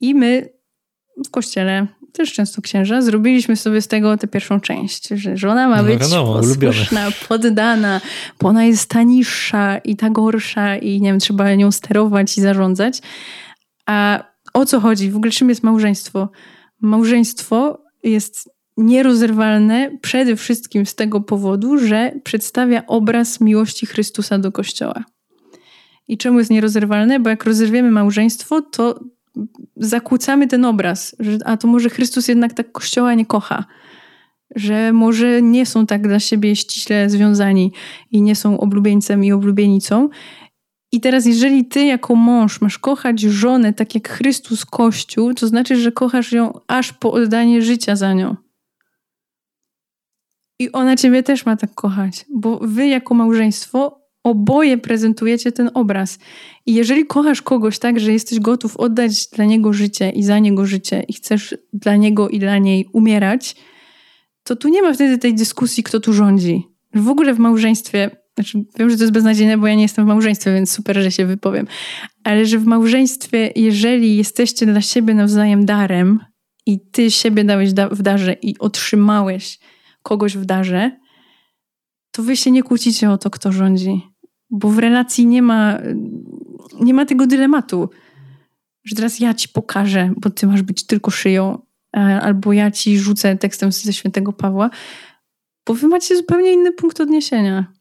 I 0.00 0.14
my 0.14 0.48
w 1.26 1.30
kościele, 1.30 1.86
też 2.12 2.32
często 2.32 2.62
księża, 2.62 3.02
zrobiliśmy 3.02 3.56
sobie 3.56 3.82
z 3.82 3.88
tego 3.88 4.16
tę 4.16 4.28
pierwszą 4.28 4.60
część, 4.60 5.08
że 5.08 5.36
żona 5.36 5.68
ma 5.68 5.76
no 5.76 5.84
być 5.84 6.00
wiadomo, 6.00 6.34
posłuszna, 6.34 7.08
poddana, 7.28 8.00
bo 8.40 8.48
ona 8.48 8.64
jest 8.64 8.90
ta 8.90 9.02
niższa 9.02 9.78
i 9.78 9.96
ta 9.96 10.10
gorsza 10.10 10.76
i 10.76 11.00
nie 11.00 11.08
wiem, 11.08 11.18
trzeba 11.18 11.54
nią 11.54 11.72
sterować 11.72 12.38
i 12.38 12.40
zarządzać. 12.40 13.00
A 13.86 14.24
o 14.54 14.66
co 14.66 14.80
chodzi? 14.80 15.10
W 15.10 15.16
ogóle 15.16 15.32
czym 15.32 15.48
jest 15.48 15.62
małżeństwo? 15.62 16.28
Małżeństwo 16.80 17.84
jest 18.02 18.53
nierozerwalne 18.76 19.90
przede 20.02 20.36
wszystkim 20.36 20.86
z 20.86 20.94
tego 20.94 21.20
powodu, 21.20 21.78
że 21.78 22.12
przedstawia 22.24 22.86
obraz 22.86 23.40
miłości 23.40 23.86
Chrystusa 23.86 24.38
do 24.38 24.52
Kościoła. 24.52 25.04
I 26.08 26.18
czemu 26.18 26.38
jest 26.38 26.50
nierozerwalne? 26.50 27.20
Bo 27.20 27.30
jak 27.30 27.44
rozerwiemy 27.44 27.90
małżeństwo, 27.90 28.62
to 28.62 29.00
zakłócamy 29.76 30.46
ten 30.46 30.64
obraz, 30.64 31.16
że 31.18 31.38
a 31.44 31.56
to 31.56 31.68
może 31.68 31.90
Chrystus 31.90 32.28
jednak 32.28 32.52
tak 32.52 32.72
Kościoła 32.72 33.14
nie 33.14 33.26
kocha, 33.26 33.64
że 34.56 34.92
może 34.92 35.42
nie 35.42 35.66
są 35.66 35.86
tak 35.86 36.08
dla 36.08 36.20
siebie 36.20 36.56
ściśle 36.56 37.10
związani 37.10 37.72
i 38.10 38.22
nie 38.22 38.36
są 38.36 38.60
oblubieńcem 38.60 39.24
i 39.24 39.32
oblubienicą. 39.32 40.08
I 40.92 41.00
teraz, 41.00 41.26
jeżeli 41.26 41.64
ty 41.64 41.84
jako 41.84 42.14
mąż 42.14 42.60
masz 42.60 42.78
kochać 42.78 43.20
żonę 43.20 43.72
tak 43.72 43.94
jak 43.94 44.08
Chrystus 44.08 44.64
Kościół, 44.64 45.34
to 45.34 45.46
znaczy, 45.46 45.76
że 45.76 45.92
kochasz 45.92 46.32
ją 46.32 46.60
aż 46.68 46.92
po 46.92 47.12
oddanie 47.12 47.62
życia 47.62 47.96
za 47.96 48.12
nią. 48.12 48.43
I 50.64 50.72
ona 50.72 50.96
ciebie 50.96 51.22
też 51.22 51.46
ma 51.46 51.56
tak 51.56 51.74
kochać, 51.74 52.24
bo 52.34 52.58
wy 52.62 52.86
jako 52.86 53.14
małżeństwo 53.14 54.00
oboje 54.22 54.78
prezentujecie 54.78 55.52
ten 55.52 55.70
obraz. 55.74 56.18
I 56.66 56.74
jeżeli 56.74 57.06
kochasz 57.06 57.42
kogoś 57.42 57.78
tak, 57.78 58.00
że 58.00 58.12
jesteś 58.12 58.40
gotów 58.40 58.76
oddać 58.76 59.26
dla 59.26 59.44
niego 59.44 59.72
życie 59.72 60.10
i 60.10 60.22
za 60.22 60.38
niego 60.38 60.66
życie 60.66 61.04
i 61.08 61.12
chcesz 61.12 61.54
dla 61.72 61.96
niego 61.96 62.28
i 62.28 62.38
dla 62.38 62.58
niej 62.58 62.88
umierać, 62.92 63.56
to 64.44 64.56
tu 64.56 64.68
nie 64.68 64.82
ma 64.82 64.92
wtedy 64.94 65.18
tej 65.18 65.34
dyskusji, 65.34 65.82
kto 65.82 66.00
tu 66.00 66.12
rządzi. 66.12 66.62
W 66.94 67.08
ogóle 67.08 67.34
w 67.34 67.38
małżeństwie, 67.38 68.10
znaczy 68.34 68.64
wiem, 68.78 68.90
że 68.90 68.96
to 68.96 69.02
jest 69.02 69.14
beznadziejne, 69.14 69.58
bo 69.58 69.66
ja 69.66 69.74
nie 69.74 69.82
jestem 69.82 70.04
w 70.04 70.08
małżeństwie, 70.08 70.54
więc 70.54 70.70
super, 70.70 71.02
że 71.02 71.10
się 71.10 71.26
wypowiem, 71.26 71.66
ale 72.24 72.46
że 72.46 72.58
w 72.58 72.66
małżeństwie, 72.66 73.52
jeżeli 73.56 74.16
jesteście 74.16 74.66
dla 74.66 74.80
siebie 74.80 75.14
nawzajem 75.14 75.66
darem 75.66 76.20
i 76.66 76.80
ty 76.90 77.10
siebie 77.10 77.44
dałeś 77.44 77.70
w 77.90 78.02
darze 78.02 78.36
i 78.42 78.58
otrzymałeś 78.58 79.58
kogoś 80.04 80.36
w 80.36 80.44
darze, 80.44 81.00
to 82.10 82.22
wy 82.22 82.36
się 82.36 82.50
nie 82.50 82.62
kłócicie 82.62 83.10
o 83.10 83.18
to, 83.18 83.30
kto 83.30 83.52
rządzi 83.52 84.14
bo 84.50 84.68
w 84.68 84.78
relacji 84.78 85.26
nie 85.26 85.42
ma, 85.42 85.78
nie 86.80 86.94
ma 86.94 87.06
tego 87.06 87.26
dylematu, 87.26 87.90
że 88.84 88.96
teraz 88.96 89.20
ja 89.20 89.34
ci 89.34 89.48
pokażę, 89.48 90.12
bo 90.16 90.30
ty 90.30 90.46
masz 90.46 90.62
być 90.62 90.86
tylko 90.86 91.10
szyją, 91.10 91.66
albo 92.20 92.52
ja 92.52 92.70
ci 92.70 92.98
rzucę 92.98 93.36
tekstem 93.36 93.72
ze 93.72 93.92
świętego 93.92 94.32
Pawła, 94.32 94.70
bo 95.66 95.74
wy 95.74 95.88
macie 95.88 96.16
zupełnie 96.16 96.52
inny 96.52 96.72
punkt 96.72 97.00
odniesienia. 97.00 97.72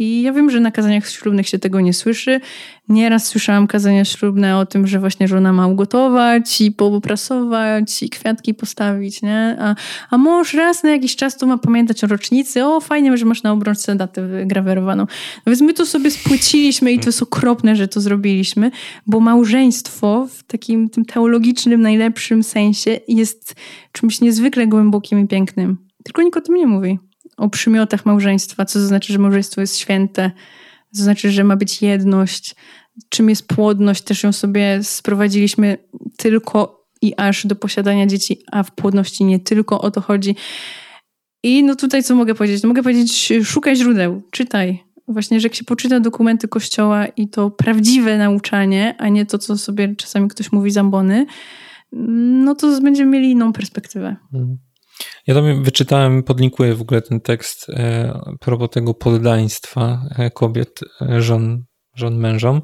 I 0.00 0.22
ja 0.22 0.32
wiem, 0.32 0.50
że 0.50 0.60
na 0.60 0.70
kazaniach 0.70 1.08
ślubnych 1.08 1.48
się 1.48 1.58
tego 1.58 1.80
nie 1.80 1.92
słyszy. 1.92 2.40
Nieraz 2.88 3.26
słyszałam 3.26 3.66
kazania 3.66 4.04
ślubne 4.04 4.58
o 4.58 4.66
tym, 4.66 4.86
że 4.86 5.00
właśnie 5.00 5.28
żona 5.28 5.52
ma 5.52 5.66
ugotować 5.66 6.60
i 6.60 6.72
poprasować 6.72 8.02
i 8.02 8.10
kwiatki 8.10 8.54
postawić, 8.54 9.22
nie? 9.22 9.56
A, 9.60 9.74
a 10.10 10.18
mąż 10.18 10.54
raz 10.54 10.82
na 10.82 10.90
jakiś 10.90 11.16
czas 11.16 11.36
to 11.36 11.46
ma 11.46 11.58
pamiętać 11.58 12.04
o 12.04 12.06
rocznicy. 12.06 12.64
O, 12.66 12.80
fajnie, 12.80 13.16
że 13.16 13.24
masz 13.24 13.42
na 13.42 13.52
obrączce 13.52 13.96
datę 13.96 14.26
wygrawerowaną. 14.26 15.06
No 15.46 15.50
więc 15.50 15.60
my 15.60 15.74
to 15.74 15.86
sobie 15.86 16.10
spłyciliśmy 16.10 16.92
i 16.92 16.98
to 16.98 17.06
jest 17.06 17.22
okropne, 17.22 17.76
że 17.76 17.88
to 17.88 18.00
zrobiliśmy, 18.00 18.70
bo 19.06 19.20
małżeństwo 19.20 20.28
w 20.30 20.42
takim 20.42 20.88
tym 20.88 21.04
teologicznym, 21.04 21.82
najlepszym 21.82 22.42
sensie 22.42 23.00
jest 23.08 23.54
czymś 23.92 24.20
niezwykle 24.20 24.66
głębokim 24.66 25.20
i 25.20 25.28
pięknym. 25.28 25.76
Tylko 26.04 26.22
nikt 26.22 26.36
o 26.36 26.40
tym 26.40 26.54
nie 26.54 26.66
mówi 26.66 27.09
o 27.40 27.48
przymiotach 27.48 28.06
małżeństwa, 28.06 28.64
co 28.64 28.78
to 28.78 28.86
znaczy, 28.86 29.12
że 29.12 29.18
małżeństwo 29.18 29.60
jest 29.60 29.78
święte, 29.78 30.30
to 30.96 31.02
znaczy, 31.02 31.30
że 31.30 31.44
ma 31.44 31.56
być 31.56 31.82
jedność, 31.82 32.54
czym 33.08 33.28
jest 33.28 33.48
płodność, 33.48 34.02
też 34.02 34.22
ją 34.22 34.32
sobie 34.32 34.78
sprowadziliśmy 34.82 35.78
tylko 36.16 36.86
i 37.02 37.14
aż 37.16 37.46
do 37.46 37.56
posiadania 37.56 38.06
dzieci, 38.06 38.42
a 38.52 38.62
w 38.62 38.70
płodności 38.70 39.24
nie 39.24 39.40
tylko 39.40 39.80
o 39.80 39.90
to 39.90 40.00
chodzi. 40.00 40.36
I 41.42 41.64
no 41.64 41.76
tutaj 41.76 42.02
co 42.02 42.14
mogę 42.14 42.34
powiedzieć? 42.34 42.62
No 42.62 42.68
mogę 42.68 42.82
powiedzieć, 42.82 43.32
szukaj 43.44 43.76
źródeł, 43.76 44.22
czytaj. 44.30 44.84
Właśnie, 45.08 45.40
że 45.40 45.46
jak 45.46 45.54
się 45.54 45.64
poczyta 45.64 46.00
dokumenty 46.00 46.48
kościoła 46.48 47.06
i 47.06 47.28
to 47.28 47.50
prawdziwe 47.50 48.18
nauczanie, 48.18 48.94
a 48.98 49.08
nie 49.08 49.26
to, 49.26 49.38
co 49.38 49.58
sobie 49.58 49.94
czasami 49.96 50.28
ktoś 50.28 50.52
mówi 50.52 50.70
zambony, 50.70 51.26
no 51.92 52.54
to 52.54 52.80
będziemy 52.80 53.10
mieli 53.10 53.30
inną 53.30 53.52
perspektywę. 53.52 54.16
Mhm. 54.34 54.58
Ja 55.26 55.34
tam 55.34 55.64
wyczytałem, 55.64 56.22
podlinkuję 56.22 56.74
w 56.74 56.80
ogóle 56.80 57.02
ten 57.02 57.20
tekst 57.20 57.66
e, 57.68 58.20
propos 58.40 58.70
tego 58.70 58.94
poddaństwa 58.94 60.02
e, 60.18 60.30
kobiet, 60.30 60.80
e, 61.02 61.22
żon, 61.22 61.64
żon 61.94 62.16
mężom, 62.16 62.62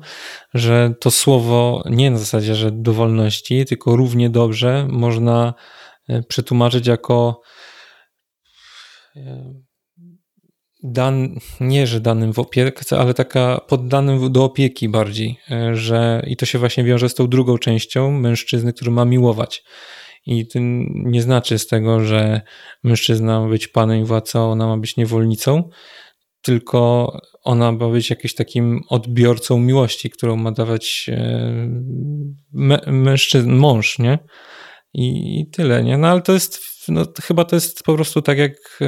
że 0.55 0.95
to 1.01 1.11
słowo 1.11 1.83
nie 1.91 2.11
na 2.11 2.19
zasadzie, 2.19 2.55
że 2.55 2.71
dowolności, 2.73 3.65
tylko 3.65 3.97
równie 3.97 4.31
dobrze 4.31 4.87
można 4.91 5.55
przetłumaczyć 6.29 6.87
jako 6.87 7.41
dan, 10.83 11.39
nie, 11.61 11.87
że 11.87 12.01
danym 12.01 12.33
w 12.33 12.39
opiece, 12.39 12.99
ale 12.99 13.15
taka 13.15 13.61
poddanym 13.69 14.33
do 14.33 14.45
opieki 14.45 14.89
bardziej, 14.89 15.39
e, 15.51 15.77
że 15.77 16.23
i 16.27 16.37
to 16.37 16.47
się 16.47 16.59
właśnie 16.59 16.85
wiąże 16.85 17.09
z 17.09 17.15
tą 17.15 17.29
drugą 17.29 17.59
częścią 17.59 18.11
mężczyzny, 18.13 18.73
który 18.73 18.91
ma 18.91 19.05
miłować. 19.05 19.65
I 20.27 20.47
to 20.47 20.59
nie 20.89 21.23
znaczy 21.23 21.59
z 21.59 21.67
tego, 21.67 22.01
że 22.01 22.41
mężczyzna 22.85 23.41
ma 23.41 23.49
być 23.49 23.69
panem 23.69 24.01
i 24.01 24.05
władcą, 24.05 24.51
ona 24.51 24.67
ma 24.67 24.77
być 24.77 24.97
niewolnicą, 24.97 25.69
tylko 26.43 27.13
ona 27.43 27.73
ma 27.73 27.89
być 27.89 28.11
jakimś 28.11 28.35
takim 28.35 28.81
odbiorcą 28.89 29.59
miłości, 29.59 30.11
którą 30.11 30.37
ma 30.37 30.53
dawać 30.53 31.11
e, 31.13 31.71
mężczyzn, 32.87 33.53
mąż, 33.53 33.99
nie? 33.99 34.19
I, 34.95 35.41
I, 35.41 35.51
tyle, 35.51 35.85
nie? 35.85 35.99
No 35.99 36.09
ale 36.09 36.23
to 36.23 36.33
jest, 36.33 36.61
no, 36.89 37.05
chyba 37.23 37.45
to 37.45 37.57
jest 37.57 37.83
po 37.83 37.95
prostu 37.95 38.23
tak 38.23 38.39
jak 38.39 38.79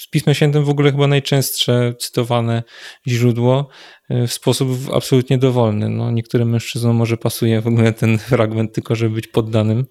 w 0.00 0.10
Pismie 0.10 0.34
Świętym 0.34 0.64
w 0.64 0.68
ogóle 0.68 0.90
chyba 0.90 1.06
najczęstsze 1.06 1.94
cytowane 1.98 2.62
źródło 3.06 3.68
e, 4.08 4.26
w 4.26 4.32
sposób 4.32 4.68
absolutnie 4.92 5.38
dowolny. 5.38 5.88
No, 5.88 6.10
niektórym 6.10 6.50
mężczyznom 6.50 6.96
może 6.96 7.16
pasuje 7.16 7.60
w 7.60 7.66
ogóle 7.66 7.92
ten 7.92 8.18
fragment 8.18 8.74
tylko, 8.74 8.94
żeby 8.94 9.14
być 9.14 9.26
poddanym. 9.26 9.86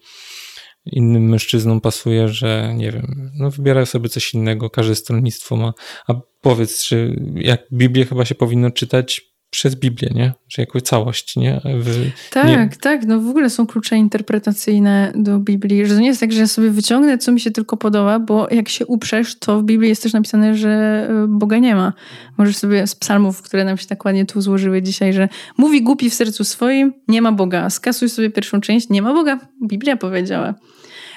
Innym 0.91 1.30
mężczyznom 1.30 1.81
pasuje, 1.81 2.27
że 2.27 2.73
nie 2.76 2.91
wiem, 2.91 3.31
no 3.35 3.51
wybierają 3.51 3.85
sobie 3.85 4.09
coś 4.09 4.34
innego, 4.34 4.69
każde 4.69 4.95
stronnictwo 4.95 5.55
ma. 5.55 5.73
A 6.07 6.14
powiedz, 6.41 6.84
czy 6.84 7.22
jak 7.35 7.61
Biblię 7.73 8.05
chyba 8.05 8.26
się 8.26 8.35
powinno 8.35 8.72
czytać 8.72 9.36
przez 9.49 9.76
Biblię, 9.76 10.10
nie? 10.15 10.34
Czy 10.48 10.61
jako 10.61 10.82
całość, 10.82 11.36
nie? 11.36 11.61
W, 11.80 12.11
tak, 12.32 12.48
nie... 12.48 12.69
tak. 12.82 13.06
No 13.06 13.19
w 13.19 13.28
ogóle 13.28 13.49
są 13.49 13.68
klucze 13.68 13.98
interpretacyjne 13.98 15.14
do 15.15 15.40
Biblii. 15.40 15.86
Że 15.86 15.95
to 15.95 16.02
nie 16.02 16.07
jest 16.07 16.19
tak, 16.19 16.32
że 16.32 16.40
ja 16.40 16.48
sobie 16.48 16.69
wyciągnę, 16.69 17.18
co 17.18 17.32
mi 17.32 17.40
się 17.40 17.52
tylko 17.52 17.78
podoba, 17.78 18.19
bo 18.19 18.48
jak 18.52 18.69
się 18.69 18.86
uprzesz, 18.86 19.40
to 19.40 19.60
w 19.60 19.64
Biblii 19.64 19.90
jest 19.90 20.03
też 20.03 20.14
napisane, 20.14 20.56
że 20.56 20.69
e, 21.10 21.28
Boga 21.28 21.57
nie 21.57 21.76
ma. 21.76 21.94
Możesz 22.38 22.57
sobie 22.57 22.88
z 22.88 22.95
psalmów, 22.95 23.41
które 23.41 23.65
nam 23.65 23.78
się 23.78 23.88
tak 23.88 24.06
ładnie 24.06 24.26
tu 24.26 24.41
złożyły 24.41 24.82
dzisiaj, 24.82 25.14
że 25.14 25.30
mówi 25.57 25.84
głupi 25.84 26.10
w 26.10 26.14
sercu 26.14 26.44
swoim, 26.44 26.94
nie 27.07 27.22
ma 27.22 27.32
Boga. 27.32 27.69
Skasuj 27.69 28.10
sobie 28.10 28.30
pierwszą 28.30 28.61
część, 28.61 28.90
nie 28.90 29.02
ma 29.02 29.14
Boga. 29.14 29.40
Biblia 29.68 29.98
powiedziała. 29.98 30.56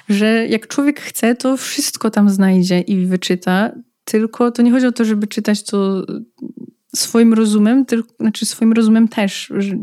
Że 0.09 0.47
jak 0.47 0.67
człowiek 0.67 1.01
chce, 1.01 1.35
to 1.35 1.57
wszystko 1.57 2.11
tam 2.11 2.31
znajdzie 2.31 2.81
i 2.81 3.07
wyczyta. 3.07 3.73
Tylko 4.05 4.51
to 4.51 4.63
nie 4.63 4.71
chodzi 4.71 4.87
o 4.87 4.93
to, 4.93 5.05
żeby 5.05 5.27
czytać 5.27 5.65
to 5.65 6.07
swoim 6.97 7.35
rozumem, 7.35 7.87
tylko, 7.87 8.11
znaczy 8.21 8.47
swoim 8.47 8.73
rozumem 8.73 9.09
też. 9.09 9.53
Że, 9.57 9.77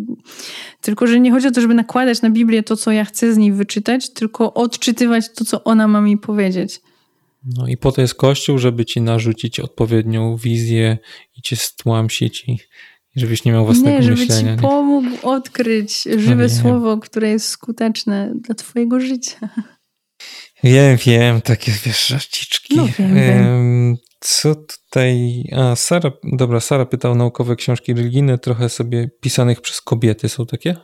tylko, 0.82 1.08
że 1.08 1.20
nie 1.20 1.32
chodzi 1.32 1.48
o 1.48 1.52
to, 1.52 1.62
żeby 1.62 1.74
nakładać 1.74 2.22
na 2.22 2.30
Biblię 2.30 2.64
to, 2.64 2.78
co 2.78 2.92
ja 2.92 3.06
chcę 3.06 3.34
z 3.34 3.38
niej 3.38 3.52
wyczytać, 3.52 4.14
tylko 4.14 4.54
odczytywać 4.54 5.34
to, 5.34 5.46
co 5.46 5.64
ona 5.64 5.88
ma 5.88 6.02
mi 6.02 6.18
powiedzieć. 6.18 6.82
No 7.58 7.68
i 7.68 7.78
po 7.78 7.92
to 7.92 8.02
jest 8.02 8.16
Kościół, 8.16 8.58
żeby 8.58 8.86
ci 8.86 9.02
narzucić 9.02 9.60
odpowiednią 9.60 10.38
wizję 10.38 10.98
i 11.38 11.42
cię 11.42 11.56
stłamsić 11.56 12.44
i 12.48 12.60
żebyś 13.16 13.46
nie 13.46 13.52
miał 13.52 13.66
własnego 13.66 13.98
nie, 13.98 14.04
żeby 14.04 14.18
myślenia. 14.18 14.42
Żeby 14.42 14.56
ci 14.56 14.62
pomógł 14.62 15.28
odkryć 15.28 16.04
żywe 16.04 16.44
no 16.44 16.50
słowo, 16.50 16.98
które 16.98 17.30
jest 17.30 17.48
skuteczne 17.48 18.34
dla 18.36 18.56
twojego 18.56 19.00
życia. 19.00 19.50
Wiem, 20.64 20.98
wiem, 21.06 21.42
takie 21.42 21.72
wiesz, 21.86 22.08
żarciczki. 22.08 22.76
No, 22.76 22.88
wiem, 23.00 23.16
wiem. 23.16 23.98
Co 24.20 24.56
tutaj. 24.56 25.44
A, 25.56 25.76
Sara, 25.76 26.12
dobra, 26.24 26.60
Sara 26.60 26.86
pytała 26.86 27.14
o 27.14 27.18
naukowe 27.18 27.56
książki 27.56 27.94
religijne, 27.94 28.38
trochę 28.38 28.70
sobie 28.70 29.10
pisanych 29.22 29.62
przez 29.62 29.82
kobiety. 29.82 30.30
Są 30.30 30.46
takie? 30.46 30.76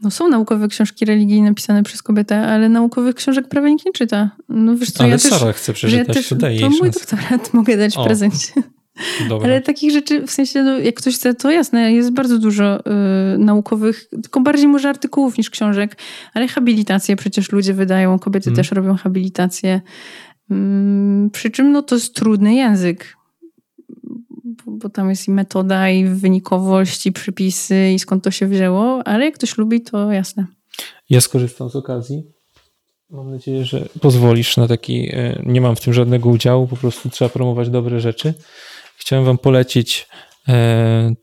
No 0.00 0.10
są 0.10 0.28
naukowe 0.28 0.68
książki 0.68 1.04
religijne 1.04 1.54
pisane 1.54 1.82
przez 1.82 2.02
kobietę, 2.02 2.40
ale 2.40 2.68
naukowych 2.68 3.14
książek 3.14 3.48
prawie 3.48 3.70
nikt 3.70 3.86
nie 3.86 3.92
czyta. 3.92 4.30
No 4.48 4.76
wiesz 4.76 4.90
co, 4.90 5.04
ale 5.04 5.12
ja 5.12 5.18
Sara 5.18 5.46
też, 5.46 5.56
chce 5.56 5.72
przeczytać, 5.72 6.08
ja 6.08 6.14
też, 6.14 6.28
to 6.28 6.34
daj 6.34 6.60
To 6.60 6.70
mój 6.70 6.90
doktorat 6.90 7.52
mogę 7.54 7.76
dać 7.76 7.96
w 7.96 8.04
prezencie. 8.04 8.52
Dobra. 9.28 9.48
Ale 9.48 9.60
takich 9.60 9.92
rzeczy, 9.92 10.26
w 10.26 10.30
sensie, 10.30 10.62
no, 10.62 10.78
jak 10.78 10.94
ktoś 10.94 11.14
chce, 11.14 11.34
to 11.34 11.50
jasne, 11.50 11.92
jest 11.92 12.12
bardzo 12.12 12.38
dużo 12.38 12.80
y, 12.80 13.38
naukowych, 13.38 14.08
tylko 14.10 14.40
bardziej 14.40 14.68
może 14.68 14.88
artykułów 14.88 15.38
niż 15.38 15.50
książek, 15.50 15.96
ale 16.34 16.48
habilitacje 16.48 17.16
przecież 17.16 17.52
ludzie 17.52 17.74
wydają, 17.74 18.18
kobiety 18.18 18.44
hmm. 18.44 18.56
też 18.56 18.70
robią 18.70 18.96
habilitacje. 18.96 19.80
Mm, 20.50 21.30
przy 21.30 21.50
czym 21.50 21.72
no, 21.72 21.82
to 21.82 21.94
jest 21.94 22.14
trudny 22.14 22.54
język, 22.54 23.16
bo, 24.66 24.88
tam 24.88 25.10
jest 25.10 25.28
i 25.28 25.30
metoda, 25.30 25.90
i 25.90 26.04
wynikowość, 26.04 27.06
i 27.06 27.12
przypisy, 27.12 27.92
i 27.94 27.98
skąd 27.98 28.24
to 28.24 28.30
się 28.30 28.46
wzięło, 28.46 29.02
ale 29.06 29.24
jak 29.24 29.34
ktoś 29.34 29.58
lubi, 29.58 29.80
to 29.80 30.12
jasne. 30.12 30.46
Ja 31.10 31.20
skorzystam 31.20 31.70
z 31.70 31.76
okazji. 31.76 32.22
Mam 33.10 33.30
nadzieję, 33.30 33.64
że 33.64 33.88
pozwolisz 34.00 34.56
na 34.56 34.68
taki. 34.68 35.08
E, 35.12 35.42
nie 35.46 35.60
mam 35.60 35.76
w 35.76 35.80
tym 35.80 35.92
żadnego 35.92 36.28
udziału, 36.28 36.66
po 36.66 36.76
prostu 36.76 37.10
trzeba 37.10 37.28
promować 37.28 37.70
dobre 37.70 38.00
rzeczy. 38.00 38.34
Chciałem 38.96 39.24
Wam 39.24 39.38
polecić 39.38 40.08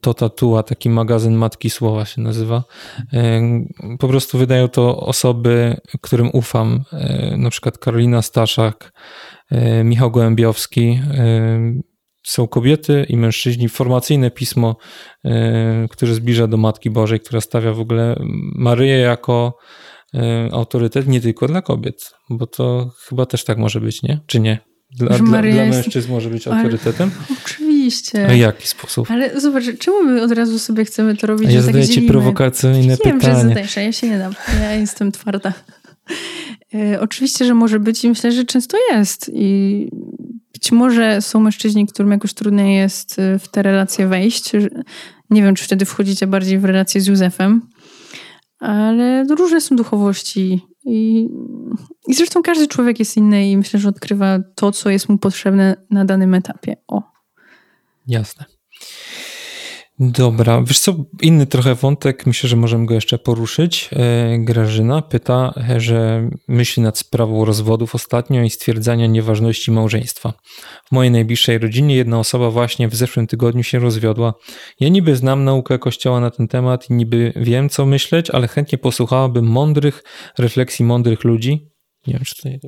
to 0.01 0.13
Tatua, 0.13 0.63
taki 0.63 0.89
magazyn 0.89 1.35
Matki 1.35 1.69
Słowa 1.69 2.05
się 2.05 2.21
nazywa. 2.21 2.63
E, 3.13 3.41
po 3.99 4.07
prostu 4.07 4.37
wydają 4.37 4.67
to 4.67 4.99
osoby, 4.99 5.77
którym 6.01 6.29
ufam, 6.33 6.83
e, 6.93 7.37
na 7.37 7.49
przykład 7.49 7.77
Karolina 7.77 8.21
Staszak, 8.21 8.93
Michał 9.83 10.11
Gołębiowski. 10.11 10.99
Są 12.23 12.47
kobiety 12.47 13.05
i 13.09 13.17
mężczyźni. 13.17 13.69
Formacyjne 13.69 14.31
pismo, 14.31 14.75
które 15.89 16.13
zbliża 16.13 16.47
do 16.47 16.57
Matki 16.57 16.89
Bożej, 16.89 17.19
która 17.19 17.41
stawia 17.41 17.73
w 17.73 17.79
ogóle 17.79 18.15
Maryję 18.55 18.97
jako 18.97 19.57
autorytet 20.51 21.07
nie 21.07 21.21
tylko 21.21 21.47
dla 21.47 21.61
kobiet, 21.61 22.11
bo 22.29 22.47
to 22.47 22.91
chyba 23.07 23.25
też 23.25 23.43
tak 23.43 23.57
może 23.57 23.81
być, 23.81 24.03
nie? 24.03 24.19
Czy 24.27 24.39
nie? 24.39 24.59
Dla, 24.97 25.17
dla, 25.17 25.41
dla 25.41 25.65
mężczyzn 25.65 26.11
może 26.11 26.29
być 26.29 26.47
autorytetem? 26.47 27.11
Ale, 27.59 27.64
oczywiście. 27.85 28.27
A 28.27 28.33
jaki 28.33 28.67
sposób? 28.67 29.11
Ale 29.11 29.41
zobacz, 29.41 29.63
czemu 29.79 30.03
my 30.03 30.21
od 30.23 30.31
razu 30.31 30.59
sobie 30.59 30.85
chcemy 30.85 31.17
to 31.17 31.27
robić? 31.27 31.47
A 31.47 31.51
ja 31.51 31.57
tak 31.57 31.65
zadaję 31.65 31.85
tak 31.85 31.93
ci 31.93 32.01
prowokacyjne 32.01 32.97
pytanie. 32.97 33.19
Wiem, 33.19 33.21
że 33.21 33.35
zadajesz, 33.35 33.75
ja 33.75 33.91
się 33.91 34.09
nie 34.09 34.17
dam. 34.17 34.33
Ja 34.61 34.73
jestem 34.73 35.11
twarda. 35.11 35.53
E, 36.73 37.01
oczywiście, 37.01 37.45
że 37.45 37.53
może 37.53 37.79
być 37.79 38.03
i 38.03 38.09
myślę, 38.09 38.31
że 38.31 38.45
często 38.45 38.77
jest. 38.91 39.31
I 39.33 39.89
być 40.53 40.71
może 40.71 41.21
są 41.21 41.39
mężczyźni, 41.39 41.87
którym 41.87 42.11
jakoś 42.11 42.33
trudniej 42.33 42.77
jest 42.77 43.19
e, 43.19 43.39
w 43.39 43.47
te 43.47 43.63
relacje 43.63 44.07
wejść. 44.07 44.51
Nie 45.29 45.43
wiem, 45.43 45.55
czy 45.55 45.65
wtedy 45.65 45.85
wchodzicie 45.85 46.27
bardziej 46.27 46.59
w 46.59 46.65
relację 46.65 47.01
z 47.01 47.07
Józefem, 47.07 47.61
ale 48.59 49.25
różne 49.29 49.61
są 49.61 49.75
duchowości 49.75 50.61
i, 50.85 51.27
I 52.07 52.13
zresztą 52.13 52.41
każdy 52.41 52.67
człowiek 52.67 52.99
jest 52.99 53.17
inny 53.17 53.49
i 53.49 53.57
myślę, 53.57 53.79
że 53.79 53.89
odkrywa 53.89 54.39
to, 54.55 54.71
co 54.71 54.89
jest 54.89 55.09
mu 55.09 55.17
potrzebne 55.17 55.75
na 55.89 56.05
danym 56.05 56.33
etapie. 56.33 56.75
O. 56.87 57.14
Jasne. 58.07 58.45
Dobra, 59.99 60.61
wiesz 60.61 60.79
co, 60.79 60.95
inny 61.21 61.45
trochę 61.45 61.75
wątek, 61.75 62.25
myślę, 62.25 62.49
że 62.49 62.55
możemy 62.55 62.85
go 62.85 62.93
jeszcze 62.93 63.17
poruszyć. 63.17 63.89
E, 63.91 64.37
Grażyna 64.39 65.01
pyta, 65.01 65.53
że 65.77 66.29
myśli 66.47 66.83
nad 66.83 66.97
sprawą 66.97 67.45
rozwodów 67.45 67.95
ostatnio 67.95 68.43
i 68.43 68.49
stwierdzania 68.49 69.07
nieważności 69.07 69.71
małżeństwa. 69.71 70.33
W 70.85 70.91
mojej 70.91 71.11
najbliższej 71.11 71.57
rodzinie 71.57 71.95
jedna 71.95 72.19
osoba 72.19 72.51
właśnie 72.51 72.87
w 72.87 72.95
zeszłym 72.95 73.27
tygodniu 73.27 73.63
się 73.63 73.79
rozwiodła. 73.79 74.33
Ja 74.79 74.89
niby 74.89 75.15
znam 75.15 75.43
naukę 75.43 75.79
Kościoła 75.79 76.19
na 76.19 76.31
ten 76.31 76.47
temat 76.47 76.89
i 76.89 76.93
niby 76.93 77.33
wiem, 77.35 77.69
co 77.69 77.85
myśleć, 77.85 78.29
ale 78.29 78.47
chętnie 78.47 78.77
posłuchałabym 78.77 79.45
mądrych 79.45 80.03
refleksji 80.37 80.85
mądrych 80.85 81.23
ludzi. 81.23 81.69
Nie 82.07 82.13
wiem, 82.13 82.23
czy 82.25 82.41
to 82.41 82.49
nie... 82.49 82.59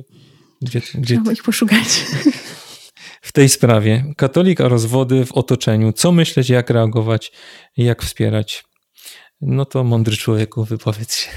Gdzie, 0.62 0.80
gdzie... 0.94 1.14
Trzeba 1.14 1.32
ich 1.32 1.42
poszukać. 1.42 2.04
W 3.22 3.32
tej 3.32 3.48
sprawie. 3.48 4.04
Katolik, 4.16 4.60
a 4.60 4.68
rozwody 4.68 5.24
w 5.24 5.32
otoczeniu. 5.32 5.92
Co 5.92 6.12
myśleć, 6.12 6.50
jak 6.50 6.70
reagować, 6.70 7.32
jak 7.76 8.02
wspierać? 8.02 8.64
No 9.40 9.64
to 9.64 9.84
mądry 9.84 10.16
człowieku, 10.16 10.64
wypowiedz 10.64 11.16
się. 11.16 11.30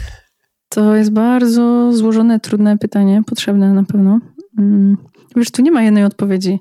To 0.70 0.96
jest 0.96 1.14
bardzo 1.14 1.94
złożone, 1.94 2.40
trudne 2.40 2.78
pytanie, 2.78 3.22
potrzebne 3.28 3.74
na 3.74 3.84
pewno. 3.84 4.20
Mm, 4.58 4.98
wiesz, 5.36 5.52
tu 5.52 5.62
nie 5.62 5.72
ma 5.72 5.84
jednej 5.84 6.04
odpowiedzi, 6.04 6.60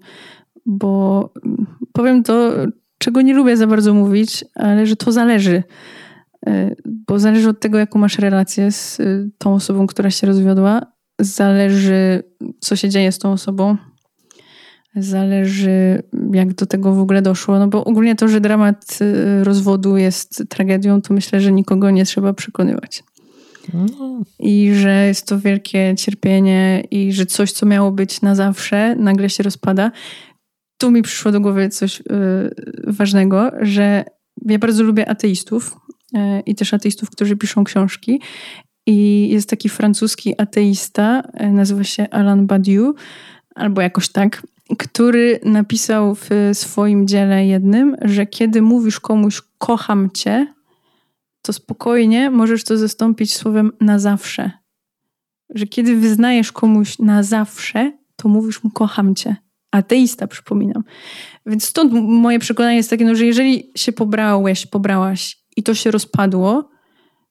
bo 0.66 1.32
powiem 1.92 2.22
to, 2.22 2.52
czego 2.98 3.22
nie 3.22 3.34
lubię 3.34 3.56
za 3.56 3.66
bardzo 3.66 3.94
mówić, 3.94 4.44
ale 4.54 4.86
że 4.86 4.96
to 4.96 5.12
zależy. 5.12 5.62
E, 6.46 6.74
bo 6.86 7.18
zależy 7.18 7.48
od 7.48 7.60
tego, 7.60 7.78
jaką 7.78 7.98
masz 7.98 8.18
relację 8.18 8.72
z 8.72 9.00
e, 9.00 9.04
tą 9.38 9.54
osobą, 9.54 9.86
która 9.86 10.10
się 10.10 10.26
rozwiodła. 10.26 10.82
Zależy, 11.20 12.22
co 12.60 12.76
się 12.76 12.88
dzieje 12.88 13.12
z 13.12 13.18
tą 13.18 13.32
osobą, 13.32 13.76
Zależy, 14.96 16.02
jak 16.32 16.54
do 16.54 16.66
tego 16.66 16.94
w 16.94 17.00
ogóle 17.00 17.22
doszło. 17.22 17.58
No 17.58 17.68
bo 17.68 17.84
ogólnie 17.84 18.16
to, 18.16 18.28
że 18.28 18.40
dramat 18.40 18.98
y, 19.00 19.44
rozwodu 19.44 19.96
jest 19.96 20.44
tragedią, 20.48 21.02
to 21.02 21.14
myślę, 21.14 21.40
że 21.40 21.52
nikogo 21.52 21.90
nie 21.90 22.04
trzeba 22.04 22.32
przekonywać. 22.32 23.02
No. 23.74 23.86
I 24.38 24.74
że 24.74 25.06
jest 25.06 25.26
to 25.26 25.38
wielkie 25.38 25.94
cierpienie, 25.98 26.84
i 26.90 27.12
że 27.12 27.26
coś, 27.26 27.52
co 27.52 27.66
miało 27.66 27.92
być 27.92 28.22
na 28.22 28.34
zawsze, 28.34 28.96
nagle 28.96 29.30
się 29.30 29.42
rozpada. 29.42 29.92
Tu 30.78 30.90
mi 30.90 31.02
przyszło 31.02 31.32
do 31.32 31.40
głowy 31.40 31.68
coś 31.68 31.98
yy, 31.98 32.04
ważnego, 32.86 33.50
że 33.60 34.04
ja 34.46 34.58
bardzo 34.58 34.82
lubię 34.82 35.08
ateistów 35.08 35.76
yy, 36.12 36.40
i 36.40 36.54
też 36.54 36.74
ateistów, 36.74 37.10
którzy 37.10 37.36
piszą 37.36 37.64
książki. 37.64 38.20
I 38.86 39.28
jest 39.28 39.50
taki 39.50 39.68
francuski 39.68 40.40
ateista, 40.40 41.22
nazywa 41.52 41.84
się 41.84 42.10
Alain 42.10 42.46
Badiou, 42.46 42.94
albo 43.54 43.80
jakoś 43.80 44.08
tak. 44.08 44.42
Który 44.78 45.40
napisał 45.44 46.14
w 46.14 46.28
swoim 46.52 47.08
dziele 47.08 47.46
jednym, 47.46 47.96
że 48.02 48.26
kiedy 48.26 48.62
mówisz 48.62 49.00
komuś 49.00 49.42
kocham 49.58 50.10
cię, 50.10 50.54
to 51.42 51.52
spokojnie 51.52 52.30
możesz 52.30 52.64
to 52.64 52.76
zastąpić 52.76 53.34
słowem 53.34 53.72
na 53.80 53.98
zawsze. 53.98 54.50
Że 55.54 55.66
kiedy 55.66 55.96
wyznajesz 55.96 56.52
komuś 56.52 56.98
na 56.98 57.22
zawsze, 57.22 57.92
to 58.16 58.28
mówisz 58.28 58.64
mu 58.64 58.70
kocham 58.70 59.14
cię. 59.14 59.36
Ateista, 59.70 60.26
przypominam. 60.26 60.84
Więc 61.46 61.64
stąd 61.64 61.92
moje 61.92 62.38
przekonanie 62.38 62.76
jest 62.76 62.90
takie, 62.90 63.04
no, 63.04 63.14
że 63.14 63.26
jeżeli 63.26 63.70
się 63.76 63.92
pobrałeś, 63.92 64.66
pobrałaś 64.66 65.38
i 65.56 65.62
to 65.62 65.74
się 65.74 65.90
rozpadło, 65.90 66.69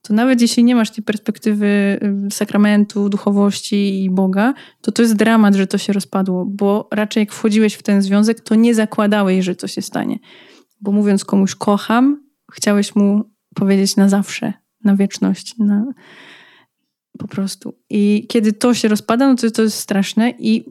to 0.02 0.14
nawet 0.14 0.42
jeśli 0.42 0.64
nie 0.64 0.76
masz 0.76 0.92
tej 0.92 1.04
perspektywy 1.04 2.00
sakramentu, 2.32 3.10
duchowości 3.10 4.04
i 4.04 4.10
Boga, 4.10 4.54
to 4.82 4.92
to 4.92 5.02
jest 5.02 5.16
dramat, 5.16 5.56
że 5.56 5.68
to 5.68 5.78
się 5.78 5.94
rozpadło, 5.94 6.46
bo 6.46 6.88
raczej 6.92 7.22
jak 7.22 7.34
wchodziłeś 7.34 7.74
w 7.74 7.84
ten 7.84 8.02
związek, 8.02 8.40
to 8.40 8.56
nie 8.56 8.76
zakładałeś, 8.76 9.46
że 9.46 9.56
to 9.56 9.68
się 9.68 9.82
stanie. 9.82 10.20
Bo 10.82 10.92
mówiąc 10.92 11.26
komuś 11.26 11.56
kocham, 11.56 12.24
chciałeś 12.54 12.96
mu 12.96 13.24
powiedzieć 13.56 13.96
na 13.96 14.10
zawsze, 14.10 14.54
na 14.84 14.96
wieczność, 14.96 15.58
na... 15.58 15.86
po 17.18 17.28
prostu. 17.28 17.74
I 17.90 18.26
kiedy 18.30 18.54
to 18.54 18.74
się 18.74 18.88
rozpada, 18.88 19.28
no 19.28 19.36
to 19.36 19.52
to 19.52 19.62
jest 19.62 19.78
straszne 19.78 20.34
i 20.40 20.66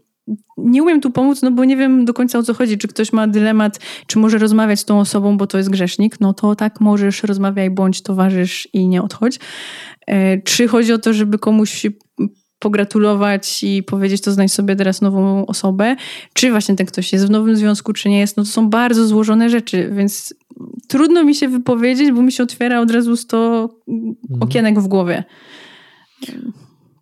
nie 0.56 0.82
umiem 0.82 1.00
tu 1.00 1.10
pomóc, 1.10 1.42
no 1.42 1.50
bo 1.50 1.64
nie 1.64 1.76
wiem 1.76 2.04
do 2.04 2.14
końca 2.14 2.38
o 2.38 2.42
co 2.42 2.54
chodzi. 2.54 2.78
Czy 2.78 2.88
ktoś 2.88 3.12
ma 3.12 3.26
dylemat, 3.26 3.78
czy 4.06 4.18
może 4.18 4.38
rozmawiać 4.38 4.80
z 4.80 4.84
tą 4.84 5.00
osobą, 5.00 5.36
bo 5.36 5.46
to 5.46 5.58
jest 5.58 5.70
grzesznik, 5.70 6.20
no 6.20 6.34
to 6.34 6.54
tak 6.54 6.80
możesz, 6.80 7.22
rozmawiaj, 7.22 7.70
bądź 7.70 8.02
towarzysz 8.02 8.68
i 8.72 8.88
nie 8.88 9.02
odchodź. 9.02 9.38
E, 10.06 10.42
czy 10.42 10.68
chodzi 10.68 10.92
o 10.92 10.98
to, 10.98 11.12
żeby 11.12 11.38
komuś 11.38 11.86
pogratulować 12.58 13.62
i 13.62 13.82
powiedzieć, 13.82 14.22
to 14.22 14.32
znajdź 14.32 14.52
sobie 14.52 14.76
teraz 14.76 15.00
nową 15.00 15.46
osobę, 15.46 15.96
czy 16.32 16.50
właśnie 16.50 16.76
ten 16.76 16.86
ktoś 16.86 17.12
jest 17.12 17.26
w 17.26 17.30
nowym 17.30 17.56
związku, 17.56 17.92
czy 17.92 18.08
nie 18.08 18.18
jest, 18.18 18.36
no 18.36 18.42
to 18.42 18.48
są 18.48 18.70
bardzo 18.70 19.06
złożone 19.06 19.50
rzeczy, 19.50 19.90
więc 19.92 20.34
trudno 20.88 21.24
mi 21.24 21.34
się 21.34 21.48
wypowiedzieć, 21.48 22.12
bo 22.12 22.22
mi 22.22 22.32
się 22.32 22.42
otwiera 22.42 22.80
od 22.80 22.90
razu 22.90 23.16
100 23.16 23.70
mhm. 23.88 24.16
okienek 24.40 24.80
w 24.80 24.88
głowie. 24.88 25.24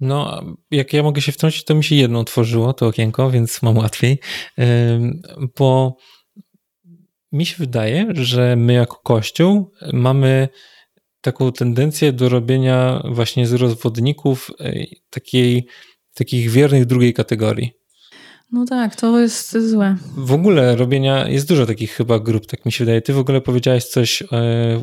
No, 0.01 0.43
jak 0.71 0.93
ja 0.93 1.03
mogę 1.03 1.21
się 1.21 1.33
wtrącić, 1.33 1.65
to 1.65 1.75
mi 1.75 1.85
się 1.85 1.95
jedno 1.95 2.21
otworzyło, 2.21 2.73
to 2.73 2.87
okienko, 2.87 3.31
więc 3.31 3.63
mam 3.63 3.77
łatwiej, 3.77 4.19
bo 5.59 5.97
mi 7.33 7.47
się 7.47 7.55
wydaje, 7.59 8.07
że 8.13 8.57
my 8.57 8.73
jako 8.73 8.97
Kościół 8.97 9.73
mamy 9.93 10.49
taką 11.21 11.53
tendencję 11.53 12.13
do 12.13 12.29
robienia 12.29 13.03
właśnie 13.11 13.47
z 13.47 13.53
rozwodników 13.53 14.51
takiej, 15.11 15.67
takich 16.15 16.51
wiernych 16.51 16.87
drugiej 16.87 17.15
kategorii. 17.15 17.71
No 18.53 18.65
tak, 18.65 18.97
to 18.97 19.21
jest 19.21 19.59
złe. 19.59 19.97
W 20.17 20.33
ogóle 20.33 20.77
robienia, 20.77 21.29
jest 21.29 21.49
dużo 21.49 21.67
takich 21.67 21.93
chyba 21.93 22.19
grup, 22.19 22.47
tak 22.47 22.65
mi 22.65 22.73
się 22.73 22.85
wydaje. 22.85 23.03
Ty 23.03 23.13
w 23.13 23.19
ogóle 23.19 23.41
powiedziałeś 23.41 23.85
coś 23.85 24.23
e, 24.23 24.27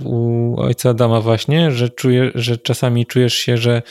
u 0.05 0.55
ojca 0.57 0.89
Adama 0.89 1.21
właśnie, 1.21 1.71
że, 1.71 1.89
czuje, 1.89 2.31
że 2.35 2.57
czasami 2.57 3.05
czujesz 3.05 3.33
się, 3.33 3.57
że 3.57 3.81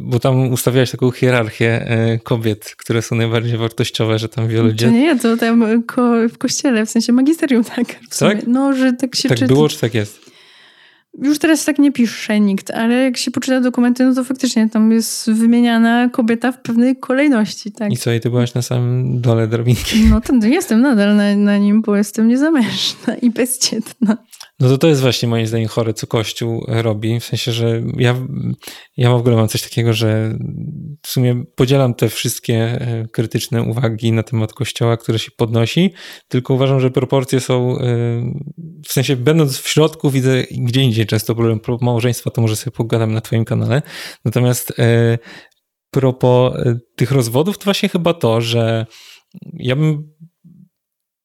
bo 0.00 0.18
tam 0.20 0.52
ustawiałeś 0.52 0.90
taką 0.90 1.10
hierarchię 1.10 1.90
e, 1.90 2.18
kobiet, 2.18 2.74
które 2.78 3.02
są 3.02 3.16
najbardziej 3.16 3.58
wartościowe, 3.58 4.18
że 4.18 4.28
tam 4.28 4.48
wiele 4.48 4.74
dzieci... 4.74 4.92
Nie, 4.92 5.18
to 5.18 5.36
tam 5.36 5.82
ko 5.82 6.12
w 6.28 6.38
kościele, 6.38 6.86
w 6.86 6.90
sensie 6.90 7.12
magisterium, 7.12 7.64
tak. 7.64 7.86
Tak? 8.18 8.46
No, 8.46 8.72
że 8.72 8.92
tak 8.92 9.16
się 9.16 9.28
Tak 9.28 9.38
czyta. 9.38 9.54
było, 9.54 9.68
czy 9.68 9.80
tak 9.80 9.94
jest? 9.94 10.26
Już 11.22 11.38
teraz 11.38 11.64
tak 11.64 11.78
nie 11.78 11.92
pisze 11.92 12.40
nikt, 12.40 12.70
ale 12.70 12.94
jak 12.94 13.16
się 13.16 13.30
poczyta 13.30 13.60
dokumenty, 13.60 14.04
no 14.04 14.14
to 14.14 14.24
faktycznie 14.24 14.68
tam 14.70 14.92
jest 14.92 15.30
wymieniana 15.30 16.08
kobieta 16.08 16.52
w 16.52 16.62
pewnej 16.62 16.96
kolejności, 16.96 17.72
tak. 17.72 17.92
I 17.92 17.96
co, 17.96 18.12
i 18.12 18.20
ty 18.20 18.30
byłaś 18.30 18.54
na 18.54 18.62
samym 18.62 19.20
dole 19.20 19.48
drabinki? 19.48 20.04
No 20.10 20.20
to 20.20 20.46
jestem 20.46 20.80
nadal 20.80 21.16
na, 21.16 21.36
na 21.36 21.58
nim, 21.58 21.82
bo 21.82 21.96
jestem 21.96 22.28
niezamężna 22.28 23.16
i 23.22 23.30
bezdzietna. 23.30 24.16
No 24.60 24.68
to 24.68 24.78
to 24.78 24.88
jest 24.88 25.00
właśnie 25.00 25.28
moim 25.28 25.46
zdaniem 25.46 25.68
chore, 25.68 25.94
co 25.94 26.06
Kościół 26.06 26.64
robi. 26.68 27.20
W 27.20 27.24
sensie, 27.24 27.52
że 27.52 27.82
ja, 27.96 28.14
ja 28.96 29.10
w 29.10 29.14
ogóle 29.14 29.36
mam 29.36 29.48
coś 29.48 29.62
takiego, 29.62 29.92
że 29.92 30.38
w 31.02 31.08
sumie 31.08 31.44
podzielam 31.54 31.94
te 31.94 32.08
wszystkie 32.08 32.54
e, 32.54 33.06
krytyczne 33.12 33.62
uwagi 33.62 34.12
na 34.12 34.22
temat 34.22 34.52
Kościoła, 34.52 34.96
które 34.96 35.18
się 35.18 35.30
podnosi, 35.36 35.92
tylko 36.28 36.54
uważam, 36.54 36.80
że 36.80 36.90
proporcje 36.90 37.40
są, 37.40 37.78
e, 37.78 37.84
w 38.86 38.92
sensie 38.92 39.16
będąc 39.16 39.58
w 39.58 39.68
środku 39.68 40.10
widzę 40.10 40.42
gdzie 40.50 40.82
indziej 40.82 41.06
często 41.06 41.34
problem 41.34 41.60
małżeństwa, 41.80 42.30
to 42.30 42.42
może 42.42 42.56
sobie 42.56 42.76
pogadam 42.76 43.12
na 43.12 43.20
twoim 43.20 43.44
kanale. 43.44 43.82
Natomiast 44.24 44.72
e, 44.78 45.18
propos 45.90 46.52
tych 46.96 47.10
rozwodów, 47.10 47.58
to 47.58 47.64
właśnie 47.64 47.88
chyba 47.88 48.14
to, 48.14 48.40
że 48.40 48.86
ja 49.52 49.76
bym 49.76 50.16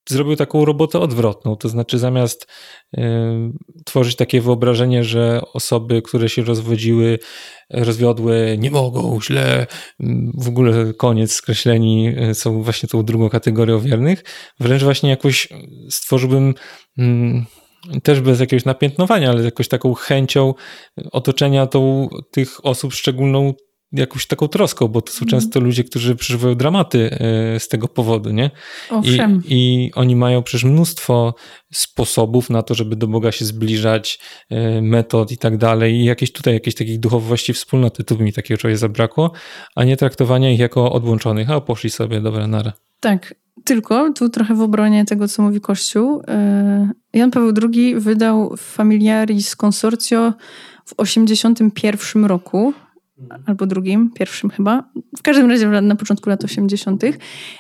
zrobił 0.10 0.36
taką 0.36 0.66
robotę 0.66 1.00
odwrotną. 1.00 1.56
To 1.56 1.70
znaczy, 1.70 2.00
zamiast 2.00 2.48
y, 2.98 3.02
tworzyć 3.86 4.16
takie 4.16 4.42
wyobrażenie, 4.42 5.04
że 5.04 5.42
osoby, 5.54 6.02
które 6.02 6.30
się 6.30 6.44
rozwodziły, 6.44 7.20
rozwiodły, 7.70 8.58
nie 8.60 8.72
mogą, 8.72 9.22
źle, 9.22 9.68
w 10.38 10.48
ogóle 10.48 10.94
koniec, 10.94 11.34
skreśleni, 11.34 12.14
y, 12.30 12.36
są 12.36 12.64
właśnie 12.64 12.90
tą 12.90 13.04
drugą 13.04 13.30
kategorią 13.30 13.80
wiernych, 13.80 14.24
wręcz 14.60 14.84
właśnie 14.84 15.10
jakoś 15.10 15.48
stworzyłbym. 15.90 16.54
Y, 17.00 18.02
też 18.04 18.22
bez 18.22 18.40
jakiegoś 18.40 18.66
napiętnowania, 18.66 19.30
ale 19.30 19.44
jakoś 19.44 19.68
taką 19.68 19.94
chęcią 19.94 20.54
otoczenia 21.12 21.68
tą, 21.68 22.10
tych 22.32 22.66
osób 22.66 22.94
szczególną 22.94 23.54
jakąś 23.94 24.28
taką 24.28 24.48
troską, 24.48 24.88
bo 24.88 25.02
to 25.02 25.12
są 25.12 25.24
mm. 25.26 25.30
często 25.30 25.60
ludzie, 25.60 25.84
którzy 25.84 26.16
przeżywają 26.16 26.56
dramaty 26.56 27.12
e, 27.12 27.60
z 27.60 27.68
tego 27.68 27.88
powodu, 27.88 28.30
nie? 28.30 28.52
Owszem. 28.90 29.42
I, 29.46 29.86
I 29.86 29.92
oni 29.96 30.16
mają 30.16 30.44
przecież 30.44 30.64
mnóstwo 30.64 31.36
sposobów 31.74 32.50
na 32.50 32.64
to, 32.64 32.76
żeby 32.76 32.96
do 32.96 33.08
Boga 33.08 33.32
się 33.32 33.46
zbliżać, 33.46 34.20
e, 34.50 34.82
metod 34.82 35.32
i 35.32 35.38
tak 35.38 35.58
dalej. 35.58 35.96
I 35.96 36.06
jakieś 36.06 36.32
tutaj, 36.32 36.54
jakieś 36.54 36.76
takich 36.76 37.00
duchowości 37.00 37.54
wspólnoty, 37.54 38.04
tu 38.04 38.16
by 38.16 38.24
mi 38.24 38.34
takiego 38.34 38.58
czegoś 38.58 38.78
zabrakło, 38.78 39.32
a 39.76 39.84
nie 39.84 39.98
traktowania 39.98 40.52
ich 40.52 40.60
jako 40.60 40.92
odłączonych, 40.92 41.50
a 41.50 41.62
poszli 41.62 41.90
sobie, 41.90 42.22
dobra, 42.22 42.48
nara. 42.48 42.74
Tak, 43.00 43.36
tylko 43.64 44.14
tu 44.14 44.30
trochę 44.30 44.56
w 44.56 44.62
obronie 44.62 45.06
tego, 45.06 45.28
co 45.28 45.42
mówi 45.42 45.62
Kościół. 45.62 46.22
E, 46.28 46.90
Jan 47.14 47.32
Paweł 47.32 47.54
II 47.74 47.96
wydał 48.00 48.58
Familiaris 48.58 49.56
Consortio 49.56 50.34
w 50.86 50.96
1981 50.96 52.26
roku 52.26 52.74
albo 53.46 53.66
drugim, 53.66 54.12
pierwszym 54.12 54.50
chyba. 54.50 54.84
W 55.18 55.22
każdym 55.22 55.50
razie 55.50 55.68
na 55.68 55.96
początku 55.96 56.30
lat 56.30 56.44
80. 56.44 57.04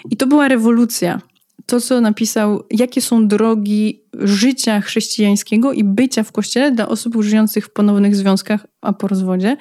I 0.09 0.17
to 0.17 0.27
była 0.27 0.47
rewolucja. 0.47 1.21
To, 1.65 1.81
co 1.81 2.01
napisał, 2.01 2.63
jakie 2.71 3.01
są 3.01 3.27
drogi 3.27 4.03
życia 4.13 4.81
chrześcijańskiego 4.81 5.73
i 5.73 5.83
bycia 5.83 6.23
w 6.23 6.31
kościele 6.31 6.71
dla 6.71 6.87
osób 6.87 7.15
żyjących 7.23 7.65
w 7.65 7.73
ponownych 7.73 8.15
związkach, 8.15 8.65
a 8.81 8.93
po 8.93 9.07
rozwodzie. 9.07 9.57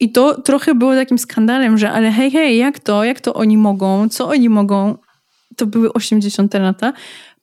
I 0.00 0.12
to 0.12 0.42
trochę 0.42 0.74
było 0.74 0.94
takim 0.94 1.18
skandalem, 1.18 1.78
że 1.78 1.90
ale 1.90 2.10
hej, 2.10 2.30
hej, 2.30 2.58
jak 2.58 2.78
to? 2.78 3.04
Jak 3.04 3.20
to 3.20 3.34
oni 3.34 3.56
mogą? 3.56 4.08
Co 4.08 4.28
oni 4.28 4.48
mogą? 4.48 4.98
To 5.56 5.66
były 5.66 5.92
80. 5.92 6.54
lata. 6.54 6.92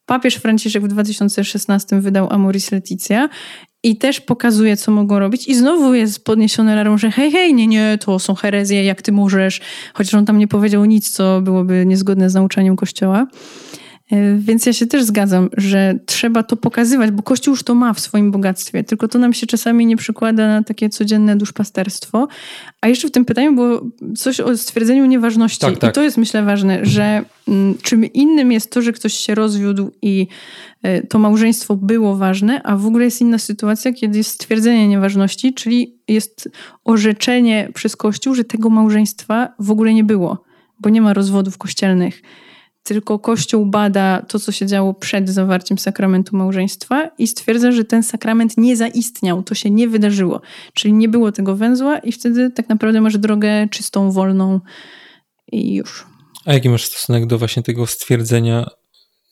Papież 0.05 0.35
Franciszek 0.35 0.83
w 0.83 0.87
2016 0.87 2.01
wydał 2.01 2.33
Amoris 2.33 2.71
Leticia 2.71 3.29
i 3.83 3.97
też 3.97 4.21
pokazuje, 4.21 4.77
co 4.77 4.91
mogą 4.91 5.19
robić. 5.19 5.47
I 5.47 5.55
znowu 5.55 5.93
jest 5.93 6.25
podniesiony 6.25 6.71
alarm, 6.71 6.97
że 6.97 7.11
hej, 7.11 7.31
hej, 7.31 7.53
nie, 7.53 7.67
nie, 7.67 7.97
to 8.01 8.19
są 8.19 8.35
herezje, 8.35 8.83
jak 8.83 9.01
ty 9.01 9.11
możesz. 9.11 9.61
Chociaż 9.93 10.13
on 10.13 10.25
tam 10.25 10.37
nie 10.37 10.47
powiedział 10.47 10.85
nic, 10.85 11.09
co 11.09 11.41
byłoby 11.41 11.83
niezgodne 11.85 12.29
z 12.29 12.33
nauczaniem 12.33 12.75
Kościoła. 12.75 13.27
E, 14.11 14.35
więc 14.37 14.65
ja 14.65 14.73
się 14.73 14.87
też 14.87 15.03
zgadzam, 15.03 15.49
że 15.57 15.99
trzeba 16.05 16.43
to 16.43 16.57
pokazywać, 16.57 17.11
bo 17.11 17.23
Kościół 17.23 17.51
już 17.51 17.63
to 17.63 17.75
ma 17.75 17.93
w 17.93 17.99
swoim 17.99 18.31
bogactwie, 18.31 18.83
tylko 18.83 19.07
to 19.07 19.19
nam 19.19 19.33
się 19.33 19.47
czasami 19.47 19.85
nie 19.85 19.97
przykłada 19.97 20.47
na 20.47 20.63
takie 20.63 20.89
codzienne 20.89 21.35
duszpasterstwo. 21.35 22.27
A 22.81 22.87
jeszcze 22.87 23.07
w 23.07 23.11
tym 23.11 23.25
pytaniu 23.25 23.55
było 23.55 23.81
coś 24.17 24.39
o 24.39 24.57
stwierdzeniu 24.57 25.05
nieważności. 25.05 25.59
Tak, 25.59 25.77
tak. 25.77 25.91
I 25.91 25.93
to 25.93 26.03
jest 26.03 26.17
myślę 26.17 26.43
ważne, 26.43 26.85
że 26.85 27.25
mm, 27.47 27.75
czym 27.81 28.05
innym 28.05 28.51
jest 28.51 28.71
to, 28.71 28.81
że 28.81 28.93
ktoś 28.93 29.13
się 29.13 29.35
rozwiódł 29.35 29.91
i 30.01 30.27
e, 30.83 31.07
to 31.07 31.19
małżeństwo 31.19 31.75
było 31.75 32.15
ważne, 32.15 32.63
a 32.63 32.75
w 32.75 32.85
ogóle 32.85 33.05
jest 33.05 33.21
inna 33.21 33.37
sytuacja, 33.37 33.93
kiedy 33.93 34.17
jest 34.17 34.29
stwierdzenie 34.29 34.87
nieważności, 34.87 35.53
czyli 35.53 35.95
jest 36.07 36.49
orzeczenie 36.85 37.69
przez 37.73 37.95
Kościół, 37.95 38.35
że 38.35 38.43
tego 38.43 38.69
małżeństwa 38.69 39.53
w 39.59 39.71
ogóle 39.71 39.93
nie 39.93 40.03
było, 40.03 40.43
bo 40.79 40.89
nie 40.89 41.01
ma 41.01 41.13
rozwodów 41.13 41.57
kościelnych 41.57 42.21
tylko 42.87 43.19
Kościół 43.19 43.65
bada 43.65 44.21
to, 44.27 44.39
co 44.39 44.51
się 44.51 44.65
działo 44.65 44.93
przed 44.93 45.29
zawarciem 45.29 45.77
sakramentu 45.77 46.37
małżeństwa 46.37 47.09
i 47.17 47.27
stwierdza, 47.27 47.71
że 47.71 47.85
ten 47.85 48.03
sakrament 48.03 48.57
nie 48.57 48.75
zaistniał, 48.75 49.43
to 49.43 49.55
się 49.55 49.69
nie 49.69 49.87
wydarzyło. 49.87 50.41
Czyli 50.73 50.93
nie 50.93 51.09
było 51.09 51.31
tego 51.31 51.55
węzła 51.55 51.97
i 51.97 52.11
wtedy 52.11 52.51
tak 52.51 52.69
naprawdę 52.69 53.01
masz 53.01 53.17
drogę 53.17 53.67
czystą, 53.69 54.11
wolną 54.11 54.59
i 55.51 55.75
już. 55.75 56.05
A 56.45 56.53
jaki 56.53 56.69
masz 56.69 56.85
stosunek 56.85 57.25
do 57.25 57.37
właśnie 57.37 57.63
tego 57.63 57.87
stwierdzenia 57.87 58.69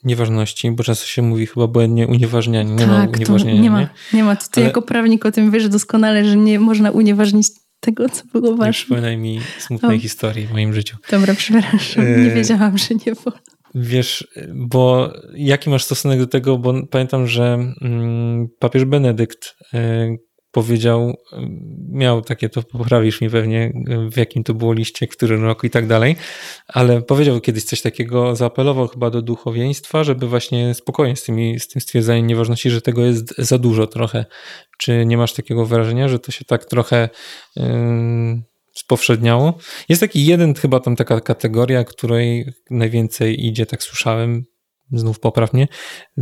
nieważności, 0.04 0.72
bo 0.72 0.84
często 0.84 1.06
się 1.06 1.22
mówi 1.22 1.46
chyba 1.46 1.68
błędnie 1.68 2.08
unieważnianie, 2.08 2.72
nie 2.72 2.78
tak, 2.78 2.88
ma 2.88 3.08
unieważniania. 3.16 3.62
Nie 3.62 3.70
ma, 3.70 3.82
nie, 3.82 3.90
nie 4.14 4.24
ma. 4.24 4.36
Ty 4.36 4.48
Ale... 4.56 4.66
jako 4.66 4.82
prawnik 4.82 5.26
o 5.26 5.32
tym 5.32 5.52
wiesz 5.52 5.70
doskonale, 5.70 6.26
że 6.26 6.36
nie 6.36 6.60
można 6.60 6.92
unieważnić 6.92 7.48
tego, 7.80 8.10
co 8.10 8.24
było 8.26 8.50
ważne. 8.52 8.66
Nie 8.68 8.74
przypominaj 8.74 9.18
mi 9.18 9.40
smutnej 9.58 9.98
o. 9.98 10.00
historii 10.00 10.48
w 10.48 10.52
moim 10.52 10.74
życiu. 10.74 10.98
Dobra, 11.12 11.34
przepraszam. 11.34 12.06
Nie 12.06 12.32
e, 12.32 12.36
wiedziałam, 12.36 12.78
że 12.78 12.96
nie 13.06 13.14
wolno. 13.14 13.40
wiesz, 13.76 14.28
bo 14.54 15.14
jaki 15.36 15.70
masz 15.70 15.84
stosunek 15.84 16.20
do 16.20 16.28
tego, 16.28 16.58
bo 16.58 16.88
pamiętam, 16.88 17.28
że 17.28 17.74
mm, 17.82 18.48
papież 18.60 18.86
Benedykt 18.86 19.56
e, 19.74 20.08
powiedział, 20.56 21.18
miał 21.90 22.22
takie, 22.22 22.50
to 22.50 22.64
poprawisz 22.64 23.22
mi 23.22 23.30
pewnie, 23.30 23.74
w 24.12 24.18
jakim 24.18 24.44
to 24.44 24.54
było 24.54 24.74
liście, 24.74 25.08
w 25.08 25.10
którym 25.10 25.44
roku 25.44 25.68
i 25.68 25.70
tak 25.70 25.88
dalej, 25.88 26.16
ale 26.68 27.02
powiedział 27.02 27.42
kiedyś 27.42 27.64
coś 27.64 27.82
takiego, 27.82 28.36
zaapelował 28.36 28.88
chyba 28.88 29.10
do 29.10 29.22
duchowieństwa, 29.22 30.04
żeby 30.04 30.28
właśnie 30.28 30.74
spokojnie 30.74 31.16
z, 31.16 31.24
tymi, 31.24 31.60
z 31.60 31.68
tym 31.68 31.82
stwierdzeniem 31.82 32.28
nieważności, 32.28 32.70
że 32.70 32.82
tego 32.82 33.06
jest 33.06 33.38
za 33.38 33.58
dużo 33.58 33.88
trochę. 33.88 34.26
Czy 34.78 35.06
nie 35.06 35.18
masz 35.18 35.34
takiego 35.34 35.66
wrażenia, 35.66 36.08
że 36.08 36.20
to 36.20 36.32
się 36.32 36.46
tak 36.46 36.66
trochę 36.66 37.10
yy, 37.56 37.64
spowszedniało? 38.74 39.54
Jest 39.90 40.02
taki 40.02 40.26
jeden 40.26 40.54
chyba 40.54 40.80
tam 40.80 40.96
taka 40.96 41.22
kategoria, 41.22 41.84
której 41.84 42.54
najwięcej 42.70 43.46
idzie, 43.46 43.66
tak 43.66 43.84
słyszałem, 43.84 44.46
znów 44.92 45.20
poprawnie, 45.20 45.68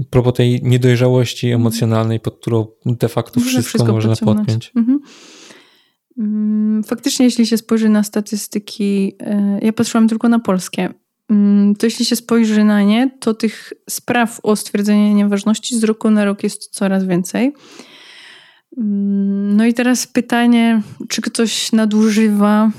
propos 0.10 0.34
tej 0.34 0.64
niedojrzałości 0.64 1.48
mhm. 1.48 1.62
emocjonalnej, 1.62 2.20
pod 2.20 2.40
którą 2.40 2.68
de 2.86 3.10
facto 3.10 3.40
wszystko, 3.40 3.62
wszystko 3.64 3.94
można 3.94 4.16
podpiąć. 4.16 4.72
Mhm. 4.76 5.00
Mm, 6.18 6.84
faktycznie, 6.84 7.26
jeśli 7.26 7.48
się 7.48 7.58
spojrzy 7.58 7.90
na 7.90 8.04
statystyki, 8.04 9.16
e, 9.20 9.60
ja 9.62 9.74
patrzyłam 9.74 10.08
tylko 10.08 10.30
na 10.30 10.40
polskie, 10.40 10.94
mm, 11.30 11.76
to 11.76 11.86
jeśli 11.86 12.06
się 12.06 12.16
spojrzy 12.16 12.64
na 12.64 12.84
nie, 12.84 13.12
to 13.20 13.34
tych 13.34 13.74
spraw 13.90 14.40
o 14.44 14.56
stwierdzenie 14.56 15.14
nieważności 15.14 15.80
z 15.80 15.84
roku 15.84 16.10
na 16.10 16.26
rok 16.26 16.44
jest 16.44 16.68
coraz 16.68 17.06
więcej. 17.06 17.54
Mm, 18.78 19.58
no 19.58 19.66
i 19.66 19.74
teraz 19.74 20.08
pytanie, 20.08 20.82
czy 21.10 21.22
ktoś 21.22 21.72
nadużywa. 21.72 22.72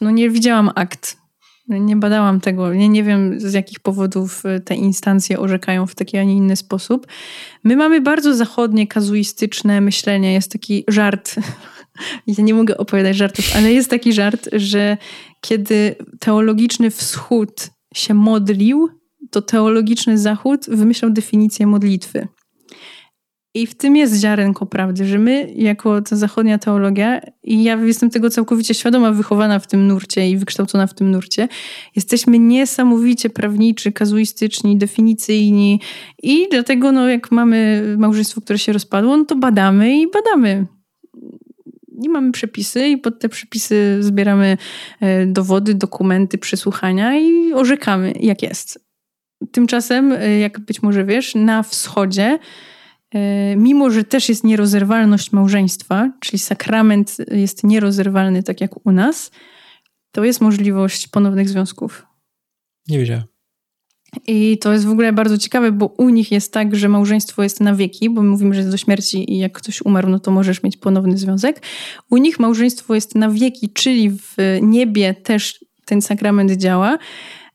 No 0.00 0.10
nie 0.10 0.30
widziałam 0.30 0.70
akt 0.74 1.16
nie 1.68 1.96
badałam 1.96 2.40
tego, 2.40 2.74
nie, 2.74 2.88
nie 2.88 3.04
wiem 3.04 3.40
z 3.40 3.52
jakich 3.52 3.80
powodów 3.80 4.46
e, 4.46 4.60
te 4.60 4.74
instancje 4.74 5.38
orzekają 5.38 5.86
w 5.86 5.94
taki, 5.94 6.18
a 6.18 6.24
nie 6.24 6.36
inny 6.36 6.56
sposób. 6.56 7.06
My 7.64 7.76
mamy 7.76 8.00
bardzo 8.00 8.34
zachodnie, 8.34 8.86
kazuistyczne 8.86 9.80
myślenie. 9.80 10.32
Jest 10.32 10.52
taki 10.52 10.84
żart, 10.88 11.34
ja 12.26 12.44
nie 12.44 12.54
mogę 12.54 12.76
opowiadać 12.76 13.16
żartów, 13.16 13.44
ale 13.56 13.72
jest 13.72 13.90
taki 13.90 14.12
żart, 14.12 14.48
że 14.52 14.96
kiedy 15.40 15.94
teologiczny 16.20 16.90
wschód 16.90 17.70
się 17.94 18.14
modlił, 18.14 18.88
to 19.30 19.42
teologiczny 19.42 20.18
zachód 20.18 20.66
wymyślał 20.68 21.10
definicję 21.10 21.66
modlitwy. 21.66 22.28
I 23.58 23.66
w 23.66 23.74
tym 23.74 23.96
jest 23.96 24.20
ziarenko 24.20 24.66
prawdy, 24.66 25.06
że 25.06 25.18
my, 25.18 25.52
jako 25.56 26.02
ta 26.02 26.16
zachodnia 26.16 26.58
teologia, 26.58 27.20
i 27.42 27.64
ja 27.64 27.76
jestem 27.76 28.10
tego 28.10 28.30
całkowicie 28.30 28.74
świadoma, 28.74 29.12
wychowana 29.12 29.58
w 29.58 29.66
tym 29.66 29.86
nurcie 29.86 30.30
i 30.30 30.36
wykształcona 30.36 30.86
w 30.86 30.94
tym 30.94 31.10
nurcie, 31.10 31.48
jesteśmy 31.96 32.38
niesamowicie 32.38 33.30
prawniczy, 33.30 33.92
kazuistyczni, 33.92 34.76
definicyjni 34.76 35.80
i 36.22 36.46
dlatego, 36.50 36.92
no, 36.92 37.08
jak 37.08 37.30
mamy 37.32 37.82
małżeństwo, 37.98 38.40
które 38.40 38.58
się 38.58 38.72
rozpadło, 38.72 39.16
no 39.16 39.24
to 39.24 39.36
badamy 39.36 40.00
i 40.00 40.06
badamy. 40.10 40.66
I 42.04 42.08
mamy 42.08 42.32
przepisy, 42.32 42.88
i 42.88 42.98
pod 42.98 43.20
te 43.20 43.28
przepisy 43.28 43.96
zbieramy 44.00 44.56
e, 45.00 45.26
dowody, 45.26 45.74
dokumenty, 45.74 46.38
przesłuchania 46.38 47.18
i 47.20 47.52
orzekamy, 47.52 48.12
jak 48.20 48.42
jest. 48.42 48.88
Tymczasem, 49.52 50.12
e, 50.12 50.38
jak 50.38 50.60
być 50.60 50.82
może 50.82 51.04
wiesz, 51.04 51.34
na 51.34 51.62
wschodzie 51.62 52.38
mimo 53.56 53.90
że 53.90 54.04
też 54.04 54.28
jest 54.28 54.44
nierozerwalność 54.44 55.32
małżeństwa, 55.32 56.12
czyli 56.20 56.38
sakrament 56.38 57.16
jest 57.30 57.64
nierozerwalny, 57.64 58.42
tak 58.42 58.60
jak 58.60 58.86
u 58.86 58.92
nas, 58.92 59.30
to 60.12 60.24
jest 60.24 60.40
możliwość 60.40 61.08
ponownych 61.08 61.48
związków. 61.48 62.06
Nie 62.88 62.98
wiedziałem. 62.98 63.24
I 64.26 64.58
to 64.58 64.72
jest 64.72 64.86
w 64.86 64.90
ogóle 64.90 65.12
bardzo 65.12 65.38
ciekawe, 65.38 65.72
bo 65.72 65.86
u 65.86 66.08
nich 66.08 66.32
jest 66.32 66.52
tak, 66.52 66.76
że 66.76 66.88
małżeństwo 66.88 67.42
jest 67.42 67.60
na 67.60 67.74
wieki, 67.74 68.10
bo 68.10 68.22
my 68.22 68.28
mówimy, 68.28 68.54
że 68.54 68.60
jest 68.60 68.70
do 68.70 68.76
śmierci 68.76 69.32
i 69.32 69.38
jak 69.38 69.52
ktoś 69.52 69.82
umarł, 69.82 70.08
no 70.08 70.18
to 70.18 70.30
możesz 70.30 70.62
mieć 70.62 70.76
ponowny 70.76 71.18
związek. 71.18 71.62
U 72.10 72.16
nich 72.16 72.40
małżeństwo 72.40 72.94
jest 72.94 73.14
na 73.14 73.30
wieki, 73.30 73.68
czyli 73.68 74.10
w 74.10 74.36
niebie 74.62 75.14
też 75.14 75.64
ten 75.84 76.02
sakrament 76.02 76.52
działa. 76.52 76.98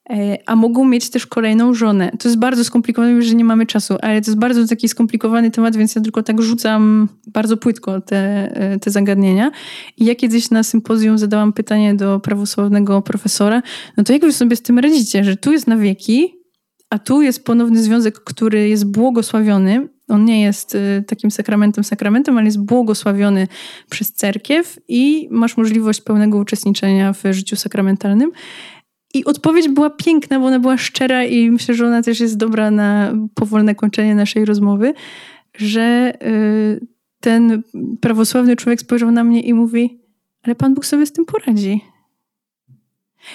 E, 0.10 0.38
a 0.46 0.56
mogą 0.56 0.86
mieć 0.86 1.10
też 1.10 1.28
kolejną 1.28 1.74
żonę. 1.74 2.12
To 2.20 2.28
jest 2.28 2.40
bardzo 2.40 2.64
skomplikowane, 2.64 3.22
że 3.22 3.36
nie 3.36 3.46
mamy 3.46 3.66
czasu, 3.66 3.96
ale 4.02 4.22
to 4.22 4.32
jest 4.32 4.40
bardzo 4.40 4.68
taki 4.68 4.90
skomplikowany 4.90 5.52
temat, 5.52 5.76
więc 5.76 5.96
ja 5.96 6.02
tylko 6.02 6.24
tak 6.24 6.42
rzucam 6.42 7.10
bardzo 7.28 7.58
płytko 7.58 8.02
te, 8.02 8.18
e, 8.56 8.80
te 8.80 8.92
zagadnienia. 8.92 9.52
I 9.98 10.06
ja 10.06 10.16
kiedyś 10.16 10.50
na 10.50 10.64
sympozjum 10.64 11.18
zadałam 11.18 11.54
pytanie 11.54 11.96
do 11.96 12.20
prawosławnego 12.20 13.02
profesora, 13.02 13.62
no 13.98 14.04
to 14.04 14.14
jak 14.14 14.22
wy 14.22 14.34
sobie 14.34 14.56
z 14.56 14.62
tym 14.62 14.80
radzicie, 14.80 15.24
że 15.24 15.38
tu 15.38 15.52
jest 15.52 15.68
na 15.68 15.78
wieki, 15.78 16.34
a 16.90 17.00
tu 17.00 17.22
jest 17.22 17.46
ponowny 17.46 17.84
związek, 17.84 18.20
który 18.20 18.70
jest 18.70 18.92
błogosławiony, 18.92 19.88
on 20.08 20.26
nie 20.26 20.42
jest 20.42 20.76
e, 20.76 21.02
takim 21.02 21.32
sakramentem, 21.32 21.84
sakramentem, 21.84 22.38
ale 22.38 22.46
jest 22.46 22.66
błogosławiony 22.66 23.48
przez 23.90 24.14
cerkiew 24.14 24.80
i 24.88 25.28
masz 25.32 25.58
możliwość 25.58 26.02
pełnego 26.02 26.38
uczestniczenia 26.38 27.14
w 27.14 27.24
życiu 27.32 27.56
sakramentalnym. 27.56 28.32
I 29.14 29.26
odpowiedź 29.26 29.70
była 29.70 29.90
piękna, 29.90 30.40
bo 30.40 30.46
ona 30.46 30.60
była 30.60 30.78
szczera 30.78 31.24
i 31.24 31.52
myślę, 31.52 31.76
że 31.76 31.88
ona 31.88 32.02
też 32.02 32.20
jest 32.20 32.38
dobra 32.38 32.72
na 32.72 33.14
powolne 33.34 33.76
kończenie 33.76 34.16
naszej 34.16 34.46
rozmowy, 34.46 34.94
że 35.58 36.14
y, 36.28 36.88
ten 37.20 37.64
prawosławny 38.02 38.56
człowiek 38.56 38.82
spojrzał 38.82 39.12
na 39.12 39.24
mnie 39.24 39.42
i 39.42 39.54
mówi, 39.54 40.00
ale 40.44 40.56
Pan 40.56 40.74
Bóg 40.74 40.86
sobie 40.86 41.06
z 41.06 41.12
tym 41.12 41.26
poradzi. 41.26 41.82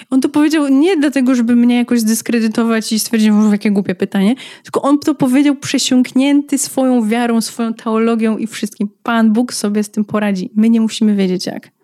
On 0.09 0.21
to 0.21 0.29
powiedział 0.29 0.67
nie 0.67 0.97
dlatego, 0.97 1.35
żeby 1.35 1.55
mnie 1.55 1.75
jakoś 1.75 1.99
zdyskredytować 1.99 2.91
i 2.91 2.99
stwierdzić, 2.99 3.29
że 3.29 3.49
jakie 3.51 3.71
głupie 3.71 3.95
pytanie, 3.95 4.35
tylko 4.63 4.81
on 4.81 4.99
to 4.99 5.15
powiedział 5.15 5.55
przesiąknięty 5.55 6.57
swoją 6.57 7.07
wiarą, 7.07 7.41
swoją 7.41 7.73
teologią 7.73 8.37
i 8.37 8.47
wszystkim. 8.47 8.89
Pan 9.03 9.33
Bóg 9.33 9.53
sobie 9.53 9.83
z 9.83 9.89
tym 9.89 10.05
poradzi. 10.05 10.49
My 10.55 10.69
nie 10.69 10.81
musimy 10.81 11.15
wiedzieć 11.15 11.45
jak. 11.45 11.78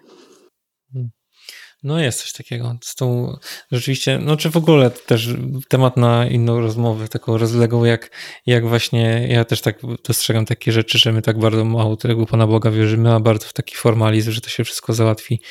No 1.85 1.99
jest 1.99 2.21
coś 2.21 2.33
takiego. 2.33 2.77
Z 2.83 2.95
tą 2.95 3.37
rzeczywiście, 3.71 4.19
no 4.19 4.37
czy 4.37 4.49
w 4.49 4.57
ogóle 4.57 4.89
też 4.91 5.29
temat 5.69 5.97
na 5.97 6.27
inną 6.27 6.59
rozmowę, 6.59 7.07
taką 7.07 7.37
rozległą, 7.37 7.83
jak, 7.83 8.11
jak 8.45 8.67
właśnie 8.67 9.27
ja 9.29 9.45
też 9.45 9.61
tak 9.61 9.79
dostrzegam 10.07 10.45
takie 10.45 10.71
rzeczy, 10.71 10.97
że 10.97 11.11
my 11.11 11.21
tak 11.21 11.39
bardzo 11.39 11.65
mało 11.65 11.97
tego 11.97 12.25
Pana 12.25 12.47
Boga 12.47 12.71
wierzymy, 12.71 13.13
a 13.13 13.19
bardzo 13.19 13.47
w 13.47 13.53
taki 13.53 13.75
formalizm, 13.75 14.31
że 14.31 14.41
to 14.41 14.49
się 14.49 14.63
wszystko 14.63 14.93
załatwi 14.93 15.41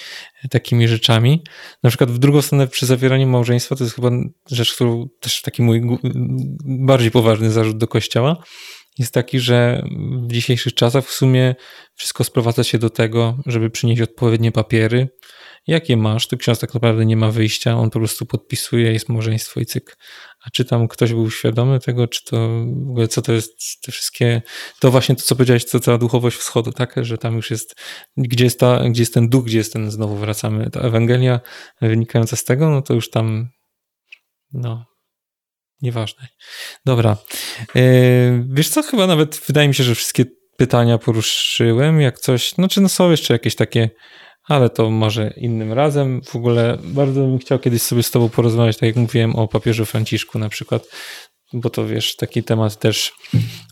takimi 0.50 0.88
rzeczami. 0.88 1.42
Na 1.82 1.90
przykład 1.90 2.10
w 2.10 2.18
drugą 2.18 2.42
stronę 2.42 2.66
przy 2.66 2.86
zawieraniu 2.86 3.26
małżeństwa 3.26 3.76
to 3.76 3.84
jest 3.84 3.96
chyba 3.96 4.10
rzecz, 4.50 4.74
którą 4.74 5.08
też 5.20 5.42
taki 5.42 5.62
mój 5.62 5.82
bardziej 6.64 7.10
poważny 7.10 7.50
zarzut 7.50 7.78
do 7.78 7.88
kościoła 7.88 8.36
jest 8.98 9.14
taki, 9.14 9.40
że 9.40 9.82
w 10.28 10.32
dzisiejszych 10.32 10.74
czasach 10.74 11.04
w 11.06 11.12
sumie 11.12 11.54
wszystko 11.94 12.24
sprowadza 12.24 12.64
się 12.64 12.78
do 12.78 12.90
tego, 12.90 13.38
żeby 13.46 13.70
przynieść 13.70 14.02
odpowiednie 14.02 14.52
papiery, 14.52 15.08
jakie 15.66 15.96
masz, 15.96 16.26
to 16.26 16.36
ksiądz 16.36 16.58
tak 16.58 16.74
naprawdę 16.74 17.06
nie 17.06 17.16
ma 17.16 17.30
wyjścia, 17.30 17.76
on 17.76 17.90
po 17.90 17.98
prostu 17.98 18.26
podpisuje, 18.26 18.92
jest 18.92 19.08
małżeństwo 19.08 19.60
i 19.60 19.66
cyk. 19.66 19.96
A 20.44 20.50
czy 20.50 20.64
tam 20.64 20.88
ktoś 20.88 21.12
był 21.12 21.30
świadomy 21.30 21.80
tego, 21.80 22.08
czy 22.08 22.24
to 22.24 22.36
w 22.86 22.90
ogóle 22.90 23.08
co 23.08 23.22
to 23.22 23.32
jest, 23.32 23.52
te 23.82 23.92
wszystkie, 23.92 24.42
to 24.80 24.90
właśnie 24.90 25.16
to, 25.16 25.22
co 25.22 25.34
powiedziałeś, 25.34 25.64
co 25.64 25.80
cała 25.80 25.98
duchowość 25.98 26.36
wschodu, 26.36 26.72
tak, 26.72 26.94
że 26.96 27.18
tam 27.18 27.36
już 27.36 27.50
jest, 27.50 27.74
gdzie 28.16 28.44
jest, 28.44 28.60
ta, 28.60 28.88
gdzie 28.90 29.02
jest 29.02 29.14
ten 29.14 29.28
duch, 29.28 29.44
gdzie 29.44 29.58
jest 29.58 29.72
ten, 29.72 29.90
znowu 29.90 30.16
wracamy, 30.16 30.70
ta 30.70 30.80
Ewangelia 30.80 31.40
wynikająca 31.80 32.36
z 32.36 32.44
tego, 32.44 32.70
no 32.70 32.82
to 32.82 32.94
już 32.94 33.10
tam, 33.10 33.48
no, 34.52 34.84
nieważne. 35.82 36.28
Dobra. 36.84 37.16
Yy, 37.74 38.44
wiesz 38.48 38.68
co, 38.68 38.82
chyba 38.82 39.06
nawet 39.06 39.40
wydaje 39.46 39.68
mi 39.68 39.74
się, 39.74 39.84
że 39.84 39.94
wszystkie 39.94 40.24
pytania 40.56 40.98
poruszyłem, 40.98 42.00
jak 42.00 42.18
coś, 42.18 42.56
no 42.56 42.68
czy 42.68 42.80
no 42.80 42.88
są 42.88 43.10
jeszcze 43.10 43.34
jakieś 43.34 43.54
takie 43.54 43.90
ale 44.48 44.70
to 44.70 44.90
może 44.90 45.34
innym 45.36 45.72
razem. 45.72 46.22
W 46.22 46.36
ogóle 46.36 46.78
bardzo 46.84 47.20
bym 47.20 47.38
chciał 47.38 47.58
kiedyś 47.58 47.82
sobie 47.82 48.02
z 48.02 48.10
Tobą 48.10 48.28
porozmawiać, 48.28 48.76
tak 48.76 48.86
jak 48.86 48.96
mówiłem 48.96 49.36
o 49.36 49.48
papieżu 49.48 49.84
Franciszku 49.84 50.38
na 50.38 50.48
przykład, 50.48 50.86
bo 51.52 51.70
to 51.70 51.86
wiesz, 51.86 52.16
taki 52.16 52.42
temat 52.42 52.78
też 52.78 53.12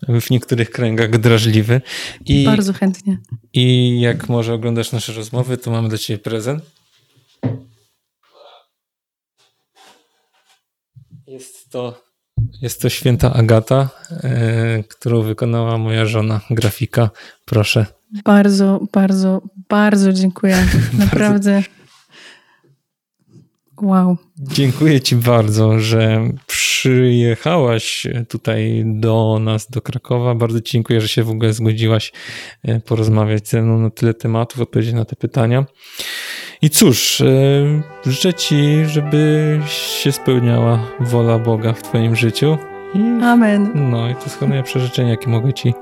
w 0.09 0.31
niektórych 0.31 0.70
kręgach 0.70 1.19
drażliwy. 1.19 1.81
I, 2.27 2.44
bardzo 2.44 2.73
chętnie. 2.73 3.19
I 3.53 3.97
jak 4.01 4.28
może 4.28 4.55
oglądasz 4.55 4.93
nasze 4.93 5.12
rozmowy, 5.12 5.57
to 5.57 5.70
mamy 5.70 5.89
dla 5.89 5.99
Ciebie 5.99 6.19
prezent. 6.19 6.65
Jest 11.27 11.70
to, 11.70 12.11
jest 12.61 12.83
to 12.83 12.89
święta 12.89 13.33
Agata, 13.33 13.89
e, 14.11 14.83
którą 14.83 15.23
wykonała 15.23 15.79
moja 15.79 16.07
żona, 16.07 16.41
grafika. 16.51 17.11
Proszę. 17.45 17.87
Bardzo, 18.24 18.81
bardzo, 18.93 19.43
bardzo 19.69 20.12
dziękuję. 20.12 20.66
Naprawdę. 20.99 21.62
Wow. 23.83 24.16
Dziękuję 24.39 25.01
Ci 25.01 25.16
bardzo, 25.16 25.79
że 25.79 26.29
przyjechałaś 26.47 28.07
tutaj 28.29 28.85
do 28.87 29.39
nas, 29.41 29.70
do 29.70 29.81
Krakowa. 29.81 30.35
Bardzo 30.35 30.61
Ci 30.61 30.73
dziękuję, 30.73 31.01
że 31.01 31.09
się 31.09 31.23
w 31.23 31.31
ogóle 31.31 31.53
zgodziłaś 31.53 32.12
e, 32.62 32.81
porozmawiać 32.81 33.49
ze 33.49 33.62
mną 33.62 33.79
na 33.79 33.91
tyle 33.91 34.15
tematów, 34.15 34.61
odpowiedzieć 34.61 34.95
na 34.95 35.05
te 35.05 35.16
pytania. 35.16 35.65
I 36.62 36.70
cóż, 36.70 37.20
e, 37.20 37.26
życzę 38.06 38.34
Ci, 38.34 38.86
żeby 38.86 39.60
się 39.66 40.12
spełniała 40.12 40.78
wola 41.01 41.39
Boga 41.39 41.72
w 41.72 41.82
Twoim 41.82 42.16
życiu. 42.16 42.59
I, 42.94 42.98
Amen. 43.22 43.70
No 43.74 44.09
i 44.09 44.14
to 44.14 44.24
jest 44.24 44.40
najlepsze 44.40 44.80
życzenie, 44.80 45.10
jakie 45.10 45.30
mogę 45.30 45.52
Ci, 45.52 45.74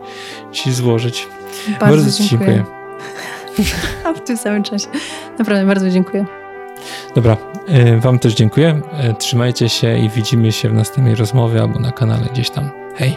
ci 0.52 0.72
złożyć. 0.72 1.28
Bardzo, 1.68 1.86
bardzo 1.96 2.22
Ci 2.22 2.28
dziękuję. 2.28 2.64
A 4.04 4.12
w 4.12 4.20
tym 4.20 4.36
samym 4.36 4.62
czasie. 4.62 4.86
Naprawdę 5.38 5.66
bardzo 5.66 5.90
dziękuję. 5.90 6.26
Dobra, 7.14 7.36
e, 7.68 7.96
Wam 7.96 8.18
też 8.18 8.34
dziękuję. 8.34 8.80
Trzymajcie 9.18 9.68
się 9.68 9.98
i 9.98 10.08
widzimy 10.08 10.52
się 10.52 10.68
w 10.68 10.74
następnej 10.74 11.14
rozmowie 11.14 11.60
albo 11.62 11.78
na 11.78 11.92
kanale 11.92 12.26
gdzieś 12.32 12.50
tam. 12.50 12.70
Hej! 12.96 13.16